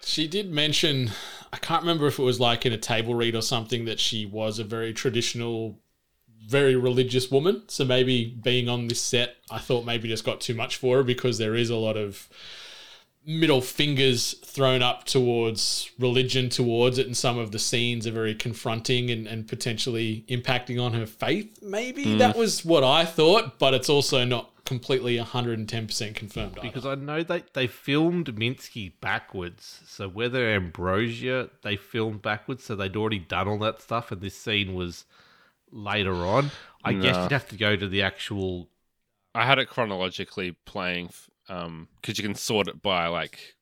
She 0.02 0.28
did 0.28 0.50
mention, 0.50 1.10
I 1.52 1.56
can't 1.56 1.82
remember 1.82 2.06
if 2.06 2.18
it 2.18 2.22
was 2.22 2.38
like 2.38 2.64
in 2.64 2.72
a 2.72 2.78
table 2.78 3.14
read 3.14 3.34
or 3.34 3.42
something, 3.42 3.86
that 3.86 3.98
she 3.98 4.24
was 4.24 4.58
a 4.58 4.64
very 4.64 4.92
traditional, 4.92 5.80
very 6.46 6.76
religious 6.76 7.30
woman. 7.30 7.62
So 7.68 7.84
maybe 7.84 8.26
being 8.42 8.68
on 8.68 8.88
this 8.88 9.00
set, 9.00 9.36
I 9.50 9.58
thought 9.58 9.84
maybe 9.84 10.08
just 10.08 10.24
got 10.24 10.40
too 10.40 10.54
much 10.54 10.76
for 10.76 10.98
her 10.98 11.02
because 11.02 11.38
there 11.38 11.56
is 11.56 11.70
a 11.70 11.76
lot 11.76 11.96
of 11.96 12.28
middle 13.26 13.60
fingers 13.60 14.34
thrown 14.44 14.82
up 14.82 15.02
towards 15.04 15.90
religion 15.98 16.48
towards 16.48 16.96
it 16.96 17.06
and 17.06 17.16
some 17.16 17.36
of 17.36 17.50
the 17.50 17.58
scenes 17.58 18.06
are 18.06 18.12
very 18.12 18.36
confronting 18.36 19.10
and, 19.10 19.26
and 19.26 19.48
potentially 19.48 20.24
impacting 20.28 20.80
on 20.80 20.92
her 20.92 21.06
faith 21.06 21.58
maybe 21.60 22.18
that 22.18 22.36
mm. 22.36 22.38
was 22.38 22.64
what 22.64 22.84
i 22.84 23.04
thought 23.04 23.58
but 23.58 23.74
it's 23.74 23.88
also 23.88 24.24
not 24.24 24.52
completely 24.66 25.16
110% 25.16 26.14
confirmed 26.14 26.58
either. 26.58 26.60
because 26.68 26.84
I 26.84 26.94
know 26.96 27.22
they 27.22 27.44
they 27.54 27.66
filmed 27.66 28.26
Minsky 28.36 28.92
backwards. 29.00 29.80
So 29.86 30.08
whether 30.08 30.48
Ambrosio 30.50 31.48
they 31.62 31.76
filmed 31.76 32.20
backwards, 32.22 32.64
so 32.64 32.76
they'd 32.76 32.96
already 32.96 33.20
done 33.20 33.48
all 33.48 33.58
that 33.60 33.80
stuff, 33.80 34.12
and 34.12 34.20
this 34.20 34.36
scene 34.36 34.74
was 34.74 35.04
later 35.70 36.14
on. 36.14 36.50
I 36.84 36.92
guess 36.92 37.16
you'd 37.16 37.32
have 37.32 37.48
to 37.48 37.56
go 37.56 37.74
to 37.76 37.88
the 37.88 38.02
actual. 38.02 38.68
I 39.34 39.44
had 39.46 39.58
it 39.58 39.68
chronologically 39.68 40.52
playing 40.64 41.10
um 41.48 41.88
because 42.00 42.18
you 42.18 42.24
can 42.24 42.34
sort 42.34 42.68
it 42.68 42.82
by 42.82 43.06
like 43.06 43.54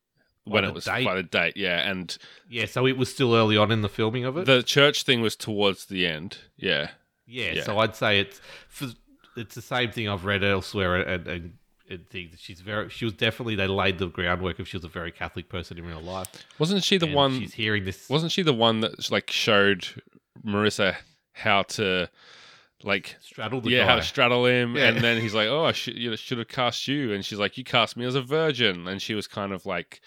when 0.43 0.63
it 0.63 0.73
was 0.73 0.85
date. 0.85 1.05
by 1.05 1.15
the 1.15 1.23
date, 1.23 1.57
yeah, 1.57 1.89
and 1.89 2.17
Yeah, 2.49 2.65
so 2.65 2.85
it 2.85 2.97
was 2.97 3.11
still 3.11 3.33
early 3.35 3.57
on 3.57 3.71
in 3.71 3.81
the 3.81 3.89
filming 3.89 4.25
of 4.25 4.37
it. 4.37 4.45
the 4.45 4.61
church 4.63 5.03
thing 5.03 5.21
was 5.21 5.35
towards 5.35 5.85
the 5.85 6.05
end, 6.05 6.37
yeah. 6.55 6.91
yeah, 7.25 7.53
yeah. 7.53 7.63
so 7.63 7.79
I'd 7.79 7.95
say 7.95 8.19
it's 8.19 8.39
for, 8.69 8.89
it's 9.35 9.55
the 9.55 9.61
same 9.61 9.91
thing 9.91 10.07
I've 10.09 10.25
read 10.25 10.43
elsewhere, 10.43 10.95
and 11.01 11.27
and, 11.27 11.53
and 11.89 12.09
things. 12.09 12.35
She's 12.39 12.61
very. 12.61 12.89
She 12.89 13.05
was 13.05 13.13
definitely 13.13 13.55
they 13.55 13.67
laid 13.67 13.97
the 13.99 14.07
groundwork 14.07 14.59
if 14.59 14.67
she 14.67 14.77
was 14.77 14.83
a 14.83 14.89
very 14.89 15.11
Catholic 15.11 15.49
person 15.49 15.77
in 15.77 15.85
real 15.85 16.01
life. 16.01 16.27
Wasn't 16.59 16.83
she 16.83 16.97
the 16.97 17.05
And 17.07 17.15
one? 17.15 17.39
she's 17.39 17.53
hearing 17.53 17.85
this. 17.85 18.09
Wasn't 18.09 18.31
she 18.31 18.41
the 18.41 18.53
one 18.53 18.79
that 18.81 19.11
like 19.11 19.29
showed 19.31 19.87
Marissa 20.45 20.95
how 21.33 21.63
to 21.63 22.09
like 22.83 23.15
straddle 23.21 23.61
the 23.61 23.69
yeah 23.71 23.79
guy. 23.79 23.85
how 23.87 23.95
to 23.95 24.03
straddle 24.03 24.45
him, 24.45 24.75
Yeah. 24.75 24.89
and 24.89 25.01
then 25.01 25.21
he's 25.21 25.33
like, 25.33 25.47
"Oh, 25.47 25.65
I 25.65 25.71
should 25.71 25.95
you 25.97 26.09
know, 26.09 26.15
should 26.15 26.37
have 26.37 26.47
cast 26.47 26.87
you," 26.87 27.13
and 27.13 27.23
she's 27.25 27.39
like, 27.39 27.57
"You 27.57 27.63
cast 27.63 27.97
me 27.97 28.05
as 28.05 28.15
a 28.15 28.21
virgin," 28.21 28.87
and 28.87 29.01
she 29.01 29.13
was 29.15 29.27
kind 29.27 29.51
of 29.53 29.65
like 29.65 30.01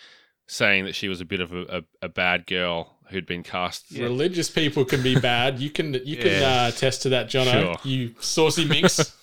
saying 0.47 0.85
that 0.87 0.95
she 0.95 1.09
was 1.09 1.21
a 1.21 1.25
bit 1.27 1.41
of 1.41 1.53
a, 1.53 1.63
a, 1.79 1.83
a 2.07 2.09
bad 2.09 2.47
girl 2.47 2.97
who'd 3.11 3.27
been 3.27 3.43
cast. 3.43 3.91
Religious 3.93 4.51
people 4.51 4.85
can 4.85 5.03
be 5.03 5.19
bad. 5.19 5.59
You 5.59 5.71
can 5.71 5.95
you 6.05 6.17
can 6.17 6.43
uh, 6.43 6.71
attest 6.73 7.03
to 7.03 7.09
that, 7.11 7.29
Jono. 7.29 7.51
Sure. 7.53 7.77
You 7.85 8.15
saucy 8.21 8.65
minx. 8.65 9.15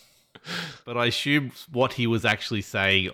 But 0.85 0.97
I 0.97 1.05
assume 1.07 1.51
what 1.71 1.93
he 1.93 2.07
was 2.07 2.25
actually 2.25 2.61
saying 2.61 3.11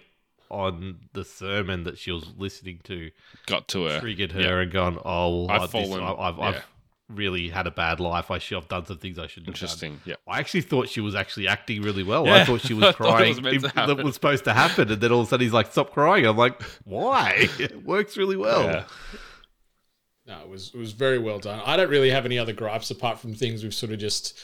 on 0.50 1.00
the 1.14 1.24
sermon 1.24 1.86
that 1.86 1.98
she 1.98 2.12
was 2.12 2.26
listening 2.38 2.80
to 2.84 3.10
Got 3.46 3.68
to 3.70 3.86
her. 3.86 4.00
triggered 4.02 4.34
her 4.34 4.42
Yeah. 4.42 4.60
and 4.62 4.72
gone, 4.72 5.00
"Oh, 5.06 5.46
well, 5.46 5.52
I've 5.52 5.62
I- 5.62 5.64
this- 5.66 5.72
fallen, 5.72 6.04
I- 6.04 6.14
I've, 6.14 6.38
yeah. 6.38 6.44
I've 6.46 6.64
really 7.08 7.48
had 7.50 7.68
a 7.68 7.72
bad 7.72 8.00
life. 8.02 8.30
I 8.32 8.38
should 8.38 8.56
have 8.56 8.68
done 8.68 8.86
some 8.86 8.98
things 8.98 9.18
I 9.18 9.28
shouldn't 9.28 9.48
have 9.48 9.56
done." 9.56 9.64
Interesting. 9.64 10.02
Yeah. 10.06 10.16
I 10.28 10.40
actually 10.40 10.62
thought 10.62 10.90
she 10.90 11.00
was 11.00 11.16
actually 11.16 11.48
acting 11.48 11.82
really 11.84 12.04
well. 12.04 12.26
Yeah, 12.26 12.36
I 12.42 12.44
thought 12.46 12.62
she 12.62 12.74
was 12.74 12.84
I 12.84 12.90
it 12.90 12.96
crying. 12.98 13.30
was 13.30 13.42
meant 13.42 13.62
to 13.62 13.68
that 13.74 14.04
was 14.04 14.14
supposed 14.16 14.44
to 14.44 14.54
happen, 14.54 14.92
and 14.92 15.00
then 15.02 15.12
all 15.12 15.22
of 15.22 15.28
a 15.28 15.30
sudden 15.30 15.46
he's 15.46 15.54
like, 15.54 15.72
"Stop 15.72 15.94
crying!" 15.94 16.26
I'm 16.26 16.36
like, 16.38 16.62
"Why? 16.84 17.48
It 17.60 17.84
works 17.86 18.18
really 18.18 18.36
well." 18.38 18.64
Yeah. 18.64 18.84
No, 20.28 20.40
it 20.42 20.50
was 20.50 20.72
it 20.74 20.78
was 20.78 20.92
very 20.92 21.18
well 21.18 21.40
done. 21.40 21.62
I 21.66 21.78
don't 21.78 21.90
really 21.90 22.10
have 22.12 22.26
any 22.26 22.38
other 22.38 22.54
gripes 22.54 22.92
apart 22.92 23.20
from 23.20 23.34
things 23.34 23.64
we've 23.64 23.74
sort 23.74 23.92
of 23.92 24.00
just 24.00 24.38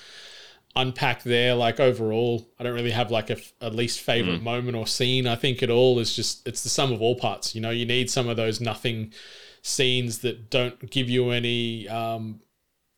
unpacked 0.78 1.23
there. 1.23 1.55
Like 1.55 1.80
overall, 1.80 2.47
I 2.59 2.63
don't 2.63 2.73
really 2.73 2.91
have 2.91 3.11
like 3.11 3.30
a 3.61 3.69
least 3.69 3.99
favorite 4.01 4.41
moment 4.41 4.78
or 4.78 4.88
scene. 4.88 5.28
I 5.28 5.36
think 5.36 5.61
it 5.61 5.69
all 5.69 5.99
is 5.99 6.15
just 6.15 6.47
it's 6.47 6.63
the 6.63 6.69
sum 6.69 6.91
of 6.91 7.01
all 7.01 7.15
parts. 7.15 7.55
You 7.55 7.61
know, 7.61 7.71
you 7.71 7.86
need 7.86 8.09
some 8.09 8.30
of 8.30 8.38
those 8.38 8.61
nothing 8.61 9.13
scenes 9.61 10.19
that 10.19 10.49
don't 10.49 10.89
give 10.89 11.09
you 11.09 11.32
any 11.32 11.89
um, 11.89 12.39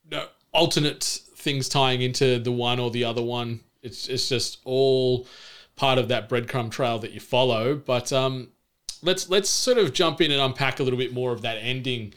no, 0.10 0.28
alternate 0.52 1.04
things 1.04 1.70
tying 1.70 2.02
into 2.02 2.40
the 2.40 2.52
one 2.52 2.80
or 2.80 2.92
the 2.92 3.04
other 3.06 3.24
one. 3.24 3.62
It's 3.82 4.08
it's 4.08 4.30
just 4.30 4.60
all 4.66 5.28
part 5.76 5.98
of 5.98 6.10
that 6.10 6.30
breadcrumb 6.30 6.70
trail 6.70 7.00
that 7.00 7.12
you 7.12 7.20
follow. 7.20 7.76
But 7.76 8.12
um, 8.12 8.50
let's 9.02 9.30
let's 9.30 9.50
sort 9.50 9.78
of 9.78 9.94
jump 9.94 10.22
in 10.22 10.32
and 10.32 10.42
unpack 10.42 10.80
a 10.80 10.84
little 10.84 11.00
bit 11.00 11.14
more 11.14 11.32
of 11.32 11.42
that 11.42 11.58
ending 11.58 12.14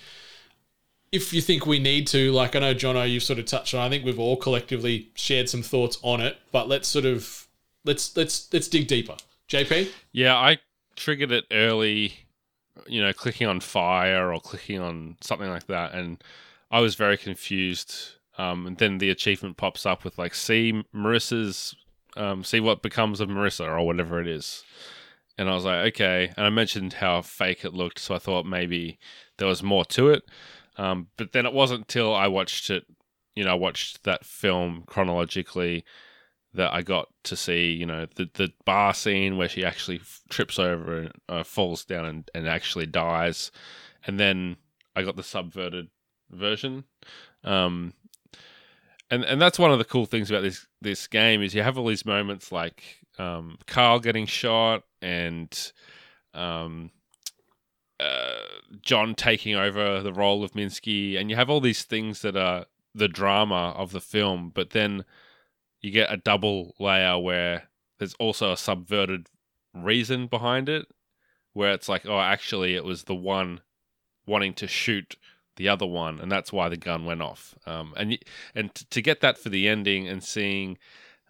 if 1.13 1.35
you 1.35 1.43
think 1.43 1.67
we 1.67 1.79
need 1.79 2.07
to, 2.09 2.33
like 2.33 2.57
I 2.57 2.61
know 2.61 2.75
Jono, 2.75 3.09
you've 3.09 3.23
sort 3.23 3.39
of 3.39 3.45
touched 3.45 3.75
on. 3.75 3.81
I 3.81 3.91
think 3.91 4.05
we've 4.05 4.19
all 4.19 4.37
collectively 4.37 5.11
shared 5.15 5.49
some 5.49 5.63
thoughts 5.63 5.99
on 6.03 6.23
it, 6.23 6.39
but 6.51 6.69
let's 6.69 6.89
sort 6.89 7.05
of 7.05 7.47
let's 7.85 8.17
let's 8.17 8.53
let's 8.53 8.67
dig 8.67 8.89
deeper. 8.89 9.17
JP, 9.49 9.91
Yeah, 10.13 10.35
I 10.35 10.59
triggered 10.97 11.31
it 11.31 11.45
early, 11.53 12.15
you 12.87 13.03
know, 13.03 13.13
clicking 13.13 13.47
on 13.47 13.61
fire 13.61 14.33
or 14.33 14.41
clicking 14.41 14.81
on 14.81 15.17
something 15.21 15.49
like 15.49 15.67
that, 15.67 15.93
and 15.93 16.25
I 16.71 16.81
was 16.81 16.95
very 16.95 17.19
confused. 17.19 18.13
Um, 18.39 18.67
and 18.67 18.79
then 18.79 18.97
the 18.97 19.11
achievement 19.11 19.59
pops 19.59 19.85
up 19.85 20.05
with 20.05 20.17
like, 20.17 20.35
see 20.35 20.83
Marissa's, 20.95 21.77
um, 22.17 22.43
see 22.43 22.61
what 22.61 22.81
becomes 22.81 23.21
of 23.21 23.29
Marissa 23.29 23.67
or 23.67 23.85
whatever 23.85 24.23
it 24.23 24.27
is. 24.27 24.65
And 25.37 25.51
I 25.51 25.55
was 25.55 25.67
like, 25.67 25.87
okay. 25.89 26.33
And 26.35 26.47
I 26.47 26.49
mentioned 26.49 26.95
how 26.95 27.21
fake 27.21 27.63
it 27.63 27.75
looked, 27.75 27.99
so 27.99 28.15
I 28.15 28.19
thought 28.19 28.47
maybe 28.47 28.99
there 29.37 29.49
was 29.49 29.63
more 29.63 29.85
to 29.87 30.09
it. 30.09 30.23
Um, 30.77 31.09
but 31.17 31.33
then 31.33 31.47
it 31.47 31.53
wasn't 31.53 31.89
till 31.89 32.15
I 32.15 32.29
watched 32.29 32.71
it, 32.71 32.85
you 33.35 33.45
know, 33.45 33.53
I 33.53 33.55
watched 33.55 34.05
that 34.05 34.25
film 34.25 34.85
chronologically 34.87 35.85
that 36.55 36.73
I 36.73 36.83
got 36.83 37.09
to 37.25 37.37
see, 37.37 37.73
you 37.73 37.87
know, 37.87 38.07
the 38.17 38.29
the 38.35 38.53
bar 38.65 38.95
scene 38.95 39.37
where 39.37 39.49
she 39.49 39.65
actually 39.65 40.01
trips 40.29 40.59
over 40.59 40.99
and 40.99 41.13
uh, 41.29 41.45
falls 41.45 41.85
down 41.85 42.05
and, 42.05 42.31
and 42.35 42.47
actually 42.47 42.87
dies, 42.87 43.51
and 44.07 44.21
then 44.21 44.57
I 44.95 45.03
got 45.03 45.17
the 45.17 45.23
subverted 45.23 45.89
version, 46.31 46.85
um, 47.45 47.95
and 49.11 49.25
and 49.25 49.41
that's 49.41 49.59
one 49.59 49.73
of 49.73 49.79
the 49.79 49.85
cool 49.85 50.07
things 50.07 50.31
about 50.31 50.43
this 50.43 50.67
this 50.81 51.07
game 51.07 51.43
is 51.43 51.55
you 51.55 51.63
have 51.63 51.79
all 51.79 51.87
these 51.87 52.07
moments 52.07 52.53
like 52.53 52.83
um, 53.19 53.59
Carl 53.67 54.01
getting 54.01 54.27
shot 54.27 54.83
and 55.01 55.73
um, 56.35 56.91
uh, 58.03 58.39
John 58.81 59.15
taking 59.15 59.55
over 59.55 60.03
the 60.03 60.13
role 60.13 60.43
of 60.43 60.53
Minsky, 60.53 61.19
and 61.19 61.31
you 61.31 61.37
have 61.37 61.51
all 61.51 61.61
these 61.61 61.83
things 61.83 62.23
that 62.23 62.37
are 62.37 62.67
the 62.95 63.09
drama 63.09 63.75
of 63.77 63.93
the 63.93 64.01
film, 64.01 64.51
but 64.55 64.71
then 64.71 65.05
you 65.81 65.91
get 65.91 66.13
a 66.13 66.17
double 66.17 66.75
layer 66.79 67.19
where 67.19 67.69
there's 67.99 68.15
also 68.15 68.53
a 68.53 68.57
subverted 68.57 69.29
reason 69.75 70.27
behind 70.27 70.69
it, 70.69 70.87
where 71.53 71.73
it's 71.73 71.89
like, 71.89 72.07
oh, 72.07 72.21
actually, 72.21 72.75
it 72.75 72.85
was 72.85 73.05
the 73.05 73.15
one 73.15 73.61
wanting 74.27 74.55
to 74.55 74.67
shoot 74.67 75.17
the 75.57 75.69
other 75.69 75.87
one, 75.87 76.19
and 76.21 76.31
that's 76.31 76.53
why 76.53 76.69
the 76.69 76.77
gun 76.77 77.05
went 77.05 77.23
off. 77.23 77.55
Um, 77.67 77.93
and 77.97 78.19
and 78.55 78.75
to 78.75 79.03
get 79.03 79.21
that 79.21 79.39
for 79.39 79.49
the 79.49 79.69
ending 79.69 80.09
and 80.09 80.23
seeing 80.23 80.79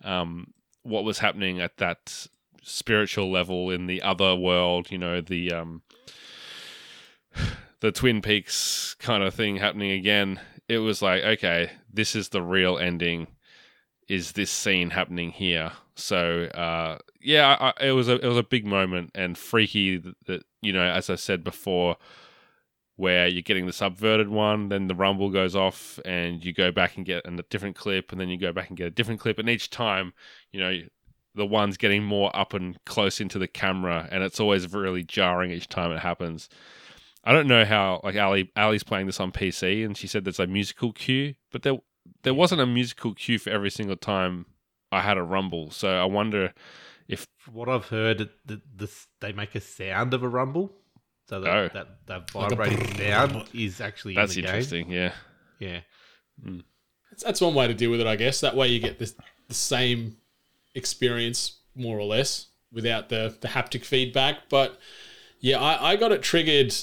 um, 0.05 0.53
what 0.83 1.05
was 1.05 1.19
happening 1.19 1.61
at 1.61 1.79
that 1.79 2.29
spiritual 2.63 3.31
level 3.31 3.71
in 3.71 3.87
the 3.87 4.01
other 4.03 4.35
world, 4.37 4.91
you 4.91 4.99
know, 4.99 5.21
the 5.21 5.53
um, 5.53 5.83
the 7.83 7.91
Twin 7.91 8.23
Peaks 8.23 8.95
kind 9.01 9.25
of 9.25 9.35
thing 9.35 9.57
happening 9.57 9.91
again. 9.91 10.41
It 10.69 10.79
was 10.79 11.03
like, 11.03 11.25
okay, 11.25 11.73
this 11.93 12.15
is 12.15 12.29
the 12.29 12.41
real 12.41 12.79
ending. 12.79 13.27
Is 14.09 14.33
this 14.33 14.53
scene 14.53 14.91
happening 14.91 15.33
here? 15.33 15.73
So, 15.97 16.45
uh, 16.45 16.99
yeah, 17.21 17.57
I, 17.61 17.87
it 17.89 17.93
was 17.93 18.09
a 18.09 18.15
it 18.25 18.27
was 18.27 18.39
a 18.39 18.45
big 18.45 18.65
moment 18.65 19.11
and 19.17 19.37
freaky 19.37 19.99
that, 19.99 20.15
that 20.27 20.45
you 20.61 20.73
know, 20.73 20.83
as 20.83 21.11
I 21.11 21.17
said 21.17 21.43
before, 21.43 21.97
where 22.95 23.27
you're 23.27 23.43
getting 23.43 23.67
the 23.67 23.73
subverted 23.73 24.29
one, 24.29 24.69
then 24.69 24.87
the 24.87 24.95
rumble 24.95 25.31
goes 25.31 25.57
off, 25.57 25.99
and 26.05 26.45
you 26.45 26.53
go 26.53 26.71
back 26.71 26.97
and 26.97 27.05
get 27.05 27.27
a 27.27 27.43
different 27.51 27.75
clip, 27.75 28.13
and 28.13 28.21
then 28.21 28.29
you 28.29 28.39
go 28.39 28.53
back 28.53 28.69
and 28.69 28.79
get 28.79 28.87
a 28.87 28.91
different 28.91 29.21
clip, 29.21 29.41
and 29.41 29.51
each 29.51 29.71
time, 29.71 30.13
you 30.53 30.61
know, 30.61 30.79
the 31.35 31.47
one's 31.47 31.77
getting 31.77 32.05
more 32.05 32.35
up 32.35 32.55
and 32.55 32.79
close 32.85 33.21
into 33.21 33.41
the 33.41 33.49
camera, 33.49 34.09
and 34.13 34.23
it's 34.23 34.39
always 34.39 34.73
really 34.73 35.03
jarring 35.03 35.51
each 35.51 35.69
time 35.69 35.91
it 35.91 35.99
happens. 35.99 36.49
I 37.25 37.33
don't 37.33 37.47
know 37.47 37.65
how 37.65 38.01
like 38.03 38.17
Ali 38.17 38.51
Ali's 38.57 38.83
playing 38.83 39.07
this 39.07 39.21
on 39.21 39.33
PC, 39.33 39.85
and 39.85 39.97
she 39.97 40.07
said 40.07 40.25
there's 40.25 40.41
a 40.41 40.47
musical 40.47 40.93
cue, 40.93 41.35
but 41.51 41.63
there 41.63 41.77
there 42.23 42.35
wasn't 42.35 42.61
a 42.61 42.67
musical 42.67 43.15
cue 43.15 43.39
for 43.39 43.51
every 43.51 43.71
single 43.71 43.97
time 43.97 44.47
I 44.91 45.01
had 45.03 45.17
a 45.19 45.23
rumble. 45.23 45.71
So 45.71 45.89
I 45.89 46.05
wonder 46.05 46.53
if 47.09 47.27
what 47.53 47.69
I've 47.69 47.87
heard, 47.87 48.29
the, 48.47 48.61
this, 48.75 49.07
they 49.21 49.33
make 49.33 49.55
a 49.55 49.61
sound 49.61 50.15
of 50.15 50.23
a 50.23 50.29
rumble. 50.29 50.73
So 51.29 51.41
that, 51.41 51.51
Oh. 51.57 51.69
that, 51.73 51.89
that 52.07 52.35
Like 52.35 52.51
vibrating 52.51 52.97
sound 52.97 53.49
is 53.55 53.81
actually 53.81 54.15
that's 54.15 54.37
in 54.37 54.43
the 54.43 54.49
interesting. 54.49 54.91
Yeah. 54.91 55.13
game. 55.61 55.71
Yeah. 55.71 55.81
Hmm. 56.43 56.59
That's, 57.11 57.23
that's 57.23 57.41
one 57.41 57.55
way 57.55 57.69
to 57.69 57.75
deal 57.75 57.91
with 57.91 58.01
it, 58.01 58.07
I 58.07 58.17
guess. 58.17 58.41
That 58.41 58.57
way 58.57 58.69
you 58.69 58.81
get 58.81 58.99
this, 58.99 59.15
the 59.49 59.55
same 59.55 60.17
experience, 60.75 61.59
more 61.75 61.99
or 61.99 62.05
less, 62.05 62.49
without 62.73 63.09
the, 63.09 63.37
the 63.41 63.49
haptic 63.49 63.85
feedback. 63.85 64.49
But 64.49 64.79
yeah, 65.41 65.59
I, 65.61 65.93
I 65.93 65.97
got 65.97 66.13
it 66.13 66.23
triggered 66.23 66.75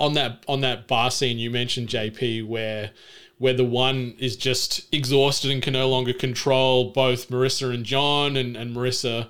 on 0.00 0.14
that 0.14 0.44
on 0.48 0.60
that 0.60 0.86
bar 0.86 1.10
scene 1.10 1.38
you 1.38 1.50
mentioned, 1.50 1.88
JP, 1.88 2.46
where 2.46 2.90
where 3.38 3.54
the 3.54 3.64
one 3.64 4.14
is 4.18 4.36
just 4.36 4.92
exhausted 4.92 5.50
and 5.50 5.62
can 5.62 5.72
no 5.72 5.88
longer 5.88 6.12
control 6.12 6.92
both 6.92 7.28
Marissa 7.28 7.72
and 7.72 7.84
John, 7.84 8.36
and, 8.36 8.56
and 8.56 8.74
Marissa 8.74 9.28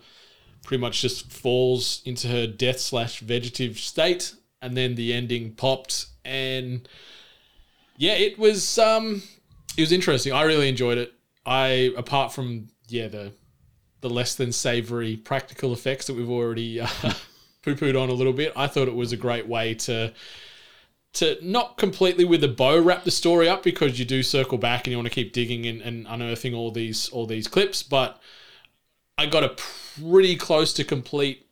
pretty 0.64 0.80
much 0.80 1.02
just 1.02 1.30
falls 1.30 2.02
into 2.04 2.28
her 2.28 2.46
death 2.46 2.80
slash 2.80 3.20
vegetative 3.20 3.78
state, 3.78 4.34
and 4.62 4.76
then 4.76 4.94
the 4.94 5.12
ending 5.12 5.52
popped, 5.52 6.06
and 6.24 6.88
yeah, 7.96 8.14
it 8.14 8.38
was 8.38 8.78
um, 8.78 9.22
it 9.76 9.80
was 9.80 9.92
interesting. 9.92 10.32
I 10.32 10.42
really 10.42 10.68
enjoyed 10.68 10.98
it. 10.98 11.12
I 11.44 11.92
apart 11.96 12.32
from 12.32 12.68
yeah 12.88 13.08
the 13.08 13.32
the 14.00 14.10
less 14.10 14.34
than 14.34 14.52
savory 14.52 15.16
practical 15.16 15.72
effects 15.72 16.06
that 16.06 16.14
we've 16.14 16.30
already 16.30 16.80
uh, 16.80 16.86
poo 17.62 17.74
pooed 17.74 18.00
on 18.00 18.08
a 18.08 18.12
little 18.12 18.32
bit, 18.32 18.52
I 18.56 18.68
thought 18.68 18.88
it 18.88 18.94
was 18.94 19.12
a 19.12 19.16
great 19.16 19.46
way 19.46 19.74
to 19.74 20.12
to 21.14 21.38
not 21.42 21.78
completely 21.78 22.24
with 22.24 22.44
a 22.44 22.48
bow 22.48 22.78
wrap 22.78 23.04
the 23.04 23.10
story 23.10 23.48
up 23.48 23.62
because 23.62 23.98
you 23.98 24.04
do 24.04 24.22
circle 24.22 24.58
back 24.58 24.86
and 24.86 24.92
you 24.92 24.98
want 24.98 25.08
to 25.08 25.14
keep 25.14 25.32
digging 25.32 25.66
and, 25.66 25.80
and 25.82 26.06
unearthing 26.08 26.54
all 26.54 26.70
these 26.70 27.08
all 27.10 27.26
these 27.26 27.48
clips, 27.48 27.82
but 27.82 28.20
I 29.16 29.26
got 29.26 29.44
a 29.44 29.56
pretty 30.00 30.36
close 30.36 30.72
to 30.74 30.84
complete 30.84 31.46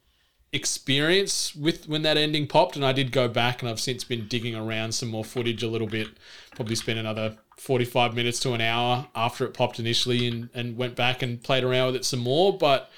experience 0.52 1.54
with 1.56 1.88
when 1.88 2.02
that 2.02 2.16
ending 2.16 2.46
popped 2.46 2.76
and 2.76 2.84
I 2.84 2.92
did 2.92 3.10
go 3.12 3.28
back 3.28 3.60
and 3.60 3.68
I've 3.68 3.80
since 3.80 4.04
been 4.04 4.28
digging 4.28 4.54
around 4.54 4.92
some 4.92 5.08
more 5.08 5.24
footage 5.24 5.62
a 5.62 5.68
little 5.68 5.88
bit 5.88 6.08
probably 6.54 6.76
spent 6.76 6.98
another 6.98 7.36
45 7.56 8.14
minutes 8.14 8.38
to 8.40 8.52
an 8.52 8.60
hour 8.60 9.08
after 9.14 9.44
it 9.44 9.54
popped 9.54 9.78
initially 9.78 10.28
and, 10.28 10.48
and 10.54 10.76
went 10.76 10.94
back 10.94 11.22
and 11.22 11.42
played 11.42 11.64
around 11.64 11.86
with 11.86 11.96
it 11.96 12.04
some 12.04 12.20
more 12.20 12.56
but 12.56 12.90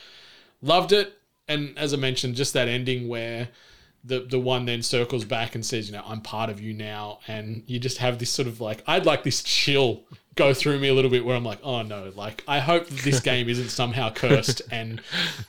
loved 0.61 0.93
it. 0.93 1.19
And 1.49 1.77
as 1.79 1.95
I 1.95 1.97
mentioned 1.97 2.35
just 2.35 2.53
that 2.53 2.69
ending 2.69 3.09
where 3.09 3.49
the 4.09 4.21
the 4.21 4.39
one 4.39 4.65
then 4.65 4.83
circles 4.83 5.25
back 5.25 5.55
and 5.55 5.65
says 5.65 5.89
you 5.89 5.97
know 5.97 6.03
I'm 6.05 6.21
part 6.21 6.51
of 6.51 6.61
you 6.61 6.73
now. 6.73 7.21
And 7.29 7.63
you 7.67 7.79
just 7.79 7.99
have 7.99 8.19
this 8.19 8.31
sort 8.31 8.49
of 8.49 8.61
like 8.61 8.83
I'd 8.87 9.07
like 9.07 9.23
this 9.23 9.43
chill 9.43 10.03
go 10.35 10.55
through 10.55 10.79
me 10.79 10.89
a 10.89 10.95
little 10.95 11.11
bit 11.11 11.25
where 11.25 11.35
I'm 11.35 11.45
like 11.45 11.59
oh 11.65 11.83
no 11.83 12.13
like 12.15 12.45
I 12.47 12.61
hope 12.61 12.87
this 12.89 13.21
game 13.31 13.49
isn't 13.49 13.69
somehow 13.69 14.11
cursed. 14.11 14.63
And 14.73 15.01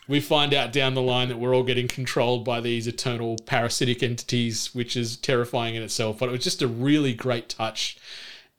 we 0.07 0.19
find 0.19 0.53
out 0.53 0.73
down 0.73 0.93
the 0.93 1.01
line 1.01 1.29
that 1.29 1.39
we're 1.39 1.55
all 1.55 1.63
getting 1.63 1.87
controlled 1.87 2.45
by 2.45 2.59
these 2.61 2.85
eternal 2.85 3.37
parasitic 3.45 4.03
entities 4.03 4.75
which 4.75 4.95
is 4.95 5.17
terrifying 5.17 5.75
in 5.75 5.83
itself. 5.83 6.19
But 6.19 6.29
it 6.29 6.33
was 6.33 6.43
just 6.43 6.61
a 6.61 6.67
really 6.67 7.13
great 7.13 7.49
touch. 7.49 7.97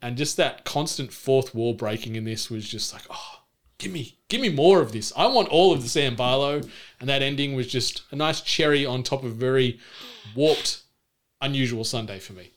And 0.01 0.17
just 0.17 0.35
that 0.37 0.65
constant 0.65 1.13
fourth 1.13 1.53
wall 1.53 1.75
breaking 1.75 2.15
in 2.15 2.25
this 2.25 2.49
was 2.49 2.67
just 2.67 2.91
like 2.91 3.03
oh 3.09 3.40
give 3.81 3.91
me 3.91 4.15
give 4.29 4.39
me 4.39 4.49
more 4.49 4.79
of 4.79 4.91
this 4.91 5.11
i 5.17 5.25
want 5.25 5.49
all 5.49 5.73
of 5.73 5.81
the 5.81 5.89
sam 5.89 6.15
barlow 6.15 6.61
and 6.99 7.09
that 7.09 7.21
ending 7.21 7.55
was 7.55 7.67
just 7.67 8.03
a 8.11 8.15
nice 8.15 8.41
cherry 8.41 8.85
on 8.85 9.01
top 9.01 9.23
of 9.23 9.31
a 9.31 9.33
very 9.33 9.79
warped 10.35 10.83
unusual 11.41 11.83
sunday 11.83 12.19
for 12.19 12.33
me 12.33 12.51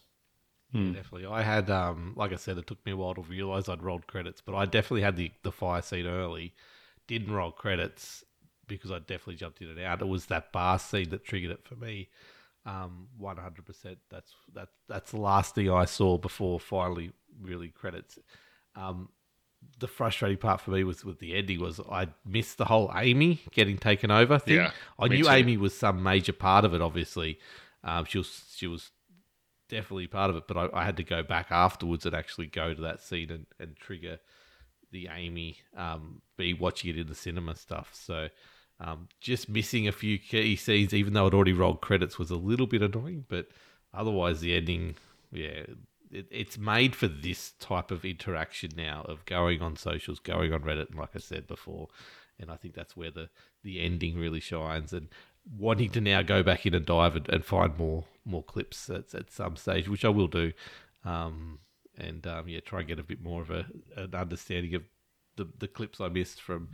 Definitely. 0.93 1.27
I 1.27 1.43
had, 1.43 1.71
um, 1.71 2.15
like 2.17 2.33
I 2.33 2.37
said, 2.37 2.59
it 2.59 2.67
took 2.67 2.85
me 2.85 2.91
a 2.91 2.97
while 2.97 3.15
to 3.15 3.21
realize 3.23 3.69
I'd 3.69 3.85
rolled 3.85 4.09
credits, 4.09 4.41
but 4.41 4.57
I 4.57 4.65
definitely 4.65 5.03
had 5.03 5.17
the, 5.17 5.31
the 5.45 5.53
fire 5.53 5.81
scene 5.81 6.05
early. 6.05 6.53
Didn't 7.07 7.33
roll 7.33 7.53
credits 7.53 8.25
because 8.67 8.91
I 8.91 8.99
definitely 8.99 9.37
jumped 9.37 9.61
in 9.61 9.69
and 9.69 9.79
out. 9.79 10.03
It 10.03 10.09
was 10.09 10.27
that 10.27 10.51
bar 10.51 10.81
scene 10.81 11.11
that 11.11 11.25
triggered 11.25 11.53
it 11.53 11.63
for 11.63 11.77
me. 11.77 12.09
Um, 12.67 13.07
100%. 13.23 13.97
That's 14.11 14.33
that, 14.55 14.69
that's 14.89 15.13
the 15.13 15.21
last 15.21 15.55
thing 15.55 15.71
I 15.71 15.85
saw 15.85 16.19
before 16.19 16.59
finally 16.59 17.13
really 17.41 17.69
credits. 17.69 18.19
Um, 18.75 19.11
the 19.79 19.89
frustrating 19.89 20.39
part 20.39 20.61
for 20.61 20.71
me 20.71 20.85
was 20.85 21.05
with 21.05 21.19
the 21.19 21.35
ending 21.35 21.61
was 21.61 21.81
I 21.91 22.09
missed 22.25 22.59
the 22.59 22.67
whole 22.67 22.93
Amy 22.97 23.41
getting 23.53 23.79
taken 23.79 24.11
over 24.11 24.39
thing. 24.39 24.57
Yeah, 24.57 24.71
I 24.99 25.09
knew 25.09 25.25
too. 25.25 25.31
Amy 25.31 25.57
was 25.57 25.77
some 25.77 26.03
major 26.03 26.33
part 26.33 26.65
of 26.65 26.75
it. 26.75 26.81
Obviously, 26.81 27.39
um, 27.83 28.05
she 28.05 28.19
was 28.19 28.45
she 28.55 28.67
was 28.67 28.91
definitely 29.69 30.07
part 30.07 30.31
of 30.31 30.37
it. 30.37 30.45
But 30.47 30.57
I, 30.57 30.69
I 30.81 30.85
had 30.85 30.97
to 30.99 31.05
go 31.05 31.23
back 31.23 31.49
afterwards 31.51 32.07
and 32.07 32.15
actually 32.15 32.47
go 32.47 32.75
to 32.75 32.81
that 32.83 33.01
scene 33.01 33.31
and, 33.31 33.47
and 33.59 33.77
trigger 33.77 34.19
the 34.91 35.09
Amy 35.13 35.59
um, 35.77 36.23
be 36.37 36.55
watching 36.55 36.91
it 36.91 36.99
in 36.99 37.07
the 37.09 37.15
cinema 37.15 37.57
stuff. 37.57 37.91
So 37.93 38.29
um, 38.81 39.09
just 39.21 39.49
missing 39.49 39.87
a 39.89 39.93
few 39.93 40.19
key 40.19 40.57
scenes, 40.57 40.95
even 40.95 41.13
though 41.13 41.27
I'd 41.27 41.35
already 41.35 41.53
rolled 41.53 41.81
credits, 41.81 42.19
was 42.19 42.31
a 42.31 42.37
little 42.37 42.67
bit 42.67 42.83
annoying. 42.83 43.25
But 43.29 43.49
otherwise, 43.93 44.41
the 44.41 44.55
ending, 44.55 44.95
yeah, 45.33 45.65
it, 46.15 46.27
it's 46.31 46.57
made 46.57 46.95
for 46.97 47.09
this 47.09 47.53
type 47.61 47.91
of 47.91 48.05
interaction 48.05 48.71
now 48.77 49.05
of 49.09 49.25
going 49.27 49.61
on 49.63 49.77
socials, 49.77 50.19
going 50.21 50.53
on 50.53 50.61
Reddit, 50.61 50.91
and 50.91 50.99
like 50.99 51.11
I 51.15 51.19
said 51.19 51.47
before, 51.47 51.89
and 52.39 52.51
I 52.51 52.57
think 52.57 52.75
that's 52.75 52.97
where 52.97 53.11
the 53.11 53.29
the 53.63 53.81
ending 53.81 54.19
really 54.19 54.41
shines. 54.41 54.93
And 54.93 55.09
wanting 55.59 55.91
to 55.91 56.01
now 56.01 56.23
go 56.23 56.43
back 56.43 56.65
in 56.67 56.75
and 56.75 56.87
dive 56.87 57.17
and, 57.17 57.29
and 57.29 57.45
find 57.45 57.77
more 57.77 58.05
more 58.25 58.43
clips 58.43 58.89
at, 58.89 59.15
at 59.15 59.31
some 59.31 59.57
stage, 59.57 59.89
which 59.89 60.05
I 60.05 60.09
will 60.09 60.29
do, 60.29 60.53
um, 61.05 61.59
and 61.99 62.27
um, 62.27 62.49
yeah, 62.49 62.61
try 62.61 62.81
and 62.81 62.89
get 62.89 62.99
a 62.99 63.03
bit 63.05 63.23
more 63.23 63.43
of 63.43 63.51
a 63.51 63.67
an 63.97 64.15
understanding 64.15 64.75
of 64.75 64.83
the 65.37 65.47
the 65.59 65.69
clips 65.69 66.01
I 66.01 66.09
missed 66.09 66.41
from. 66.41 66.69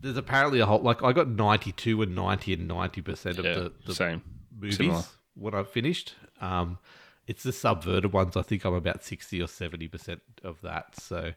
There's 0.00 0.16
apparently 0.16 0.60
a 0.60 0.66
whole 0.66 0.80
like 0.80 1.02
I 1.02 1.12
got 1.12 1.28
92 1.28 2.02
and 2.02 2.14
90 2.14 2.52
and 2.54 2.68
90 2.68 3.00
percent 3.02 3.38
of 3.38 3.44
Yeah, 3.44 3.54
the, 3.54 3.72
the 3.86 3.94
same. 3.94 4.22
movies 4.56 4.76
Similar. 4.76 5.02
when 5.34 5.54
I 5.54 5.64
finished. 5.64 6.14
Um, 6.40 6.78
it's 7.28 7.44
the 7.44 7.52
subverted 7.52 8.12
ones. 8.12 8.36
I 8.36 8.42
think 8.42 8.64
I'm 8.64 8.74
about 8.74 9.04
60 9.04 9.40
or 9.40 9.46
70 9.46 9.86
percent 9.88 10.20
of 10.42 10.60
that. 10.62 10.98
So 11.00 11.32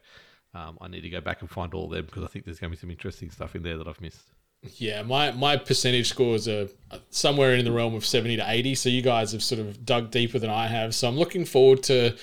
um, 0.54 0.76
I 0.80 0.88
need 0.88 1.02
to 1.02 1.10
go 1.10 1.20
back 1.20 1.40
and 1.42 1.48
find 1.50 1.72
all 1.74 1.84
of 1.84 1.90
them 1.92 2.06
because 2.06 2.24
I 2.24 2.26
think 2.26 2.44
there's 2.44 2.58
going 2.58 2.70
to 2.72 2.76
be 2.76 2.80
some 2.80 2.90
interesting 2.90 3.30
stuff 3.30 3.54
in 3.54 3.62
there 3.62 3.78
that 3.78 3.86
I've 3.86 4.00
missed. 4.00 4.32
yeah 4.76 5.02
my 5.02 5.32
my 5.32 5.56
percentage 5.56 6.08
scores 6.08 6.46
are 6.46 6.68
somewhere 7.10 7.54
in 7.54 7.64
the 7.64 7.72
realm 7.72 7.94
of 7.94 8.04
70 8.06 8.36
to 8.36 8.44
80 8.46 8.74
so 8.76 8.88
you 8.88 9.02
guys 9.02 9.32
have 9.32 9.42
sort 9.42 9.60
of 9.60 9.84
dug 9.84 10.12
deeper 10.12 10.38
than 10.38 10.50
i 10.50 10.68
have 10.68 10.94
so 10.94 11.08
i'm 11.08 11.16
looking 11.16 11.44
forward 11.44 11.82
to 11.84 12.14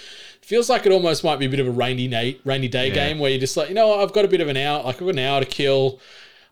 feels 0.42 0.70
like 0.70 0.86
it 0.86 0.94
almost 0.94 1.22
might 1.26 1.38
be 1.38 1.48
a 1.48 1.50
bit 1.50 1.60
of 1.60 1.68
a 1.68 1.72
rainy 1.72 2.08
day 2.08 2.40
rainy 2.46 2.70
day 2.70 2.88
Yeah. 2.88 2.94
game 2.94 3.20
where 3.20 3.30
you're 3.30 3.42
just 3.42 3.58
like 3.58 3.68
you 3.68 3.76
know 3.76 3.90
what, 3.90 4.00
i've 4.00 4.14
got 4.14 4.24
a 4.24 4.30
bit 4.30 4.40
of 4.40 4.48
an 4.48 4.56
hour 4.56 4.84
like 4.84 4.96
i've 4.96 5.00
got 5.02 5.10
an 5.10 5.20
hour 5.20 5.42
to 5.42 5.46
kill 5.46 6.00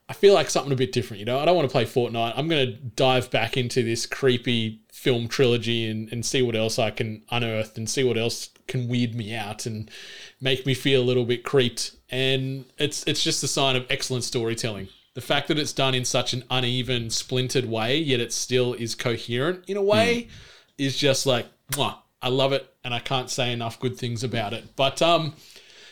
I 0.09 0.13
feel 0.13 0.33
like 0.33 0.49
something 0.49 0.71
a 0.71 0.75
bit 0.75 0.93
different, 0.93 1.19
you 1.19 1.25
know. 1.25 1.37
I 1.37 1.45
don't 1.45 1.55
want 1.55 1.67
to 1.67 1.71
play 1.71 1.83
Fortnite. 1.83 2.33
I'm 2.37 2.47
going 2.47 2.67
to 2.67 2.73
dive 2.73 3.29
back 3.29 3.57
into 3.57 3.83
this 3.83 4.05
creepy 4.05 4.81
film 4.91 5.27
trilogy 5.27 5.89
and, 5.89 6.11
and 6.11 6.25
see 6.25 6.41
what 6.41 6.55
else 6.55 6.79
I 6.79 6.91
can 6.91 7.23
unearth 7.29 7.77
and 7.77 7.89
see 7.89 8.03
what 8.03 8.17
else 8.17 8.49
can 8.67 8.87
weird 8.87 9.15
me 9.15 9.35
out 9.35 9.65
and 9.65 9.91
make 10.39 10.65
me 10.65 10.73
feel 10.73 11.01
a 11.01 11.03
little 11.03 11.25
bit 11.25 11.43
creeped. 11.43 11.95
And 12.09 12.65
it's 12.77 13.03
it's 13.05 13.23
just 13.23 13.43
a 13.43 13.47
sign 13.49 13.75
of 13.75 13.85
excellent 13.89 14.23
storytelling. 14.23 14.87
The 15.13 15.21
fact 15.21 15.49
that 15.49 15.59
it's 15.59 15.73
done 15.73 15.93
in 15.93 16.05
such 16.05 16.33
an 16.33 16.43
uneven, 16.49 17.09
splintered 17.09 17.65
way, 17.65 17.97
yet 17.97 18.21
it 18.21 18.31
still 18.31 18.75
is 18.75 18.95
coherent 18.95 19.65
in 19.67 19.75
a 19.75 19.81
way, 19.81 20.29
is 20.77 20.95
just 20.95 21.25
like, 21.25 21.47
Mwah, 21.71 21.97
I 22.21 22.29
love 22.29 22.53
it, 22.53 22.71
and 22.83 22.93
I 22.93 22.99
can't 22.99 23.29
say 23.29 23.51
enough 23.51 23.79
good 23.79 23.97
things 23.97 24.23
about 24.23 24.53
it. 24.53 24.75
But 24.75 25.01
um, 25.01 25.33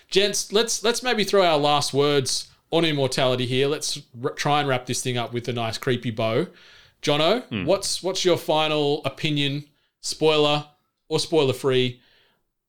gents, 0.10 0.54
let's 0.54 0.84
let's 0.84 1.04
maybe 1.04 1.26
throw 1.26 1.44
our 1.44 1.58
last 1.58 1.94
words 1.94 2.48
on 2.72 2.86
immortality 2.86 3.46
here. 3.46 3.68
Let's 3.68 4.02
r- 4.24 4.32
try 4.32 4.60
and 4.60 4.68
wrap 4.70 4.86
this 4.86 5.02
thing 5.02 5.18
up 5.18 5.34
with 5.34 5.48
a 5.48 5.54
nice 5.54 5.78
creepy 5.78 6.12
bow. 6.12 6.48
Jono, 7.02 7.44
hmm. 7.46 7.66
what's 7.66 8.02
what's 8.02 8.26
your 8.26 8.38
final 8.38 9.04
opinion, 9.06 9.66
spoiler 10.02 10.66
or 11.08 11.20
spoiler 11.20 11.54
free, 11.54 12.02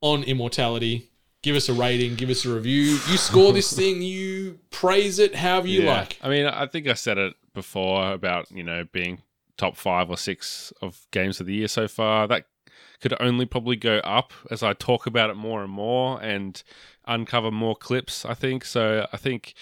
on 0.00 0.22
immortality? 0.24 1.10
Give 1.42 1.56
us 1.56 1.68
a 1.68 1.72
rating, 1.74 2.16
give 2.16 2.28
us 2.28 2.44
a 2.44 2.52
review. 2.52 2.82
You 3.08 3.16
score 3.16 3.52
this 3.52 3.72
thing, 3.76 4.02
you 4.02 4.58
praise 4.70 5.18
it 5.18 5.36
however 5.36 5.68
you 5.68 5.82
Yeah. 5.82 5.98
like. 5.98 6.18
I 6.22 6.28
mean, 6.28 6.46
I 6.46 6.66
think 6.66 6.86
I 6.88 6.94
said 6.94 7.18
it 7.18 7.34
before 7.54 8.12
about 8.12 8.50
you 8.50 8.62
know 8.62 8.84
being 8.92 9.22
top 9.56 9.76
five 9.76 10.10
or 10.10 10.18
six 10.18 10.72
of 10.82 11.06
games 11.12 11.40
of 11.40 11.46
the 11.46 11.54
year 11.54 11.68
so 11.68 11.88
far. 11.88 12.26
That 12.28 12.46
could 13.00 13.14
only 13.20 13.46
probably 13.46 13.76
go 13.76 13.98
up 13.98 14.32
as 14.50 14.62
I 14.62 14.72
talk 14.72 15.06
about 15.06 15.30
it 15.30 15.34
more 15.36 15.62
and 15.62 15.70
more 15.70 16.20
and 16.22 16.62
uncover 17.06 17.50
more 17.50 17.76
clips. 17.76 18.24
I 18.24 18.34
think 18.34 18.64
so. 18.64 19.06
I 19.12 19.16
think 19.16 19.54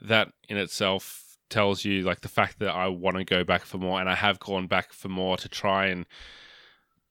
that 0.00 0.28
in 0.48 0.56
itself 0.56 1.36
tells 1.48 1.84
you 1.84 2.02
like 2.02 2.20
the 2.20 2.28
fact 2.28 2.58
that 2.58 2.74
I 2.74 2.88
want 2.88 3.16
to 3.16 3.24
go 3.24 3.44
back 3.44 3.64
for 3.64 3.78
more, 3.78 4.00
and 4.00 4.08
I 4.08 4.14
have 4.14 4.38
gone 4.38 4.66
back 4.66 4.92
for 4.92 5.08
more 5.08 5.36
to 5.36 5.48
try 5.48 5.86
and 5.86 6.06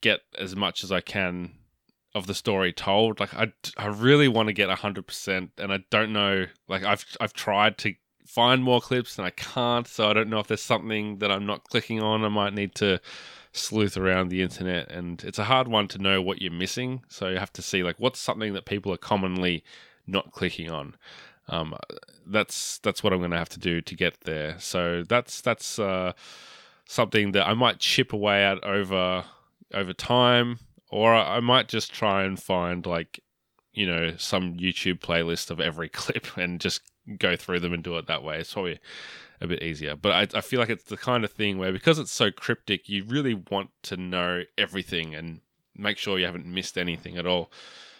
get 0.02 0.22
as 0.38 0.56
much 0.56 0.84
as 0.84 0.92
I 0.92 1.02
can 1.02 1.54
of 2.14 2.28
the 2.28 2.34
story 2.34 2.74
told. 2.74 3.20
Like 3.20 3.34
I, 3.34 3.54
I 3.78 3.88
really 3.88 4.28
want 4.28 4.48
to 4.48 4.54
get 4.54 4.70
hundred 4.70 5.08
percent, 5.08 5.52
and 5.58 5.72
I 5.72 5.80
don't 5.90 6.14
know. 6.14 6.46
Like 6.68 6.84
I've 6.84 7.06
I've 7.20 7.34
tried 7.34 7.78
to 7.80 7.94
find 8.26 8.62
more 8.62 8.82
clips 8.82 9.18
and 9.18 9.26
I 9.26 9.30
can't, 9.30 9.88
so 9.88 10.10
I 10.10 10.14
don't 10.14 10.30
know 10.30 10.40
if 10.40 10.48
there's 10.48 10.62
something 10.62 11.20
that 11.20 11.32
I'm 11.32 11.46
not 11.46 11.64
clicking 11.64 12.02
on. 12.02 12.26
I 12.26 12.30
might 12.30 12.54
need 12.54 12.76
to 12.76 13.00
sleuth 13.54 13.98
around 13.98 14.30
the 14.30 14.42
internet, 14.42 14.92
and 14.92 15.24
it's 15.24 15.40
a 15.40 15.46
hard 15.46 15.68
one 15.68 15.88
to 15.90 15.98
know 15.98 16.22
what 16.22 16.42
you're 16.42 16.52
missing. 16.52 17.04
So 17.08 17.30
you 17.30 17.38
have 17.38 17.54
to 17.54 17.62
see 17.62 17.84
like 17.84 17.96
what's 17.98 18.20
something 18.20 18.54
that 18.54 18.66
people 18.66 18.94
are 18.94 18.98
commonly 18.98 19.64
not 20.06 20.32
clicking 20.32 20.70
on. 20.70 20.96
Um, 21.50 21.76
that's 22.26 22.80
that's 22.80 23.04
what 23.04 23.14
I'm 23.14 23.20
going 23.20 23.32
to 23.32 23.38
have 23.38 23.50
to 23.50 23.60
do 23.60 23.82
to 23.82 23.96
get 23.96 24.22
there. 24.22 24.60
So 24.60 25.04
that's 25.08 25.42
that's 25.42 25.80
uh, 25.80 26.14
something 26.86 27.32
that 27.32 27.48
I 27.48 27.54
might 27.54 27.80
chip 27.80 28.14
away 28.14 28.44
at 28.44 28.64
over 28.64 29.26
over 29.74 29.94
time, 29.94 30.60
or 30.90 31.14
I 31.14 31.40
might 31.40 31.68
just 31.68 31.94
try 31.94 32.24
and 32.24 32.42
find 32.42 32.86
like 32.86 33.22
you 33.74 33.86
know 33.86 34.16
some 34.18 34.56
YouTube 34.56 35.00
playlist 35.00 35.50
of 35.50 35.60
every 35.60 35.90
clip 35.90 36.38
and 36.38 36.60
just 36.60 36.82
go 37.18 37.36
through 37.36 37.62
them 37.62 37.74
and 37.74 37.84
do 37.84 37.98
it 37.98 38.08
that 38.08 38.24
way. 38.24 38.40
It's 38.40 38.54
probably 38.54 38.80
a 39.40 39.48
bit 39.48 39.64
easier. 39.64 39.96
But 39.96 40.12
I, 40.12 40.38
I 40.40 40.42
feel 40.42 40.60
like 40.60 40.70
it's 40.70 40.86
the 40.86 40.98
kind 40.98 41.24
of 41.24 41.32
thing 41.32 41.58
where 41.58 41.72
because 41.72 42.00
it's 42.00 42.12
so 42.12 42.32
cryptic, 42.32 42.90
you 42.90 43.04
really 43.06 43.36
want 43.36 43.70
to 43.84 43.98
know 43.98 44.44
everything 44.58 45.16
and 45.16 45.42
make 45.76 45.98
sure 45.98 46.20
you 46.20 46.26
haven't 46.26 46.46
missed 46.46 46.78
anything 46.78 47.18
at 47.18 47.28
all. 47.28 47.52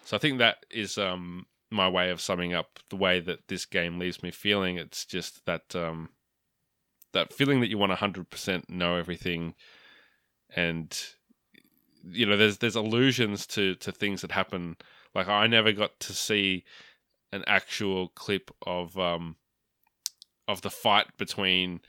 So 0.04 0.18
I 0.18 0.20
think 0.20 0.40
that 0.40 0.66
is 0.72 0.98
um, 0.98 1.46
my 1.70 1.88
way 1.88 2.10
of 2.10 2.22
summing 2.22 2.54
up 2.54 2.80
the 2.90 2.96
way 2.96 3.20
that 3.20 3.48
this 3.48 3.66
game 3.66 4.00
leaves 4.00 4.24
me 4.24 4.32
feeling. 4.32 4.78
It's 4.78 5.06
just 5.06 5.46
that 5.46 5.76
um, 5.76 6.10
that 7.14 7.34
feeling 7.34 7.60
that 7.62 7.70
you 7.70 7.78
want 7.78 7.92
hundred 7.94 8.30
percent 8.30 8.70
know 8.70 8.96
everything, 8.96 9.56
and 10.56 10.98
you 12.12 12.26
know, 12.26 12.38
there's 12.38 12.58
there's 12.58 12.76
allusions 12.76 13.46
to 13.48 13.76
to 13.76 13.92
things 13.92 14.22
that 14.22 14.32
happen. 14.32 14.78
Like 15.14 15.28
I 15.28 15.48
never 15.48 15.72
got 15.72 16.00
to 16.02 16.14
see 16.14 16.64
an 17.32 17.44
actual 17.48 18.10
clip 18.10 18.52
of 18.66 18.98
um 18.98 19.36
of 20.48 20.62
the 20.62 20.70
fight 20.70 21.08
between 21.18 21.82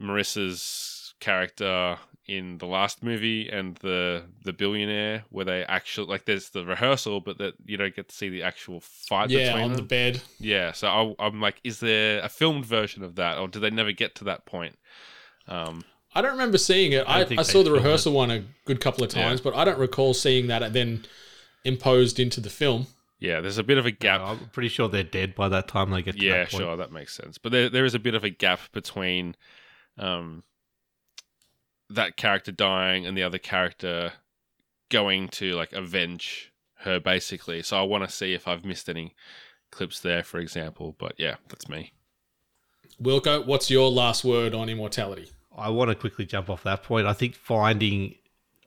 Marissa's 0.00 1.14
character 1.20 1.98
in 2.28 2.58
the 2.58 2.66
last 2.66 3.02
movie 3.02 3.48
and 3.48 3.76
the 3.76 4.22
the 4.44 4.52
billionaire 4.52 5.24
where 5.30 5.46
they 5.46 5.62
actually 5.64 6.06
like 6.06 6.26
there's 6.26 6.50
the 6.50 6.64
rehearsal 6.64 7.20
but 7.20 7.38
that 7.38 7.54
you 7.64 7.76
don't 7.78 7.96
get 7.96 8.08
to 8.08 8.14
see 8.14 8.28
the 8.28 8.42
actual 8.42 8.80
fight 8.80 9.30
yeah, 9.30 9.46
between 9.46 9.64
on 9.64 9.70
them. 9.72 9.78
the 9.78 9.82
bed. 9.82 10.20
yeah 10.38 10.70
so 10.70 11.16
I, 11.18 11.26
i'm 11.26 11.40
like 11.40 11.58
is 11.64 11.80
there 11.80 12.20
a 12.20 12.28
filmed 12.28 12.66
version 12.66 13.02
of 13.02 13.14
that 13.16 13.38
or 13.38 13.48
do 13.48 13.58
they 13.58 13.70
never 13.70 13.92
get 13.92 14.14
to 14.16 14.24
that 14.24 14.44
point 14.44 14.78
um 15.48 15.82
I 16.14 16.22
don't 16.22 16.32
remember 16.32 16.58
seeing 16.58 16.92
it. 16.92 17.04
I 17.06 17.20
I, 17.20 17.26
I, 17.38 17.42
saw 17.42 17.58
the 17.58 17.64
filmed 17.64 17.84
rehearsal 17.84 18.12
one 18.14 18.30
a 18.30 18.42
good 18.64 18.80
couple 18.80 19.04
of 19.04 19.10
times, 19.10 19.42
but 19.42 19.54
I 19.54 19.64
don't 19.64 19.78
recall 19.78 20.14
seeing 20.14 20.46
that 20.46 20.72
then 20.72 21.04
imposed 21.64 22.18
into 22.18 22.40
the 22.40 22.50
film. 22.50 22.86
yeah 23.20 23.40
there's 23.40 23.58
a 23.58 23.62
bit 23.62 23.78
of 23.78 23.86
a 23.86 23.90
gap 23.90 24.20
I'm 24.22 24.48
pretty 24.50 24.68
sure 24.68 24.88
they're 24.88 25.02
dead 25.02 25.34
by 25.34 25.48
that 25.50 25.68
time 25.68 25.90
they 25.90 26.02
get 26.02 26.18
to 26.18 26.24
yeah 26.24 26.38
that 26.38 26.50
point. 26.50 26.62
sure 26.62 26.76
that 26.76 26.92
makes 26.92 27.14
sense 27.14 27.36
but 27.38 27.52
there, 27.52 27.68
there 27.68 27.84
is 27.84 27.94
a 27.94 27.98
bit 27.98 28.14
of 28.14 28.24
a 28.24 28.30
gap 28.30 28.60
between 28.72 29.36
um 29.98 30.42
that 31.90 32.16
character 32.16 32.52
dying 32.52 33.06
and 33.06 33.16
the 33.16 33.22
other 33.22 33.38
character 33.38 34.12
going 34.90 35.28
to 35.28 35.54
like 35.54 35.72
avenge 35.72 36.52
her 36.80 36.98
basically 37.00 37.62
so 37.62 37.78
i 37.78 37.82
want 37.82 38.04
to 38.04 38.10
see 38.10 38.32
if 38.32 38.48
i've 38.48 38.64
missed 38.64 38.88
any 38.88 39.14
clips 39.70 40.00
there 40.00 40.22
for 40.22 40.38
example 40.38 40.94
but 40.98 41.12
yeah 41.18 41.36
that's 41.48 41.68
me 41.68 41.92
Wilko, 43.00 43.46
what's 43.46 43.70
your 43.70 43.90
last 43.90 44.24
word 44.24 44.54
on 44.54 44.68
immortality? 44.68 45.30
I 45.56 45.70
want 45.70 45.90
to 45.90 45.94
quickly 45.94 46.26
jump 46.26 46.50
off 46.50 46.64
that 46.64 46.82
point. 46.82 47.06
I 47.06 47.12
think 47.12 47.34
finding, 47.34 48.16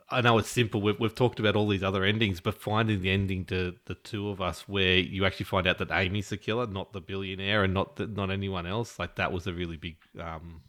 I 0.10 0.22
know 0.22 0.38
it's 0.38 0.50
simple. 0.50 0.82
We've, 0.82 0.98
we've 1.00 1.16
talked 1.16 1.40
about 1.40 1.58
all 1.58 1.68
these 1.68 1.84
other 1.84 2.06
endings, 2.06 2.40
but 2.40 2.56
finding 2.56 3.02
the 3.02 3.12
ending 3.12 3.44
to 3.46 3.76
the 3.86 3.96
two 3.96 4.30
of 4.30 4.40
us 4.40 4.68
where 4.70 4.98
you 4.98 5.26
actually 5.26 5.46
find 5.46 5.68
out 5.68 5.80
that 5.80 5.92
Amy's 5.92 6.30
the 6.30 6.38
killer, 6.38 6.66
not 6.66 6.94
the 6.94 7.02
billionaire, 7.02 7.64
and 7.64 7.74
not 7.74 7.98
the, 7.98 8.08
not 8.08 8.32
anyone 8.32 8.66
else. 8.66 8.98
Like 8.98 9.16
that 9.16 9.34
was 9.34 9.48
a 9.48 9.54
really 9.54 9.78
big, 9.78 9.98
um, 10.20 10.62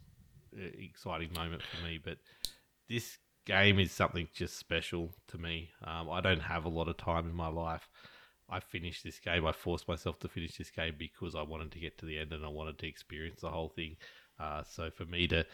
exciting 0.53 1.31
moment 1.33 1.61
for 1.63 1.85
me. 1.85 1.99
But 2.03 2.17
this 2.89 3.17
game 3.45 3.79
is 3.79 3.91
something 3.91 4.27
just 4.33 4.57
special 4.57 5.11
to 5.27 5.37
me. 5.37 5.69
Um, 5.83 6.09
I 6.09 6.21
don't 6.21 6.41
have 6.41 6.65
a 6.65 6.69
lot 6.69 6.87
of 6.87 6.97
time 6.97 7.27
in 7.27 7.35
my 7.35 7.47
life. 7.47 7.89
I 8.49 8.59
finished 8.59 9.03
this 9.03 9.19
game. 9.19 9.45
I 9.45 9.51
forced 9.51 9.87
myself 9.87 10.19
to 10.19 10.27
finish 10.27 10.57
this 10.57 10.69
game 10.69 10.95
because 10.97 11.35
I 11.35 11.41
wanted 11.41 11.71
to 11.71 11.79
get 11.79 11.97
to 11.99 12.05
the 12.05 12.19
end 12.19 12.33
and 12.33 12.45
I 12.45 12.49
wanted 12.49 12.77
to 12.79 12.87
experience 12.87 13.41
the 13.41 13.49
whole 13.49 13.69
thing. 13.69 13.97
Uh, 14.39 14.63
so 14.63 14.89
for 14.91 15.05
me 15.05 15.27
to 15.27 15.45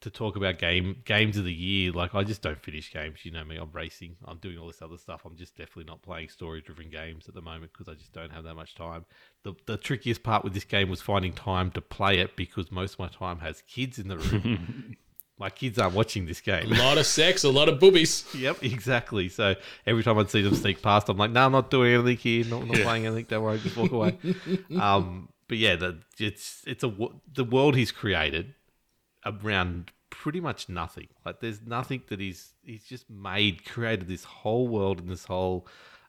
to 0.00 0.10
talk 0.10 0.34
about 0.34 0.58
game 0.58 1.00
games 1.04 1.36
of 1.36 1.44
the 1.44 1.52
year, 1.52 1.92
like 1.92 2.14
I 2.14 2.24
just 2.24 2.42
don't 2.42 2.60
finish 2.60 2.92
games. 2.92 3.24
You 3.24 3.30
know 3.30 3.44
me, 3.44 3.56
I'm 3.56 3.70
racing. 3.72 4.16
I'm 4.24 4.38
doing 4.38 4.58
all 4.58 4.66
this 4.66 4.82
other 4.82 4.98
stuff. 4.98 5.22
I'm 5.24 5.36
just 5.36 5.56
definitely 5.56 5.84
not 5.84 6.02
playing 6.02 6.28
story 6.28 6.60
driven 6.60 6.90
games 6.90 7.28
at 7.28 7.34
the 7.34 7.40
moment 7.40 7.72
because 7.72 7.88
I 7.88 7.94
just 7.94 8.12
don't 8.12 8.32
have 8.32 8.44
that 8.44 8.56
much 8.56 8.74
time. 8.74 9.04
The 9.44 9.54
the 9.66 9.76
trickiest 9.76 10.22
part 10.24 10.42
with 10.42 10.54
this 10.54 10.64
game 10.64 10.88
was 10.88 11.00
finding 11.00 11.32
time 11.32 11.70
to 11.72 11.80
play 11.80 12.18
it 12.18 12.36
because 12.36 12.72
most 12.72 12.94
of 12.94 12.98
my 12.98 13.08
time 13.08 13.38
has 13.38 13.62
kids 13.62 13.98
in 13.98 14.08
the 14.08 14.18
room. 14.18 14.96
my 15.38 15.50
kids 15.50 15.78
aren't 15.78 15.94
watching 15.94 16.26
this 16.26 16.40
game. 16.40 16.72
A 16.72 16.76
lot 16.76 16.98
of 16.98 17.06
sex, 17.06 17.44
a 17.44 17.50
lot 17.50 17.68
of 17.68 17.80
boobies. 17.80 18.24
Yep, 18.34 18.62
exactly. 18.62 19.28
So 19.28 19.54
every 19.86 20.02
time 20.02 20.18
I'd 20.18 20.30
see 20.30 20.42
them 20.42 20.54
sneak 20.54 20.82
past, 20.82 21.08
I'm 21.08 21.16
like, 21.16 21.30
no, 21.30 21.46
I'm 21.46 21.52
not 21.52 21.70
doing 21.70 21.94
anything 21.94 22.16
here. 22.16 22.44
Not, 22.44 22.66
not 22.66 22.76
playing 22.78 23.06
anything. 23.06 23.26
Don't 23.28 23.42
worry, 23.42 23.58
just 23.58 23.76
walk 23.76 23.92
away. 23.92 24.18
um, 24.80 25.28
but 25.48 25.58
yeah, 25.58 25.76
the, 25.76 25.98
it's 26.18 26.62
it's 26.66 26.82
a 26.82 26.92
the 27.32 27.44
world 27.44 27.76
he's 27.76 27.92
created 27.92 28.54
around 29.24 29.92
pretty 30.10 30.40
much 30.40 30.68
nothing. 30.68 31.08
Like 31.24 31.40
there's 31.40 31.60
nothing 31.64 32.02
that 32.08 32.20
he's 32.20 32.54
he's 32.64 32.84
just 32.84 33.08
made, 33.10 33.64
created 33.64 34.08
this 34.08 34.24
whole 34.24 34.68
world 34.68 35.00
and 35.00 35.08
this 35.08 35.24
whole 35.24 35.66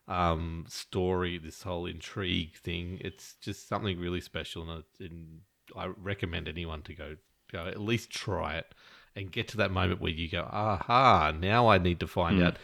um, 0.07 0.65
story, 0.67 1.37
this 1.37 1.63
whole 1.63 1.85
intrigue 1.85 2.55
thing. 2.57 2.99
It's 3.01 3.35
just 3.41 3.67
something 3.67 3.99
really 3.99 4.21
special, 4.21 4.69
and, 4.69 4.83
and 4.99 5.39
I 5.75 5.87
recommend 5.87 6.47
anyone 6.47 6.81
to 6.83 6.93
go 6.93 7.15
go 7.51 7.65
at 7.65 7.79
least 7.79 8.09
try 8.09 8.55
it 8.55 8.73
and 9.15 9.31
get 9.31 9.47
to 9.49 9.57
that 9.57 9.71
moment 9.71 10.01
where 10.01 10.11
you 10.11 10.27
go, 10.29 10.47
aha, 10.51 11.33
now 11.39 11.67
I 11.67 11.77
need 11.77 11.99
to 11.99 12.07
find 12.07 12.39
out. 12.47 12.57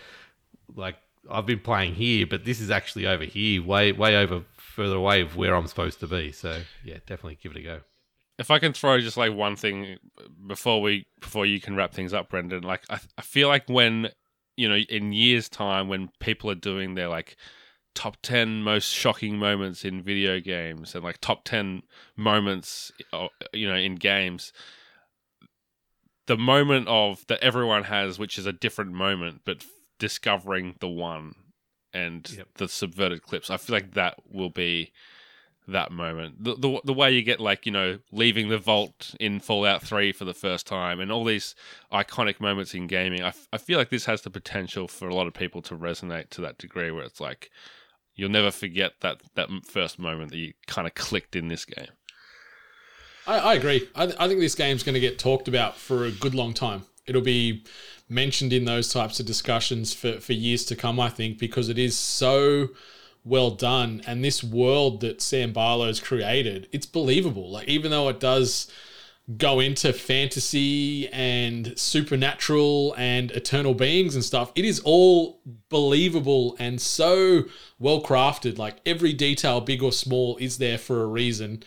Like 0.76 0.96
I've 1.30 1.46
been 1.46 1.60
playing 1.60 1.96
here, 1.96 2.26
but 2.28 2.46
this 2.46 2.60
is 2.60 2.70
actually 2.72 3.06
over 3.08 3.24
here, 3.24 3.64
way 3.64 3.92
way 3.92 4.16
over 4.18 4.44
further 4.58 4.96
away 4.96 5.22
of 5.22 5.36
where 5.36 5.56
I'm 5.56 5.68
supposed 5.68 6.00
to 6.02 6.08
be. 6.08 6.32
So 6.32 6.62
yeah, 6.84 6.98
definitely 7.06 7.38
give 7.42 7.52
it 7.54 7.60
a 7.60 7.62
go. 7.64 7.80
if 8.40 8.50
i 8.50 8.58
can 8.60 8.72
throw 8.74 9.00
just 9.00 9.18
like 9.18 9.34
one 9.34 9.56
thing 9.56 9.98
before 10.48 10.82
we 10.82 11.06
before 11.20 11.46
you 11.46 11.60
can 11.60 11.76
wrap 11.76 11.94
things 11.94 12.14
up 12.14 12.30
brendan 12.30 12.64
like 12.64 12.84
i, 12.90 12.98
I 13.18 13.22
feel 13.22 13.50
like 13.50 13.68
when 13.68 14.10
you 14.56 14.70
know 14.70 14.78
in 14.78 15.12
years 15.12 15.50
time 15.50 15.90
when 15.90 16.10
people 16.20 16.50
are 16.50 16.56
doing 16.56 16.96
their 16.96 17.10
like 17.10 17.36
top 17.96 18.16
10 18.22 18.64
most 18.64 18.86
shocking 18.94 19.38
moments 19.38 19.84
in 19.84 20.02
video 20.02 20.40
games 20.40 20.96
and 20.96 21.04
like 21.04 21.20
top 21.20 21.44
10 21.44 21.82
moments 22.16 22.92
uh, 23.12 23.28
you 23.52 23.68
know 23.68 23.76
in 23.76 23.96
games 23.96 24.54
the 26.30 26.38
moment 26.38 26.88
of 26.88 27.26
that 27.28 27.44
everyone 27.44 27.84
has 27.84 28.18
which 28.18 28.38
is 28.38 28.46
a 28.46 28.54
different 28.54 28.92
moment 28.94 29.42
but 29.46 29.58
f- 29.58 29.68
discovering 30.00 30.76
the 30.80 30.88
one 30.88 31.34
and 31.94 32.30
Yep. 32.38 32.48
the 32.58 32.68
subverted 32.70 33.24
clips. 33.24 33.50
I 33.50 33.58
feel 33.58 33.76
like 33.76 33.94
that 33.96 34.16
will 34.32 34.52
be 34.52 34.92
that 35.68 35.92
moment. 35.92 36.44
The, 36.44 36.56
the 36.56 36.82
the 36.86 36.94
way 36.94 37.12
you 37.12 37.22
get 37.24 37.40
like 37.40 37.66
you 37.66 37.72
know 37.72 38.00
leaving 38.12 38.50
the 38.50 38.58
vault 38.58 39.16
in 39.20 39.40
fallout 39.40 39.82
3 39.84 40.12
for 40.12 40.26
the 40.26 40.34
first 40.34 40.66
time 40.66 41.00
and 41.00 41.12
all 41.12 41.24
these 41.26 41.54
iconic 41.92 42.40
moments 42.40 42.74
in 42.74 42.88
gaming 42.88 43.22
I, 43.22 43.30
f- 43.30 43.48
I 43.54 43.58
feel 43.58 43.78
like 43.78 43.90
this 43.90 44.06
has 44.06 44.22
the 44.22 44.30
potential 44.32 44.88
for 44.88 45.08
a 45.10 45.14
lot 45.16 45.28
of 45.28 45.34
people 45.34 45.62
to 45.64 45.76
resonate 45.76 46.30
to 46.32 46.42
that 46.42 46.58
degree 46.58 46.92
where 46.92 47.04
it's 47.04 47.20
like 47.22 47.50
you'll 48.16 48.30
never 48.32 48.52
forget 48.52 48.94
that 49.02 49.22
that 49.36 49.50
first 49.66 50.00
moment 50.00 50.32
that 50.32 50.38
you 50.38 50.54
kind 50.68 50.88
of 50.88 50.94
clicked 50.96 51.36
in 51.36 51.50
this 51.50 51.66
game 51.66 51.94
I, 53.30 53.38
I 53.38 53.54
agree. 53.54 53.88
I, 53.96 54.08
th- 54.08 54.18
I 54.20 54.28
think 54.28 54.40
this 54.40 54.56
game's 54.56 54.82
going 54.82 54.96
to 54.96 55.00
get 55.00 55.20
talked 55.20 55.48
about 55.48 55.78
for 55.78 56.06
a 56.06 56.12
good 56.12 56.34
long 56.34 56.54
time. 56.54 56.84
It'll 57.06 57.22
be 57.22 57.64
mentioned 58.10 58.52
in 58.52 58.66
those 58.66 58.92
types 58.92 59.20
of 59.20 59.28
discussions 59.28 59.94
for, 59.94 60.20
for 60.20 60.34
years 60.34 60.66
to 60.66 60.76
come, 60.76 61.00
I 61.00 61.10
think, 61.10 61.38
because 61.38 61.70
it 61.70 61.78
is 61.78 61.96
so 61.96 62.70
well 63.24 63.52
done. 63.52 64.02
And 64.08 64.26
this 64.26 64.44
world 64.44 65.02
that 65.02 65.22
Sam 65.22 65.54
Barlow's 65.54 66.00
created, 66.00 66.68
it's 66.72 66.88
believable. 66.88 67.52
Like, 67.52 67.68
even 67.68 67.92
though 67.92 68.10
it 68.10 68.20
does 68.20 68.72
go 69.38 69.60
into 69.60 69.94
fantasy 69.94 71.08
and 71.10 71.78
supernatural 71.78 72.96
and 72.98 73.30
eternal 73.32 73.76
beings 73.76 74.16
and 74.16 74.24
stuff, 74.24 74.52
it 74.56 74.66
is 74.66 74.80
all 74.84 75.40
believable 75.70 76.56
and 76.58 76.82
so 76.82 77.44
well 77.78 78.02
crafted. 78.02 78.58
Like, 78.58 78.78
every 78.88 79.14
detail, 79.14 79.62
big 79.62 79.84
or 79.84 79.92
small, 79.92 80.36
is 80.38 80.58
there 80.58 80.80
for 80.80 81.04
a 81.04 81.08
reason 81.08 81.62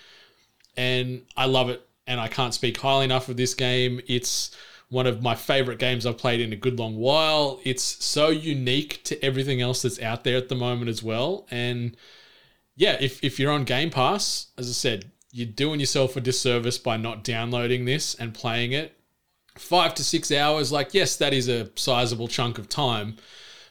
and 0.77 1.23
I 1.37 1.47
love 1.47 1.69
it. 1.69 1.87
And 2.07 2.21
I 2.21 2.29
can't 2.29 2.53
speak 2.53 2.79
highly 2.79 3.05
enough 3.05 3.29
of 3.29 3.37
this 3.37 3.55
game. 3.55 4.01
It's 4.09 4.55
one 4.89 5.07
of 5.07 5.23
my 5.23 5.35
favorite 5.35 5.79
games 5.79 6.05
I've 6.05 6.19
played 6.19 6.41
in 6.41 6.53
a 6.53 6.57
good 6.57 6.79
long 6.79 6.97
while. 6.97 7.61
It's 7.65 7.83
so 7.83 8.29
unique 8.29 9.03
to 9.05 9.25
everything 9.25 9.61
else 9.61 9.83
that's 9.83 10.03
out 10.03 10.25
there 10.25 10.37
at 10.37 10.49
the 10.49 10.55
moment 10.55 10.91
as 10.91 11.03
well. 11.03 11.47
And 11.51 11.97
yeah, 12.77 12.97
if, 13.01 13.23
if 13.23 13.39
you're 13.39 13.53
on 13.53 13.65
Game 13.65 13.89
Pass, 13.89 14.49
as 14.59 14.69
I 14.69 14.73
said, 14.73 15.13
you're 15.31 15.47
doing 15.47 15.81
yourself 15.81 16.17
a 16.17 16.21
disservice 16.21 16.77
by 16.77 16.97
not 16.97 17.25
downloading 17.25 17.85
this 17.85 18.15
and 18.17 18.35
playing 18.35 18.73
it. 18.73 18.97
Five 19.57 19.95
to 19.95 20.05
six 20.05 20.33
hours, 20.33 20.73
like, 20.73 20.93
yes, 20.93 21.17
that 21.17 21.33
is 21.33 21.49
a 21.49 21.71
sizable 21.77 22.29
chunk 22.29 22.59
of 22.59 22.69
time. 22.69 23.17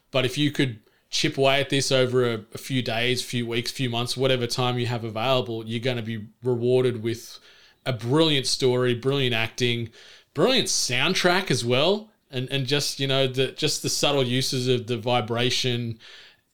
But 0.09 0.25
if 0.25 0.37
you 0.37 0.51
could 0.51 0.79
chip 1.11 1.37
away 1.37 1.59
at 1.59 1.69
this 1.69 1.91
over 1.91 2.25
a, 2.25 2.39
a 2.53 2.57
few 2.57 2.81
days, 2.81 3.21
few 3.21 3.45
weeks, 3.45 3.69
few 3.69 3.89
months, 3.89 4.15
whatever 4.17 4.47
time 4.47 4.79
you 4.79 4.87
have 4.87 5.03
available, 5.03 5.63
you're 5.67 5.81
going 5.81 5.97
to 5.97 6.03
be 6.03 6.25
rewarded 6.41 7.03
with 7.03 7.37
a 7.85 7.93
brilliant 7.93 8.47
story, 8.47 8.95
brilliant 8.95 9.35
acting, 9.35 9.89
brilliant 10.33 10.69
soundtrack 10.69 11.51
as 11.51 11.63
well, 11.65 12.09
and 12.31 12.49
and 12.49 12.65
just 12.65 12.99
you 12.99 13.07
know 13.07 13.27
the 13.27 13.51
just 13.51 13.83
the 13.83 13.89
subtle 13.89 14.23
uses 14.23 14.67
of 14.69 14.87
the 14.87 14.97
vibration 14.97 15.99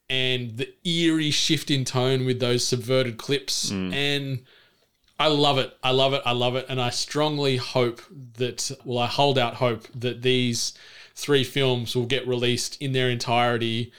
and 0.09 0.57
the 0.57 0.73
eerie 0.84 1.31
shift 1.31 1.69
in 1.69 1.85
tone 1.85 2.25
with 2.25 2.39
those 2.39 2.67
subverted 2.67 3.17
clips 3.17 3.71
mm. 3.71 3.93
and. 3.93 4.43
I 5.19 5.29
love 5.29 5.57
it. 5.57 5.75
I 5.84 5.89
love 5.89 6.13
it. 6.13 6.21
I 6.27 6.34
love 6.34 6.55
it. 6.55 6.67
And 6.69 6.79
I 6.79 6.91
strongly 6.91 7.57
hope 7.57 8.03
that, 8.35 8.69
well, 8.85 8.99
I 8.99 9.07
hold 9.07 9.39
out 9.39 9.55
hope 9.55 9.88
that 9.95 10.21
these 10.21 10.73
three 11.15 11.43
films 11.43 11.95
will 11.95 12.05
get 12.05 12.27
released 12.27 12.79
in 12.79 12.91
their 12.91 13.09
entirety 13.09 13.91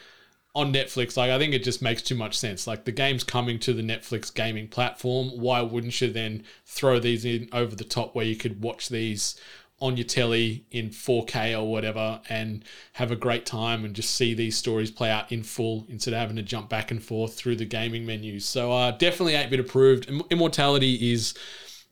on 0.58 0.72
Netflix. 0.72 1.16
Like, 1.16 1.30
I 1.30 1.38
think 1.38 1.54
it 1.54 1.62
just 1.62 1.80
makes 1.80 2.02
too 2.02 2.16
much 2.16 2.36
sense. 2.36 2.66
Like, 2.66 2.84
the 2.84 2.90
game's 2.90 3.22
coming 3.22 3.60
to 3.60 3.72
the 3.72 3.82
Netflix 3.82 4.34
gaming 4.34 4.66
platform. 4.66 5.28
Why 5.28 5.62
wouldn't 5.62 6.00
you 6.00 6.12
then 6.12 6.42
throw 6.66 6.98
these 6.98 7.24
in 7.24 7.48
over 7.52 7.76
the 7.76 7.84
top 7.84 8.16
where 8.16 8.24
you 8.24 8.34
could 8.34 8.60
watch 8.60 8.88
these 8.88 9.40
on 9.80 9.96
your 9.96 10.04
telly 10.04 10.64
in 10.72 10.90
4K 10.90 11.56
or 11.56 11.70
whatever 11.70 12.20
and 12.28 12.64
have 12.94 13.12
a 13.12 13.16
great 13.16 13.46
time 13.46 13.84
and 13.84 13.94
just 13.94 14.16
see 14.16 14.34
these 14.34 14.56
stories 14.56 14.90
play 14.90 15.08
out 15.08 15.30
in 15.30 15.44
full 15.44 15.86
instead 15.88 16.12
of 16.12 16.18
having 16.18 16.34
to 16.34 16.42
jump 16.42 16.68
back 16.68 16.90
and 16.90 17.04
forth 17.04 17.34
through 17.34 17.54
the 17.54 17.64
gaming 17.64 18.04
menus. 18.04 18.44
So, 18.44 18.72
uh, 18.72 18.90
definitely 18.90 19.36
8 19.36 19.50
bit 19.50 19.60
approved. 19.60 20.10
Immortality 20.30 21.12
is 21.12 21.34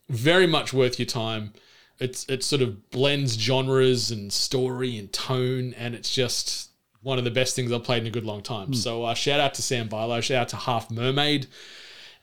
very 0.09 0.45
much 0.45 0.73
worth 0.73 0.99
your 0.99 1.05
time. 1.05 1.53
It's 1.99 2.25
it 2.27 2.43
sort 2.43 2.61
of 2.61 2.91
blends 2.91 3.39
genres 3.39 4.11
and 4.11 4.31
story 4.31 4.97
and 4.97 5.11
tone, 5.11 5.73
and 5.73 5.95
it's 5.95 6.13
just 6.13 6.69
one 7.07 7.17
of 7.17 7.23
the 7.23 7.31
best 7.31 7.55
things 7.55 7.71
I've 7.71 7.85
played 7.85 8.01
in 8.01 8.07
a 8.07 8.11
good 8.11 8.25
long 8.25 8.41
time. 8.41 8.73
So 8.73 9.05
uh, 9.05 9.13
shout 9.13 9.39
out 9.39 9.53
to 9.53 9.61
Sam 9.61 9.87
Barlow, 9.87 10.19
shout 10.19 10.41
out 10.41 10.49
to 10.49 10.57
Half 10.57 10.91
Mermaid, 10.91 11.47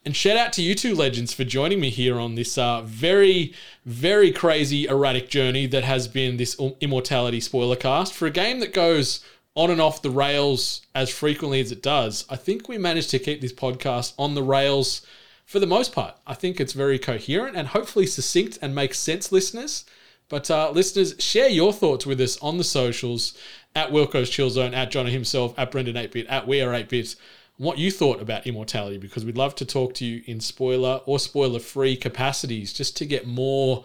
and 0.05 0.15
shout 0.15 0.37
out 0.37 0.53
to 0.53 0.63
you 0.63 0.75
two 0.75 0.95
legends 0.95 1.33
for 1.33 1.43
joining 1.43 1.81
me 1.81 1.89
here 1.89 2.21
on 2.21 2.35
this 2.35 2.59
uh, 2.59 2.83
very, 2.83 3.55
very 3.87 4.31
crazy 4.31 4.85
erratic 4.85 5.31
journey 5.31 5.67
that 5.69 5.85
has 5.85 6.07
been 6.07 6.37
this 6.37 6.61
Immortality 6.83 7.41
spoiler 7.41 7.77
cast 7.77 8.13
for 8.13 8.27
a 8.27 8.31
game 8.31 8.61
that 8.61 8.75
goes 8.75 9.25
on 9.55 9.71
and 9.71 9.81
off 9.81 10.03
the 10.03 10.11
rails 10.11 10.83
as 10.95 11.09
frequently 11.09 11.61
as 11.63 11.73
it 11.73 11.83
does. 11.83 12.27
I 12.29 12.37
think 12.37 12.69
we 12.69 12.77
managed 12.77 13.09
to 13.11 13.19
keep 13.19 13.41
this 13.41 13.55
podcast 13.55 14.13
on 14.19 14.35
the 14.35 14.43
rails 14.43 15.07
for 15.47 15.61
the 15.61 15.67
most 15.67 15.95
part. 15.95 16.15
I 16.27 16.35
think 16.35 16.61
it's 16.61 16.75
very 16.75 16.99
coherent 16.99 17.57
and 17.57 17.69
hopefully 17.69 18.07
succinct 18.07 18.59
and 18.61 18.75
makes 18.75 18.99
sense, 18.99 19.33
listeners. 19.33 19.87
But 20.29 20.51
uh, 20.51 20.71
listeners, 20.71 21.15
share 21.19 21.49
your 21.49 21.73
thoughts 21.73 22.05
with 22.05 22.21
us 22.21 22.37
on 22.43 22.59
the 22.59 22.65
socials 22.65 23.35
at 23.75 23.91
Wilko's 23.91 24.31
Chill 24.31 24.51
Zone, 24.51 24.75
at 24.75 24.91
Johnny 24.91 25.11
himself, 25.11 25.55
at 25.59 25.71
Brendan 25.71 25.97
8bit, 25.97 26.27
at 26.29 26.47
We 26.47 26.61
Are 26.61 26.73
8-Bits, 26.73 27.17
what 27.57 27.79
you 27.79 27.91
thought 27.91 28.21
about 28.21 28.47
Immortality 28.47 28.99
because 28.99 29.25
we'd 29.25 29.37
love 29.37 29.55
to 29.57 29.65
talk 29.65 29.95
to 29.95 30.05
you 30.05 30.23
in 30.27 30.41
spoiler 30.41 31.01
or 31.07 31.19
spoiler 31.19 31.61
free 31.61 31.97
capacities 31.97 32.73
just 32.73 32.97
to 32.97 33.07
get 33.07 33.27
more 33.27 33.85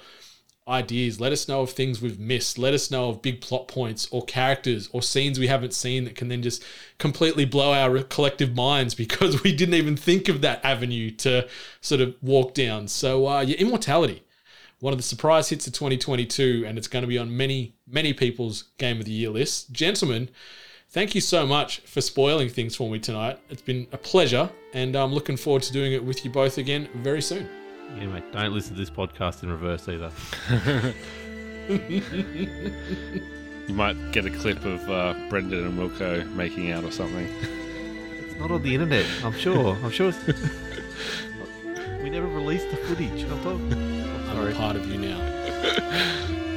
ideas. 0.68 1.20
Let 1.20 1.32
us 1.32 1.48
know 1.48 1.61
of 1.61 1.72
things 1.72 2.02
we've 2.02 2.20
missed. 2.20 2.57
Let 2.57 2.74
us 2.74 2.91
know 2.91 3.10
of 3.10 3.22
big 3.22 3.41
plot 3.41 3.68
points 3.68 4.07
or 4.11 4.24
characters 4.26 4.90
or 4.91 5.02
scenes 5.02 5.40
we 5.40 5.48
haven't 5.48 5.74
seen 5.74 6.06
that 6.06 6.16
can 6.16 6.30
then 6.30 6.41
just 6.41 6.64
completely 6.98 7.45
blow 7.45 7.74
our 7.74 8.02
collective 8.03 8.56
minds 8.56 8.95
because 8.95 9.44
we 9.44 9.56
didn't 9.56 9.76
even 9.76 9.98
think 9.98 10.30
of 10.30 10.41
that 10.41 10.64
avenue 10.64 11.11
to 11.11 11.48
sort 11.82 12.02
of 12.02 12.16
walk 12.22 12.53
down. 12.53 12.88
So, 12.88 13.28
uh, 13.28 13.41
yeah, 13.41 13.57
Immortality, 13.57 14.24
one 14.80 14.94
of 14.94 15.00
the 15.00 15.04
surprise 15.04 15.50
hits 15.50 15.68
of 15.68 15.74
2022, 15.74 16.64
and 16.66 16.78
it's 16.78 16.88
going 16.88 17.04
to 17.04 17.08
be 17.08 17.18
on 17.18 17.36
many, 17.36 17.76
many 17.88 18.14
people's 18.14 18.64
Game 18.78 19.00
of 19.00 19.06
the 19.06 19.12
Year 19.12 19.30
lists. 19.30 19.66
Gentlemen, 19.72 20.30
thank 20.90 21.16
you 21.16 21.22
so 21.22 21.46
much 21.46 21.80
for 21.82 22.02
spoiling 22.02 22.50
things 22.50 22.76
for 22.76 22.90
me 22.90 23.00
tonight. 23.00 23.40
It's 23.50 23.62
been 23.62 23.88
a 23.92 23.98
pleasure, 23.98 24.50
and 24.74 24.96
I'm 24.96 25.14
looking 25.14 25.38
forward 25.38 25.64
to 25.64 25.74
doing 25.74 25.94
it 25.94 26.04
with 26.04 26.24
you 26.24 26.32
both 26.32 26.58
again 26.58 26.88
very 26.96 27.22
soon. 27.22 27.50
Yeah, 27.98 28.08
mate. 28.08 28.32
Don't 28.32 28.54
listen 28.54 28.76
to 28.76 28.80
this 28.80 28.90
podcast 28.90 29.44
in 29.44 29.50
reverse 29.50 29.88
either. 29.90 30.12
You 33.70 33.76
might 33.76 34.12
get 34.12 34.26
a 34.26 34.32
clip 34.32 34.66
of 34.66 34.90
uh, 34.90 35.14
Brendan 35.30 35.64
and 35.64 35.78
Wilko 35.78 36.28
making 36.34 36.72
out 36.72 36.84
or 36.84 36.92
something. 36.92 37.30
It's 38.18 38.34
not 38.40 38.50
on 38.50 38.64
the 38.64 38.74
internet. 38.74 39.06
I'm 39.24 39.34
sure. 39.34 39.78
I'm 39.84 39.92
sure. 39.92 40.10
It's... 40.10 40.18
we 42.02 42.10
never 42.10 42.26
released 42.26 42.68
the 42.72 42.78
footage. 42.78 43.26
I'm 43.26 43.44
talking. 43.44 44.09
I'm 44.30 44.36
sorry. 44.36 44.52
a 44.52 44.56
part 44.56 44.76
of 44.76 44.86
you 44.88 44.98
now. 44.98 46.46